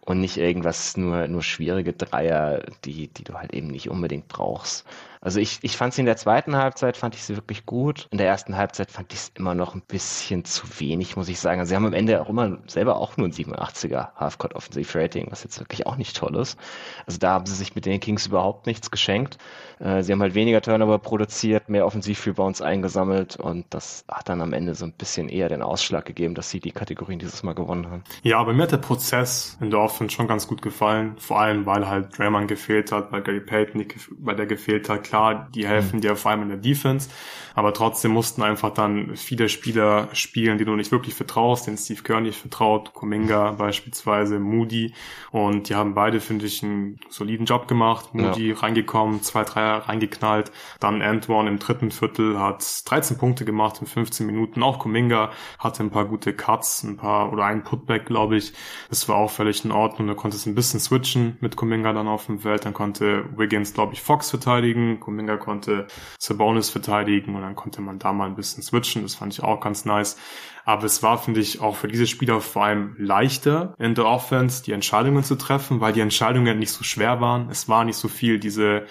und 0.01 0.20
nicht 0.20 0.37
irgendwas 0.37 0.97
nur, 0.97 1.29
nur 1.29 1.43
schwierige 1.43 1.93
Dreier, 1.93 2.62
die, 2.85 3.09
die 3.09 3.25
du 3.25 3.35
halt 3.35 3.55
eben 3.55 3.68
nicht 3.68 3.89
unbedingt 3.89 4.29
brauchst. 4.29 4.85
Also 5.25 5.41
ich, 5.41 5.59
ich 5.62 5.77
fand 5.77 5.95
sie 5.95 6.03
in 6.03 6.07
der 6.07 6.18
zweiten 6.18 6.55
Halbzeit, 6.55 6.99
fand 6.99 7.14
ich 7.14 7.25
sie 7.25 7.35
wirklich 7.35 7.64
gut. 7.64 8.09
In 8.11 8.18
der 8.18 8.27
ersten 8.27 8.57
Halbzeit 8.57 8.91
fand 8.91 9.12
ich 9.14 9.20
es 9.20 9.33
immer 9.35 9.55
noch 9.55 9.75
ein 9.75 9.81
bisschen 9.81 10.45
zu 10.45 10.66
wenig, 10.79 11.16
muss 11.16 11.31
ich 11.31 11.41
sagen. 11.41 11.61
Also 11.61 11.70
sie 11.70 11.77
haben 11.77 11.87
am 11.87 11.95
Ende 11.95 12.20
auch 12.20 12.29
immer 12.29 12.59
selber 12.66 12.97
auch 12.97 13.16
nur 13.16 13.27
ein 13.27 13.33
87er 13.33 14.14
Halfcourt 14.16 14.55
Offensive 14.55 14.99
Rating, 14.99 15.29
was 15.31 15.43
jetzt 15.43 15.59
wirklich 15.59 15.87
auch 15.87 15.97
nicht 15.97 16.14
toll 16.14 16.37
ist. 16.37 16.59
Also 17.07 17.18
da 17.18 17.33
haben 17.33 17.47
sie 17.47 17.55
sich 17.55 17.75
mit 17.75 17.87
den 17.87 18.01
Kings 18.01 18.27
überhaupt 18.27 18.66
nichts 18.66 18.91
geschenkt. 18.91 19.39
Äh, 19.81 20.03
sie 20.03 20.12
haben 20.12 20.20
halt 20.20 20.35
weniger 20.35 20.61
Turnover 20.61 20.99
produziert, 20.99 21.70
mehr 21.70 21.87
Offensiv-Rebounds 21.87 22.61
eingesammelt 22.61 23.37
und 23.37 23.64
das 23.70 24.05
hat 24.09 24.29
dann 24.29 24.43
am 24.43 24.53
Ende 24.53 24.75
so 24.75 24.85
ein 24.85 24.93
bisschen 24.93 25.31
eher 25.31 25.49
den 25.49 25.62
Ausschlag 25.62 26.05
gegeben, 26.05 26.35
dass 26.35 26.51
sie 26.51 26.61
die 26.61 26.72
Kategorien 26.72 27.18
dieses 27.18 27.43
Mal 27.43 27.55
gewonnen 27.55 27.91
haben. 27.91 28.05
Ja, 28.22 28.39
aber 28.39 28.53
mir 28.53 28.64
hat 28.64 28.72
der 28.72 28.77
Prozess 28.77 29.57
in 29.61 29.70
der 29.70 29.81
Offense 29.81 30.14
schon 30.14 30.29
ganz 30.29 30.47
gut 30.47 30.61
gefallen. 30.61 31.16
Vor 31.16 31.41
allem, 31.41 31.64
weil 31.64 31.89
halt 31.89 32.18
Draymond 32.18 32.49
gefehlt 32.49 32.93
hat, 32.93 33.11
weil 33.11 33.22
Gary 33.22 33.41
Payton 33.41 33.87
weil 34.18 34.37
der 34.37 34.47
gefehlt 34.47 34.89
hat 34.89 35.05
klar, 35.14 35.48
die 35.54 35.66
helfen 35.66 35.96
mhm. 35.96 36.00
dir 36.00 36.16
vor 36.16 36.32
allem 36.32 36.42
in 36.42 36.48
der 36.48 36.58
Defense, 36.58 37.08
aber 37.54 37.72
trotzdem 37.72 38.10
mussten 38.10 38.42
einfach 38.42 38.70
dann 38.70 39.14
viele 39.14 39.48
Spieler 39.48 40.08
spielen, 40.12 40.58
die 40.58 40.64
du 40.64 40.74
nicht 40.74 40.90
wirklich 40.90 41.14
vertraust, 41.14 41.68
den 41.68 41.76
Steve 41.76 42.02
Kerr 42.02 42.20
nicht 42.20 42.36
vertraut, 42.36 42.92
Kuminga 42.94 43.52
beispielsweise, 43.52 44.40
Moody. 44.40 44.92
Und 45.30 45.68
die 45.68 45.76
haben 45.76 45.94
beide, 45.94 46.20
finde 46.20 46.46
ich, 46.46 46.64
einen 46.64 46.98
soliden 47.10 47.46
Job 47.46 47.68
gemacht. 47.68 48.12
Moody 48.12 48.50
ja. 48.50 48.56
reingekommen, 48.56 49.22
zwei, 49.22 49.44
drei 49.44 49.62
reingeknallt, 49.62 50.50
dann 50.80 51.00
Antoine 51.00 51.48
im 51.48 51.60
dritten 51.60 51.92
Viertel 51.92 52.40
hat 52.40 52.64
13 52.86 53.16
Punkte 53.16 53.44
gemacht 53.44 53.76
in 53.80 53.86
15 53.86 54.26
Minuten, 54.26 54.64
auch 54.64 54.80
Kuminga 54.80 55.30
hatte 55.60 55.84
ein 55.84 55.90
paar 55.90 56.06
gute 56.06 56.32
Cuts, 56.32 56.82
ein 56.82 56.96
paar 56.96 57.32
oder 57.32 57.44
ein 57.44 57.62
Putback, 57.62 58.06
glaube 58.06 58.36
ich, 58.36 58.52
das 58.88 59.08
war 59.08 59.16
auch 59.16 59.30
völlig 59.30 59.64
in 59.64 59.70
Ordnung, 59.70 60.08
da 60.08 60.14
konnte 60.14 60.36
es 60.36 60.46
ein 60.46 60.56
bisschen 60.56 60.80
switchen 60.80 61.36
mit 61.40 61.54
Kuminga 61.54 61.92
dann 61.92 62.08
auf 62.08 62.26
dem 62.26 62.40
Feld, 62.40 62.64
dann 62.64 62.74
konnte 62.74 63.26
Wiggins, 63.36 63.74
glaube 63.74 63.92
ich, 63.92 64.02
Fox 64.02 64.30
verteidigen, 64.30 64.98
Kuminga 65.05 65.36
konnte 65.36 65.86
Sabonis 66.18 66.70
verteidigen 66.70 67.34
und 67.34 67.42
dann 67.42 67.55
konnte 67.55 67.80
man 67.80 67.98
da 67.98 68.12
mal 68.12 68.26
ein 68.26 68.36
bisschen 68.36 68.62
switchen. 68.62 69.02
Das 69.02 69.14
fand 69.14 69.32
ich 69.32 69.42
auch 69.42 69.61
ganz 69.61 69.84
nice. 69.84 70.16
Aber 70.64 70.84
es 70.84 71.02
war, 71.02 71.18
finde 71.18 71.40
ich, 71.40 71.61
auch 71.61 71.76
für 71.76 71.88
diese 71.88 72.07
Spieler 72.07 72.40
vor 72.40 72.64
allem 72.64 72.96
leichter 72.98 73.74
in 73.78 73.94
der 73.94 74.07
Offense, 74.07 74.62
die 74.64 74.72
Entscheidungen 74.72 75.22
zu 75.22 75.36
treffen, 75.36 75.80
weil 75.80 75.92
die 75.92 76.00
Entscheidungen 76.00 76.59
nicht 76.59 76.72
so 76.72 76.84
schwer 76.84 77.20
waren. 77.20 77.50
Es 77.50 77.68
war 77.68 77.84
nicht 77.84 77.96
so 77.96 78.09
viel 78.09 78.38
diese 78.38 78.86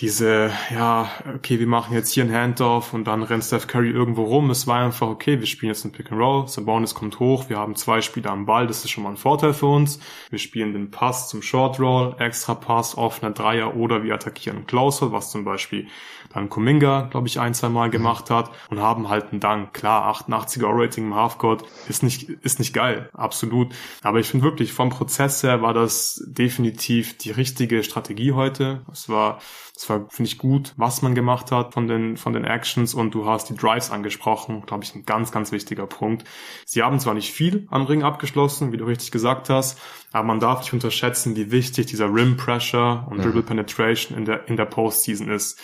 diese, 0.00 0.50
ja, 0.70 1.10
okay, 1.34 1.58
wir 1.58 1.66
machen 1.66 1.94
jetzt 1.94 2.12
hier 2.12 2.24
einen 2.24 2.34
Handoff 2.34 2.94
und 2.94 3.04
dann 3.04 3.22
rennt 3.22 3.44
Steph 3.44 3.66
Curry 3.66 3.90
irgendwo 3.90 4.24
rum. 4.24 4.48
Es 4.48 4.66
war 4.66 4.82
einfach, 4.82 5.08
okay, 5.08 5.40
wir 5.40 5.46
spielen 5.46 5.72
jetzt 5.72 5.84
ein 5.84 5.92
Pick 5.92 6.10
and 6.10 6.20
Roll, 6.20 6.48
Sabonis 6.48 6.94
kommt 6.94 7.20
hoch, 7.20 7.50
wir 7.50 7.58
haben 7.58 7.76
zwei 7.76 8.00
Spieler 8.00 8.30
am 8.30 8.46
Ball, 8.46 8.66
das 8.66 8.82
ist 8.82 8.90
schon 8.90 9.04
mal 9.04 9.10
ein 9.10 9.18
Vorteil 9.18 9.52
für 9.52 9.66
uns. 9.66 10.00
Wir 10.30 10.38
spielen 10.38 10.72
den 10.72 10.90
Pass 10.90 11.28
zum 11.28 11.42
Short 11.42 11.78
Roll, 11.78 12.16
extra 12.18 12.54
Pass, 12.54 12.96
offener 12.96 13.32
Dreier 13.32 13.76
oder 13.76 14.02
wir 14.02 14.14
attackieren 14.14 14.66
Closer, 14.66 15.12
was 15.12 15.30
zum 15.30 15.44
Beispiel 15.44 15.86
dann 16.32 16.48
Kuminga, 16.48 17.08
glaube 17.10 17.26
ich, 17.26 17.40
ein, 17.40 17.54
zwei 17.54 17.68
Mal 17.68 17.90
gemacht 17.90 18.30
hat 18.30 18.50
und 18.70 18.80
haben 18.80 19.08
halt 19.08 19.32
einen 19.32 19.40
Dank. 19.40 19.74
Klar, 19.74 20.14
88er 20.14 20.68
Rating 20.70 21.06
im 21.06 21.14
Halfcourt 21.14 21.64
ist 21.88 22.02
nicht, 22.02 22.28
ist 22.28 22.58
nicht 22.58 22.72
geil, 22.72 23.10
absolut. 23.12 23.74
Aber 24.02 24.20
ich 24.20 24.28
finde 24.28 24.44
wirklich, 24.44 24.72
vom 24.72 24.90
Prozess 24.90 25.42
her 25.42 25.60
war 25.60 25.74
das 25.74 26.22
definitiv 26.26 27.18
die 27.18 27.32
richtige 27.32 27.82
Strategie 27.82 28.32
heute. 28.32 28.82
Es 28.92 29.08
war, 29.08 29.40
es 29.76 29.88
war, 29.90 30.08
finde 30.08 30.28
ich, 30.28 30.38
gut, 30.38 30.72
was 30.76 31.02
man 31.02 31.14
gemacht 31.14 31.50
hat 31.50 31.74
von 31.74 31.88
den, 31.88 32.16
von 32.16 32.32
den 32.32 32.44
Actions 32.44 32.94
und 32.94 33.12
du 33.12 33.26
hast 33.26 33.48
die 33.48 33.56
Drives 33.56 33.90
angesprochen, 33.90 34.62
glaube 34.66 34.84
ich, 34.84 34.94
ein 34.94 35.04
ganz, 35.04 35.32
ganz 35.32 35.50
wichtiger 35.50 35.86
Punkt. 35.86 36.24
Sie 36.64 36.82
haben 36.82 37.00
zwar 37.00 37.14
nicht 37.14 37.32
viel 37.32 37.66
am 37.70 37.86
Ring 37.86 38.04
abgeschlossen, 38.04 38.72
wie 38.72 38.76
du 38.76 38.84
richtig 38.84 39.10
gesagt 39.10 39.50
hast, 39.50 39.80
aber 40.12 40.26
man 40.26 40.38
darf 40.38 40.60
nicht 40.60 40.72
unterschätzen, 40.72 41.34
wie 41.34 41.50
wichtig 41.50 41.86
dieser 41.86 42.12
Rim 42.12 42.36
Pressure 42.36 43.06
und 43.10 43.24
Dribble 43.24 43.42
Penetration 43.42 44.16
in 44.16 44.24
der, 44.24 44.48
in 44.48 44.56
der 44.56 44.66
Postseason 44.66 45.28
ist. 45.28 45.60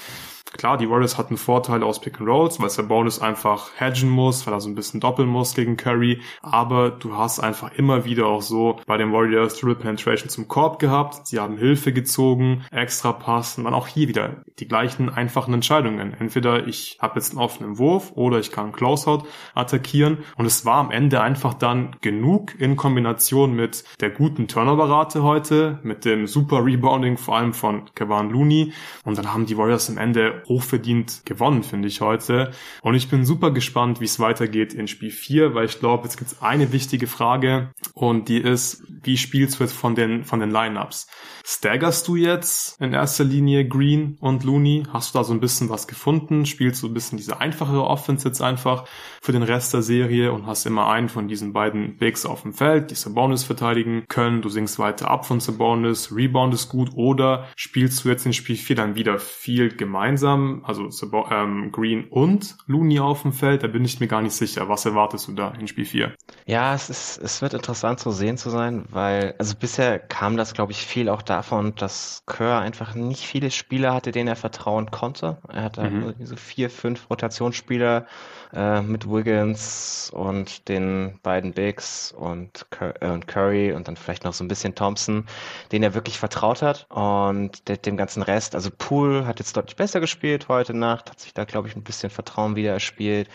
Klar, 0.56 0.78
die 0.78 0.88
Warriors 0.88 1.18
hatten 1.18 1.36
Vorteile 1.36 1.84
aus 1.84 2.00
Pick 2.00 2.20
and 2.20 2.28
Rolls, 2.28 2.60
weil 2.60 2.70
Sabonis 2.70 3.18
einfach 3.18 3.70
hedgen 3.76 4.08
muss, 4.08 4.46
weil 4.46 4.54
er 4.54 4.60
so 4.60 4.68
ein 4.68 4.74
bisschen 4.74 5.00
doppeln 5.00 5.28
muss 5.28 5.54
gegen 5.54 5.76
Curry. 5.76 6.20
Aber 6.42 6.90
du 6.90 7.16
hast 7.16 7.40
einfach 7.40 7.72
immer 7.72 8.04
wieder 8.04 8.26
auch 8.26 8.42
so 8.42 8.80
bei 8.86 8.96
den 8.96 9.12
Warriors 9.12 9.56
Triple 9.56 9.76
Penetration 9.76 10.28
zum 10.28 10.48
Korb 10.48 10.78
gehabt. 10.78 11.26
Sie 11.26 11.38
haben 11.38 11.58
Hilfe 11.58 11.92
gezogen, 11.92 12.64
extra 12.70 13.12
Pass 13.12 13.58
und 13.58 13.64
dann 13.64 13.74
auch 13.74 13.86
hier 13.86 14.08
wieder 14.08 14.44
die 14.58 14.68
gleichen 14.68 15.08
einfachen 15.08 15.52
Entscheidungen. 15.52 16.14
Entweder 16.18 16.66
ich 16.66 16.98
habe 17.00 17.16
jetzt 17.16 17.30
einen 17.30 17.40
offenen 17.40 17.78
Wurf 17.78 18.12
oder 18.14 18.38
ich 18.38 18.50
kann 18.50 18.72
Closeout 18.72 19.24
attackieren. 19.54 20.18
Und 20.36 20.46
es 20.46 20.64
war 20.64 20.76
am 20.76 20.90
Ende 20.90 21.20
einfach 21.20 21.54
dann 21.54 21.96
genug 22.00 22.58
in 22.58 22.76
Kombination 22.76 23.54
mit 23.54 23.84
der 24.00 24.10
guten 24.10 24.48
Turnover-Rate 24.48 25.22
heute, 25.22 25.80
mit 25.82 26.04
dem 26.04 26.26
super 26.26 26.64
Rebounding 26.64 27.16
vor 27.16 27.36
allem 27.36 27.52
von 27.52 27.90
Kevin 27.94 28.30
Looney. 28.30 28.72
Und 29.04 29.18
dann 29.18 29.32
haben 29.32 29.46
die 29.46 29.56
Warriors 29.56 29.90
am 29.90 29.98
Ende 29.98 30.42
hochverdient 30.48 31.22
gewonnen, 31.24 31.62
finde 31.62 31.88
ich 31.88 32.00
heute. 32.00 32.52
Und 32.82 32.94
ich 32.94 33.08
bin 33.08 33.24
super 33.24 33.50
gespannt, 33.50 34.00
wie 34.00 34.04
es 34.04 34.20
weitergeht 34.20 34.74
in 34.74 34.88
Spiel 34.88 35.10
4, 35.10 35.54
weil 35.54 35.66
ich 35.66 35.80
glaube, 35.80 36.04
jetzt 36.04 36.16
gibt 36.16 36.32
es 36.32 36.42
eine 36.42 36.72
wichtige 36.72 37.06
Frage 37.06 37.70
und 37.94 38.28
die 38.28 38.38
ist, 38.38 38.82
wie 39.02 39.16
spielst 39.16 39.58
du 39.58 39.64
jetzt 39.64 39.74
von 39.74 39.94
den, 39.94 40.24
von 40.24 40.40
den 40.40 40.50
Lineups? 40.50 41.08
Staggerst 41.44 42.08
du 42.08 42.16
jetzt 42.16 42.80
in 42.80 42.92
erster 42.92 43.24
Linie 43.24 43.68
Green 43.68 44.16
und 44.20 44.42
Looney? 44.42 44.82
Hast 44.92 45.14
du 45.14 45.18
da 45.18 45.24
so 45.24 45.32
ein 45.32 45.40
bisschen 45.40 45.68
was 45.68 45.86
gefunden? 45.86 46.44
Spielst 46.44 46.82
du 46.82 46.88
ein 46.88 46.94
bisschen 46.94 47.18
diese 47.18 47.40
einfachere 47.40 47.84
Offense 47.84 48.26
jetzt 48.26 48.42
einfach 48.42 48.84
für 49.22 49.32
den 49.32 49.44
Rest 49.44 49.72
der 49.72 49.82
Serie 49.82 50.32
und 50.32 50.46
hast 50.46 50.66
immer 50.66 50.88
einen 50.88 51.08
von 51.08 51.28
diesen 51.28 51.52
beiden 51.52 51.98
Bigs 51.98 52.26
auf 52.26 52.42
dem 52.42 52.52
Feld, 52.52 52.90
die 52.90 52.96
Sabonis 52.96 53.44
verteidigen 53.44 54.06
können. 54.08 54.42
Du 54.42 54.48
sinkst 54.48 54.78
weiter 54.78 55.10
ab 55.10 55.24
von 55.26 55.40
Sabonis, 55.40 56.14
Rebound 56.14 56.52
ist 56.52 56.68
gut 56.68 56.90
oder 56.94 57.46
spielst 57.56 58.04
du 58.04 58.08
jetzt 58.08 58.26
in 58.26 58.32
Spiel 58.32 58.56
4 58.56 58.76
dann 58.76 58.94
wieder 58.96 59.18
viel 59.18 59.74
gemeinsam, 59.74 60.25
also 60.26 60.90
Sabo 60.90 61.26
ähm, 61.30 61.70
Green 61.72 62.04
und 62.08 62.56
Looney 62.66 62.98
auf 62.98 63.22
dem 63.22 63.32
Feld? 63.32 63.62
Da 63.62 63.68
bin 63.68 63.84
ich 63.84 64.00
mir 64.00 64.08
gar 64.08 64.22
nicht 64.22 64.34
sicher. 64.34 64.68
Was 64.68 64.84
erwartest 64.84 65.28
du 65.28 65.32
da 65.32 65.52
in 65.52 65.68
Spiel 65.68 65.84
4? 65.84 66.12
Ja, 66.46 66.74
es 66.74 66.90
ist, 66.90 67.18
es 67.18 67.40
wird 67.40 67.54
interessant 67.54 68.00
zu 68.00 68.10
sehen 68.10 68.36
zu 68.36 68.50
sein, 68.50 68.84
weil, 68.90 69.34
also 69.38 69.54
bisher 69.58 69.98
kam 69.98 70.36
das, 70.36 70.54
glaube 70.54 70.72
ich, 70.72 70.78
viel 70.78 71.08
auch 71.08 71.22
da 71.22 71.36
davon, 71.36 71.74
dass 71.74 72.22
Kerr 72.26 72.60
einfach 72.60 72.94
nicht 72.94 73.24
viele 73.24 73.50
Spieler 73.50 73.94
hatte, 73.94 74.10
denen 74.10 74.28
er 74.28 74.36
vertrauen 74.36 74.90
konnte. 74.90 75.38
Er 75.48 75.64
hatte 75.64 75.82
mhm. 75.82 76.14
diese 76.18 76.36
vier, 76.36 76.70
fünf 76.70 77.10
Rotationsspieler 77.10 78.06
äh, 78.54 78.82
mit 78.82 79.10
Wiggins 79.10 80.10
und 80.14 80.68
den 80.68 81.18
beiden 81.22 81.52
Bigs 81.52 82.12
und, 82.12 82.66
äh, 82.80 83.08
und 83.08 83.26
Curry 83.26 83.72
und 83.72 83.88
dann 83.88 83.96
vielleicht 83.96 84.24
noch 84.24 84.32
so 84.32 84.44
ein 84.44 84.48
bisschen 84.48 84.74
Thompson, 84.74 85.26
denen 85.72 85.84
er 85.84 85.94
wirklich 85.94 86.18
vertraut 86.18 86.62
hat 86.62 86.86
und 86.90 87.68
de 87.68 87.76
dem 87.76 87.96
ganzen 87.96 88.22
Rest. 88.22 88.54
Also 88.54 88.70
Poole 88.76 89.26
hat 89.26 89.38
jetzt 89.38 89.56
deutlich 89.56 89.76
besser 89.76 90.00
gespielt 90.00 90.48
heute 90.48 90.74
Nacht, 90.74 91.10
hat 91.10 91.20
sich 91.20 91.34
da, 91.34 91.44
glaube 91.44 91.68
ich, 91.68 91.76
ein 91.76 91.82
bisschen 91.82 92.10
Vertrauen 92.10 92.56
wieder 92.56 92.72
erspielt. 92.72 93.28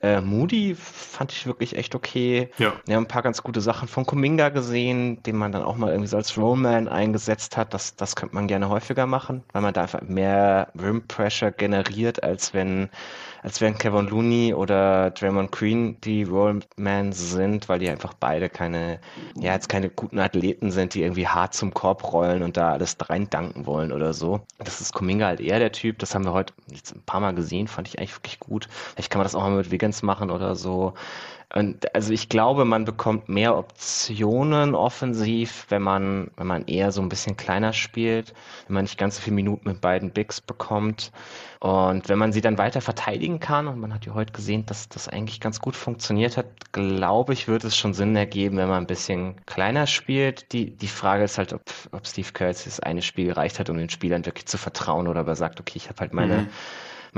Äh, 0.00 0.20
Moody 0.20 0.74
fand 0.74 1.32
ich 1.32 1.46
wirklich 1.46 1.76
echt 1.76 1.94
okay. 1.94 2.50
Ja. 2.58 2.72
Wir 2.86 2.96
haben 2.96 3.04
ein 3.04 3.08
paar 3.08 3.22
ganz 3.22 3.42
gute 3.42 3.60
Sachen 3.60 3.88
von 3.88 4.06
Kuminga 4.06 4.50
gesehen, 4.50 5.22
den 5.22 5.36
man 5.36 5.52
dann 5.52 5.62
auch 5.62 5.76
mal 5.76 5.90
irgendwie 5.90 6.08
so 6.08 6.16
als 6.16 6.36
Rollman 6.36 6.88
eingesetzt 6.88 7.56
hat. 7.56 7.74
Das, 7.74 7.96
das 7.96 8.16
könnte 8.16 8.34
man 8.34 8.46
gerne 8.46 8.68
häufiger 8.68 9.06
machen, 9.06 9.44
weil 9.52 9.62
man 9.62 9.74
da 9.74 9.82
einfach 9.82 10.02
mehr 10.02 10.72
Rim 10.80 11.06
Pressure 11.06 11.50
generiert, 11.50 12.22
als 12.22 12.54
wenn 12.54 12.90
als 13.42 13.60
wären 13.60 13.78
Kevin 13.78 14.08
Looney 14.08 14.52
oder 14.58 15.10
Draymond 15.10 15.52
Green 15.52 16.00
die 16.02 16.24
Rollman 16.24 17.12
sind, 17.12 17.68
weil 17.68 17.78
die 17.78 17.88
einfach 17.88 18.14
beide 18.14 18.48
keine, 18.48 19.00
ja, 19.36 19.54
jetzt 19.54 19.68
keine 19.68 19.88
guten 19.88 20.18
Athleten 20.18 20.70
sind, 20.70 20.94
die 20.94 21.02
irgendwie 21.02 21.26
hart 21.26 21.54
zum 21.54 21.72
Korb 21.72 22.12
rollen 22.12 22.42
und 22.42 22.56
da 22.56 22.72
alles 22.72 22.96
rein 23.08 23.30
danken 23.30 23.66
wollen 23.66 23.92
oder 23.92 24.12
so. 24.12 24.40
Das 24.58 24.80
ist 24.80 24.92
Kuminga 24.92 25.26
halt 25.26 25.40
eher 25.40 25.58
der 25.58 25.72
Typ, 25.72 25.98
das 25.98 26.14
haben 26.14 26.24
wir 26.24 26.32
heute 26.32 26.52
jetzt 26.70 26.94
ein 26.94 27.02
paar 27.02 27.20
Mal 27.20 27.34
gesehen, 27.34 27.68
fand 27.68 27.88
ich 27.88 27.98
eigentlich 27.98 28.16
wirklich 28.16 28.40
gut. 28.40 28.68
Vielleicht 28.70 29.10
kann 29.10 29.20
man 29.20 29.24
das 29.24 29.34
auch 29.34 29.42
mal 29.42 29.56
mit 29.56 29.70
Wiggins 29.70 30.02
machen 30.02 30.30
oder 30.30 30.54
so. 30.54 30.94
Und 31.54 31.94
also 31.94 32.12
ich 32.12 32.28
glaube, 32.28 32.66
man 32.66 32.84
bekommt 32.84 33.30
mehr 33.30 33.56
Optionen 33.56 34.74
offensiv, 34.74 35.64
wenn 35.70 35.80
man, 35.80 36.30
wenn 36.36 36.46
man 36.46 36.66
eher 36.66 36.92
so 36.92 37.00
ein 37.00 37.08
bisschen 37.08 37.38
kleiner 37.38 37.72
spielt, 37.72 38.34
wenn 38.66 38.74
man 38.74 38.84
nicht 38.84 38.98
ganz 38.98 39.16
so 39.16 39.22
viele 39.22 39.36
Minuten 39.36 39.66
mit 39.66 39.80
beiden 39.80 40.10
Bigs 40.10 40.42
bekommt. 40.42 41.10
Und 41.60 42.10
wenn 42.10 42.18
man 42.18 42.32
sie 42.32 42.42
dann 42.42 42.58
weiter 42.58 42.82
verteidigen 42.82 43.40
kann, 43.40 43.66
und 43.66 43.80
man 43.80 43.94
hat 43.94 44.04
ja 44.04 44.12
heute 44.12 44.34
gesehen, 44.34 44.66
dass 44.66 44.90
das 44.90 45.08
eigentlich 45.08 45.40
ganz 45.40 45.60
gut 45.60 45.74
funktioniert 45.74 46.36
hat, 46.36 46.46
glaube 46.72 47.32
ich, 47.32 47.48
wird 47.48 47.64
es 47.64 47.76
schon 47.76 47.94
Sinn 47.94 48.14
ergeben, 48.14 48.58
wenn 48.58 48.68
man 48.68 48.82
ein 48.82 48.86
bisschen 48.86 49.36
kleiner 49.46 49.86
spielt. 49.86 50.52
Die, 50.52 50.76
die 50.76 50.86
Frage 50.86 51.24
ist 51.24 51.38
halt, 51.38 51.54
ob, 51.54 51.62
ob 51.92 52.06
Steve 52.06 52.30
Kerr 52.34 52.48
das 52.48 52.78
eine 52.80 53.00
Spiel 53.00 53.26
gereicht 53.26 53.58
hat, 53.58 53.70
um 53.70 53.78
den 53.78 53.88
Spielern 53.88 54.26
wirklich 54.26 54.46
zu 54.46 54.58
vertrauen 54.58 55.08
oder 55.08 55.22
ob 55.22 55.28
er 55.28 55.36
sagt, 55.36 55.60
okay, 55.60 55.76
ich 55.76 55.88
habe 55.88 56.00
halt 56.00 56.12
meine, 56.12 56.42
mhm 56.42 56.48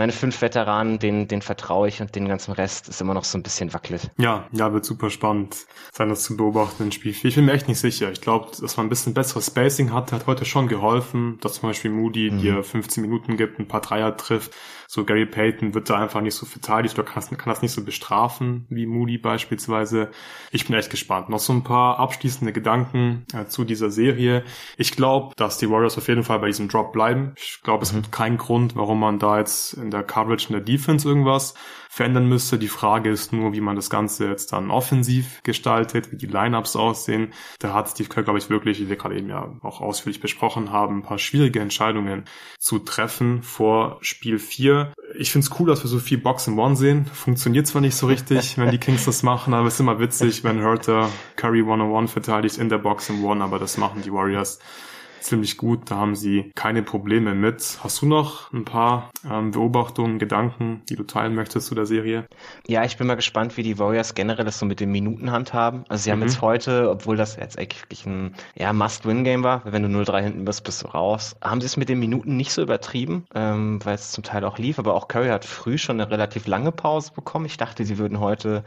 meine 0.01 0.12
fünf 0.12 0.40
Veteranen, 0.40 0.98
denen, 0.98 1.28
denen 1.28 1.42
vertraue 1.42 1.86
ich 1.86 2.01
und 2.01 2.16
den 2.16 2.26
ganzen 2.26 2.53
Rest 2.53 2.88
ist 2.88 3.03
immer 3.03 3.12
noch 3.12 3.24
so 3.24 3.36
ein 3.36 3.42
bisschen 3.42 3.74
wackelig. 3.74 4.09
Ja, 4.16 4.46
ja, 4.51 4.72
wird 4.72 4.86
super 4.86 5.11
spannend 5.11 5.66
sein, 5.92 6.09
das 6.09 6.22
zu 6.22 6.38
beobachten 6.38 6.84
im 6.84 6.90
Spiel. 6.90 7.14
Ich 7.22 7.34
bin 7.34 7.44
mir 7.44 7.53
echt 7.53 7.68
nicht 7.68 7.80
sicher. 7.80 8.11
Ich 8.11 8.22
glaube, 8.22 8.51
dass 8.59 8.78
man 8.78 8.86
ein 8.86 8.88
bisschen 8.88 9.12
besseres 9.12 9.48
Spacing 9.48 9.92
hat, 9.92 10.12
hat 10.12 10.26
heute 10.26 10.46
schon 10.46 10.68
geholfen, 10.68 11.36
dass 11.42 11.61
zum 11.61 11.68
Beispiel 11.68 11.90
Moody 11.90 12.30
mhm. 12.30 12.38
dir 12.38 12.64
15 12.64 13.03
Minuten 13.03 13.36
gibt, 13.36 13.59
ein 13.59 13.68
paar 13.68 13.82
Dreier 13.82 14.16
trifft. 14.16 14.53
So 14.93 15.05
Gary 15.05 15.24
Payton 15.24 15.72
wird 15.72 15.88
da 15.88 16.01
einfach 16.01 16.20
nicht 16.20 16.34
so 16.34 16.47
verteidigt 16.47 16.99
oder 16.99 17.09
kann, 17.09 17.22
kann 17.22 17.49
das 17.49 17.62
nicht 17.62 17.70
so 17.70 17.84
bestrafen 17.84 18.66
wie 18.70 18.86
Moody 18.86 19.18
beispielsweise. 19.18 20.11
Ich 20.51 20.66
bin 20.66 20.74
echt 20.74 20.91
gespannt. 20.91 21.28
Noch 21.28 21.38
so 21.38 21.53
ein 21.53 21.62
paar 21.62 22.01
abschließende 22.01 22.53
Gedanken 22.53 23.24
äh, 23.32 23.47
zu 23.47 23.62
dieser 23.62 23.93
Serie. 23.93 24.43
Ich 24.76 24.97
glaube, 24.97 25.32
dass 25.36 25.59
die 25.59 25.70
Warriors 25.70 25.97
auf 25.97 26.09
jeden 26.09 26.24
Fall 26.24 26.41
bei 26.41 26.49
diesem 26.49 26.66
Drop 26.66 26.93
bleiben. 26.93 27.34
Ich 27.36 27.61
glaube, 27.62 27.84
es 27.84 27.93
mhm. 27.93 28.03
gibt 28.03 28.11
keinen 28.11 28.36
Grund, 28.36 28.74
warum 28.74 28.99
man 28.99 29.20
da 29.20 29.38
jetzt 29.38 29.74
in 29.74 29.93
der 29.93 30.03
Coverage, 30.03 30.49
in 30.49 30.55
der 30.55 30.62
Defense 30.62 31.09
irgendwas 31.09 31.55
verändern 31.93 32.26
müsste. 32.26 32.57
Die 32.57 32.68
Frage 32.68 33.11
ist 33.11 33.32
nur, 33.32 33.53
wie 33.53 33.61
man 33.61 33.74
das 33.74 33.91
Ganze 33.91 34.28
jetzt 34.28 34.53
dann 34.53 34.70
offensiv 34.70 35.43
gestaltet, 35.43 36.12
wie 36.12 36.16
die 36.16 36.26
Lineups 36.26 36.76
aussehen. 36.76 37.32
Da 37.59 37.74
hat 37.74 37.88
Steve 37.88 38.09
Kerr, 38.09 38.22
glaube 38.22 38.38
ich, 38.38 38.49
wirklich, 38.49 38.78
wie 38.78 38.88
wir 38.88 38.95
gerade 38.95 39.18
eben 39.18 39.28
ja 39.28 39.57
auch 39.62 39.80
ausführlich 39.80 40.20
besprochen 40.20 40.70
haben, 40.70 40.99
ein 40.99 41.03
paar 41.03 41.18
schwierige 41.18 41.59
Entscheidungen 41.59 42.26
zu 42.61 42.78
treffen 42.78 43.43
vor 43.43 43.99
Spiel 44.03 44.38
4. 44.38 44.93
Ich 45.18 45.32
finde 45.32 45.49
es 45.49 45.59
cool, 45.59 45.66
dass 45.66 45.82
wir 45.82 45.88
so 45.88 45.99
viel 45.99 46.18
Box 46.18 46.47
in 46.47 46.57
One 46.57 46.76
sehen. 46.76 47.07
Funktioniert 47.07 47.66
zwar 47.66 47.80
nicht 47.80 47.97
so 47.97 48.07
richtig, 48.07 48.57
wenn 48.57 48.70
die 48.70 48.78
Kings 48.78 49.05
das 49.05 49.24
machen, 49.24 49.53
aber 49.53 49.66
es 49.66 49.74
ist 49.74 49.80
immer 49.80 49.99
witzig, 49.99 50.45
wenn 50.45 50.62
Hurter 50.62 51.11
Curry 51.34 51.62
101 51.62 52.12
verteidigt 52.12 52.59
in 52.59 52.68
der 52.68 52.78
Box 52.78 53.11
in 53.11 53.24
One, 53.24 53.43
aber 53.43 53.59
das 53.59 53.78
machen 53.78 54.03
die 54.03 54.12
Warriors 54.12 54.61
ziemlich 55.23 55.57
gut. 55.57 55.91
Da 55.91 55.97
haben 55.97 56.14
sie 56.14 56.53
keine 56.55 56.83
Probleme 56.83 57.35
mit. 57.35 57.79
Hast 57.83 58.03
du 58.03 58.07
noch 58.07 58.53
ein 58.53 58.64
paar 58.64 59.11
ähm, 59.29 59.51
Beobachtungen, 59.51 60.18
Gedanken, 60.18 60.83
die 60.89 60.97
du 60.97 61.05
teilen 61.05 61.35
möchtest 61.35 61.66
zu 61.66 61.75
der 61.75 61.87
Serie? 61.87 62.27
Ja, 62.66 62.85
ich 62.85 62.97
bin 62.97 63.07
mal 63.07 63.14
gespannt, 63.14 63.57
wie 63.57 63.62
die 63.62 63.79
Warriors 63.79 64.14
generell 64.14 64.45
das 64.45 64.59
so 64.59 64.66
mit 64.66 64.81
den 64.81 64.91
Minuten 64.91 65.31
handhaben. 65.31 65.85
Also 65.89 66.05
sie 66.05 66.12
haben 66.12 66.21
mhm. 66.21 66.27
jetzt 66.27 66.41
heute, 66.41 66.91
obwohl 66.91 67.16
das 67.16 67.37
jetzt 67.37 67.59
eigentlich 67.59 68.07
ein 68.07 68.35
ja, 68.55 68.73
Must-Win-Game 68.73 69.43
war, 69.43 69.62
wenn 69.64 69.83
du 69.83 69.89
0-3 69.89 70.23
hinten 70.23 70.45
bist, 70.45 70.64
bist 70.64 70.83
du 70.83 70.89
raus, 70.89 71.37
haben 71.43 71.61
sie 71.61 71.66
es 71.66 71.77
mit 71.77 71.89
den 71.89 71.99
Minuten 71.99 72.37
nicht 72.37 72.53
so 72.53 72.62
übertrieben, 72.62 73.25
ähm, 73.35 73.79
weil 73.85 73.95
es 73.95 74.12
zum 74.12 74.25
Teil 74.25 74.45
auch 74.45 74.59
lief. 74.59 74.79
Aber 74.79 74.95
auch 74.95 75.09
Curry 75.09 75.29
hat 75.29 75.45
früh 75.45 75.79
schon 75.79 76.01
eine 76.01 76.11
relativ 76.11 76.47
lange 76.47 76.73
Pause 76.73 77.12
bekommen. 77.14 77.47
Ich 77.47 77.57
dachte, 77.57 77.85
sie 77.85 77.99
würden 77.99 78.21
heute 78.21 78.64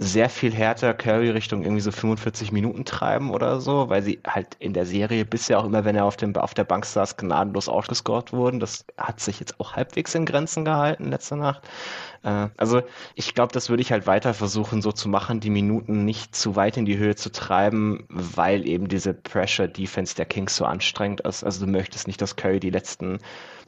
sehr 0.00 0.30
viel 0.30 0.54
härter 0.54 0.94
Curry 0.94 1.30
Richtung 1.30 1.62
irgendwie 1.62 1.80
so 1.80 1.90
45 1.90 2.52
Minuten 2.52 2.84
treiben 2.84 3.30
oder 3.30 3.60
so, 3.60 3.88
weil 3.88 4.02
sie 4.02 4.20
halt 4.26 4.56
in 4.60 4.72
der 4.72 4.86
Serie 4.86 5.24
bisher 5.24 5.58
auch 5.58 5.64
immer, 5.64 5.84
wenn 5.84 5.96
er 5.96 6.04
auf, 6.04 6.16
dem, 6.16 6.36
auf 6.36 6.54
der 6.54 6.62
Bank 6.64 6.86
saß, 6.86 7.16
gnadenlos 7.16 7.68
outgescored 7.68 8.32
wurden. 8.32 8.60
Das 8.60 8.86
hat 8.96 9.18
sich 9.18 9.40
jetzt 9.40 9.58
auch 9.58 9.74
halbwegs 9.74 10.14
in 10.14 10.24
Grenzen 10.24 10.64
gehalten 10.64 11.10
letzte 11.10 11.36
Nacht. 11.36 11.68
Äh, 12.22 12.48
also 12.56 12.82
ich 13.14 13.34
glaube, 13.34 13.52
das 13.52 13.68
würde 13.68 13.82
ich 13.82 13.92
halt 13.92 14.06
weiter 14.06 14.34
versuchen 14.34 14.82
so 14.82 14.92
zu 14.92 15.08
machen, 15.08 15.40
die 15.40 15.50
Minuten 15.50 16.04
nicht 16.04 16.34
zu 16.34 16.56
weit 16.56 16.76
in 16.76 16.84
die 16.84 16.98
Höhe 16.98 17.16
zu 17.16 17.30
treiben, 17.30 18.04
weil 18.08 18.66
eben 18.66 18.88
diese 18.88 19.14
Pressure 19.14 19.68
Defense 19.68 20.14
der 20.14 20.26
Kings 20.26 20.56
so 20.56 20.64
anstrengend 20.64 21.20
ist. 21.22 21.44
Also 21.44 21.64
du 21.64 21.70
möchtest 21.70 22.06
nicht, 22.06 22.20
dass 22.20 22.36
Curry 22.36 22.60
die 22.60 22.70
letzten 22.70 23.18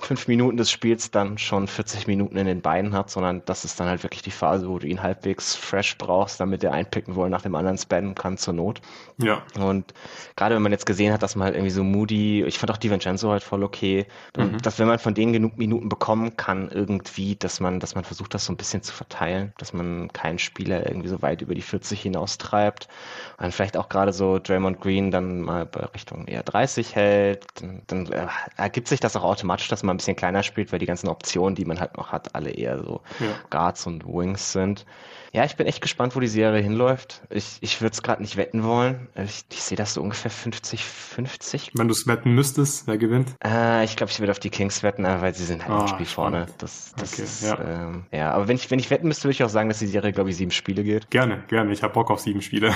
fünf 0.01 0.29
Minuten 0.29 0.57
des 0.57 0.71
Spiels 0.71 1.11
dann 1.11 1.37
schon 1.37 1.69
40 1.69 2.07
Minuten 2.07 2.37
in 2.37 2.47
den 2.47 2.63
Beinen 2.63 2.95
hat, 2.95 3.11
sondern 3.11 3.43
das 3.45 3.67
ist 3.67 3.79
dann 3.79 3.89
halt 3.89 4.03
wirklich 4.03 4.23
die 4.23 4.31
Phase, 4.31 4.67
wo 4.67 4.79
du 4.79 4.87
ihn 4.87 5.03
halbwegs 5.03 5.55
fresh 5.55 5.99
brauchst, 5.99 6.41
damit 6.41 6.65
er 6.65 6.73
einpicken 6.73 7.17
wohl 7.17 7.29
nach 7.29 7.43
dem 7.43 7.55
anderen 7.55 7.77
spammen 7.77 8.15
kann 8.15 8.39
zur 8.39 8.55
Not. 8.55 8.81
Ja. 9.19 9.43
Und 9.59 9.93
gerade 10.37 10.55
wenn 10.55 10.63
man 10.63 10.73
jetzt 10.73 10.87
gesehen 10.87 11.13
hat, 11.13 11.23
dass 11.23 11.37
man 11.37 11.45
halt 11.47 11.55
irgendwie 11.55 11.71
so 11.71 11.85
Moody, 11.85 12.43
ich 12.45 12.59
fand 12.59 12.71
auch 12.71 12.79
DiVincenzo 12.79 13.31
halt 13.31 13.43
voll 13.43 13.63
okay, 13.63 14.07
mhm. 14.37 14.59
dass 14.63 14.79
wenn 14.79 14.89
man 14.89 14.99
von 14.99 15.13
denen 15.13 15.35
genug 15.35 15.59
Minuten 15.59 15.91
bekommen 15.91 16.37
kann, 16.37 16.71
irgendwie, 16.71 17.37
dass 17.37 17.61
man, 17.61 17.79
dass 17.79 17.95
man 17.95 18.05
versucht, 18.05 18.33
das 18.33 18.40
so 18.45 18.53
ein 18.53 18.57
bisschen 18.57 18.83
zu 18.83 18.93
verteilen, 18.93 19.53
dass 19.59 19.73
man 19.73 20.13
keinen 20.13 20.39
Spieler 20.39 20.87
irgendwie 20.87 21.09
so 21.09 21.23
weit 21.23 21.43
über 21.43 21.55
die 21.55 21.63
40 21.63 22.01
hinaus 22.01 22.39
treibt. 22.39 22.89
Und 23.37 23.45
dann 23.45 23.53
vielleicht 23.53 23.77
auch 23.77 23.89
gerade 23.89 24.13
so 24.13 24.39
Draymond 24.39 24.81
Green 24.81 25.11
dann 25.11 25.41
mal 25.41 25.67
bei 25.67 25.81
Richtung 25.87 26.27
eher 26.27 26.43
30 26.43 26.95
hält, 26.95 27.47
dann, 27.61 27.83
dann 27.87 28.13
äh, 28.13 28.27
ergibt 28.57 28.89
sich 28.89 29.01
das 29.01 29.17
auch 29.17 29.25
automatisch, 29.25 29.69
dass 29.69 29.83
man 29.83 29.95
ein 29.95 29.99
bisschen 29.99 30.17
kleiner 30.17 30.43
spielt, 30.43 30.73
weil 30.73 30.79
die 30.79 30.87
ganzen 30.87 31.09
Optionen, 31.09 31.55
die 31.55 31.65
man 31.65 31.81
halt 31.81 31.97
noch 31.97 32.13
hat, 32.13 32.35
alle 32.35 32.51
eher 32.51 32.79
so 32.79 33.01
ja. 33.19 33.29
Guards 33.51 33.87
und 33.87 34.07
Wings 34.07 34.53
sind. 34.53 34.87
Ja, 35.33 35.45
ich 35.45 35.55
bin 35.55 35.67
echt 35.67 35.81
gespannt, 35.81 36.17
wo 36.17 36.21
die 36.21 36.27
Serie 36.27 36.61
hinläuft. 36.61 37.23
Ich, 37.31 37.59
ich 37.61 37.81
würde 37.81 37.93
es 37.93 38.03
gerade 38.03 38.21
nicht 38.21 38.37
wetten 38.37 38.65
wollen. 38.65 39.09
Ich, 39.15 39.45
ich 39.53 39.63
sehe 39.63 39.77
das 39.77 39.95
so 39.95 40.03
ungefähr 40.03 40.31
50-50. 40.31 41.71
Wenn 41.75 41.87
du 41.87 41.93
es 41.93 42.07
wetten 42.09 42.33
müsstest, 42.33 42.89
wer 42.89 42.99
gewinnt? 42.99 43.37
Äh, 43.45 43.85
ich 43.85 43.95
glaube, 43.95 44.11
ich 44.11 44.19
würde 44.19 44.33
auf 44.33 44.41
die 44.41 44.51
Kings 44.51 44.83
wetten, 44.83 45.05
weil 45.05 45.33
sie 45.33 45.45
sind 45.45 45.69
halt 45.69 45.79
oh, 45.79 45.83
ein 45.83 45.89
Spiel 45.89 46.07
vorne. 46.07 46.47
Das, 46.59 46.93
das 46.97 47.13
okay, 47.13 47.23
ist, 47.23 47.45
ja. 47.45 47.61
Ähm, 47.61 48.07
ja, 48.11 48.33
aber 48.33 48.49
wenn 48.49 48.57
ich, 48.57 48.73
wenn 48.73 48.81
ich 48.81 48.91
wetten 48.91 49.07
müsste, 49.07 49.25
würde 49.25 49.33
ich 49.33 49.45
auch 49.45 49.49
sagen, 49.49 49.69
dass 49.69 49.79
die 49.79 49.87
Serie, 49.87 50.13
glaube 50.13 50.31
ich, 50.31 50.37
sieben 50.37 50.51
Spiele 50.51 50.83
geht. 50.83 51.09
Gerne, 51.11 51.45
gerne. 51.47 51.73
Ich 51.73 51.85
habe 51.85 51.93
Bock 51.93 52.11
auf 52.11 52.19
sieben 52.19 52.43
Spiele 52.43 52.75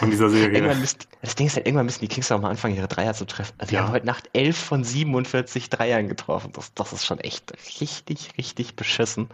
von 0.00 0.10
dieser 0.10 0.30
Serie. 0.30 0.74
müsst, 0.74 1.06
das 1.22 1.36
Ding 1.36 1.46
ist 1.46 1.54
halt, 1.54 1.66
irgendwann 1.66 1.86
müssen 1.86 2.00
die 2.00 2.08
Kings 2.08 2.30
auch 2.32 2.40
mal 2.40 2.50
anfangen, 2.50 2.74
ihre 2.74 2.88
Dreier 2.88 3.14
zu 3.14 3.24
treffen. 3.24 3.54
Also, 3.58 3.72
ja. 3.72 3.84
haben 3.84 3.92
heute 3.92 4.06
Nacht 4.06 4.28
elf 4.32 4.56
von 4.56 4.82
47 4.82 5.70
Dreiern 5.70 6.08
getroffen. 6.08 6.50
Das, 6.52 6.74
das 6.74 6.92
ist 6.92 7.06
schon 7.06 7.20
echt 7.20 7.52
richtig, 7.80 8.30
richtig 8.36 8.74
beschissen. 8.74 9.28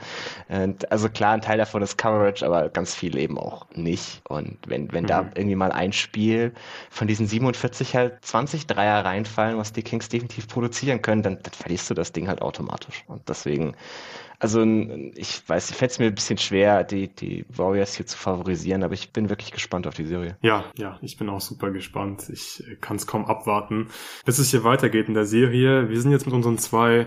Und 0.48 0.92
also 0.92 1.08
klar, 1.08 1.32
ein 1.32 1.40
Teil 1.40 1.56
davon 1.56 1.80
ist 1.80 1.96
Coverage, 1.96 2.49
aber 2.52 2.68
ganz 2.68 2.94
viel 2.94 3.16
eben 3.16 3.38
auch 3.38 3.66
nicht. 3.74 4.22
Und 4.28 4.58
wenn, 4.66 4.92
wenn 4.92 5.04
mhm. 5.04 5.08
da 5.08 5.30
irgendwie 5.34 5.56
mal 5.56 5.72
ein 5.72 5.92
Spiel 5.92 6.52
von 6.90 7.06
diesen 7.06 7.26
47 7.26 7.94
halt 7.96 8.24
20 8.24 8.66
Dreier 8.66 9.04
reinfallen, 9.04 9.58
was 9.58 9.72
die 9.72 9.82
Kings 9.82 10.08
definitiv 10.08 10.48
produzieren 10.48 11.02
können, 11.02 11.22
dann, 11.22 11.38
dann 11.42 11.52
verlierst 11.52 11.88
du 11.90 11.94
das 11.94 12.12
Ding 12.12 12.28
halt 12.28 12.42
automatisch. 12.42 13.04
Und 13.06 13.28
deswegen, 13.28 13.74
also 14.38 14.62
ich 15.14 15.48
weiß, 15.48 15.72
fällt 15.72 15.92
es 15.92 15.98
mir 15.98 16.06
ein 16.06 16.14
bisschen 16.14 16.38
schwer, 16.38 16.84
die, 16.84 17.08
die 17.08 17.44
Warriors 17.48 17.94
hier 17.94 18.06
zu 18.06 18.16
favorisieren, 18.16 18.82
aber 18.82 18.94
ich 18.94 19.12
bin 19.12 19.28
wirklich 19.28 19.52
gespannt 19.52 19.86
auf 19.86 19.94
die 19.94 20.06
Serie. 20.06 20.36
Ja, 20.42 20.64
ja, 20.76 20.98
ich 21.02 21.16
bin 21.18 21.28
auch 21.28 21.40
super 21.40 21.70
gespannt. 21.70 22.28
Ich 22.32 22.64
kann 22.80 22.96
es 22.96 23.06
kaum 23.06 23.26
abwarten, 23.26 23.88
bis 24.24 24.38
es 24.38 24.50
hier 24.50 24.64
weitergeht 24.64 25.08
in 25.08 25.14
der 25.14 25.26
Serie. 25.26 25.88
Wir 25.88 26.00
sind 26.00 26.10
jetzt 26.10 26.26
mit 26.26 26.34
unseren 26.34 26.58
zwei 26.58 27.06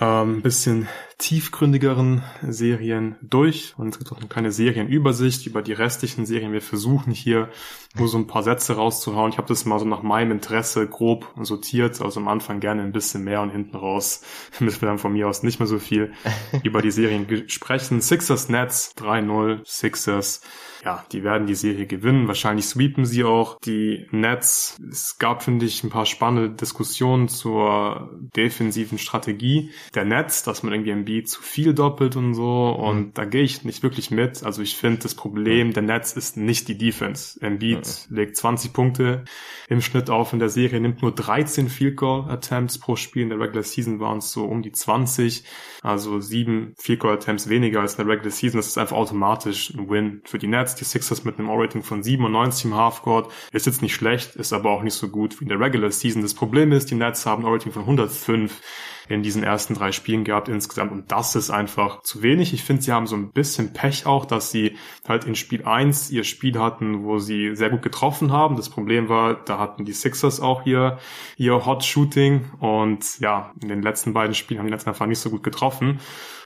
ähm, 0.00 0.40
bisschen 0.40 0.88
tiefgründigeren 1.18 2.22
Serien 2.42 3.16
durch 3.20 3.74
und 3.76 3.88
es 3.88 3.98
gibt 3.98 4.10
auch 4.10 4.16
eine 4.16 4.28
kleine 4.28 4.50
Serienübersicht 4.50 5.46
über 5.46 5.60
die 5.60 5.74
restlichen 5.74 6.24
Serien. 6.24 6.52
Wir 6.52 6.62
versuchen 6.62 7.12
hier 7.12 7.50
nur 7.94 8.08
so 8.08 8.16
ein 8.16 8.26
paar 8.26 8.42
Sätze 8.42 8.76
rauszuhauen. 8.76 9.30
Ich 9.30 9.36
habe 9.36 9.48
das 9.48 9.66
mal 9.66 9.78
so 9.78 9.84
nach 9.84 10.02
meinem 10.02 10.32
Interesse 10.32 10.86
grob 10.86 11.30
sortiert, 11.42 12.00
also 12.00 12.20
am 12.20 12.28
Anfang 12.28 12.60
gerne 12.60 12.82
ein 12.82 12.92
bisschen 12.92 13.22
mehr 13.22 13.42
und 13.42 13.50
hinten 13.50 13.76
raus 13.76 14.22
müssen 14.60 14.80
wir 14.80 14.88
dann 14.88 14.98
von 14.98 15.12
mir 15.12 15.28
aus 15.28 15.42
nicht 15.42 15.60
mehr 15.60 15.66
so 15.66 15.78
viel 15.78 16.12
über 16.62 16.80
die 16.80 16.90
Serien 16.90 17.48
sprechen. 17.48 18.00
Sixers 18.00 18.48
Nets 18.48 18.94
3-0, 18.96 19.60
Sixers 19.66 20.40
ja, 20.84 21.04
die 21.12 21.24
werden 21.24 21.46
die 21.46 21.54
Serie 21.54 21.86
gewinnen. 21.86 22.26
Wahrscheinlich 22.26 22.64
sweepen 22.66 23.04
sie 23.04 23.24
auch 23.24 23.58
die 23.60 24.06
Nets. 24.10 24.78
Es 24.90 25.18
gab, 25.18 25.42
finde 25.42 25.66
ich, 25.66 25.84
ein 25.84 25.90
paar 25.90 26.06
spannende 26.06 26.50
Diskussionen 26.50 27.28
zur 27.28 28.10
defensiven 28.34 28.98
Strategie 28.98 29.70
der 29.94 30.06
Nets, 30.06 30.42
dass 30.42 30.62
man 30.62 30.72
irgendwie 30.72 30.90
Embiid 30.90 31.28
zu 31.28 31.42
viel 31.42 31.74
doppelt 31.74 32.16
und 32.16 32.34
so. 32.34 32.70
Und 32.70 32.98
mhm. 32.98 33.14
da 33.14 33.24
gehe 33.26 33.42
ich 33.42 33.64
nicht 33.64 33.82
wirklich 33.82 34.10
mit. 34.10 34.42
Also 34.42 34.62
ich 34.62 34.76
finde, 34.76 35.00
das 35.00 35.14
Problem 35.14 35.72
der 35.72 35.82
Nets 35.82 36.14
ist 36.14 36.36
nicht 36.36 36.68
die 36.68 36.78
Defense. 36.78 37.38
Embiid 37.42 38.06
mhm. 38.08 38.16
legt 38.16 38.36
20 38.36 38.72
Punkte 38.72 39.24
im 39.68 39.82
Schnitt 39.82 40.08
auf 40.08 40.32
in 40.32 40.38
der 40.38 40.48
Serie, 40.48 40.80
nimmt 40.80 41.02
nur 41.02 41.14
13 41.14 41.68
Field 41.68 41.96
Goal 41.96 42.30
Attempts 42.30 42.78
pro 42.78 42.96
Spiel. 42.96 43.24
In 43.24 43.28
der 43.28 43.38
Regular 43.38 43.62
Season 43.62 44.00
waren 44.00 44.18
es 44.18 44.32
so 44.32 44.44
um 44.44 44.62
die 44.62 44.72
20. 44.72 45.44
Also 45.82 46.20
sieben 46.20 46.74
Field 46.78 47.00
Goal 47.00 47.14
Attempts 47.14 47.48
weniger 47.48 47.80
als 47.80 47.94
in 47.94 48.06
der 48.06 48.14
Regular 48.14 48.30
Season. 48.30 48.58
Das 48.58 48.66
ist 48.66 48.78
einfach 48.78 48.96
automatisch 48.96 49.70
ein 49.70 49.88
Win 49.88 50.22
für 50.24 50.38
die 50.38 50.46
Nets. 50.46 50.69
Nets, 50.70 50.74
die 50.74 50.84
Sixers 50.84 51.24
mit 51.24 51.38
einem 51.38 51.48
O-Rating 51.48 51.82
von 51.82 52.02
97 52.02 52.66
im 52.66 52.74
Halfcourt. 52.74 53.32
Ist 53.52 53.66
jetzt 53.66 53.82
nicht 53.82 53.94
schlecht, 53.94 54.36
ist 54.36 54.52
aber 54.52 54.70
auch 54.70 54.82
nicht 54.82 54.94
so 54.94 55.08
gut 55.08 55.40
wie 55.40 55.44
in 55.44 55.48
der 55.48 55.60
Regular 55.60 55.90
Season. 55.90 56.22
Das 56.22 56.34
Problem 56.34 56.72
ist, 56.72 56.90
die 56.90 56.94
Nets 56.94 57.26
haben 57.26 57.44
ein 57.44 57.48
O-Rating 57.50 57.72
von 57.72 57.82
105 57.82 58.60
in 59.08 59.24
diesen 59.24 59.42
ersten 59.42 59.74
drei 59.74 59.90
Spielen 59.90 60.22
gehabt 60.22 60.48
insgesamt 60.48 60.92
und 60.92 61.10
das 61.10 61.34
ist 61.34 61.50
einfach 61.50 62.02
zu 62.02 62.22
wenig. 62.22 62.54
Ich 62.54 62.62
finde, 62.62 62.82
sie 62.82 62.92
haben 62.92 63.08
so 63.08 63.16
ein 63.16 63.32
bisschen 63.32 63.72
Pech 63.72 64.06
auch, 64.06 64.24
dass 64.24 64.52
sie 64.52 64.76
halt 65.08 65.24
in 65.24 65.34
Spiel 65.34 65.64
1 65.64 66.10
ihr 66.12 66.22
Spiel 66.22 66.56
hatten, 66.60 67.02
wo 67.02 67.18
sie 67.18 67.56
sehr 67.56 67.70
gut 67.70 67.82
getroffen 67.82 68.30
haben. 68.30 68.54
Das 68.54 68.70
Problem 68.70 69.08
war, 69.08 69.34
da 69.34 69.58
hatten 69.58 69.84
die 69.84 69.94
Sixers 69.94 70.38
auch 70.38 70.64
ihr, 70.64 70.98
ihr 71.36 71.66
Hot 71.66 71.84
Shooting 71.84 72.44
und 72.60 73.18
ja, 73.18 73.52
in 73.60 73.68
den 73.68 73.82
letzten 73.82 74.12
beiden 74.12 74.36
Spielen 74.36 74.60
haben 74.60 74.66
die 74.66 74.72
Nets 74.72 74.86
einfach 74.86 75.06
nicht 75.06 75.18
so 75.18 75.30
gut 75.30 75.42
getroffen 75.42 75.98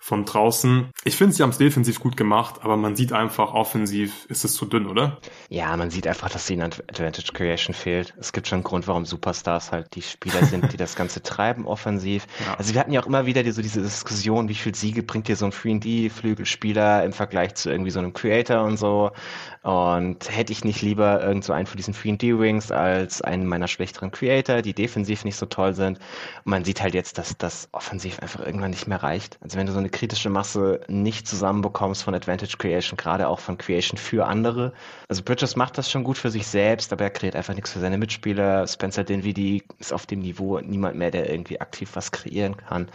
von 0.05 0.27
draußen. 0.27 0.91
Ich 1.05 1.17
finde, 1.17 1.35
sie 1.35 1.43
haben 1.43 1.49
es 1.49 1.57
defensiv 1.57 1.99
gut 1.99 2.15
gemacht, 2.15 2.57
aber 2.61 2.77
man 2.77 2.95
sieht 2.95 3.15
einfach, 3.15 3.55
offensiv 3.55 4.27
ist 4.27 4.45
es 4.45 4.53
zu 4.53 4.67
dünn, 4.67 4.87
oder? 4.87 5.17
Ja, 5.49 5.75
man 5.79 5.89
sieht 5.89 6.07
einfach, 6.07 6.29
dass 6.29 6.51
ihnen 6.51 6.65
Advantage 6.65 7.33
Creation 7.33 7.73
fehlt. 7.73 8.13
Es 8.21 8.35
gibt 8.35 8.47
schon 8.47 8.57
einen 8.57 8.65
Grund, 8.65 8.87
warum 8.87 9.07
Superstars 9.07 9.73
halt 9.73 9.95
die 9.95 10.03
Spieler 10.03 10.45
sind, 10.45 10.71
die 10.75 10.77
das 10.77 10.95
Ganze 10.95 11.23
treiben 11.23 11.67
offensiv. 11.67 12.27
Ja. 12.45 12.55
Also 12.57 12.75
wir 12.75 12.81
hatten 12.81 12.93
ja 12.93 13.01
auch 13.01 13.07
immer 13.07 13.25
wieder 13.27 13.43
die, 13.43 13.53
so 13.53 13.63
diese 13.63 13.81
Diskussion, 13.81 14.49
wie 14.49 14.55
viel 14.55 14.75
Siege 14.75 15.03
bringt 15.03 15.29
dir 15.29 15.37
so 15.37 15.47
ein 15.47 15.53
3D-Flügelspieler 15.53 17.05
im 17.05 17.13
Vergleich 17.13 17.55
zu 17.55 17.71
irgendwie 17.71 17.93
so 17.93 18.01
einem 18.01 18.13
Creator 18.13 18.65
und 18.65 18.77
so. 18.77 19.13
Und 19.63 20.29
hätte 20.29 20.53
ich 20.53 20.65
nicht 20.65 20.83
lieber 20.83 21.23
irgend 21.23 21.45
so 21.45 21.55
einen 21.55 21.67
von 21.67 21.77
diesen 21.77 21.95
3D-Wings 21.95 22.71
als 22.73 23.23
einen 23.23 23.47
meiner 23.47 23.69
schlechteren 23.69 24.11
Creator, 24.11 24.61
die 24.61 24.75
defensiv 24.75 25.25
nicht 25.25 25.37
so 25.37 25.47
toll 25.47 25.75
sind. 25.75 25.99
Und 26.45 26.51
man 26.51 26.65
sieht 26.65 26.83
halt 26.83 26.93
jetzt, 26.93 27.17
dass 27.17 27.39
das 27.39 27.69
offensiv 27.73 28.19
einfach 28.19 28.45
irgendwann 28.45 28.73
nicht 28.73 28.89
mehr 28.89 29.03
reicht. 29.03 29.39
Also 29.41 29.57
wenn 29.57 29.67
du 29.67 29.73
so 29.73 29.79
eine 29.79 29.91
kritische 29.95 30.29
Masse 30.29 30.81
nicht 30.89 31.29
zusammenbekommst 31.29 32.03
von 32.03 32.15
Advantage 32.15 32.57
Creation, 32.59 32.97
gerade 32.97 33.29
auch 33.29 33.39
von 33.39 33.57
Creation 33.57 33.97
für 33.97 34.27
andere. 34.27 34.73
Also 35.09 35.23
Bridges 35.23 35.55
macht 35.55 35.79
das 35.79 35.89
schon 35.89 36.03
gut 36.03 36.19
für 36.19 36.31
sich 36.31 36.47
selbst, 36.49 36.93
aber 36.93 37.05
er 37.05 37.11
kreiert 37.11 37.37
einfach 37.37 37.55
nichts 37.55 37.73
für 37.73 37.79
seine 37.79 37.97
Mitspieler. 37.97 38.67
Spencer 38.67 39.05
Dinwiddie 39.05 39.63
ist 39.79 39.93
auf 39.93 40.05
dem 40.07 40.19
Niveau 40.19 40.59
niemand 40.59 40.97
mehr, 40.97 41.13
der 41.13 41.31
irgendwie 41.31 41.61
aktiv 41.61 41.91
was 41.95 42.11
kreieren 42.11 42.57
kann. 42.57 42.91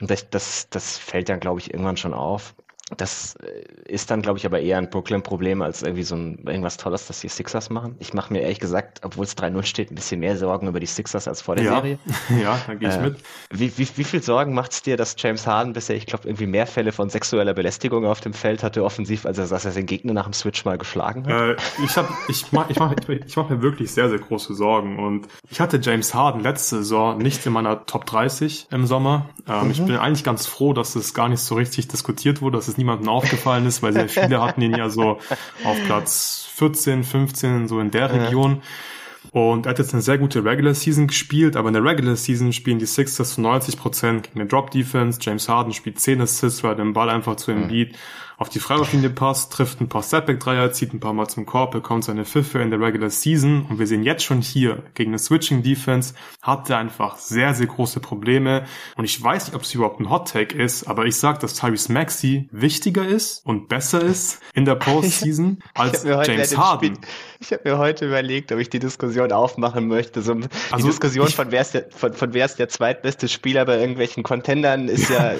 Und 0.00 0.10
das, 0.10 0.28
das, 0.28 0.68
das 0.70 0.98
fällt 0.98 1.28
dann, 1.28 1.38
glaube 1.38 1.60
ich, 1.60 1.72
irgendwann 1.72 1.96
schon 1.96 2.14
auf. 2.14 2.54
Das 2.96 3.36
äh, 3.36 3.90
ist 3.90 4.10
dann, 4.10 4.22
glaube 4.22 4.38
ich, 4.38 4.46
aber 4.46 4.60
eher 4.60 4.78
ein 4.78 4.90
Brooklyn-Problem 4.90 5.62
als 5.62 5.82
irgendwie 5.82 6.02
so 6.02 6.16
ein 6.16 6.44
irgendwas 6.46 6.76
Tolles, 6.76 7.06
dass 7.06 7.20
die 7.20 7.28
Sixers 7.28 7.70
machen. 7.70 7.96
Ich 7.98 8.14
mache 8.14 8.32
mir 8.32 8.40
ehrlich 8.40 8.60
gesagt, 8.60 9.00
obwohl 9.02 9.24
es 9.24 9.36
3-0 9.36 9.62
steht, 9.64 9.90
ein 9.90 9.94
bisschen 9.94 10.20
mehr 10.20 10.36
Sorgen 10.36 10.68
über 10.68 10.80
die 10.80 10.86
Sixers 10.86 11.28
als 11.28 11.42
vor 11.42 11.56
der 11.56 11.64
ja. 11.64 11.74
Serie. 11.74 11.98
Ja, 12.40 12.58
da 12.66 12.74
gehe 12.74 12.88
ich 12.88 12.94
äh, 12.94 13.02
mit. 13.02 13.16
Wie, 13.50 13.76
wie, 13.76 13.88
wie 13.96 14.04
viel 14.04 14.22
Sorgen 14.22 14.54
macht 14.54 14.72
es 14.72 14.82
dir, 14.82 14.96
dass 14.96 15.14
James 15.18 15.46
Harden 15.46 15.72
bisher, 15.72 15.96
ich 15.96 16.06
glaube, 16.06 16.26
irgendwie 16.28 16.46
mehr 16.46 16.66
Fälle 16.66 16.92
von 16.92 17.10
sexueller 17.10 17.54
Belästigung 17.54 18.06
auf 18.06 18.20
dem 18.20 18.32
Feld 18.32 18.62
hatte, 18.62 18.84
offensiv, 18.84 19.26
als 19.26 19.38
er, 19.38 19.46
dass 19.48 19.64
er 19.64 19.72
den 19.72 19.86
Gegner 19.86 20.12
nach 20.12 20.24
dem 20.24 20.32
Switch 20.32 20.64
mal 20.64 20.78
geschlagen 20.78 21.26
hat? 21.26 21.32
Äh, 21.32 21.56
ich 21.84 21.96
hab, 21.96 22.08
ich 22.28 22.52
mache 22.52 22.70
ich 22.70 22.78
mach, 22.78 22.92
ich 22.92 23.36
mach 23.36 23.48
mir 23.48 23.62
wirklich 23.62 23.92
sehr, 23.92 24.08
sehr 24.08 24.18
große 24.18 24.54
Sorgen. 24.54 24.98
Und 24.98 25.28
ich 25.50 25.60
hatte 25.60 25.80
James 25.82 26.14
Harden 26.14 26.42
letzte 26.42 26.76
Saison 26.76 27.18
nicht 27.18 27.44
in 27.46 27.52
meiner 27.52 27.84
Top 27.86 28.06
30 28.06 28.68
im 28.70 28.86
Sommer. 28.86 29.28
Ähm, 29.48 29.64
mhm. 29.64 29.70
Ich 29.70 29.84
bin 29.84 29.96
eigentlich 29.96 30.24
ganz 30.24 30.46
froh, 30.46 30.72
dass 30.72 30.94
es 30.96 31.14
gar 31.14 31.28
nicht 31.28 31.40
so 31.40 31.56
richtig 31.56 31.88
diskutiert 31.88 32.40
wurde, 32.40 32.58
dass 32.58 32.68
es 32.68 32.78
niemandem 32.80 33.08
aufgefallen 33.08 33.66
ist, 33.66 33.82
weil 33.82 33.92
sehr 33.92 34.08
viele 34.08 34.42
hatten 34.42 34.62
ihn 34.62 34.74
ja 34.74 34.88
so 34.88 35.18
auf 35.64 35.84
Platz 35.86 36.48
14, 36.56 37.04
15, 37.04 37.68
so 37.68 37.80
in 37.80 37.90
der 37.90 38.12
Region. 38.12 38.62
Und 39.32 39.66
er 39.66 39.70
hat 39.70 39.78
jetzt 39.78 39.92
eine 39.92 40.02
sehr 40.02 40.18
gute 40.18 40.44
Regular 40.44 40.74
Season 40.74 41.06
gespielt, 41.06 41.54
aber 41.54 41.68
in 41.68 41.74
der 41.74 41.84
Regular 41.84 42.16
Season 42.16 42.52
spielen 42.52 42.78
die 42.78 42.86
Sixers 42.86 43.34
zu 43.34 43.42
90 43.42 43.76
Prozent 43.76 44.22
gegen 44.24 44.40
eine 44.40 44.48
Drop 44.48 44.70
Defense. 44.70 45.20
James 45.22 45.48
Harden 45.48 45.72
spielt 45.72 46.00
10 46.00 46.22
Assists, 46.22 46.64
weil 46.64 46.72
er 46.72 46.76
den 46.76 46.94
Ball 46.94 47.10
einfach 47.10 47.36
zu 47.36 47.52
Embiid 47.52 47.96
auf 48.40 48.48
die 48.48 48.58
Freiwurflinie 48.58 49.10
passt, 49.10 49.52
trifft 49.52 49.82
ein 49.82 49.90
paar 49.90 50.02
Stepback-Dreier, 50.02 50.72
zieht 50.72 50.94
ein 50.94 50.98
paar 50.98 51.12
Mal 51.12 51.28
zum 51.28 51.44
Korb, 51.44 51.72
bekommt 51.72 52.04
seine 52.04 52.24
Pfiffe 52.24 52.60
in 52.60 52.70
der 52.70 52.80
Regular 52.80 53.10
Season. 53.10 53.66
Und 53.68 53.78
wir 53.78 53.86
sehen 53.86 54.02
jetzt 54.02 54.24
schon 54.24 54.40
hier, 54.40 54.82
gegen 54.94 55.10
eine 55.10 55.18
Switching-Defense 55.18 56.14
hat 56.40 56.70
er 56.70 56.78
einfach 56.78 57.18
sehr, 57.18 57.52
sehr 57.52 57.66
große 57.66 58.00
Probleme. 58.00 58.64
Und 58.96 59.04
ich 59.04 59.22
weiß 59.22 59.44
nicht, 59.44 59.54
ob 59.54 59.60
es 59.60 59.74
überhaupt 59.74 60.00
ein 60.00 60.08
Hot-Take 60.08 60.56
ist, 60.56 60.88
aber 60.88 61.04
ich 61.04 61.16
sag, 61.16 61.40
dass 61.40 61.52
Tyrese 61.52 61.92
Maxey 61.92 62.48
wichtiger 62.50 63.06
ist 63.06 63.44
und 63.44 63.68
besser 63.68 64.00
ist 64.00 64.40
in 64.54 64.64
der 64.64 64.74
Postseason 64.76 65.58
als 65.74 66.04
James 66.04 66.56
Harden. 66.56 66.98
Ich 67.50 67.52
habe 67.52 67.68
mir 67.68 67.78
heute 67.78 68.06
überlegt, 68.06 68.52
ob 68.52 68.58
ich 68.58 68.68
die 68.68 68.78
Diskussion 68.78 69.32
aufmachen 69.32 69.88
möchte. 69.88 70.20
So, 70.22 70.34
die 70.34 70.46
also 70.70 70.86
Diskussion 70.86 71.26
ich, 71.28 71.34
von 71.34 71.50
wer 71.50 71.62
ist 71.62 71.74
der, 71.74 71.86
von, 71.90 72.12
von 72.12 72.34
wer 72.34 72.44
ist 72.44 72.58
der 72.58 72.68
zweitbeste 72.68 73.28
Spieler 73.28 73.64
bei 73.64 73.78
irgendwelchen 73.78 74.22
Contendern 74.22 74.88
ist 74.88 75.08
ja 75.08 75.32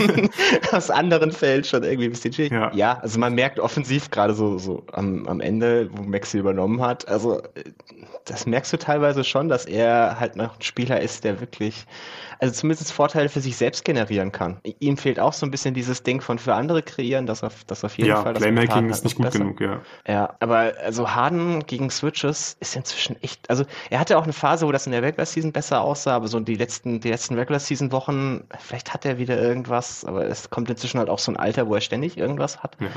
aus 0.72 0.90
anderen 0.90 1.32
Fällen 1.32 1.64
schon 1.64 1.82
irgendwie 1.82 2.06
ein 2.06 2.12
bisschen 2.12 2.32
schwierig. 2.32 2.52
Ja, 2.52 2.72
ja 2.74 2.98
also 3.00 3.18
man 3.18 3.34
merkt 3.34 3.60
offensiv 3.60 4.10
gerade 4.10 4.34
so, 4.34 4.58
so 4.58 4.84
am, 4.92 5.26
am 5.28 5.40
Ende, 5.40 5.90
wo 5.92 6.02
Maxi 6.02 6.38
übernommen 6.38 6.80
hat, 6.80 7.06
also 7.08 7.42
das 8.26 8.46
merkst 8.46 8.72
du 8.72 8.76
teilweise 8.76 9.24
schon, 9.24 9.48
dass 9.48 9.64
er 9.64 10.20
halt 10.20 10.36
noch 10.36 10.56
ein 10.56 10.62
Spieler 10.62 11.00
ist, 11.00 11.24
der 11.24 11.40
wirklich 11.40 11.86
also 12.38 12.54
zumindest 12.54 12.92
Vorteile 12.92 13.28
für 13.28 13.40
sich 13.40 13.56
selbst 13.56 13.84
generieren 13.84 14.32
kann. 14.32 14.60
Ihm 14.78 14.96
fehlt 14.96 15.18
auch 15.18 15.32
so 15.32 15.46
ein 15.46 15.50
bisschen 15.50 15.74
dieses 15.74 16.02
Ding 16.02 16.20
von 16.20 16.38
für 16.38 16.54
andere 16.54 16.82
kreieren, 16.82 17.26
dass 17.26 17.42
auf, 17.42 17.64
das 17.64 17.84
auf 17.84 17.96
jeden 17.96 18.10
ja, 18.10 18.22
Fall. 18.22 18.34
Ja, 18.34 18.40
Playmaking 18.40 18.90
ist 18.90 19.04
nicht 19.04 19.16
gut 19.16 19.26
besser. 19.26 19.38
genug, 19.38 19.60
ja. 19.60 19.80
Ja, 20.06 20.36
aber 20.40 20.74
also 20.82 21.14
Harden 21.14 21.66
gegen 21.66 21.90
Switches 21.90 22.56
ist 22.60 22.76
inzwischen 22.76 23.20
echt, 23.22 23.48
also 23.48 23.64
er 23.90 24.00
hatte 24.00 24.18
auch 24.18 24.24
eine 24.24 24.32
Phase, 24.32 24.66
wo 24.66 24.72
das 24.72 24.86
in 24.86 24.92
der 24.92 25.02
Regular 25.02 25.26
Season 25.26 25.52
besser 25.52 25.80
aussah, 25.80 26.16
aber 26.16 26.28
so 26.28 26.38
die 26.40 26.56
letzten, 26.56 27.00
die 27.00 27.10
letzten 27.10 27.34
Regular 27.34 27.60
Season 27.60 27.92
Wochen, 27.92 28.44
vielleicht 28.58 28.92
hat 28.92 29.04
er 29.04 29.18
wieder 29.18 29.40
irgendwas, 29.40 30.04
aber 30.04 30.26
es 30.26 30.50
kommt 30.50 30.68
inzwischen 30.68 30.98
halt 30.98 31.08
auch 31.08 31.18
so 31.18 31.32
ein 31.32 31.36
Alter, 31.36 31.68
wo 31.68 31.74
er 31.74 31.80
ständig 31.80 32.18
irgendwas 32.18 32.62
hat. 32.62 32.76
Ja. 32.80 32.88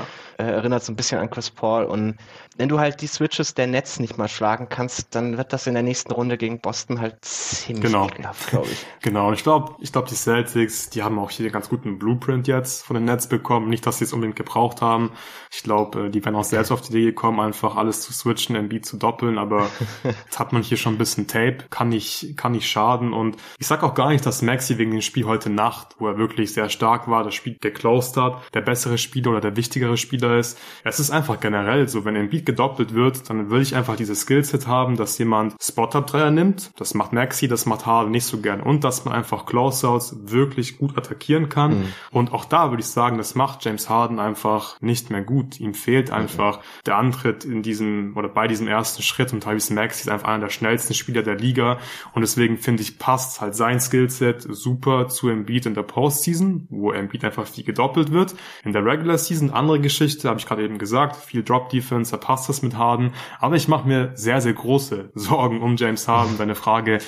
Äh, 0.44 0.50
erinnert 0.50 0.84
so 0.84 0.92
ein 0.92 0.96
bisschen 0.96 1.18
an 1.18 1.30
Chris 1.30 1.50
Paul 1.50 1.84
und 1.84 2.16
wenn 2.56 2.68
du 2.68 2.78
halt 2.78 3.00
die 3.00 3.06
Switches 3.06 3.54
der 3.54 3.66
Netz 3.66 4.00
nicht 4.00 4.18
mal 4.18 4.28
schlagen 4.28 4.68
kannst, 4.68 5.14
dann 5.14 5.19
wird 5.36 5.52
das 5.52 5.66
in 5.66 5.74
der 5.74 5.82
nächsten 5.82 6.12
Runde 6.12 6.36
gegen 6.36 6.60
Boston 6.60 7.00
halt 7.00 7.24
ziemlich 7.24 7.84
genau. 7.86 8.08
glaube 8.08 8.66
ich. 8.70 8.86
genau, 9.02 9.28
und 9.28 9.34
ich 9.34 9.42
glaube, 9.42 9.74
ich 9.80 9.92
glaube, 9.92 10.08
die 10.08 10.14
Celtics, 10.14 10.90
die 10.90 11.02
haben 11.02 11.18
auch 11.18 11.30
hier 11.30 11.46
einen 11.46 11.52
ganz 11.52 11.68
guten 11.68 11.98
Blueprint 11.98 12.46
jetzt 12.48 12.84
von 12.84 12.94
den 12.94 13.04
Nets 13.04 13.28
bekommen. 13.28 13.68
Nicht, 13.68 13.86
dass 13.86 13.98
sie 13.98 14.04
es 14.04 14.12
unbedingt 14.12 14.36
gebraucht 14.36 14.82
haben. 14.82 15.12
Ich 15.52 15.62
glaube, 15.62 16.06
äh, 16.06 16.10
die 16.10 16.24
wären 16.24 16.36
auch 16.36 16.44
selbst 16.44 16.70
auf 16.70 16.80
die 16.80 16.90
Idee 16.90 17.04
gekommen, 17.06 17.40
einfach 17.40 17.76
alles 17.76 18.02
zu 18.02 18.12
switchen, 18.12 18.56
MB 18.56 18.84
zu 18.84 18.96
doppeln, 18.96 19.38
aber 19.38 19.68
jetzt 20.04 20.38
hat 20.38 20.52
man 20.52 20.62
hier 20.62 20.76
schon 20.76 20.94
ein 20.94 20.98
bisschen 20.98 21.26
Tape, 21.26 21.58
kann 21.70 21.88
nicht, 21.88 22.36
kann 22.36 22.52
nicht 22.52 22.68
schaden. 22.68 23.12
Und 23.12 23.36
ich 23.58 23.66
sag 23.66 23.82
auch 23.82 23.94
gar 23.94 24.10
nicht, 24.10 24.24
dass 24.26 24.42
Maxi 24.42 24.78
wegen 24.78 24.92
dem 24.92 25.02
Spiel 25.02 25.26
heute 25.26 25.50
Nacht, 25.50 25.96
wo 25.98 26.08
er 26.08 26.18
wirklich 26.18 26.52
sehr 26.52 26.68
stark 26.68 27.08
war, 27.08 27.24
das 27.24 27.34
Spiel 27.34 27.56
geclosed 27.60 28.16
hat, 28.16 28.42
der 28.54 28.60
bessere 28.60 28.98
Spieler 28.98 29.32
oder 29.32 29.40
der 29.40 29.56
wichtigere 29.56 29.96
Spieler 29.96 30.38
ist. 30.38 30.58
Es 30.84 31.00
ist 31.00 31.10
einfach 31.10 31.40
generell 31.40 31.88
so, 31.88 32.04
wenn 32.04 32.16
Embiid 32.16 32.46
gedoppelt 32.46 32.94
wird, 32.94 33.28
dann 33.28 33.50
will 33.50 33.62
ich 33.62 33.74
einfach 33.74 33.96
dieses 33.96 34.22
Skillset 34.22 34.66
haben, 34.66 34.96
dass 34.96 35.09
jemand 35.18 35.54
Spot-Up-Dreier 35.60 36.30
nimmt. 36.30 36.70
Das 36.76 36.94
macht 36.94 37.12
Maxi, 37.12 37.48
das 37.48 37.66
macht 37.66 37.86
Harden 37.86 38.10
nicht 38.10 38.24
so 38.24 38.40
gern. 38.40 38.60
Und 38.60 38.84
dass 38.84 39.04
man 39.04 39.14
einfach 39.14 39.46
Closeouts 39.46 40.16
wirklich 40.24 40.78
gut 40.78 40.96
attackieren 40.96 41.48
kann. 41.48 41.80
Mhm. 41.80 41.92
Und 42.10 42.32
auch 42.32 42.44
da 42.44 42.70
würde 42.70 42.80
ich 42.80 42.88
sagen, 42.88 43.18
das 43.18 43.34
macht 43.34 43.64
James 43.64 43.88
Harden 43.88 44.18
einfach 44.18 44.80
nicht 44.80 45.10
mehr 45.10 45.22
gut. 45.22 45.60
Ihm 45.60 45.74
fehlt 45.74 46.10
einfach 46.10 46.58
mhm. 46.58 46.62
der 46.86 46.96
Antritt 46.96 47.44
in 47.44 47.62
diesem 47.62 48.16
oder 48.16 48.28
bei 48.28 48.48
diesem 48.48 48.68
ersten 48.68 49.02
Schritt. 49.02 49.32
Und 49.32 49.42
Tyrese 49.42 49.74
Maxi 49.74 50.02
ist 50.02 50.08
einfach 50.08 50.28
einer 50.28 50.44
der 50.44 50.50
schnellsten 50.50 50.94
Spieler 50.94 51.22
der 51.22 51.36
Liga. 51.36 51.78
Und 52.14 52.22
deswegen 52.22 52.58
finde 52.58 52.82
ich, 52.82 52.98
passt 52.98 53.40
halt 53.40 53.54
sein 53.54 53.80
Skillset 53.80 54.46
super 54.48 55.08
zu 55.08 55.28
Embiid 55.28 55.66
in 55.66 55.74
der 55.74 55.82
Postseason, 55.82 56.66
wo 56.70 56.92
Embiid 56.92 57.24
einfach 57.24 57.46
viel 57.46 57.64
gedoppelt 57.64 58.12
wird. 58.12 58.34
In 58.64 58.72
der 58.72 58.84
Regular 58.84 59.18
Season, 59.18 59.50
andere 59.50 59.80
Geschichte, 59.80 60.28
habe 60.28 60.38
ich 60.38 60.46
gerade 60.46 60.64
eben 60.64 60.78
gesagt, 60.78 61.16
viel 61.16 61.42
Drop 61.42 61.68
Defense, 61.70 62.10
da 62.10 62.16
passt 62.16 62.48
das 62.48 62.62
mit 62.62 62.76
Harden. 62.76 63.12
Aber 63.38 63.56
ich 63.56 63.68
mache 63.68 63.86
mir 63.86 64.12
sehr, 64.14 64.40
sehr 64.40 64.52
große 64.52 64.99
Sorgen 65.14 65.62
um 65.62 65.76
James 65.76 66.06
Harden. 66.08 66.36
Deine 66.38 66.54
Frage 66.54 66.98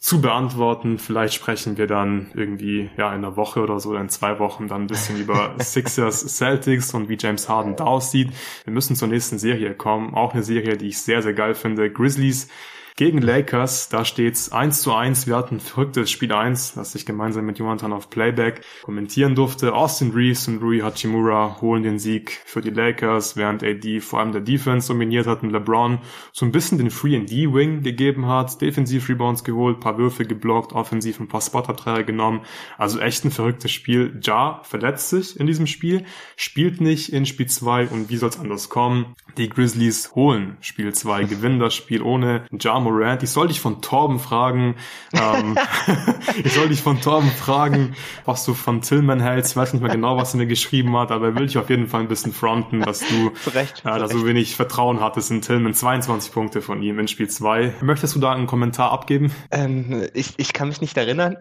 zu 0.00 0.20
beantworten. 0.20 0.98
Vielleicht 0.98 1.34
sprechen 1.34 1.78
wir 1.78 1.86
dann 1.86 2.30
irgendwie 2.34 2.90
ja 2.96 3.08
in 3.08 3.24
einer 3.24 3.36
Woche 3.36 3.60
oder 3.60 3.80
so 3.80 3.90
oder 3.90 4.00
in 4.00 4.08
zwei 4.08 4.38
Wochen 4.38 4.68
dann 4.68 4.82
ein 4.82 4.86
bisschen 4.86 5.18
über 5.18 5.54
Sixers 5.58 6.36
Celtics 6.36 6.94
und 6.94 7.08
wie 7.08 7.16
James 7.18 7.48
Harden 7.48 7.76
da 7.76 7.84
aussieht. 7.84 8.30
Wir 8.64 8.72
müssen 8.72 8.94
zur 8.94 9.08
nächsten 9.08 9.38
Serie 9.38 9.74
kommen. 9.74 10.14
Auch 10.14 10.32
eine 10.32 10.42
Serie, 10.42 10.76
die 10.76 10.88
ich 10.88 10.98
sehr, 10.98 11.22
sehr 11.22 11.34
geil 11.34 11.54
finde. 11.54 11.90
Grizzlies 11.90 12.48
gegen 12.96 13.20
Lakers. 13.20 13.90
Da 13.90 14.06
steht's 14.06 14.50
1 14.50 14.80
zu 14.80 14.94
1. 14.94 15.26
Wir 15.26 15.36
hatten 15.36 15.56
ein 15.56 15.60
verrücktes 15.60 16.10
Spiel 16.10 16.32
1, 16.32 16.74
das 16.74 16.94
ich 16.94 17.04
gemeinsam 17.04 17.44
mit 17.44 17.58
Jonathan 17.58 17.92
auf 17.92 18.08
Playback 18.08 18.62
kommentieren 18.82 19.34
durfte. 19.34 19.74
Austin 19.74 20.12
Reeves 20.12 20.48
und 20.48 20.62
Rui 20.62 20.80
Hachimura 20.80 21.60
holen 21.60 21.82
den 21.82 21.98
Sieg 21.98 22.40
für 22.46 22.62
die 22.62 22.70
Lakers, 22.70 23.36
während 23.36 23.62
AD 23.62 24.00
vor 24.00 24.20
allem 24.20 24.32
der 24.32 24.40
Defense 24.40 24.88
dominiert 24.88 25.26
hat 25.26 25.42
und 25.42 25.50
LeBron 25.50 25.98
so 26.32 26.46
ein 26.46 26.52
bisschen 26.52 26.78
den 26.78 26.90
Free-and-D-Wing 26.90 27.82
gegeben 27.82 28.26
hat, 28.26 28.60
Defensiv-Rebounds 28.62 29.44
geholt, 29.44 29.80
paar 29.80 29.98
Würfe 29.98 30.24
geblockt, 30.24 30.72
offensiv 30.72 31.20
ein 31.20 31.28
paar 31.28 31.42
Spot-Up-Dreier 31.42 32.04
genommen. 32.04 32.40
Also 32.78 32.98
echt 32.98 33.24
ein 33.24 33.30
verrücktes 33.30 33.72
Spiel. 33.72 34.18
Ja 34.22 34.60
verletzt 34.62 35.10
sich 35.10 35.38
in 35.38 35.46
diesem 35.46 35.66
Spiel, 35.66 36.04
spielt 36.36 36.80
nicht 36.80 37.12
in 37.12 37.26
Spiel 37.26 37.46
2 37.46 37.88
und 37.88 38.08
wie 38.08 38.16
soll's 38.16 38.38
anders 38.38 38.70
kommen? 38.70 39.14
Die 39.36 39.48
Grizzlies 39.50 40.14
holen 40.14 40.56
Spiel 40.60 40.94
2, 40.94 41.24
gewinnen 41.28 41.58
das 41.58 41.74
Spiel 41.74 42.02
ohne 42.02 42.46
Ja 42.58 42.78
Morant. 42.80 43.22
Ich 43.22 43.30
soll 43.30 43.48
dich 43.48 43.60
von 43.60 43.82
Torben 43.82 44.18
fragen, 44.18 44.76
ähm, 45.12 45.58
ich 46.44 46.52
soll 46.52 46.68
dich 46.68 46.80
von 46.80 47.00
Torben 47.00 47.30
fragen, 47.30 47.94
was 48.24 48.44
du 48.44 48.54
von 48.54 48.80
Tillman 48.80 49.20
hältst. 49.20 49.52
Ich 49.52 49.56
weiß 49.56 49.74
nicht 49.74 49.82
mehr 49.82 49.92
genau, 49.92 50.16
was 50.16 50.34
er 50.34 50.38
mir 50.38 50.46
geschrieben 50.46 50.96
hat, 50.96 51.10
aber 51.10 51.26
er 51.26 51.34
will 51.34 51.46
dich 51.46 51.58
auf 51.58 51.68
jeden 51.68 51.86
Fall 51.86 52.00
ein 52.00 52.08
bisschen 52.08 52.32
fronten, 52.32 52.80
dass 52.80 53.00
du, 53.00 53.32
Recht, 53.54 53.82
äh, 53.84 53.98
dass 53.98 54.10
du 54.10 54.24
wenig 54.24 54.56
Vertrauen 54.56 55.00
hattest 55.00 55.30
in 55.30 55.42
Tillman. 55.42 55.74
22 55.74 56.32
Punkte 56.32 56.62
von 56.62 56.82
ihm 56.82 56.98
in 56.98 57.08
Spiel 57.08 57.28
2. 57.28 57.74
Möchtest 57.82 58.14
du 58.14 58.20
da 58.20 58.32
einen 58.32 58.46
Kommentar 58.46 58.90
abgeben? 58.92 59.30
Ähm, 59.50 60.06
ich, 60.14 60.34
ich 60.38 60.52
kann 60.52 60.68
mich 60.68 60.80
nicht 60.80 60.96
erinnern. 60.96 61.36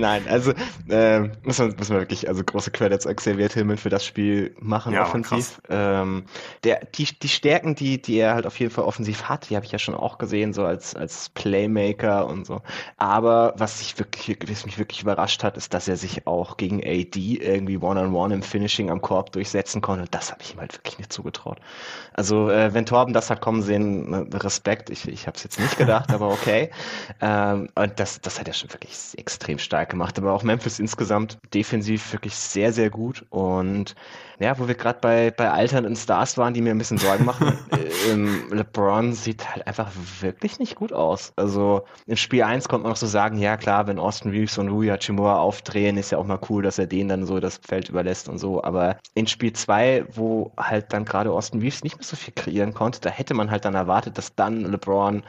Nein, 0.00 0.26
also 0.28 0.52
äh, 0.88 1.20
muss, 1.44 1.58
man, 1.58 1.74
muss 1.76 1.88
man 1.88 1.98
wirklich, 1.98 2.28
also 2.28 2.42
große 2.42 2.70
Credits 2.70 3.06
Xavier 3.06 3.48
Tillman 3.48 3.76
für 3.76 3.90
das 3.90 4.04
Spiel 4.04 4.54
machen, 4.58 4.94
ja, 4.94 5.02
offensiv. 5.02 5.60
Ähm, 5.68 6.24
der, 6.64 6.86
die, 6.86 7.04
die 7.04 7.28
Stärken, 7.28 7.74
die, 7.74 8.00
die 8.00 8.18
er 8.18 8.34
halt 8.34 8.46
auf 8.46 8.58
jeden 8.58 8.72
Fall 8.72 8.84
offensiv 8.84 9.24
hat, 9.24 9.50
die 9.50 9.56
habe 9.56 9.66
ich 9.66 9.72
ja 9.72 9.78
schon 9.78 9.94
auch 9.94 10.18
gesehen, 10.18 10.52
so 10.52 10.64
als, 10.64 10.94
als 10.94 11.28
Playmaker 11.30 12.26
und 12.26 12.46
so. 12.46 12.62
Aber 12.96 13.54
was 13.56 13.80
ich 13.80 13.98
wirklich, 13.98 14.38
was 14.48 14.64
mich 14.64 14.78
wirklich 14.78 15.02
überrascht 15.02 15.44
hat, 15.44 15.56
ist, 15.56 15.74
dass 15.74 15.88
er 15.88 15.96
sich 15.96 16.26
auch 16.26 16.56
gegen 16.56 16.80
AD 16.82 17.16
irgendwie 17.16 17.76
One-on-One 17.76 18.08
-on 18.08 18.30
-one 18.30 18.34
im 18.34 18.42
Finishing 18.42 18.90
am 18.90 19.02
Korb 19.02 19.32
durchsetzen 19.32 19.80
konnte. 19.80 20.02
Und 20.02 20.14
das 20.14 20.32
habe 20.32 20.42
ich 20.42 20.54
ihm 20.54 20.60
halt 20.60 20.74
wirklich 20.74 20.98
nicht 20.98 21.12
zugetraut. 21.12 21.58
Also 22.14 22.50
äh, 22.50 22.72
wenn 22.74 22.86
Torben 22.86 23.12
das 23.12 23.30
hat 23.30 23.40
kommen 23.40 23.62
sehen, 23.62 24.10
ne, 24.10 24.26
Respekt, 24.32 24.90
ich, 24.90 25.06
ich 25.06 25.26
habe 25.26 25.36
es 25.36 25.44
jetzt 25.44 25.60
nicht 25.60 25.78
gedacht, 25.78 26.12
aber 26.12 26.28
okay. 26.28 26.70
Ähm, 27.20 27.68
und 27.74 27.98
das, 28.00 28.20
das 28.20 28.38
hat 28.38 28.48
er 28.48 28.54
schon 28.54 28.72
wirklich 28.72 29.14
extrem 29.16 29.58
stark 29.58 29.89
gemacht. 29.90 30.18
Aber 30.18 30.32
auch 30.32 30.42
Memphis 30.42 30.78
insgesamt 30.78 31.38
defensiv 31.52 32.12
wirklich 32.12 32.34
sehr, 32.34 32.72
sehr 32.72 32.88
gut. 32.88 33.26
Und 33.28 33.94
ja, 34.38 34.58
wo 34.58 34.66
wir 34.66 34.74
gerade 34.74 34.98
bei, 35.00 35.30
bei 35.30 35.50
alternden 35.50 35.94
Stars 35.94 36.38
waren, 36.38 36.54
die 36.54 36.62
mir 36.62 36.70
ein 36.70 36.78
bisschen 36.78 36.96
Sorgen 36.96 37.26
machen. 37.26 37.58
äh, 37.72 38.10
ähm, 38.10 38.44
LeBron 38.50 39.12
sieht 39.12 39.46
halt 39.50 39.66
einfach 39.66 39.90
wirklich 40.20 40.58
nicht 40.58 40.76
gut 40.76 40.94
aus. 40.94 41.34
Also 41.36 41.84
in 42.06 42.16
Spiel 42.16 42.42
1 42.42 42.68
konnte 42.68 42.84
man 42.84 42.92
noch 42.92 42.96
so 42.96 43.06
sagen, 43.06 43.38
ja 43.38 43.58
klar, 43.58 43.86
wenn 43.86 43.98
Austin 43.98 44.30
Reeves 44.30 44.56
und 44.56 44.70
Rui 44.70 44.88
Hachimura 44.88 45.38
aufdrehen, 45.38 45.98
ist 45.98 46.10
ja 46.10 46.18
auch 46.18 46.26
mal 46.26 46.40
cool, 46.48 46.62
dass 46.62 46.78
er 46.78 46.86
denen 46.86 47.10
dann 47.10 47.26
so 47.26 47.38
das 47.38 47.60
Feld 47.66 47.90
überlässt 47.90 48.30
und 48.30 48.38
so. 48.38 48.64
Aber 48.64 48.96
in 49.14 49.26
Spiel 49.26 49.52
2, 49.52 50.06
wo 50.12 50.52
halt 50.56 50.92
dann 50.94 51.04
gerade 51.04 51.30
Austin 51.30 51.60
Reeves 51.60 51.84
nicht 51.84 51.98
mehr 51.98 52.04
so 52.04 52.16
viel 52.16 52.32
kreieren 52.34 52.72
konnte, 52.72 53.00
da 53.00 53.10
hätte 53.10 53.34
man 53.34 53.50
halt 53.50 53.66
dann 53.66 53.74
erwartet, 53.74 54.16
dass 54.16 54.34
dann 54.34 54.64
LeBron 54.64 55.22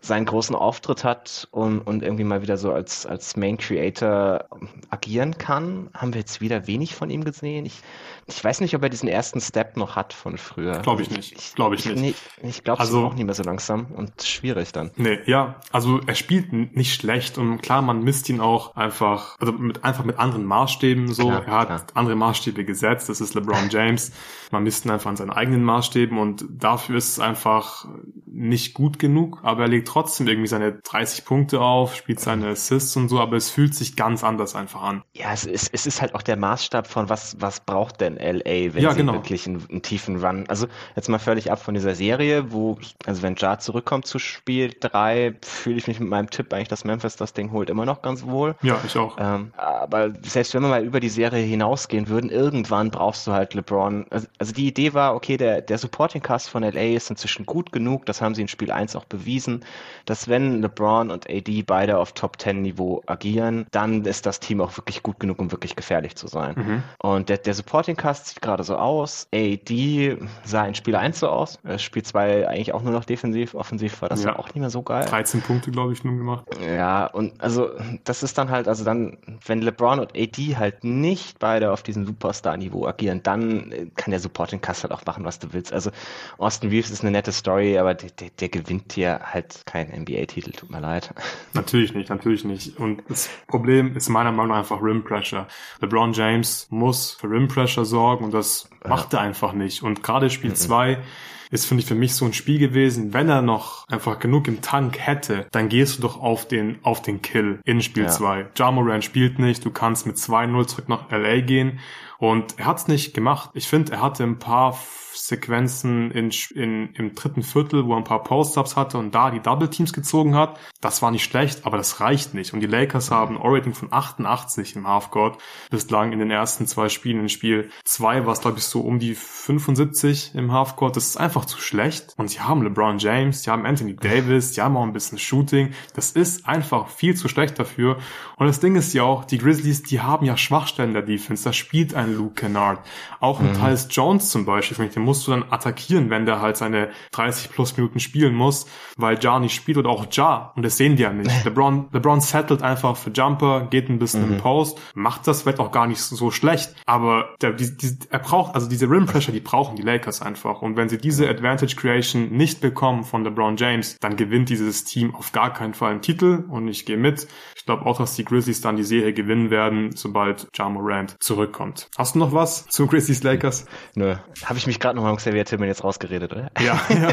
seinen 0.00 0.26
großen 0.26 0.54
Auftritt 0.54 1.04
hat 1.04 1.48
und, 1.50 1.80
und 1.80 2.02
irgendwie 2.02 2.24
mal 2.24 2.42
wieder 2.42 2.56
so 2.56 2.72
als, 2.72 3.06
als 3.06 3.36
Main 3.36 3.56
Creator 3.56 4.44
agieren 4.90 5.38
kann, 5.38 5.90
haben 5.94 6.14
wir 6.14 6.20
jetzt 6.20 6.40
wieder 6.40 6.66
wenig 6.66 6.94
von 6.94 7.10
ihm 7.10 7.24
gesehen. 7.24 7.66
Ich 7.66 7.82
ich 8.28 8.44
weiß 8.44 8.60
nicht, 8.60 8.76
ob 8.76 8.82
er 8.82 8.90
diesen 8.90 9.08
ersten 9.08 9.40
Step 9.40 9.78
noch 9.78 9.96
hat 9.96 10.12
von 10.12 10.36
früher. 10.36 10.80
Glaube 10.80 11.00
ich 11.00 11.10
nicht. 11.10 11.56
Glaube 11.56 11.76
ich, 11.76 11.86
ich 11.86 11.96
nicht. 11.96 12.18
Nee, 12.42 12.50
ich 12.50 12.62
glaube 12.62 12.80
also, 12.80 13.00
es 13.00 13.04
auch 13.06 13.14
nicht 13.14 13.24
mehr 13.24 13.34
so 13.34 13.42
langsam 13.42 13.86
und 13.86 14.22
schwierig 14.22 14.70
dann. 14.72 14.90
Nee, 14.96 15.18
ja. 15.24 15.56
Also 15.72 16.00
er 16.06 16.14
spielt 16.14 16.52
nicht 16.52 16.94
schlecht 16.94 17.38
und 17.38 17.62
klar, 17.62 17.80
man 17.80 18.02
misst 18.02 18.28
ihn 18.28 18.40
auch 18.40 18.76
einfach, 18.76 19.36
also 19.40 19.52
mit, 19.52 19.82
einfach 19.82 20.04
mit 20.04 20.18
anderen 20.18 20.44
Maßstäben 20.44 21.12
so. 21.12 21.28
Klar, 21.28 21.46
er 21.46 21.52
hat 21.52 21.66
klar. 21.68 21.86
andere 21.94 22.16
Maßstäbe 22.16 22.66
gesetzt. 22.66 23.08
Das 23.08 23.22
ist 23.22 23.34
LeBron 23.34 23.68
James. 23.70 24.12
man 24.50 24.62
misst 24.62 24.84
ihn 24.84 24.90
einfach 24.90 25.08
an 25.08 25.16
seinen 25.16 25.30
eigenen 25.30 25.64
Maßstäben 25.64 26.18
und 26.18 26.44
dafür 26.50 26.96
ist 26.96 27.08
es 27.08 27.20
einfach 27.20 27.86
nicht 28.26 28.74
gut 28.74 28.98
genug, 28.98 29.40
aber 29.42 29.62
er 29.62 29.68
legt 29.68 29.88
trotzdem 29.88 30.28
irgendwie 30.28 30.48
seine 30.48 30.74
30 30.74 31.24
Punkte 31.24 31.60
auf, 31.60 31.94
spielt 31.94 32.20
seine 32.20 32.48
Assists 32.48 32.94
und 32.96 33.08
so, 33.08 33.20
aber 33.20 33.36
es 33.36 33.48
fühlt 33.50 33.74
sich 33.74 33.96
ganz 33.96 34.22
anders 34.22 34.54
einfach 34.54 34.82
an. 34.82 35.02
Ja, 35.14 35.32
es 35.32 35.44
ist, 35.46 35.70
es 35.72 35.86
ist 35.86 36.02
halt 36.02 36.14
auch 36.14 36.22
der 36.22 36.36
Maßstab 36.36 36.86
von 36.86 37.08
was, 37.08 37.36
was 37.40 37.60
braucht 37.60 38.00
denn 38.00 38.17
LA, 38.18 38.74
wenn 38.74 38.82
ja, 38.82 38.90
sie 38.90 38.98
genau. 38.98 39.14
wirklich 39.14 39.46
einen, 39.46 39.64
einen, 39.70 39.82
tiefen 39.82 40.24
Run. 40.24 40.44
Also 40.48 40.66
jetzt 40.96 41.08
mal 41.08 41.18
völlig 41.18 41.50
ab 41.50 41.62
von 41.62 41.74
dieser 41.74 41.94
Serie, 41.94 42.52
wo, 42.52 42.78
also 43.06 43.22
wenn 43.22 43.36
Jar 43.36 43.58
zurückkommt 43.58 44.06
zu 44.06 44.18
Spiel 44.18 44.74
3, 44.78 45.34
fühle 45.42 45.78
ich 45.78 45.88
mich 45.88 46.00
mit 46.00 46.08
meinem 46.08 46.30
Tipp 46.30 46.52
eigentlich, 46.52 46.68
dass 46.68 46.84
Memphis 46.84 47.16
das 47.16 47.32
Ding 47.32 47.52
holt, 47.52 47.70
immer 47.70 47.84
noch 47.84 48.02
ganz 48.02 48.24
wohl. 48.24 48.54
Ja, 48.62 48.80
ich 48.84 48.96
auch. 48.96 49.16
Ähm, 49.18 49.52
aber 49.56 50.12
selbst 50.22 50.54
wenn 50.54 50.62
wir 50.62 50.68
mal 50.68 50.84
über 50.84 51.00
die 51.00 51.08
Serie 51.08 51.44
hinausgehen 51.44 52.08
würden, 52.08 52.30
irgendwann 52.30 52.90
brauchst 52.90 53.26
du 53.26 53.32
halt 53.32 53.54
LeBron. 53.54 54.06
Also, 54.10 54.26
also 54.38 54.52
die 54.52 54.66
Idee 54.66 54.94
war, 54.94 55.14
okay, 55.14 55.36
der, 55.36 55.60
der 55.60 55.78
Supporting 55.78 56.22
Cast 56.22 56.50
von 56.50 56.62
LA 56.62 56.96
ist 56.96 57.10
inzwischen 57.10 57.46
gut 57.46 57.72
genug, 57.72 58.06
das 58.06 58.20
haben 58.20 58.34
sie 58.34 58.42
in 58.42 58.48
Spiel 58.48 58.70
1 58.70 58.96
auch 58.96 59.04
bewiesen, 59.04 59.64
dass 60.04 60.28
wenn 60.28 60.62
LeBron 60.62 61.10
und 61.10 61.28
AD 61.28 61.62
beide 61.62 61.98
auf 61.98 62.12
Top 62.12 62.40
10 62.40 62.62
Niveau 62.62 63.02
agieren, 63.06 63.66
dann 63.70 64.04
ist 64.04 64.26
das 64.26 64.40
Team 64.40 64.60
auch 64.60 64.76
wirklich 64.76 65.02
gut 65.02 65.20
genug, 65.20 65.38
um 65.38 65.52
wirklich 65.52 65.76
gefährlich 65.76 66.16
zu 66.16 66.26
sein. 66.26 66.54
Mhm. 66.56 66.82
Und 66.98 67.28
der, 67.28 67.38
der 67.38 67.54
Supporting 67.54 67.96
Cast 67.98 68.18
Cast 68.18 68.28
sieht 68.28 68.42
gerade 68.42 68.64
so 68.64 68.76
aus. 68.76 69.28
AD 69.34 70.18
sah 70.44 70.64
in 70.64 70.74
Spiel 70.74 70.96
1 70.96 71.20
so 71.20 71.28
aus. 71.28 71.58
Spiel 71.76 72.02
2 72.02 72.48
eigentlich 72.48 72.72
auch 72.72 72.82
nur 72.82 72.92
noch 72.92 73.04
defensiv. 73.04 73.54
Offensiv 73.54 74.00
war 74.00 74.08
das 74.08 74.24
ja. 74.24 74.38
auch 74.38 74.46
nicht 74.46 74.56
mehr 74.56 74.70
so 74.70 74.82
geil. 74.82 75.04
13 75.04 75.42
Punkte, 75.42 75.70
glaube 75.70 75.92
ich, 75.92 76.04
nur 76.04 76.16
gemacht. 76.16 76.46
Ja, 76.64 77.06
und 77.06 77.40
also 77.40 77.70
das 78.04 78.22
ist 78.22 78.38
dann 78.38 78.50
halt, 78.50 78.66
also 78.66 78.84
dann, 78.84 79.18
wenn 79.46 79.60
LeBron 79.60 80.00
und 80.00 80.16
AD 80.16 80.56
halt 80.56 80.84
nicht 80.84 81.38
beide 81.38 81.72
auf 81.72 81.82
diesem 81.82 82.06
Superstar-Niveau 82.06 82.86
agieren, 82.86 83.22
dann 83.22 83.92
kann 83.96 84.10
der 84.10 84.20
Supporting 84.20 84.60
Cast 84.60 84.84
halt 84.84 84.92
auch 84.92 85.04
machen, 85.04 85.24
was 85.24 85.38
du 85.38 85.52
willst. 85.52 85.72
Also 85.72 85.90
Austin 86.38 86.70
Reeves 86.70 86.90
ist 86.90 87.02
eine 87.02 87.10
nette 87.10 87.32
Story, 87.32 87.78
aber 87.78 87.94
der, 87.94 88.10
der, 88.10 88.30
der 88.30 88.48
gewinnt 88.48 88.92
hier 88.92 89.20
halt 89.22 89.66
keinen 89.66 90.02
NBA-Titel, 90.02 90.52
tut 90.52 90.70
mir 90.70 90.80
leid. 90.80 91.12
Natürlich 91.52 91.94
nicht, 91.94 92.08
natürlich 92.08 92.44
nicht. 92.44 92.78
Und 92.78 93.02
das 93.08 93.28
Problem 93.46 93.96
ist 93.96 94.08
meiner 94.08 94.32
Meinung 94.32 94.52
nach 94.52 94.58
einfach 94.58 94.80
Rim 94.80 95.04
Pressure. 95.04 95.46
LeBron 95.80 96.12
James 96.12 96.66
muss 96.70 97.12
für 97.12 97.28
Rim 97.28 97.48
Pressure 97.48 97.84
sorgen 97.88 98.08
sorgen 98.18 98.24
und 98.26 98.34
das 98.34 98.68
macht 98.86 99.12
er 99.14 99.20
einfach 99.20 99.52
nicht. 99.52 99.82
Und 99.82 100.02
gerade 100.02 100.30
Spiel 100.30 100.54
2 100.54 100.96
mhm. 100.96 101.02
Ist, 101.50 101.66
finde 101.66 101.82
ich, 101.82 101.88
für 101.88 101.94
mich 101.94 102.14
so 102.14 102.24
ein 102.24 102.32
Spiel 102.32 102.58
gewesen, 102.58 103.12
wenn 103.12 103.28
er 103.28 103.42
noch 103.42 103.86
einfach 103.88 104.18
genug 104.18 104.48
im 104.48 104.60
Tank 104.60 104.98
hätte, 104.98 105.46
dann 105.52 105.68
gehst 105.68 105.98
du 105.98 106.02
doch 106.02 106.20
auf 106.20 106.46
den, 106.46 106.78
auf 106.82 107.02
den 107.02 107.22
Kill 107.22 107.60
in 107.64 107.82
Spiel 107.82 108.08
2. 108.08 108.38
Ja. 108.38 108.46
Jamoran 108.56 109.02
spielt 109.02 109.38
nicht, 109.38 109.64
du 109.64 109.70
kannst 109.70 110.06
mit 110.06 110.16
2-0 110.16 110.66
zurück 110.66 110.88
nach 110.88 111.10
LA 111.10 111.40
gehen 111.40 111.80
und 112.18 112.58
er 112.58 112.66
hat's 112.66 112.88
nicht 112.88 113.14
gemacht. 113.14 113.50
Ich 113.54 113.68
finde, 113.68 113.92
er 113.92 114.02
hatte 114.02 114.24
ein 114.24 114.38
paar 114.38 114.76
Sequenzen 115.14 116.10
in, 116.10 116.30
in, 116.54 116.92
im 116.94 117.14
dritten 117.14 117.42
Viertel, 117.42 117.86
wo 117.86 117.92
er 117.92 117.98
ein 117.98 118.04
paar 118.04 118.22
Post-Ups 118.22 118.76
hatte 118.76 118.98
und 118.98 119.14
da 119.14 119.30
die 119.30 119.40
Double 119.40 119.68
Teams 119.68 119.92
gezogen 119.92 120.34
hat. 120.34 120.58
Das 120.80 121.02
war 121.02 121.10
nicht 121.10 121.24
schlecht, 121.24 121.64
aber 121.66 121.76
das 121.76 122.00
reicht 122.00 122.34
nicht. 122.34 122.52
Und 122.52 122.60
die 122.60 122.66
Lakers 122.66 123.10
haben 123.10 123.36
ein 123.36 123.42
Rating 123.42 123.74
von 123.74 123.92
88 123.92 124.76
im 124.76 124.86
Halfcourt 124.86 125.40
bislang 125.70 126.12
in 126.12 126.18
den 126.18 126.30
ersten 126.30 126.66
zwei 126.66 126.88
Spielen. 126.88 127.20
In 127.20 127.28
Spiel 127.28 127.70
2 127.84 128.26
war 128.26 128.32
es, 128.32 128.40
glaube 128.40 128.58
ich, 128.58 128.64
so 128.64 128.80
um 128.80 128.98
die 128.98 129.14
75 129.14 130.34
im 130.34 130.52
Halfcourt. 130.52 130.96
Das 130.96 131.06
ist 131.06 131.16
einfach 131.16 131.37
zu 131.44 131.60
schlecht. 131.60 132.14
Und 132.16 132.28
sie 132.28 132.40
haben 132.40 132.62
LeBron 132.62 132.98
James, 132.98 133.42
sie 133.42 133.50
haben 133.50 133.66
Anthony 133.66 133.96
Davis, 133.96 134.54
sie 134.54 134.60
haben 134.60 134.76
auch 134.76 134.82
ein 134.82 134.92
bisschen 134.92 135.18
Shooting. 135.18 135.72
Das 135.94 136.10
ist 136.12 136.48
einfach 136.48 136.88
viel 136.88 137.14
zu 137.14 137.28
schlecht 137.28 137.58
dafür. 137.58 137.98
Und 138.36 138.46
das 138.46 138.60
Ding 138.60 138.76
ist 138.76 138.92
ja 138.94 139.02
auch, 139.02 139.24
die 139.24 139.38
Grizzlies, 139.38 139.82
die 139.82 140.00
haben 140.00 140.24
ja 140.24 140.36
Schwachstellen 140.36 140.92
der 140.92 141.02
Defense. 141.02 141.44
Da 141.44 141.52
spielt 141.52 141.94
ein 141.94 142.14
Luke 142.14 142.34
Kennard. 142.34 142.80
Auch 143.20 143.40
ein 143.40 143.52
mhm. 143.52 143.54
Tyus 143.54 143.88
Jones 143.90 144.30
zum 144.30 144.44
Beispiel, 144.44 144.88
den 144.88 145.02
musst 145.02 145.26
du 145.26 145.32
dann 145.32 145.44
attackieren, 145.50 146.10
wenn 146.10 146.26
der 146.26 146.40
halt 146.40 146.56
seine 146.56 146.90
30 147.12 147.50
plus 147.50 147.76
Minuten 147.76 148.00
spielen 148.00 148.34
muss, 148.34 148.66
weil 148.96 149.18
Ja 149.20 149.38
nicht 149.38 149.54
spielt 149.54 149.78
oder 149.78 149.90
auch 149.90 150.06
Ja. 150.12 150.52
Und 150.56 150.64
das 150.64 150.76
sehen 150.76 150.96
die 150.96 151.02
ja 151.02 151.12
nicht. 151.12 151.44
LeBron, 151.44 151.88
LeBron 151.92 152.20
settelt 152.20 152.62
einfach 152.62 152.96
für 152.96 153.10
Jumper, 153.10 153.66
geht 153.70 153.88
ein 153.88 153.98
bisschen 153.98 154.26
mhm. 154.26 154.34
im 154.34 154.40
Post, 154.40 154.80
macht 154.94 155.26
das 155.26 155.42
vielleicht 155.42 155.60
auch 155.60 155.72
gar 155.72 155.86
nicht 155.86 156.00
so 156.00 156.30
schlecht, 156.30 156.74
aber 156.86 157.34
der, 157.40 157.52
die, 157.52 157.76
die, 157.76 157.98
er 158.10 158.18
braucht, 158.18 158.54
also 158.54 158.68
diese 158.68 158.88
Rim 158.88 159.06
Pressure, 159.06 159.32
die 159.32 159.40
brauchen 159.40 159.76
die 159.76 159.82
Lakers 159.82 160.22
einfach. 160.22 160.62
Und 160.62 160.76
wenn 160.76 160.88
sie 160.88 160.98
diese 160.98 161.26
Advantage 161.28 161.76
Creation 161.76 162.30
nicht 162.30 162.60
bekommen 162.60 163.04
von 163.04 163.24
LeBron 163.24 163.56
James, 163.56 163.96
dann 164.00 164.16
gewinnt 164.16 164.48
dieses 164.48 164.84
Team 164.84 165.14
auf 165.14 165.32
gar 165.32 165.52
keinen 165.52 165.74
Fall 165.74 165.92
einen 165.92 166.02
Titel 166.02 166.44
und 166.48 166.68
ich 166.68 166.86
gehe 166.86 166.96
mit. 166.96 167.28
Ich 167.68 167.70
glaube 167.70 167.84
auch, 167.84 167.98
dass 167.98 168.14
die 168.14 168.24
Grizzlies 168.24 168.62
dann 168.62 168.76
die 168.76 168.82
Serie 168.82 169.12
gewinnen 169.12 169.50
werden, 169.50 169.94
sobald 169.94 170.48
Ja 170.56 170.70
Morant 170.70 171.22
zurückkommt. 171.22 171.90
Hast 171.98 172.14
du 172.14 172.18
noch 172.18 172.32
was 172.32 172.66
zu 172.68 172.86
Grizzlies 172.86 173.22
Lakers? 173.22 173.66
Nö. 173.94 174.16
Habe 174.42 174.58
ich 174.58 174.66
mich 174.66 174.80
gerade 174.80 174.96
noch 174.96 175.02
mal 175.02 175.14
Xavier 175.14 175.44
Tillman 175.44 175.68
jetzt 175.68 175.84
rausgeredet, 175.84 176.32
oder? 176.32 176.50
Ja, 176.58 176.80
ja. 176.88 177.12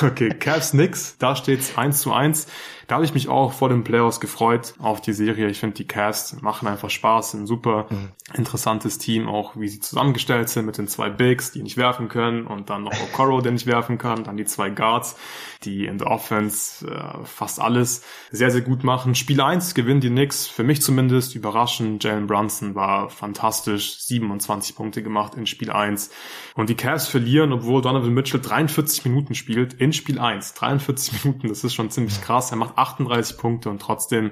okay, 0.08 0.30
Cavs 0.30 0.72
nix, 0.72 1.18
da 1.18 1.36
steht's 1.36 1.76
eins 1.76 2.00
zu 2.00 2.14
eins. 2.14 2.46
Da 2.88 2.94
habe 2.94 3.04
ich 3.04 3.12
mich 3.12 3.28
auch 3.28 3.52
vor 3.52 3.68
den 3.68 3.84
Playoffs 3.84 4.18
gefreut 4.18 4.72
auf 4.78 5.02
die 5.02 5.12
Serie. 5.12 5.48
Ich 5.48 5.60
finde, 5.60 5.76
die 5.76 5.86
Cavs 5.86 6.40
machen 6.40 6.66
einfach 6.66 6.88
Spaß, 6.88 7.34
ein 7.34 7.46
super 7.46 7.86
mhm. 7.90 8.12
interessantes 8.32 8.96
Team, 8.96 9.28
auch 9.28 9.56
wie 9.56 9.68
sie 9.68 9.78
zusammengestellt 9.78 10.48
sind 10.48 10.64
mit 10.64 10.78
den 10.78 10.88
zwei 10.88 11.10
Bigs, 11.10 11.52
die 11.52 11.62
nicht 11.62 11.76
werfen 11.76 12.08
können 12.08 12.46
und 12.46 12.70
dann 12.70 12.84
noch 12.84 12.94
Okoro, 12.94 13.42
der 13.42 13.52
nicht 13.52 13.66
werfen 13.66 13.98
kann, 13.98 14.24
dann 14.24 14.38
die 14.38 14.46
zwei 14.46 14.70
Guards, 14.70 15.16
die 15.64 15.84
in 15.84 15.98
der 15.98 16.06
Offense 16.06 16.86
äh, 16.86 17.26
fast 17.26 17.60
alles 17.60 18.02
sehr, 18.30 18.50
sehr 18.50 18.62
gut 18.62 18.84
machen. 18.84 19.14
Spiel 19.18 19.40
1 19.40 19.74
gewinnen 19.74 20.00
die 20.00 20.08
Knicks, 20.08 20.46
für 20.46 20.62
mich 20.62 20.80
zumindest 20.80 21.34
überraschend. 21.34 22.04
Jalen 22.04 22.26
Brunson 22.26 22.74
war 22.74 23.10
fantastisch, 23.10 23.98
27 23.98 24.76
Punkte 24.76 25.02
gemacht 25.02 25.34
in 25.34 25.46
Spiel 25.46 25.70
1. 25.70 26.10
Und 26.54 26.70
die 26.70 26.76
Cavs 26.76 27.08
verlieren, 27.08 27.52
obwohl 27.52 27.82
Donovan 27.82 28.14
Mitchell 28.14 28.40
43 28.40 29.04
Minuten 29.04 29.34
spielt 29.34 29.74
in 29.74 29.92
Spiel 29.92 30.18
1. 30.18 30.54
43 30.54 31.24
Minuten, 31.24 31.48
das 31.48 31.64
ist 31.64 31.74
schon 31.74 31.90
ziemlich 31.90 32.20
krass. 32.22 32.50
Er 32.52 32.56
macht 32.56 32.78
38 32.78 33.36
Punkte 33.36 33.70
und 33.70 33.82
trotzdem 33.82 34.30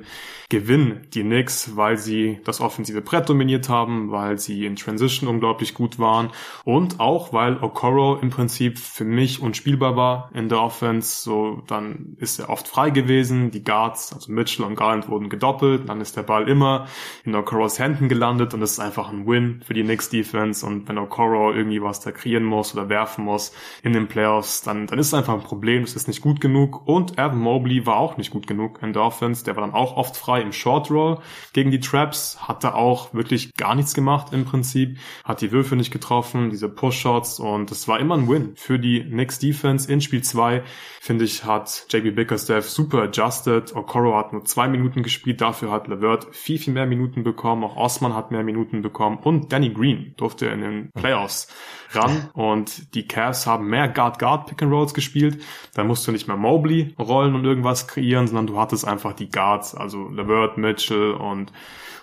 gewinnen 0.49 1.07
die 1.13 1.23
Knicks, 1.23 1.77
weil 1.77 1.99
sie 1.99 2.41
das 2.45 2.61
offensive 2.61 3.03
Brett 3.03 3.29
dominiert 3.29 3.69
haben, 3.69 4.13
weil 4.13 4.39
sie 4.39 4.67
in 4.67 4.77
Transition 4.77 5.29
unglaublich 5.29 5.75
gut 5.75 5.99
waren 5.99 6.31
und 6.65 7.01
auch 7.01 7.33
weil 7.33 7.57
Okoro 7.61 8.17
im 8.17 8.31
Prinzip 8.31 8.79
für 8.79 9.05
mich 9.05 9.43
unspielbar 9.43 9.97
war 9.97 10.31
in 10.33 10.49
der 10.49 10.61
Offense. 10.61 11.23
So, 11.23 11.63
dann 11.67 12.17
ist 12.19 12.39
er 12.39 12.51
oft 12.51 12.69
frei 12.69 12.91
gewesen. 12.91 13.51
Die 13.51 13.65
Guards, 13.65 14.13
also 14.13 14.31
Mitchell 14.31 14.65
und 14.65 14.76
Garland 14.77 15.09
wurden 15.09 15.29
gedoppelt. 15.29 15.89
Dann 15.89 16.01
ist 16.01 16.17
der 16.17 16.23
Ball 16.23 16.49
immer 16.49 16.87
in 17.25 17.35
Okoros 17.35 17.79
Händen 17.79 18.09
gelandet 18.09 18.55
und 18.55 18.61
das 18.61 18.73
ist 18.73 18.81
einfach 18.81 19.11
ein 19.11 19.27
Win 19.27 19.63
für 19.65 19.75
die 19.75 19.83
Knicks 19.83 20.09
Defense. 20.09 20.65
Und 20.65 20.89
wenn 20.89 20.99
Okoro 20.99 21.53
irgendwie 21.53 21.83
was 21.83 22.01
da 22.01 22.13
kreieren 22.13 22.45
muss 22.45 22.75
oder 22.75 22.89
werfen 22.89 23.25
muss 23.25 23.53
in 23.83 23.93
den 23.93 24.07
Playoffs, 24.07 24.63
dann, 24.63 24.87
dann 24.87 24.99
ist 24.99 25.09
es 25.09 25.15
einfach 25.15 25.35
ein 25.35 25.43
Problem. 25.43 25.83
Es 25.83 25.97
ist 25.97 26.09
nicht 26.09 26.21
gut 26.21 26.41
genug. 26.41 26.87
Und 26.87 27.15
Evan 27.15 27.39
Mobley 27.39 27.87
war 27.87 27.97
auch 27.97 28.17
nicht 28.17 28.31
gut 28.31 28.47
genug 28.47 28.83
in 28.83 28.93
der 28.93 29.03
Offense. 29.03 29.45
Der 29.45 29.57
war 29.57 29.63
dann 29.63 29.75
auch 29.75 29.97
oft 29.97 30.17
frei 30.17 30.41
im 30.43 30.53
Short 30.53 30.91
Roll 30.91 31.19
gegen 31.53 31.71
die 31.71 31.81
Traps. 31.81 32.39
Hat 32.47 32.65
da 32.65 32.75
auch 32.75 33.15
wirklich 33.15 33.55
gar 33.57 33.75
nichts 33.75 33.95
gemacht 33.95 34.33
im 34.33 34.45
Prinzip. 34.45 34.99
Hat 35.25 35.41
die 35.41 35.53
Würfe 35.53 35.77
nicht 35.77 35.91
getroffen, 35.91 36.51
diese 36.51 36.69
Push-Shots 36.69 37.41
und 37.41 37.71
es 37.71 37.89
war 37.89 37.99
immer 38.01 38.17
ein 38.17 38.29
Win 38.29 38.53
für 38.57 38.79
die 38.79 39.03
Knicks 39.03 39.39
Defense 39.39 39.91
in 39.91 40.01
Spiel 40.01 40.23
2. 40.23 40.63
Finde 41.01 41.25
ich, 41.25 41.45
hat 41.45 41.87
JB 41.91 42.15
Bickerstaff 42.15 42.69
super 42.69 43.03
adjusted. 43.03 43.75
Okoro 43.75 44.17
hat 44.17 44.33
nur 44.33 44.45
zwei 44.45 44.66
Minuten 44.69 45.03
gespielt. 45.03 45.41
Dafür 45.41 45.71
hat 45.71 45.89
Levert 45.89 46.35
viel, 46.35 46.59
viel 46.59 46.73
mehr 46.73 46.87
Minuten 46.87 47.23
bekommen. 47.23 47.65
Auch 47.65 47.77
Osman 47.77 48.15
hat 48.15 48.31
mehr 48.31 48.43
Minuten 48.43 48.83
bekommen 48.83 49.19
und 49.19 49.53
Danny 49.53 49.71
Green 49.71 50.15
durfte 50.17 50.47
in 50.47 50.61
den 50.61 50.91
Playoffs 50.93 51.49
ran 51.91 52.31
und 52.33 52.95
die 52.95 53.07
Cavs 53.07 53.47
haben 53.47 53.69
mehr 53.69 53.89
Guard-Guard 53.89 54.47
Pick-and-Rolls 54.47 54.95
gespielt. 54.95 55.43
Da 55.75 55.85
musst 55.85 56.07
du 56.07 56.13
nicht 56.13 56.29
mehr 56.29 56.37
Mobley 56.37 56.95
rollen 56.99 57.35
und 57.35 57.45
irgendwas 57.45 57.89
kreieren, 57.89 58.27
sondern 58.27 58.47
du 58.47 58.59
hattest 58.59 58.87
einfach 58.87 59.13
die 59.13 59.29
Guards, 59.29 59.75
also 59.75 60.09
Levert, 60.09 60.59
Mitchell 60.59 61.13
und 61.13 61.53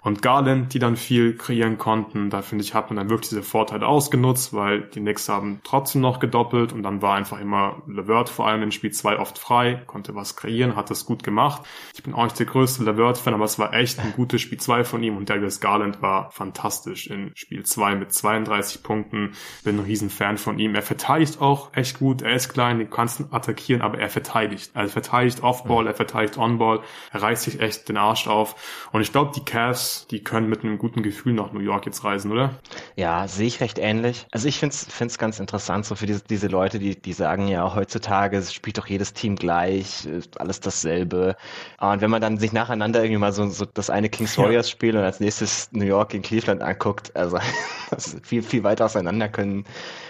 und 0.04 0.22
Garland, 0.22 0.74
die 0.74 0.80
dann 0.80 0.98
viel 0.98 1.36
kreieren 1.38 1.78
konnten. 1.78 2.30
Da 2.30 2.42
finde 2.42 2.64
ich, 2.64 2.74
hat 2.74 2.90
man 2.90 2.98
dann 2.98 3.10
wirklich 3.10 3.30
diese 3.30 3.44
Vorteile 3.44 3.88
ausgenutzt, 3.88 4.54
weil 4.54 4.82
die 4.82 5.00
Knicks 5.00 5.30
haben 5.30 5.62
trotzdem 5.64 6.02
noch 6.02 6.20
gedoppelt 6.20 6.74
und 6.74 6.84
dann 6.84 7.02
war 7.02 7.16
einfach 7.16 7.40
immer 7.40 7.82
Levert 7.88 8.30
vor 8.30 8.48
allem 8.48 8.64
in 8.64 8.72
Spiel 8.72 8.92
2 8.92 9.20
oft 9.20 9.40
frei, 9.40 9.82
konnte 9.88 10.14
was 10.16 10.36
kreieren, 10.36 10.76
hat 10.76 10.90
das 10.90 11.06
gut 11.06 11.24
gemacht. 11.24 11.64
Ich 11.94 12.04
bin 12.04 12.14
auch 12.14 12.24
nicht 12.24 12.38
der 12.38 12.46
größte 12.46 12.84
Levert-Fan, 12.84 13.34
aber 13.34 13.46
es 13.46 13.58
war 13.60 13.74
echt 13.74 14.00
ein 14.00 14.14
gutes 14.16 14.42
Spiel 14.42 14.60
2 14.60 14.84
von 14.84 15.02
ihm 15.04 15.16
und 15.16 15.30
Darius 15.30 15.62
Garland 15.62 16.02
war 16.02 16.32
fantastisch 16.32 17.08
in 17.08 17.32
Spiel 17.36 17.64
2 17.64 17.96
mit 17.96 18.12
32 18.12 18.84
Punkten. 18.84 19.32
Bin 19.64 19.78
ein 19.78 19.86
riesen 19.86 20.10
Fan 20.10 20.38
von 20.38 20.60
ihm. 20.60 20.76
Er 20.76 20.82
verteidigt 20.82 21.40
auch 21.42 21.74
echt 21.74 22.00
gut. 22.00 22.22
Er 22.22 22.34
ist 22.34 22.50
klein, 22.50 22.80
du 22.80 22.86
kannst 22.88 23.22
ihn 23.22 23.28
attackieren, 23.32 23.82
aber 23.82 24.00
er 24.00 24.10
verteidigt. 24.10 24.72
Er 24.74 24.88
verteidigt 24.90 25.44
Off-Ball, 25.44 25.88
er 25.88 25.94
verteidigt 25.94 26.38
On-Ball. 26.38 26.82
Er 27.12 27.22
reißt 27.22 27.44
sich 27.44 27.62
echt 27.62 27.88
den 27.88 27.98
Arsch 27.98 28.28
auf. 28.28 28.90
Und 28.92 29.02
ich 29.02 29.12
glaube, 29.12 29.32
die 29.36 29.46
Cavs, 29.46 29.93
die 30.12 30.24
können 30.24 30.50
mit 30.50 30.64
einem 30.64 30.78
guten 30.78 31.04
Gefühl 31.04 31.34
nach 31.34 31.52
New 31.52 31.60
York 31.60 31.86
jetzt 31.86 32.04
reisen, 32.04 32.32
oder? 32.32 32.56
Ja, 32.96 33.28
sehe 33.28 33.48
ich 33.48 33.62
recht 33.62 33.80
ähnlich. 33.80 34.28
Also 34.32 34.48
ich 34.48 34.60
finde 34.60 34.76
es 34.76 35.18
ganz 35.18 35.40
interessant, 35.40 35.86
so 35.86 35.96
für 35.96 36.06
diese, 36.06 36.24
diese 36.24 36.48
Leute, 36.48 36.80
die, 36.80 37.00
die 37.00 37.14
sagen 37.14 37.48
ja, 37.48 37.74
heutzutage 37.76 38.42
spielt 38.44 38.78
doch 38.78 38.88
jedes 38.88 39.14
Team 39.14 39.36
gleich, 39.36 40.08
alles 40.38 40.60
dasselbe. 40.60 41.36
Und 41.80 42.02
wenn 42.02 42.12
man 42.12 42.22
dann 42.22 42.38
sich 42.38 42.54
nacheinander 42.54 43.04
irgendwie 43.04 43.20
mal 43.20 43.34
so, 43.34 43.48
so 43.48 43.66
das 43.66 43.90
eine 43.90 44.10
Kings 44.10 44.38
Warriors 44.38 44.70
Spiel 44.70 44.98
und 44.98 45.04
als 45.04 45.20
nächstes 45.20 45.72
New 45.72 45.86
York 45.86 46.10
gegen 46.10 46.24
Cleveland 46.24 46.62
anguckt, 46.62 47.16
also 47.16 47.40
viel, 48.24 48.44
viel 48.44 48.64
weiter 48.64 48.86
auseinander 48.86 49.30
können 49.30 49.66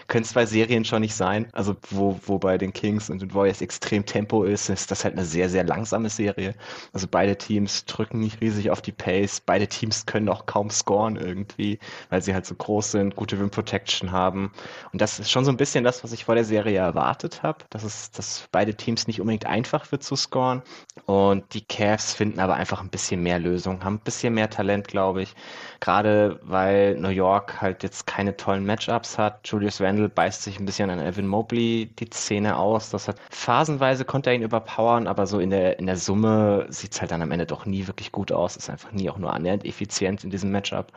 können 0.07 0.25
zwei 0.25 0.45
Serien 0.45 0.85
schon 0.85 1.01
nicht 1.01 1.15
sein. 1.15 1.47
Also 1.53 1.75
wo, 1.89 2.19
wo 2.25 2.39
bei 2.39 2.57
den 2.57 2.73
Kings 2.73 3.09
und 3.09 3.21
den 3.21 3.33
Warriors 3.33 3.61
extrem 3.61 4.05
Tempo 4.05 4.43
ist, 4.43 4.69
ist 4.69 4.91
das 4.91 5.03
halt 5.03 5.15
eine 5.15 5.25
sehr, 5.25 5.49
sehr 5.49 5.63
langsame 5.63 6.09
Serie. 6.09 6.55
Also 6.91 7.07
beide 7.09 7.37
Teams 7.37 7.85
drücken 7.85 8.19
nicht 8.19 8.41
riesig 8.41 8.69
auf 8.69 8.81
die 8.81 8.91
Pace. 8.91 9.41
Beide 9.41 9.67
Teams 9.67 10.05
können 10.05 10.29
auch 10.29 10.45
kaum 10.45 10.69
scoren 10.69 11.15
irgendwie, 11.15 11.79
weil 12.09 12.21
sie 12.21 12.33
halt 12.33 12.45
so 12.45 12.55
groß 12.55 12.91
sind, 12.91 13.15
gute 13.15 13.39
Rim 13.39 13.49
Protection 13.49 14.11
haben. 14.11 14.51
Und 14.91 15.01
das 15.01 15.19
ist 15.19 15.31
schon 15.31 15.45
so 15.45 15.51
ein 15.51 15.57
bisschen 15.57 15.83
das, 15.83 16.03
was 16.03 16.11
ich 16.11 16.25
vor 16.25 16.35
der 16.35 16.45
Serie 16.45 16.79
erwartet 16.79 17.43
habe, 17.43 17.65
dass 17.69 17.83
es, 17.83 18.11
dass 18.11 18.47
beide 18.51 18.75
Teams 18.75 19.07
nicht 19.07 19.21
unbedingt 19.21 19.45
einfach 19.45 19.91
wird 19.91 20.03
zu 20.03 20.15
scoren. 20.15 20.61
Und 21.05 21.53
die 21.53 21.65
Cavs 21.65 22.13
finden 22.13 22.39
aber 22.39 22.55
einfach 22.55 22.81
ein 22.81 22.89
bisschen 22.89 23.21
mehr 23.23 23.39
Lösungen, 23.39 23.83
haben 23.83 23.95
ein 23.95 23.99
bisschen 23.99 24.33
mehr 24.33 24.49
Talent, 24.49 24.87
glaube 24.87 25.23
ich. 25.23 25.35
Gerade 25.83 26.39
weil 26.43 26.95
New 26.95 27.09
York 27.09 27.59
halt 27.59 27.83
jetzt 27.83 28.07
keine 28.07 28.37
tollen 28.37 28.65
Matchups 28.65 29.17
hat. 29.17 29.45
Julius 29.45 29.81
Randle 29.81 30.07
beißt 30.07 30.41
sich 30.41 30.57
ein 30.57 30.65
bisschen 30.65 30.89
an 30.89 30.99
Evan 30.99 31.27
Mobley 31.27 31.91
die 31.99 32.09
Zähne 32.09 32.55
aus. 32.55 32.89
Das 32.89 33.09
hat 33.09 33.17
phasenweise 33.29 34.05
konnte 34.05 34.29
er 34.29 34.37
ihn 34.37 34.43
überpowern, 34.43 35.07
aber 35.07 35.27
so 35.27 35.39
in 35.39 35.49
der, 35.49 35.79
in 35.79 35.87
der 35.87 35.97
Summe 35.97 36.67
sieht 36.69 36.93
es 36.93 37.01
halt 37.01 37.11
dann 37.11 37.21
am 37.21 37.31
Ende 37.31 37.45
doch 37.45 37.65
nie 37.65 37.85
wirklich 37.85 38.13
gut 38.13 38.31
aus. 38.31 38.55
Ist 38.55 38.69
einfach 38.69 38.93
nie 38.93 39.09
auch 39.09 39.17
nur 39.17 39.33
annähernd 39.33 39.65
effizient 39.65 40.23
in 40.23 40.29
diesem 40.29 40.51
Matchup. 40.53 40.93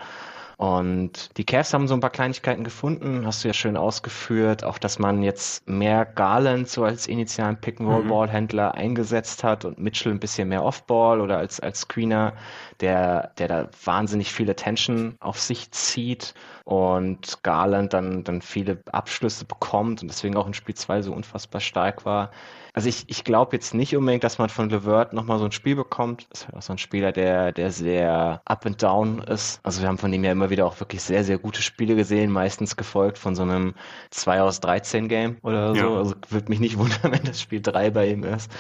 Und 0.57 1.37
die 1.37 1.45
Cavs 1.45 1.75
haben 1.75 1.87
so 1.87 1.93
ein 1.93 2.01
paar 2.01 2.09
Kleinigkeiten 2.09 2.65
gefunden, 2.65 3.27
hast 3.27 3.45
du 3.45 3.49
ja 3.49 3.53
schön 3.53 3.77
ausgeführt, 3.77 4.65
auch 4.65 4.79
dass 4.79 4.99
man 4.99 5.23
jetzt 5.23 5.69
mehr 5.69 6.07
Garland 6.07 6.67
so 6.71 6.83
als 6.83 7.09
initialen 7.09 7.61
Pick-and-Roll-Ball-Händler 7.61 8.73
mhm. 8.75 8.81
eingesetzt 8.81 9.45
hat 9.45 9.67
und 9.67 9.79
Mitchell 9.79 10.13
ein 10.13 10.19
bisschen 10.19 10.49
mehr 10.49 10.65
Off-Ball 10.65 11.21
oder 11.21 11.37
als, 11.37 11.61
als 11.61 11.81
Screener, 11.81 12.33
der, 12.81 13.33
der 13.37 13.49
da 13.49 13.69
wahnsinnig 13.85 14.33
viel 14.33 14.49
Attention 14.49 15.17
auf 15.21 15.39
sich 15.39 15.71
zieht 15.73 16.33
und 16.65 17.43
Garland 17.43 17.93
dann, 17.93 18.25
dann 18.25 18.41
viele 18.41 18.83
Abschlüsse 18.91 19.45
bekommt 19.45 20.01
und 20.01 20.09
deswegen 20.09 20.37
auch 20.39 20.47
in 20.47 20.55
Spiel 20.55 20.75
2 20.75 21.03
so 21.03 21.13
unfassbar 21.13 21.61
stark 21.61 22.07
war. 22.07 22.31
Also 22.77 22.91
ich, 22.91 23.05
ich 23.07 23.25
glaube 23.25 23.57
jetzt 23.57 23.73
nicht 23.73 23.97
unbedingt, 23.97 24.23
dass 24.23 24.37
man 24.37 24.51
von 24.51 24.69
Levert 24.69 25.15
nochmal 25.15 25.39
so 25.39 25.47
ein 25.47 25.53
Spiel 25.53 25.75
bekommt. 25.75 26.27
Das 26.29 26.41
ist 26.41 26.47
halt 26.49 26.57
auch 26.59 26.63
so 26.63 26.75
ein 26.75 26.79
Spieler, 26.79 27.11
der, 27.11 27.51
der 27.53 27.73
sehr 27.73 28.43
up 28.45 28.67
and 28.67 28.83
down 28.83 29.21
ist. 29.21 29.61
Also 29.63 29.81
wir 29.81 29.89
haben 29.89 29.97
von 29.97 30.13
ihm 30.13 30.23
ja 30.23 30.33
immer 30.33 30.51
wieder 30.51 30.67
auch 30.67 30.79
wirklich 30.79 31.03
sehr, 31.03 31.25
sehr 31.25 31.39
gute 31.39 31.63
Spiele 31.63 31.97
gesehen, 31.97 32.31
meistens 32.31 32.77
gefolgt 32.77 33.17
von 33.17 33.35
so 33.35 33.45
einem 33.45 33.75
2 34.11 34.43
aus 34.43 34.61
13 34.61 35.09
Game 35.09 35.39
oder 35.43 35.75
so. 35.75 35.81
Ja. 35.81 35.97
Also 35.97 36.15
würde 36.29 36.51
mich 36.51 36.61
nicht 36.61 36.77
wundern, 36.79 37.13
wenn 37.13 37.25
das 37.25 37.41
Spiel 37.41 37.63
3 37.63 37.89
bei 37.93 38.09
ihm 38.09 38.25
ist. 38.25 38.51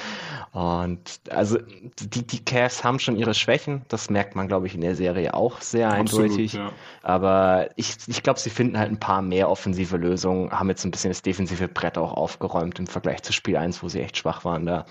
Und 0.52 1.20
also 1.28 1.58
die, 1.98 2.26
die 2.26 2.42
Cavs 2.42 2.82
haben 2.82 2.98
schon 2.98 3.16
ihre 3.16 3.34
Schwächen. 3.34 3.82
Das 3.88 4.08
merkt 4.08 4.34
man, 4.34 4.48
glaube 4.48 4.66
ich, 4.66 4.74
in 4.74 4.80
der 4.80 4.94
Serie 4.94 5.34
auch 5.34 5.60
sehr 5.60 5.92
Absolut, 5.92 6.30
eindeutig. 6.30 6.54
Ja. 6.54 6.72
Aber 7.02 7.68
ich, 7.76 7.96
ich 8.06 8.22
glaube, 8.22 8.40
sie 8.40 8.48
finden 8.48 8.78
halt 8.78 8.90
ein 8.90 8.98
paar 8.98 9.20
mehr 9.20 9.50
offensive 9.50 9.98
Lösungen, 9.98 10.50
haben 10.52 10.70
jetzt 10.70 10.86
ein 10.86 10.90
bisschen 10.90 11.10
das 11.10 11.20
defensive 11.20 11.68
Brett 11.68 11.98
auch 11.98 12.14
aufgeräumt 12.14 12.78
im 12.78 12.86
Vergleich 12.86 13.22
zu 13.22 13.34
Spiel 13.34 13.58
1, 13.58 13.82
wo 13.82 13.90
sie 13.90 14.05
echt 14.06 14.16
schwach 14.16 14.44
waren 14.44 14.66
da. 14.66 14.86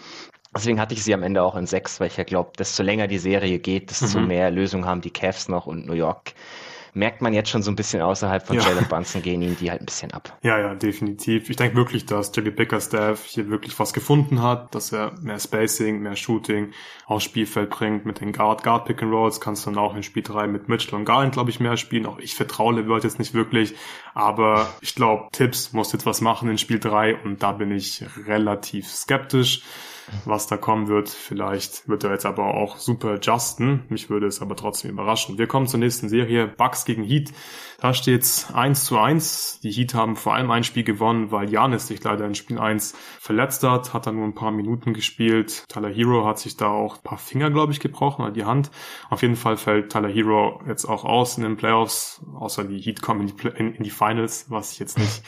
Deswegen 0.55 0.79
hatte 0.79 0.93
ich 0.93 1.03
sie 1.03 1.13
am 1.13 1.23
Ende 1.23 1.43
auch 1.43 1.55
in 1.55 1.65
sechs, 1.65 1.99
weil 1.99 2.07
ich 2.07 2.17
ja 2.17 2.23
glaube, 2.23 2.51
desto 2.57 2.81
länger 2.83 3.07
die 3.07 3.17
Serie 3.17 3.59
geht, 3.59 3.89
desto 3.89 4.19
mhm. 4.19 4.27
mehr 4.27 4.51
Lösungen 4.51 4.85
haben 4.85 5.01
die 5.01 5.11
Cavs 5.11 5.49
noch 5.49 5.65
und 5.65 5.85
New 5.85 5.93
York 5.93 6.33
merkt 6.95 7.21
man 7.21 7.33
jetzt 7.33 7.49
schon 7.49 7.61
so 7.61 7.69
ein 7.69 7.75
bisschen 7.75 8.01
außerhalb 8.01 8.47
von 8.47 8.55
ja. 8.55 8.63
Jalen 8.63 8.87
Bunsen 8.87 9.21
gehen 9.21 9.41
ihnen 9.41 9.57
die 9.59 9.69
halt 9.69 9.81
ein 9.81 9.85
bisschen 9.85 10.11
ab. 10.11 10.37
Ja, 10.41 10.57
ja, 10.57 10.73
definitiv. 10.75 11.49
Ich 11.49 11.57
denke 11.57 11.75
wirklich, 11.75 12.05
dass 12.05 12.31
Jimmy 12.33 12.51
Bickerstaff 12.51 13.25
hier 13.25 13.49
wirklich 13.49 13.77
was 13.77 13.93
gefunden 13.93 14.41
hat, 14.41 14.73
dass 14.73 14.91
er 14.91 15.13
mehr 15.21 15.39
Spacing, 15.39 16.01
mehr 16.01 16.15
Shooting 16.15 16.71
aufs 17.05 17.25
Spielfeld 17.25 17.69
bringt. 17.69 18.05
Mit 18.05 18.21
den 18.21 18.31
Guard, 18.31 18.63
Guard 18.63 18.85
Pick 18.85 19.03
and 19.03 19.11
Rolls 19.11 19.41
kannst 19.41 19.65
du 19.65 19.71
dann 19.71 19.79
auch 19.79 19.95
in 19.95 20.03
Spiel 20.03 20.23
3 20.23 20.47
mit 20.47 20.69
Mitchell 20.69 20.95
und 20.95 21.05
Garland, 21.05 21.33
glaube 21.33 21.49
ich, 21.49 21.59
mehr 21.59 21.77
spielen. 21.77 22.05
Auch 22.05 22.19
ich 22.19 22.33
vertraue 22.35 22.75
LeVert 22.75 23.03
jetzt 23.03 23.19
nicht 23.19 23.33
wirklich, 23.33 23.75
aber 24.13 24.67
ich 24.79 24.95
glaube, 24.95 25.27
Tipps 25.33 25.73
muss 25.73 25.91
jetzt 25.91 26.05
was 26.05 26.21
machen 26.21 26.49
in 26.49 26.57
Spiel 26.57 26.79
3 26.79 27.15
und 27.23 27.43
da 27.43 27.51
bin 27.51 27.71
ich 27.71 28.05
relativ 28.25 28.87
skeptisch 28.87 29.63
was 30.25 30.47
da 30.47 30.57
kommen 30.57 30.87
wird. 30.87 31.09
Vielleicht 31.09 31.87
wird 31.87 32.03
er 32.03 32.11
jetzt 32.11 32.25
aber 32.25 32.53
auch 32.53 32.77
super 32.77 33.09
adjusten. 33.09 33.83
Mich 33.89 34.09
würde 34.09 34.27
es 34.27 34.41
aber 34.41 34.55
trotzdem 34.55 34.91
überraschen. 34.91 35.37
Wir 35.37 35.47
kommen 35.47 35.67
zur 35.67 35.79
nächsten 35.79 36.09
Serie. 36.09 36.47
Bucks 36.47 36.85
gegen 36.85 37.03
Heat. 37.03 37.31
Da 37.79 37.93
steht's 37.93 38.53
1 38.53 38.85
zu 38.85 38.97
1. 38.97 39.59
Die 39.61 39.71
Heat 39.71 39.93
haben 39.93 40.15
vor 40.15 40.33
allem 40.33 40.49
ein 40.51 40.63
Spiel 40.63 40.83
gewonnen, 40.83 41.31
weil 41.31 41.49
Janis 41.49 41.87
sich 41.87 42.03
leider 42.03 42.25
in 42.25 42.35
Spiel 42.35 42.57
1 42.59 42.95
verletzt 43.19 43.63
hat. 43.63 43.93
Hat 43.93 44.07
dann 44.07 44.15
nur 44.15 44.25
ein 44.25 44.35
paar 44.35 44.51
Minuten 44.51 44.93
gespielt. 44.93 45.65
Tyler 45.67 45.89
Hero 45.89 46.25
hat 46.25 46.39
sich 46.39 46.57
da 46.57 46.67
auch 46.67 46.97
ein 46.97 47.03
paar 47.03 47.17
Finger, 47.17 47.51
glaube 47.51 47.73
ich, 47.73 47.79
gebrochen 47.79 48.23
oder 48.23 48.31
die 48.31 48.45
Hand. 48.45 48.71
Auf 49.09 49.21
jeden 49.21 49.35
Fall 49.35 49.57
fällt 49.57 49.91
Tyler 49.91 50.09
Hero 50.09 50.61
jetzt 50.67 50.85
auch 50.85 51.03
aus 51.03 51.37
in 51.37 51.43
den 51.43 51.57
Playoffs. 51.57 52.21
Außer 52.35 52.63
die 52.63 52.79
Heat 52.79 53.01
kommen 53.01 53.27
in 53.27 53.35
die, 53.35 53.47
in, 53.47 53.75
in 53.75 53.83
die 53.83 53.89
Finals, 53.89 54.45
was 54.49 54.71
ich 54.73 54.79
jetzt 54.79 54.97
nicht 54.97 55.21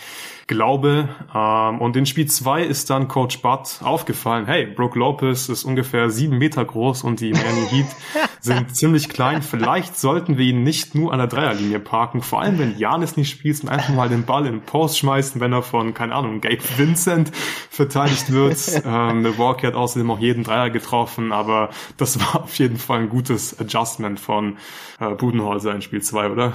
glaube. 0.48 1.10
Ähm, 1.36 1.82
und 1.82 1.96
in 1.96 2.06
Spiel 2.06 2.26
2 2.26 2.64
ist 2.64 2.90
dann 2.90 3.08
Coach 3.08 3.42
Butt 3.42 3.80
aufgefallen, 3.84 4.46
hey, 4.46 4.66
Brook 4.66 4.96
Lopez 4.96 5.50
ist 5.50 5.66
ungefähr 5.66 6.10
sieben 6.10 6.38
Meter 6.38 6.64
groß 6.66 7.04
und 7.04 7.20
die 7.20 7.32
Miami 7.32 7.68
Heat 7.70 7.86
sind 8.40 8.76
ziemlich 8.76 9.10
klein. 9.10 9.42
Vielleicht 9.42 9.98
sollten 9.98 10.38
wir 10.38 10.46
ihn 10.46 10.64
nicht 10.64 10.96
nur 10.96 11.12
an 11.12 11.20
der 11.20 11.28
Dreierlinie 11.28 11.80
parken, 11.80 12.22
vor 12.22 12.42
allem 12.42 12.58
wenn 12.60 12.78
Janis 12.78 13.18
nicht 13.18 13.30
spielt 13.30 13.62
und 13.62 13.70
einfach 13.70 13.94
mal 13.94 14.10
den 14.10 14.26
Ball 14.26 14.46
in 14.46 14.54
den 14.54 14.62
Post 14.62 14.98
schmeißen, 14.98 15.40
wenn 15.42 15.54
er 15.54 15.62
von, 15.62 15.94
keine 15.94 16.16
Ahnung, 16.16 16.42
Gabe 16.42 16.60
Vincent 16.78 17.32
verteidigt 17.70 18.32
wird. 18.32 18.58
ähm, 18.86 19.22
Milwaukee 19.22 19.68
hat 19.68 19.76
außerdem 19.76 20.10
auch 20.12 20.20
jeden 20.20 20.44
Dreier 20.44 20.70
getroffen, 20.70 21.32
aber 21.32 21.70
das 21.98 22.20
war 22.20 22.44
auf 22.44 22.58
jeden 22.58 22.78
Fall 22.78 23.02
ein 23.02 23.10
gutes 23.10 23.60
Adjustment 23.60 24.20
von 24.20 24.58
äh, 25.00 25.10
Budenholzer 25.14 25.74
in 25.74 25.82
Spiel 25.82 26.02
2, 26.02 26.30
oder? 26.30 26.54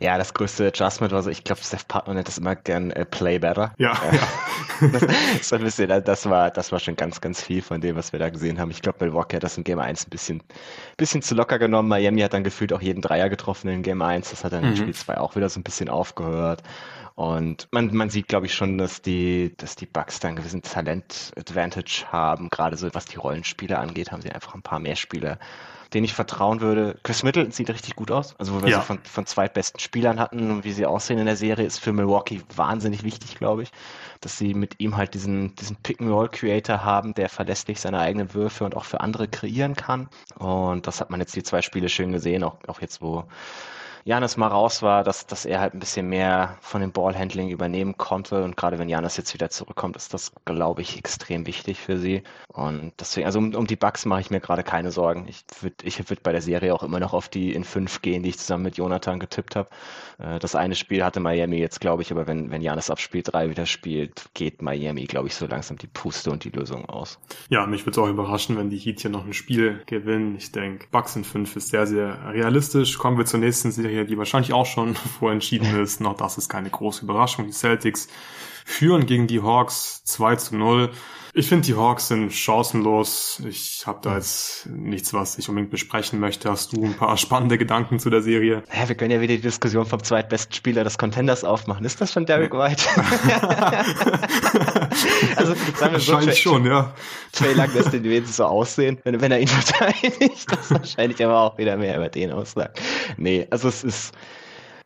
Ja, 0.00 0.18
das 0.18 0.34
größte 0.34 0.68
Adjustment 0.68 1.12
war 1.12 1.22
so, 1.22 1.30
ich 1.30 1.44
glaube, 1.44 1.60
Steph 1.62 1.86
Partner 1.88 2.14
nennt 2.14 2.28
das 2.28 2.38
immer 2.38 2.56
gern 2.56 2.90
äh, 2.90 3.04
Play 3.04 3.33
Better. 3.38 3.74
Ja, 3.78 3.92
äh, 3.92 4.16
ja. 4.16 4.28
das, 4.92 5.06
das, 5.38 5.52
ein 5.52 5.62
bisschen, 5.62 6.04
das, 6.04 6.28
war, 6.28 6.50
das 6.50 6.72
war 6.72 6.80
schon 6.80 6.96
ganz, 6.96 7.20
ganz 7.20 7.42
viel 7.42 7.62
von 7.62 7.80
dem, 7.80 7.96
was 7.96 8.12
wir 8.12 8.18
da 8.18 8.30
gesehen 8.30 8.58
haben. 8.58 8.70
Ich 8.70 8.82
glaube, 8.82 9.04
Milwaukee 9.04 9.36
hat 9.36 9.44
das 9.44 9.56
in 9.56 9.64
Game 9.64 9.78
1 9.78 10.06
ein 10.06 10.10
bisschen, 10.10 10.42
bisschen 10.96 11.22
zu 11.22 11.34
locker 11.34 11.58
genommen. 11.58 11.88
Miami 11.88 12.20
hat 12.20 12.34
dann 12.34 12.44
gefühlt 12.44 12.72
auch 12.72 12.82
jeden 12.82 13.00
Dreier 13.00 13.28
getroffen 13.28 13.68
in 13.68 13.82
Game 13.82 14.02
1. 14.02 14.30
Das 14.30 14.44
hat 14.44 14.52
dann 14.52 14.64
mhm. 14.64 14.70
in 14.70 14.76
Spiel 14.76 14.94
2 14.94 15.18
auch 15.18 15.36
wieder 15.36 15.48
so 15.48 15.60
ein 15.60 15.64
bisschen 15.64 15.88
aufgehört. 15.88 16.62
Und 17.14 17.68
man, 17.70 17.94
man 17.94 18.10
sieht, 18.10 18.26
glaube 18.26 18.46
ich, 18.46 18.54
schon, 18.54 18.76
dass 18.76 19.00
die, 19.00 19.54
dass 19.56 19.76
die 19.76 19.86
Bucks 19.86 20.18
da 20.18 20.28
einen 20.28 20.36
gewissen 20.36 20.62
Talent-Advantage 20.62 22.06
haben. 22.10 22.48
Gerade 22.50 22.76
so 22.76 22.92
was 22.92 23.04
die 23.04 23.16
Rollenspiele 23.16 23.78
angeht, 23.78 24.10
haben 24.10 24.22
sie 24.22 24.32
einfach 24.32 24.54
ein 24.54 24.62
paar 24.62 24.80
mehr 24.80 24.96
Spieler 24.96 25.38
den 25.94 26.04
ich 26.04 26.12
vertrauen 26.12 26.60
würde. 26.60 26.98
Chris 27.04 27.22
Middleton 27.22 27.52
sieht 27.52 27.70
richtig 27.70 27.94
gut 27.94 28.10
aus. 28.10 28.34
Also, 28.38 28.54
wo 28.54 28.62
wir 28.62 28.68
ja. 28.68 28.80
sie 28.80 28.86
von, 28.86 28.98
von 29.04 29.26
zwei 29.26 29.48
besten 29.48 29.78
Spielern 29.78 30.18
hatten 30.18 30.50
und 30.50 30.64
wie 30.64 30.72
sie 30.72 30.86
aussehen 30.86 31.18
in 31.18 31.26
der 31.26 31.36
Serie, 31.36 31.64
ist 31.64 31.78
für 31.78 31.92
Milwaukee 31.92 32.42
wahnsinnig 32.54 33.04
wichtig, 33.04 33.38
glaube 33.38 33.62
ich. 33.62 33.70
Dass 34.20 34.36
sie 34.36 34.54
mit 34.54 34.80
ihm 34.80 34.96
halt 34.96 35.14
diesen, 35.14 35.54
diesen 35.54 35.76
Pick-and-Roll-Creator 35.76 36.84
haben, 36.84 37.14
der 37.14 37.28
verlässlich 37.28 37.80
seine 37.80 38.00
eigenen 38.00 38.34
Würfe 38.34 38.64
und 38.64 38.76
auch 38.76 38.84
für 38.84 39.00
andere 39.00 39.28
kreieren 39.28 39.76
kann. 39.76 40.08
Und 40.38 40.86
das 40.86 41.00
hat 41.00 41.10
man 41.10 41.20
jetzt 41.20 41.36
die 41.36 41.42
zwei 41.42 41.62
Spiele 41.62 41.88
schön 41.88 42.12
gesehen, 42.12 42.42
auch, 42.42 42.58
auch 42.66 42.80
jetzt, 42.80 43.00
wo 43.00 43.24
Janis 44.06 44.36
mal 44.36 44.48
raus 44.48 44.82
war, 44.82 45.02
dass, 45.02 45.26
dass 45.26 45.46
er 45.46 45.60
halt 45.60 45.74
ein 45.74 45.78
bisschen 45.78 46.08
mehr 46.08 46.58
von 46.60 46.82
dem 46.82 46.92
Ballhandling 46.92 47.48
übernehmen 47.48 47.96
konnte. 47.96 48.44
Und 48.44 48.56
gerade 48.56 48.78
wenn 48.78 48.88
Janis 48.88 49.16
jetzt 49.16 49.32
wieder 49.32 49.48
zurückkommt, 49.48 49.96
ist 49.96 50.12
das, 50.12 50.32
glaube 50.44 50.82
ich, 50.82 50.98
extrem 50.98 51.46
wichtig 51.46 51.80
für 51.80 51.96
sie. 51.96 52.22
Und 52.48 52.92
deswegen, 53.00 53.26
also 53.26 53.38
um, 53.38 53.54
um 53.54 53.66
die 53.66 53.76
Bugs 53.76 54.04
mache 54.04 54.20
ich 54.20 54.30
mir 54.30 54.40
gerade 54.40 54.62
keine 54.62 54.90
Sorgen. 54.90 55.26
Ich 55.28 55.44
würde 55.60 55.76
ich 55.82 55.98
würd 56.10 56.22
bei 56.22 56.32
der 56.32 56.42
Serie 56.42 56.74
auch 56.74 56.82
immer 56.82 57.00
noch 57.00 57.14
auf 57.14 57.28
die 57.28 57.54
in 57.54 57.64
fünf 57.64 58.02
gehen, 58.02 58.22
die 58.22 58.28
ich 58.28 58.38
zusammen 58.38 58.64
mit 58.64 58.76
Jonathan 58.76 59.18
getippt 59.18 59.56
habe. 59.56 59.70
Äh, 60.18 60.38
das 60.38 60.54
eine 60.54 60.74
Spiel 60.74 61.02
hatte 61.02 61.20
Miami 61.20 61.56
jetzt, 61.56 61.80
glaube 61.80 62.02
ich, 62.02 62.12
aber 62.12 62.26
wenn, 62.26 62.50
wenn 62.50 62.60
Janis 62.60 62.90
ab 62.90 63.00
Spiel 63.00 63.22
3 63.22 63.50
wieder 63.50 63.66
spielt, 63.66 64.26
geht 64.34 64.60
Miami, 64.62 65.04
glaube 65.04 65.28
ich, 65.28 65.34
so 65.34 65.46
langsam 65.46 65.78
die 65.78 65.86
Puste 65.86 66.30
und 66.30 66.44
die 66.44 66.50
Lösung 66.50 66.84
aus. 66.86 67.18
Ja, 67.48 67.66
mich 67.66 67.86
würde 67.86 67.92
es 67.92 67.98
auch 67.98 68.08
überraschen, 68.08 68.56
wenn 68.56 68.70
die 68.70 68.78
Heat 68.78 69.00
hier 69.00 69.10
noch 69.10 69.24
ein 69.24 69.32
Spiel 69.32 69.82
gewinnen. 69.86 70.36
Ich 70.36 70.52
denke, 70.52 70.86
Bucks 70.90 71.16
in 71.16 71.24
5 71.24 71.56
ist 71.56 71.68
sehr, 71.68 71.86
sehr 71.86 72.32
realistisch. 72.32 72.98
Kommen 72.98 73.18
wir 73.18 73.24
zur 73.24 73.40
nächsten 73.40 73.72
Serie, 73.72 73.93
die 74.02 74.18
wahrscheinlich 74.18 74.52
auch 74.52 74.66
schon 74.66 74.94
vorentschieden 75.18 75.80
ist. 75.80 76.00
Noch 76.00 76.16
das 76.16 76.38
ist 76.38 76.48
keine 76.48 76.70
große 76.70 77.04
Überraschung. 77.04 77.46
Die 77.46 77.52
Celtics 77.52 78.08
führen 78.64 79.06
gegen 79.06 79.28
die 79.28 79.42
Hawks 79.42 80.02
2 80.04 80.36
zu 80.36 80.56
0. 80.56 80.90
Ich 81.36 81.48
finde, 81.48 81.66
die 81.66 81.74
Hawks 81.74 82.06
sind 82.06 82.32
chancenlos. 82.32 83.42
Ich 83.44 83.88
habe 83.88 83.98
da 84.02 84.14
jetzt 84.14 84.66
nichts, 84.66 85.12
was 85.12 85.36
ich 85.36 85.48
unbedingt 85.48 85.72
besprechen 85.72 86.20
möchte. 86.20 86.48
Hast 86.48 86.76
du 86.76 86.84
ein 86.84 86.94
paar 86.94 87.16
spannende 87.16 87.58
Gedanken 87.58 87.98
zu 87.98 88.08
der 88.08 88.22
Serie? 88.22 88.62
Ja, 88.72 88.88
wir 88.88 88.94
können 88.94 89.10
ja 89.10 89.20
wieder 89.20 89.34
die 89.34 89.40
Diskussion 89.40 89.84
vom 89.84 90.00
zweitbesten 90.00 90.54
Spieler 90.54 90.84
des 90.84 90.96
Contenders 90.96 91.42
aufmachen. 91.42 91.84
Ist 91.84 92.00
das 92.00 92.12
schon 92.12 92.24
Derek 92.24 92.52
White? 92.52 92.84
also, 95.36 95.54
sagen 95.76 95.94
wir 95.94 95.98
so, 95.98 96.12
wahrscheinlich 96.12 96.40
schon, 96.40 96.66
ja. 96.66 96.94
Trey 97.32 97.54
Lang 97.54 97.74
lässt 97.74 97.92
den 97.92 98.04
wenigstens 98.04 98.36
so 98.36 98.44
aussehen, 98.44 99.00
wenn, 99.02 99.20
wenn 99.20 99.32
er 99.32 99.40
ihn 99.40 99.48
verteidigt. 99.48 100.46
Das 100.48 100.70
wahrscheinlich 100.70 101.24
aber 101.24 101.40
auch 101.40 101.58
wieder 101.58 101.76
mehr 101.76 101.96
über 101.96 102.10
den 102.10 102.30
aussagt. 102.30 102.80
Nee, 103.16 103.48
also 103.50 103.66
es 103.66 103.82
ist 103.82 104.14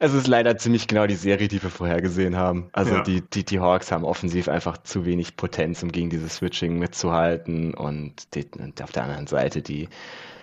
es 0.01 0.15
ist 0.15 0.29
leider 0.29 0.57
ziemlich 0.57 0.87
genau 0.87 1.07
die 1.07 1.17
Serie, 1.17 1.49
die 1.49 1.63
wir 1.63 1.71
vorher 1.71 2.01
gesehen 2.01 2.37
haben. 2.37 2.69
Also 2.73 2.95
ja. 2.95 3.03
die, 3.03 3.21
die, 3.21 3.45
die 3.45 3.59
Hawks 3.59 3.91
haben 3.91 4.05
offensiv 4.05 4.49
einfach 4.49 4.79
zu 4.79 5.05
wenig 5.05 5.37
Potenz, 5.37 5.83
um 5.83 5.91
gegen 5.91 6.09
dieses 6.09 6.37
Switching 6.37 6.79
mitzuhalten. 6.79 7.75
Und, 7.75 8.35
die, 8.35 8.47
und 8.59 8.81
auf 8.81 8.93
der 8.93 9.05
anderen 9.05 9.27
Seite 9.27 9.61
die 9.61 9.89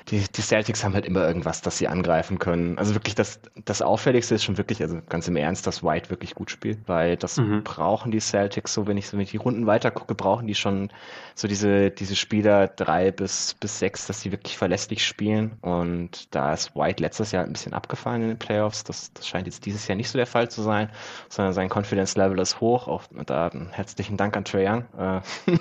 die, 0.10 0.24
die 0.36 0.42
Celtics 0.42 0.84
haben 0.84 0.94
halt 0.94 1.06
immer 1.06 1.26
irgendwas, 1.28 1.62
das 1.62 1.80
sie 1.80 1.88
angreifen 1.88 2.38
können. 2.38 2.78
Also 2.78 2.94
wirklich 2.94 3.16
das, 3.16 3.40
das 3.66 3.82
Auffälligste 3.82 4.36
ist 4.36 4.44
schon 4.44 4.58
wirklich, 4.58 4.82
also 4.82 5.00
ganz 5.10 5.28
im 5.28 5.36
Ernst, 5.36 5.66
dass 5.66 5.84
White 5.84 6.12
wirklich 6.12 6.36
gut 6.36 6.52
spielt, 6.52 6.78
weil 6.88 7.18
das 7.18 7.38
mhm. 7.38 7.64
brauchen 7.64 8.12
die 8.12 8.20
Celtics 8.20 8.74
so, 8.74 8.86
wenn 8.86 8.98
ich 8.98 9.08
so 9.08 9.18
wenn 9.18 9.24
ich 9.24 9.32
die 9.32 9.38
Runden 9.38 9.66
weiter 9.66 9.90
gucke, 9.90 10.14
brauchen 10.14 10.46
die 10.46 10.54
schon 10.54 10.90
so 11.34 11.48
diese, 11.48 11.90
diese 11.90 12.16
Spieler 12.16 12.68
drei 12.68 13.10
bis, 13.12 13.56
bis 13.56 13.80
sechs, 13.80 14.06
dass 14.06 14.22
sie 14.22 14.32
wirklich 14.32 14.58
verlässlich 14.58 15.04
spielen. 15.06 15.58
Und 15.62 16.34
da 16.36 16.54
ist 16.54 16.76
White 16.76 17.02
letztes 17.02 17.32
Jahr 17.32 17.44
ein 17.44 17.52
bisschen 17.52 17.74
abgefallen 17.74 18.22
in 18.22 18.28
den 18.30 18.40
Playoffs. 18.40 18.84
Das, 18.84 19.12
das 19.14 19.28
scheint 19.28 19.48
jetzt 19.48 19.66
dieses 19.66 19.88
Jahr 19.88 19.96
nicht 19.96 20.10
so 20.10 20.18
der 20.20 20.28
Fall 20.28 20.50
zu 20.50 20.62
sein, 20.62 20.90
sondern 21.30 21.54
sein 21.54 21.70
Confidence 21.70 22.16
Level 22.16 22.40
ist 22.40 22.62
hoch. 22.62 22.88
Auch 22.88 23.04
da 23.26 23.50
herzlichen 23.72 24.18
Dank 24.18 24.38
an 24.38 24.46
Trae 24.46 24.70
Young. 24.70 24.86
Äh, 24.98 25.22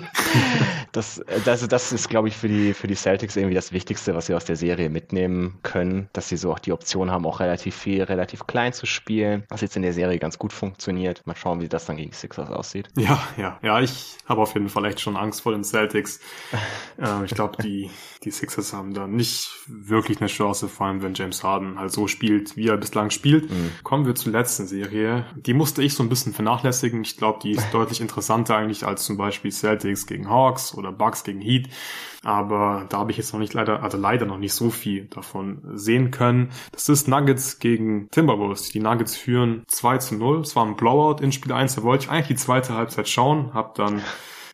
das, 0.91 1.21
das, 1.45 1.67
das 1.67 1.91
ist, 1.91 2.09
glaube 2.09 2.27
ich, 2.27 2.37
für 2.37 2.47
die, 2.47 2.73
für 2.75 2.87
die 2.87 2.95
Celtics 2.95 3.35
irgendwie 3.35 3.55
das 3.55 3.71
Wichtigste, 3.71 4.13
was 4.13 4.27
sie 4.27 4.34
aus 4.35 4.45
der 4.45 4.55
Serie 4.55 4.89
mitnehmen 4.89 5.59
können, 5.63 6.09
dass 6.13 6.29
sie 6.29 6.37
so 6.37 6.51
auch 6.51 6.59
die 6.59 6.71
Option 6.71 7.11
haben, 7.11 7.25
auch 7.25 7.39
relativ 7.39 7.75
viel, 7.75 8.03
relativ 8.03 8.47
klein 8.47 8.73
zu 8.73 8.85
spielen, 8.85 9.43
was 9.49 9.61
jetzt 9.61 9.75
in 9.75 9.81
der 9.81 9.93
Serie 9.93 10.19
ganz 10.19 10.37
gut 10.37 10.53
funktioniert. 10.53 11.25
Mal 11.25 11.35
schauen, 11.35 11.61
wie 11.61 11.67
das 11.67 11.85
dann 11.85 11.97
gegen 11.97 12.11
Sixers 12.11 12.49
aussieht. 12.49 12.89
Ja, 12.97 13.21
ja, 13.37 13.59
ja, 13.61 13.79
ich 13.81 14.17
habe 14.27 14.41
auf 14.41 14.53
jeden 14.53 14.69
Fall 14.69 14.85
echt 14.85 15.01
schon 15.01 15.17
Angst 15.17 15.41
vor 15.41 15.51
den 15.51 15.63
Celtics. 15.63 16.19
äh, 16.97 17.25
ich 17.25 17.31
glaube, 17.31 17.61
die, 17.61 17.89
die 18.23 18.31
Sixers 18.31 18.73
haben 18.73 18.93
da 18.93 19.07
nicht 19.07 19.51
wirklich 19.67 20.19
eine 20.19 20.27
Chance, 20.27 20.67
vor 20.67 20.87
allem 20.87 21.01
wenn 21.01 21.13
James 21.13 21.43
Harden 21.43 21.79
halt 21.79 21.91
so 21.91 22.07
spielt, 22.07 22.55
wie 22.57 22.67
er 22.67 22.77
bislang 22.77 23.09
spielt. 23.09 23.49
Mhm. 23.49 23.71
Kommen 23.83 24.05
wir 24.05 24.15
zur 24.15 24.31
letzten 24.31 24.67
Serie. 24.67 25.25
Die 25.35 25.53
musste 25.53 25.81
ich 25.81 25.93
so 25.93 26.03
ein 26.03 26.09
bisschen 26.09 26.33
vernachlässigen. 26.33 27.01
Ich 27.01 27.17
glaube, 27.17 27.39
die 27.41 27.51
ist 27.51 27.67
deutlich 27.73 28.01
interessanter 28.01 28.55
eigentlich 28.55 28.85
als 28.85 29.05
zum 29.05 29.17
Beispiel 29.17 29.51
Celtics 29.51 30.07
gegen 30.07 30.29
Hawks 30.29 30.73
oder 30.73 30.91
Bucks 30.91 31.23
gegen 31.23 31.41
Heat. 31.41 31.69
Aber 32.25 32.87
da 32.89 32.97
habe 32.97 33.11
ich 33.11 33.17
jetzt 33.17 33.33
noch 33.33 33.39
nicht 33.39 33.53
leider, 33.53 33.83
also 33.83 33.99
leider 33.99 34.25
noch 34.25 34.39
nicht 34.39 34.53
so 34.53 34.71
viel 34.71 35.05
davon 35.05 35.61
sehen 35.75 36.09
können. 36.09 36.49
Das 36.71 36.89
ist 36.89 37.07
Nuggets 37.07 37.59
gegen 37.59 38.09
Timberwolves. 38.09 38.69
Die 38.69 38.79
Nuggets 38.79 39.15
führen 39.15 39.63
2 39.67 39.99
zu 39.99 40.15
0. 40.15 40.39
Es 40.41 40.55
war 40.55 40.65
ein 40.65 40.75
Blowout 40.75 41.21
in 41.21 41.31
Spiel 41.31 41.53
1. 41.53 41.75
Da 41.75 41.83
wollte 41.83 42.05
ich 42.05 42.09
eigentlich 42.09 42.27
die 42.27 42.35
zweite 42.35 42.73
Halbzeit 42.73 43.07
schauen, 43.07 43.53
habe 43.53 43.73
dann 43.75 44.01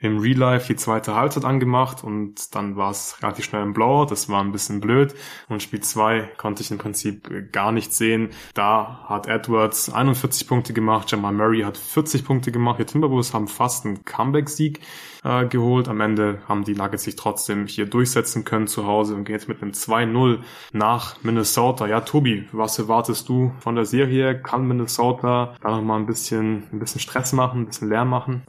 im 0.02 0.18
Real 0.18 0.38
Life 0.38 0.68
die 0.68 0.76
zweite 0.76 1.16
Halbzeit 1.16 1.46
angemacht 1.46 2.04
und 2.04 2.56
dann 2.56 2.76
war 2.76 2.92
es 2.92 3.22
relativ 3.22 3.46
schnell 3.46 3.62
im 3.62 3.74
Blowout. 3.74 4.08
Das 4.10 4.28
war 4.28 4.44
ein 4.44 4.52
bisschen 4.52 4.82
blöd. 4.82 5.14
Und 5.48 5.64
Spiel 5.64 5.80
2 5.80 6.32
konnte 6.38 6.64
ich 6.64 6.72
im 6.72 6.78
Prinzip 6.78 7.54
gar 7.54 7.72
nicht 7.72 7.94
sehen. 7.94 8.32
Da 8.54 9.06
hat 9.06 9.28
Edwards 9.28 9.90
41 9.90 10.46
Punkte 10.46 10.74
gemacht, 10.74 11.10
Jamal 11.10 11.32
Murray 11.34 11.62
hat 11.62 11.78
40 11.78 12.26
Punkte 12.26 12.52
gemacht. 12.52 12.80
Die 12.80 12.86
Timberwolves 12.86 13.34
haben 13.34 13.48
fast 13.48 13.86
einen 13.86 14.04
Comeback-Sieg 14.04 14.82
äh, 15.24 15.46
geholt. 15.46 15.88
Am 15.88 16.02
Ende 16.02 16.40
haben 16.48 16.64
die 16.64 16.74
Nuggets 16.74 17.04
sich 17.04 17.16
trotzdem 17.16 17.68
hier 17.68 17.86
durchsetzen 17.86 18.44
können 18.44 18.68
zu 18.68 18.88
Hause 18.88 19.16
und 19.16 19.26
gehen 19.26 19.36
jetzt 19.36 19.48
mit 19.48 19.62
einem 19.62 19.72
2-0 19.72 20.40
nach 20.72 21.22
Minnesota. 21.24 21.88
Ja, 21.88 22.02
Tobi, 22.02 22.48
was 22.52 22.80
erwartest 22.80 23.30
du 23.30 23.52
von 23.60 23.76
der 23.76 23.86
Serie? 23.86 24.40
Kann 24.42 24.68
Minnesota 24.68 25.56
da 25.62 25.70
noch 25.70 25.82
mal 25.82 25.98
ein 25.98 26.06
bisschen, 26.06 26.64
ein 26.72 26.80
bisschen 26.80 27.02
Stress 27.02 27.34
machen, 27.34 27.62
ein 27.62 27.66
bisschen 27.68 27.90
Lärm 27.90 28.10
machen? 28.10 28.44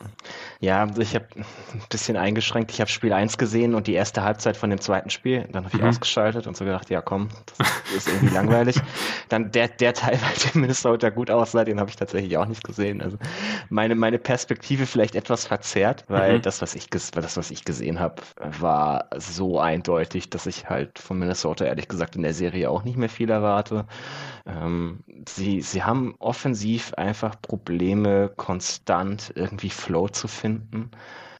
Ja, 0.60 0.88
ich 0.98 1.14
habe 1.14 1.26
ein 1.36 1.44
bisschen 1.90 2.16
eingeschränkt. 2.16 2.70
Ich 2.70 2.80
habe 2.80 2.90
Spiel 2.90 3.12
1 3.12 3.36
gesehen 3.36 3.74
und 3.74 3.86
die 3.86 3.94
erste 3.94 4.22
Halbzeit 4.22 4.56
von 4.56 4.70
dem 4.70 4.80
zweiten 4.80 5.10
Spiel. 5.10 5.48
Dann 5.52 5.64
habe 5.64 5.76
ich 5.76 5.82
mhm. 5.82 5.88
ausgeschaltet 5.88 6.46
und 6.46 6.56
so 6.56 6.64
gedacht, 6.64 6.88
ja 6.88 7.02
komm, 7.02 7.28
das 7.58 7.68
ist 7.96 8.08
irgendwie 8.08 8.34
langweilig. 8.34 8.76
Dann 9.28 9.50
der, 9.50 9.68
der 9.68 9.92
Teil, 9.92 10.18
bei 10.18 10.50
dem 10.50 10.62
Minnesota 10.62 11.10
gut 11.10 11.30
aussah, 11.30 11.64
den 11.64 11.80
habe 11.80 11.90
ich 11.90 11.96
tatsächlich 11.96 12.36
auch 12.38 12.46
nicht 12.46 12.64
gesehen. 12.64 13.02
Also 13.02 13.18
meine, 13.68 13.94
meine 13.94 14.18
Perspektive 14.18 14.86
vielleicht 14.86 15.16
etwas 15.16 15.46
verzerrt, 15.46 16.04
weil 16.08 16.38
mhm. 16.38 16.42
das 16.42 16.61
was 16.62 16.74
ich, 16.76 16.88
das, 16.88 17.12
was 17.14 17.50
ich 17.50 17.64
gesehen 17.64 18.00
habe, 18.00 18.22
war 18.38 19.08
so 19.16 19.58
eindeutig, 19.58 20.30
dass 20.30 20.46
ich 20.46 20.70
halt 20.70 20.98
von 20.98 21.18
Minnesota 21.18 21.64
ehrlich 21.64 21.88
gesagt 21.88 22.16
in 22.16 22.22
der 22.22 22.32
Serie 22.34 22.70
auch 22.70 22.84
nicht 22.84 22.96
mehr 22.96 23.08
viel 23.10 23.30
erwarte. 23.30 23.86
Ähm, 24.46 25.04
sie, 25.28 25.60
sie 25.60 25.82
haben 25.82 26.14
offensiv 26.20 26.94
einfach 26.94 27.34
Probleme, 27.42 28.32
konstant 28.36 29.32
irgendwie 29.34 29.70
Flow 29.70 30.08
zu 30.08 30.28
finden. 30.28 30.90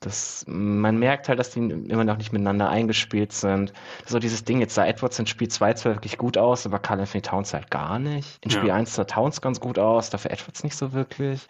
Das, 0.05 0.45
man 0.49 0.99
merkt 0.99 1.29
halt, 1.29 1.39
dass 1.39 1.51
die 1.51 1.61
immer 1.61 2.05
noch 2.05 2.17
nicht 2.17 2.33
miteinander 2.33 2.69
eingespielt 2.69 3.33
sind. 3.33 3.73
So 4.07 4.19
dieses 4.19 4.45
Ding, 4.45 4.61
jetzt 4.61 4.75
sah 4.75 4.85
Edwards 4.85 5.19
in 5.19 5.27
Spiel 5.27 5.49
2 5.49 5.75
zwar 5.75 5.95
wirklich 5.95 6.19
gut 6.19 6.37
aus, 6.37 6.67
aber 6.67 6.79
Carl 6.79 7.01
Anthony 7.01 7.23
Towns 7.23 7.55
halt 7.55 7.71
gar 7.71 7.99
nicht. 7.99 8.45
In 8.45 8.51
Spiel 8.51 8.69
ja. 8.69 8.75
1 8.75 8.95
sah 8.95 9.05
Towns 9.05 9.41
ganz 9.41 9.61
gut 9.61 9.79
aus, 9.79 10.11
dafür 10.11 10.31
Edwards 10.33 10.65
nicht 10.65 10.77
so 10.77 10.93
wirklich. 10.93 11.47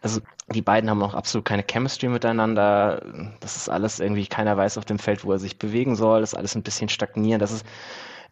Also 0.00 0.20
die 0.52 0.62
beiden 0.62 0.90
haben 0.90 1.02
auch 1.02 1.14
absolut 1.14 1.44
keine 1.44 1.64
Chemistry 1.68 2.08
miteinander. 2.08 3.02
Das 3.40 3.56
ist 3.56 3.68
alles 3.68 4.00
irgendwie, 4.00 4.26
keiner 4.26 4.56
weiß 4.56 4.78
auf 4.78 4.84
dem 4.84 4.98
Feld, 4.98 5.24
wo 5.24 5.32
er 5.32 5.38
sich 5.38 5.58
bewegen 5.58 5.96
soll. 5.96 6.20
Das 6.20 6.32
ist 6.32 6.38
alles 6.38 6.54
ein 6.54 6.62
bisschen 6.62 6.88
stagnierend. 6.88 7.42
Das 7.42 7.52
ist 7.52 7.64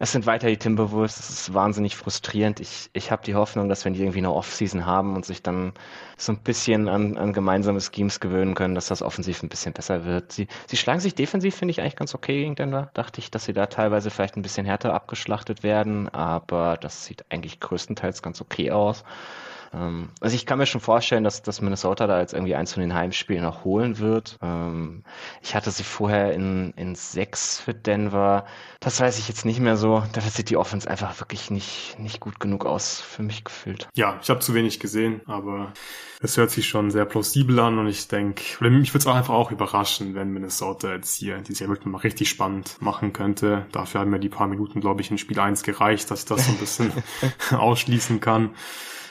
es 0.01 0.11
sind 0.13 0.25
weiter 0.25 0.47
die 0.47 0.57
Timberwolves. 0.57 1.17
Das 1.17 1.29
ist 1.29 1.53
wahnsinnig 1.53 1.95
frustrierend. 1.95 2.59
Ich, 2.59 2.89
ich 2.93 3.11
habe 3.11 3.23
die 3.23 3.35
Hoffnung, 3.35 3.69
dass 3.69 3.85
wenn 3.85 3.93
die 3.93 3.99
irgendwie 3.99 4.17
eine 4.17 4.33
Offseason 4.33 4.87
haben 4.87 5.15
und 5.15 5.27
sich 5.27 5.43
dann 5.43 5.73
so 6.17 6.31
ein 6.31 6.39
bisschen 6.39 6.89
an, 6.89 7.17
an 7.17 7.33
gemeinsame 7.33 7.79
Schemes 7.79 8.19
gewöhnen 8.19 8.55
können, 8.55 8.73
dass 8.73 8.87
das 8.87 9.03
offensiv 9.03 9.43
ein 9.43 9.49
bisschen 9.49 9.73
besser 9.73 10.03
wird. 10.03 10.31
Sie, 10.31 10.47
sie 10.65 10.75
schlagen 10.75 11.01
sich 11.01 11.13
defensiv, 11.13 11.55
finde 11.55 11.73
ich, 11.73 11.81
eigentlich 11.81 11.95
ganz 11.95 12.15
okay 12.15 12.41
gegen 12.41 12.55
Denver. 12.55 12.89
Dachte 12.95 13.19
ich, 13.19 13.29
dass 13.29 13.45
sie 13.45 13.53
da 13.53 13.67
teilweise 13.67 14.09
vielleicht 14.09 14.37
ein 14.37 14.41
bisschen 14.41 14.65
härter 14.65 14.91
abgeschlachtet 14.95 15.61
werden, 15.61 16.09
aber 16.09 16.77
das 16.77 17.05
sieht 17.05 17.23
eigentlich 17.29 17.59
größtenteils 17.59 18.23
ganz 18.23 18.41
okay 18.41 18.71
aus. 18.71 19.03
Ähm, 19.73 20.09
also 20.19 20.35
ich 20.35 20.45
kann 20.45 20.57
mir 20.57 20.65
schon 20.65 20.81
vorstellen, 20.81 21.23
dass, 21.23 21.41
dass 21.41 21.61
Minnesota 21.61 22.07
da 22.07 22.19
jetzt 22.19 22.33
irgendwie 22.33 22.55
eins 22.55 22.73
von 22.73 22.81
den 22.81 22.93
Heimspielen 22.93 23.43
noch 23.43 23.63
holen 23.63 23.99
wird. 23.99 24.37
Ähm, 24.41 25.03
ich 25.41 25.55
hatte 25.55 25.71
sie 25.71 25.83
vorher 25.83 26.33
in, 26.33 26.73
in 26.75 26.95
sechs 26.95 27.59
für 27.59 27.73
Denver. 27.73 28.45
Das 28.79 28.99
weiß 28.99 29.19
ich 29.19 29.27
jetzt 29.27 29.45
nicht 29.45 29.59
mehr 29.59 29.77
so. 29.77 30.03
Dafür 30.13 30.31
sieht 30.31 30.49
die 30.49 30.57
Offense 30.57 30.89
einfach 30.89 31.19
wirklich 31.19 31.51
nicht, 31.51 31.97
nicht 31.99 32.19
gut 32.19 32.39
genug 32.39 32.65
aus 32.65 32.99
für 32.99 33.23
mich 33.23 33.43
gefühlt. 33.43 33.87
Ja, 33.95 34.19
ich 34.21 34.29
habe 34.29 34.39
zu 34.39 34.53
wenig 34.53 34.79
gesehen, 34.79 35.21
aber 35.25 35.73
es 36.21 36.37
hört 36.37 36.51
sich 36.51 36.67
schon 36.67 36.91
sehr 36.91 37.05
plausibel 37.05 37.59
an 37.59 37.79
und 37.79 37.87
ich 37.87 38.07
denke, 38.07 38.43
mich 38.69 38.93
würde 38.93 38.99
es 38.99 39.07
auch 39.07 39.15
einfach 39.15 39.33
auch 39.33 39.51
überraschen, 39.51 40.13
wenn 40.13 40.31
Minnesota 40.31 40.93
jetzt 40.93 41.15
hier 41.15 41.37
die 41.39 41.53
Serie 41.53 41.73
wirklich 41.73 41.87
mal 41.87 41.99
richtig 41.99 42.29
spannend 42.29 42.77
machen 42.79 43.13
könnte. 43.13 43.65
Dafür 43.71 44.01
haben 44.01 44.11
mir 44.11 44.19
die 44.19 44.29
paar 44.29 44.47
Minuten, 44.47 44.81
glaube 44.81 45.01
ich, 45.01 45.09
in 45.09 45.17
Spiel 45.17 45.39
1 45.39 45.63
gereicht, 45.63 46.11
dass 46.11 46.21
ich 46.21 46.25
das 46.25 46.45
so 46.45 46.51
ein 46.51 46.57
bisschen 46.57 46.91
ausschließen 47.51 48.19
kann. 48.19 48.51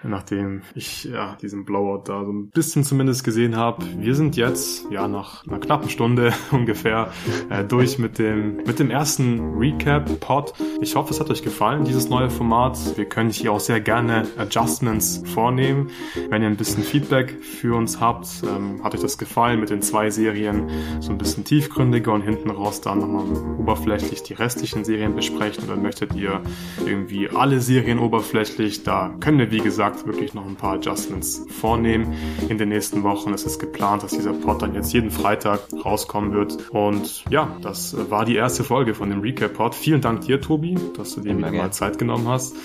Nachdem 0.03 0.63
ich 0.75 1.05
ja 1.05 1.37
diesen 1.41 1.65
Blowout 1.65 2.05
da 2.07 2.25
so 2.25 2.33
ein 2.33 2.51
bisschen 2.51 2.85
zumindest 2.85 3.25
gesehen 3.25 3.57
habe. 3.57 3.85
Wir 3.99 4.15
sind 4.15 4.37
jetzt 4.37 4.91
ja 4.91 5.09
nach 5.09 5.47
einer 5.47 5.59
knappen 5.59 5.89
Stunde 5.89 6.33
ungefähr 6.51 7.11
äh, 7.51 7.65
durch 7.65 7.99
mit 7.99 8.19
dem 8.19 8.57
mit 8.67 8.79
dem 8.79 8.91
ersten 8.91 9.55
Recap 9.59 10.21
Pod. 10.21 10.53
Ich 10.81 10.97
hoffe, 10.97 11.13
es 11.13 11.21
hat 11.21 11.31
euch 11.31 11.43
gefallen 11.43 11.85
dieses 11.85 12.09
neue 12.09 12.31
Format. 12.31 12.79
Wir 12.97 13.05
können 13.05 13.31
hier 13.31 13.53
auch 13.53 13.61
sehr 13.61 13.81
gerne 13.81 14.27
Adjustments 14.39 15.23
vornehmen. 15.35 15.91
Wenn 16.29 16.43
ihr 16.43 16.49
ein 16.49 16.57
bisschen 16.57 16.83
Feedback 16.83 17.43
für 17.43 17.77
uns 17.77 18.01
habt, 18.01 18.29
ähm, 18.45 18.83
hat 18.83 18.95
euch 18.95 19.01
das 19.01 19.19
gefallen 19.19 19.61
mit 19.61 19.71
den 19.71 19.83
zwei 19.83 20.11
Serien 20.11 20.69
so 21.01 21.11
ein 21.11 21.19
bisschen 21.19 21.45
tiefgründiger 21.45 22.13
und 22.13 22.23
hinten 22.23 22.51
raus 22.51 22.81
dann 22.81 23.01
nochmal 23.01 23.27
oberflächlich 23.59 24.23
die 24.23 24.35
restlichen 24.35 24.85
Serien 24.85 25.15
besprechen 25.15 25.65
oder 25.65 25.77
möchtet 25.77 26.15
ihr 26.15 26.41
irgendwie 26.87 27.29
alle 27.29 27.61
Serien 27.61 27.99
oberflächlich, 27.99 28.83
da 28.83 29.15
können 29.21 29.39
wir 29.39 29.51
wie 29.51 29.61
gesagt 29.61 29.90
wirklich 30.07 30.35
noch 30.35 30.47
ein 30.47 30.57
paar 30.57 30.75
Adjustments 30.75 31.47
vornehmen 31.49 32.15
in 32.49 32.59
den 32.59 32.69
nächsten 32.69 33.03
Wochen. 33.03 33.33
Es 33.33 33.45
ist 33.45 33.59
geplant, 33.59 34.03
dass 34.03 34.13
dieser 34.13 34.33
Pod 34.33 34.63
dann 34.63 34.75
jetzt 34.75 34.93
jeden 34.93 35.11
Freitag 35.11 35.61
rauskommen 35.85 36.33
wird 36.33 36.71
und 36.71 37.25
ja, 37.31 37.57
das 37.63 37.97
war 38.11 38.25
die 38.25 38.37
erste 38.37 38.65
Folge 38.65 38.95
von 38.95 39.11
dem 39.11 39.21
Recap 39.21 39.55
Pod. 39.55 39.75
Vielen 39.75 40.01
Dank 40.01 40.23
dir, 40.23 40.41
Tobi, 40.41 40.77
dass 40.97 41.15
du 41.15 41.21
dir 41.21 41.37
wieder 41.37 41.53
mal 41.53 41.73
Zeit 41.73 41.99
genommen 41.99 42.29
hast, 42.29 42.57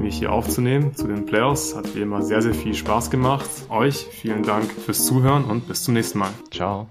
mich 0.00 0.18
hier 0.18 0.32
aufzunehmen 0.32 0.94
zu 0.94 1.06
den 1.06 1.26
Playoffs. 1.26 1.76
Hat 1.76 1.94
wie 1.94 2.00
immer 2.00 2.22
sehr, 2.22 2.42
sehr 2.42 2.54
viel 2.54 2.74
Spaß 2.74 3.10
gemacht. 3.10 3.48
Euch 3.68 4.06
vielen 4.10 4.42
Dank 4.42 4.70
fürs 4.70 5.06
Zuhören 5.06 5.44
und 5.44 5.68
bis 5.68 5.84
zum 5.84 5.94
nächsten 5.94 6.18
Mal. 6.18 6.30
Ciao. 6.50 6.88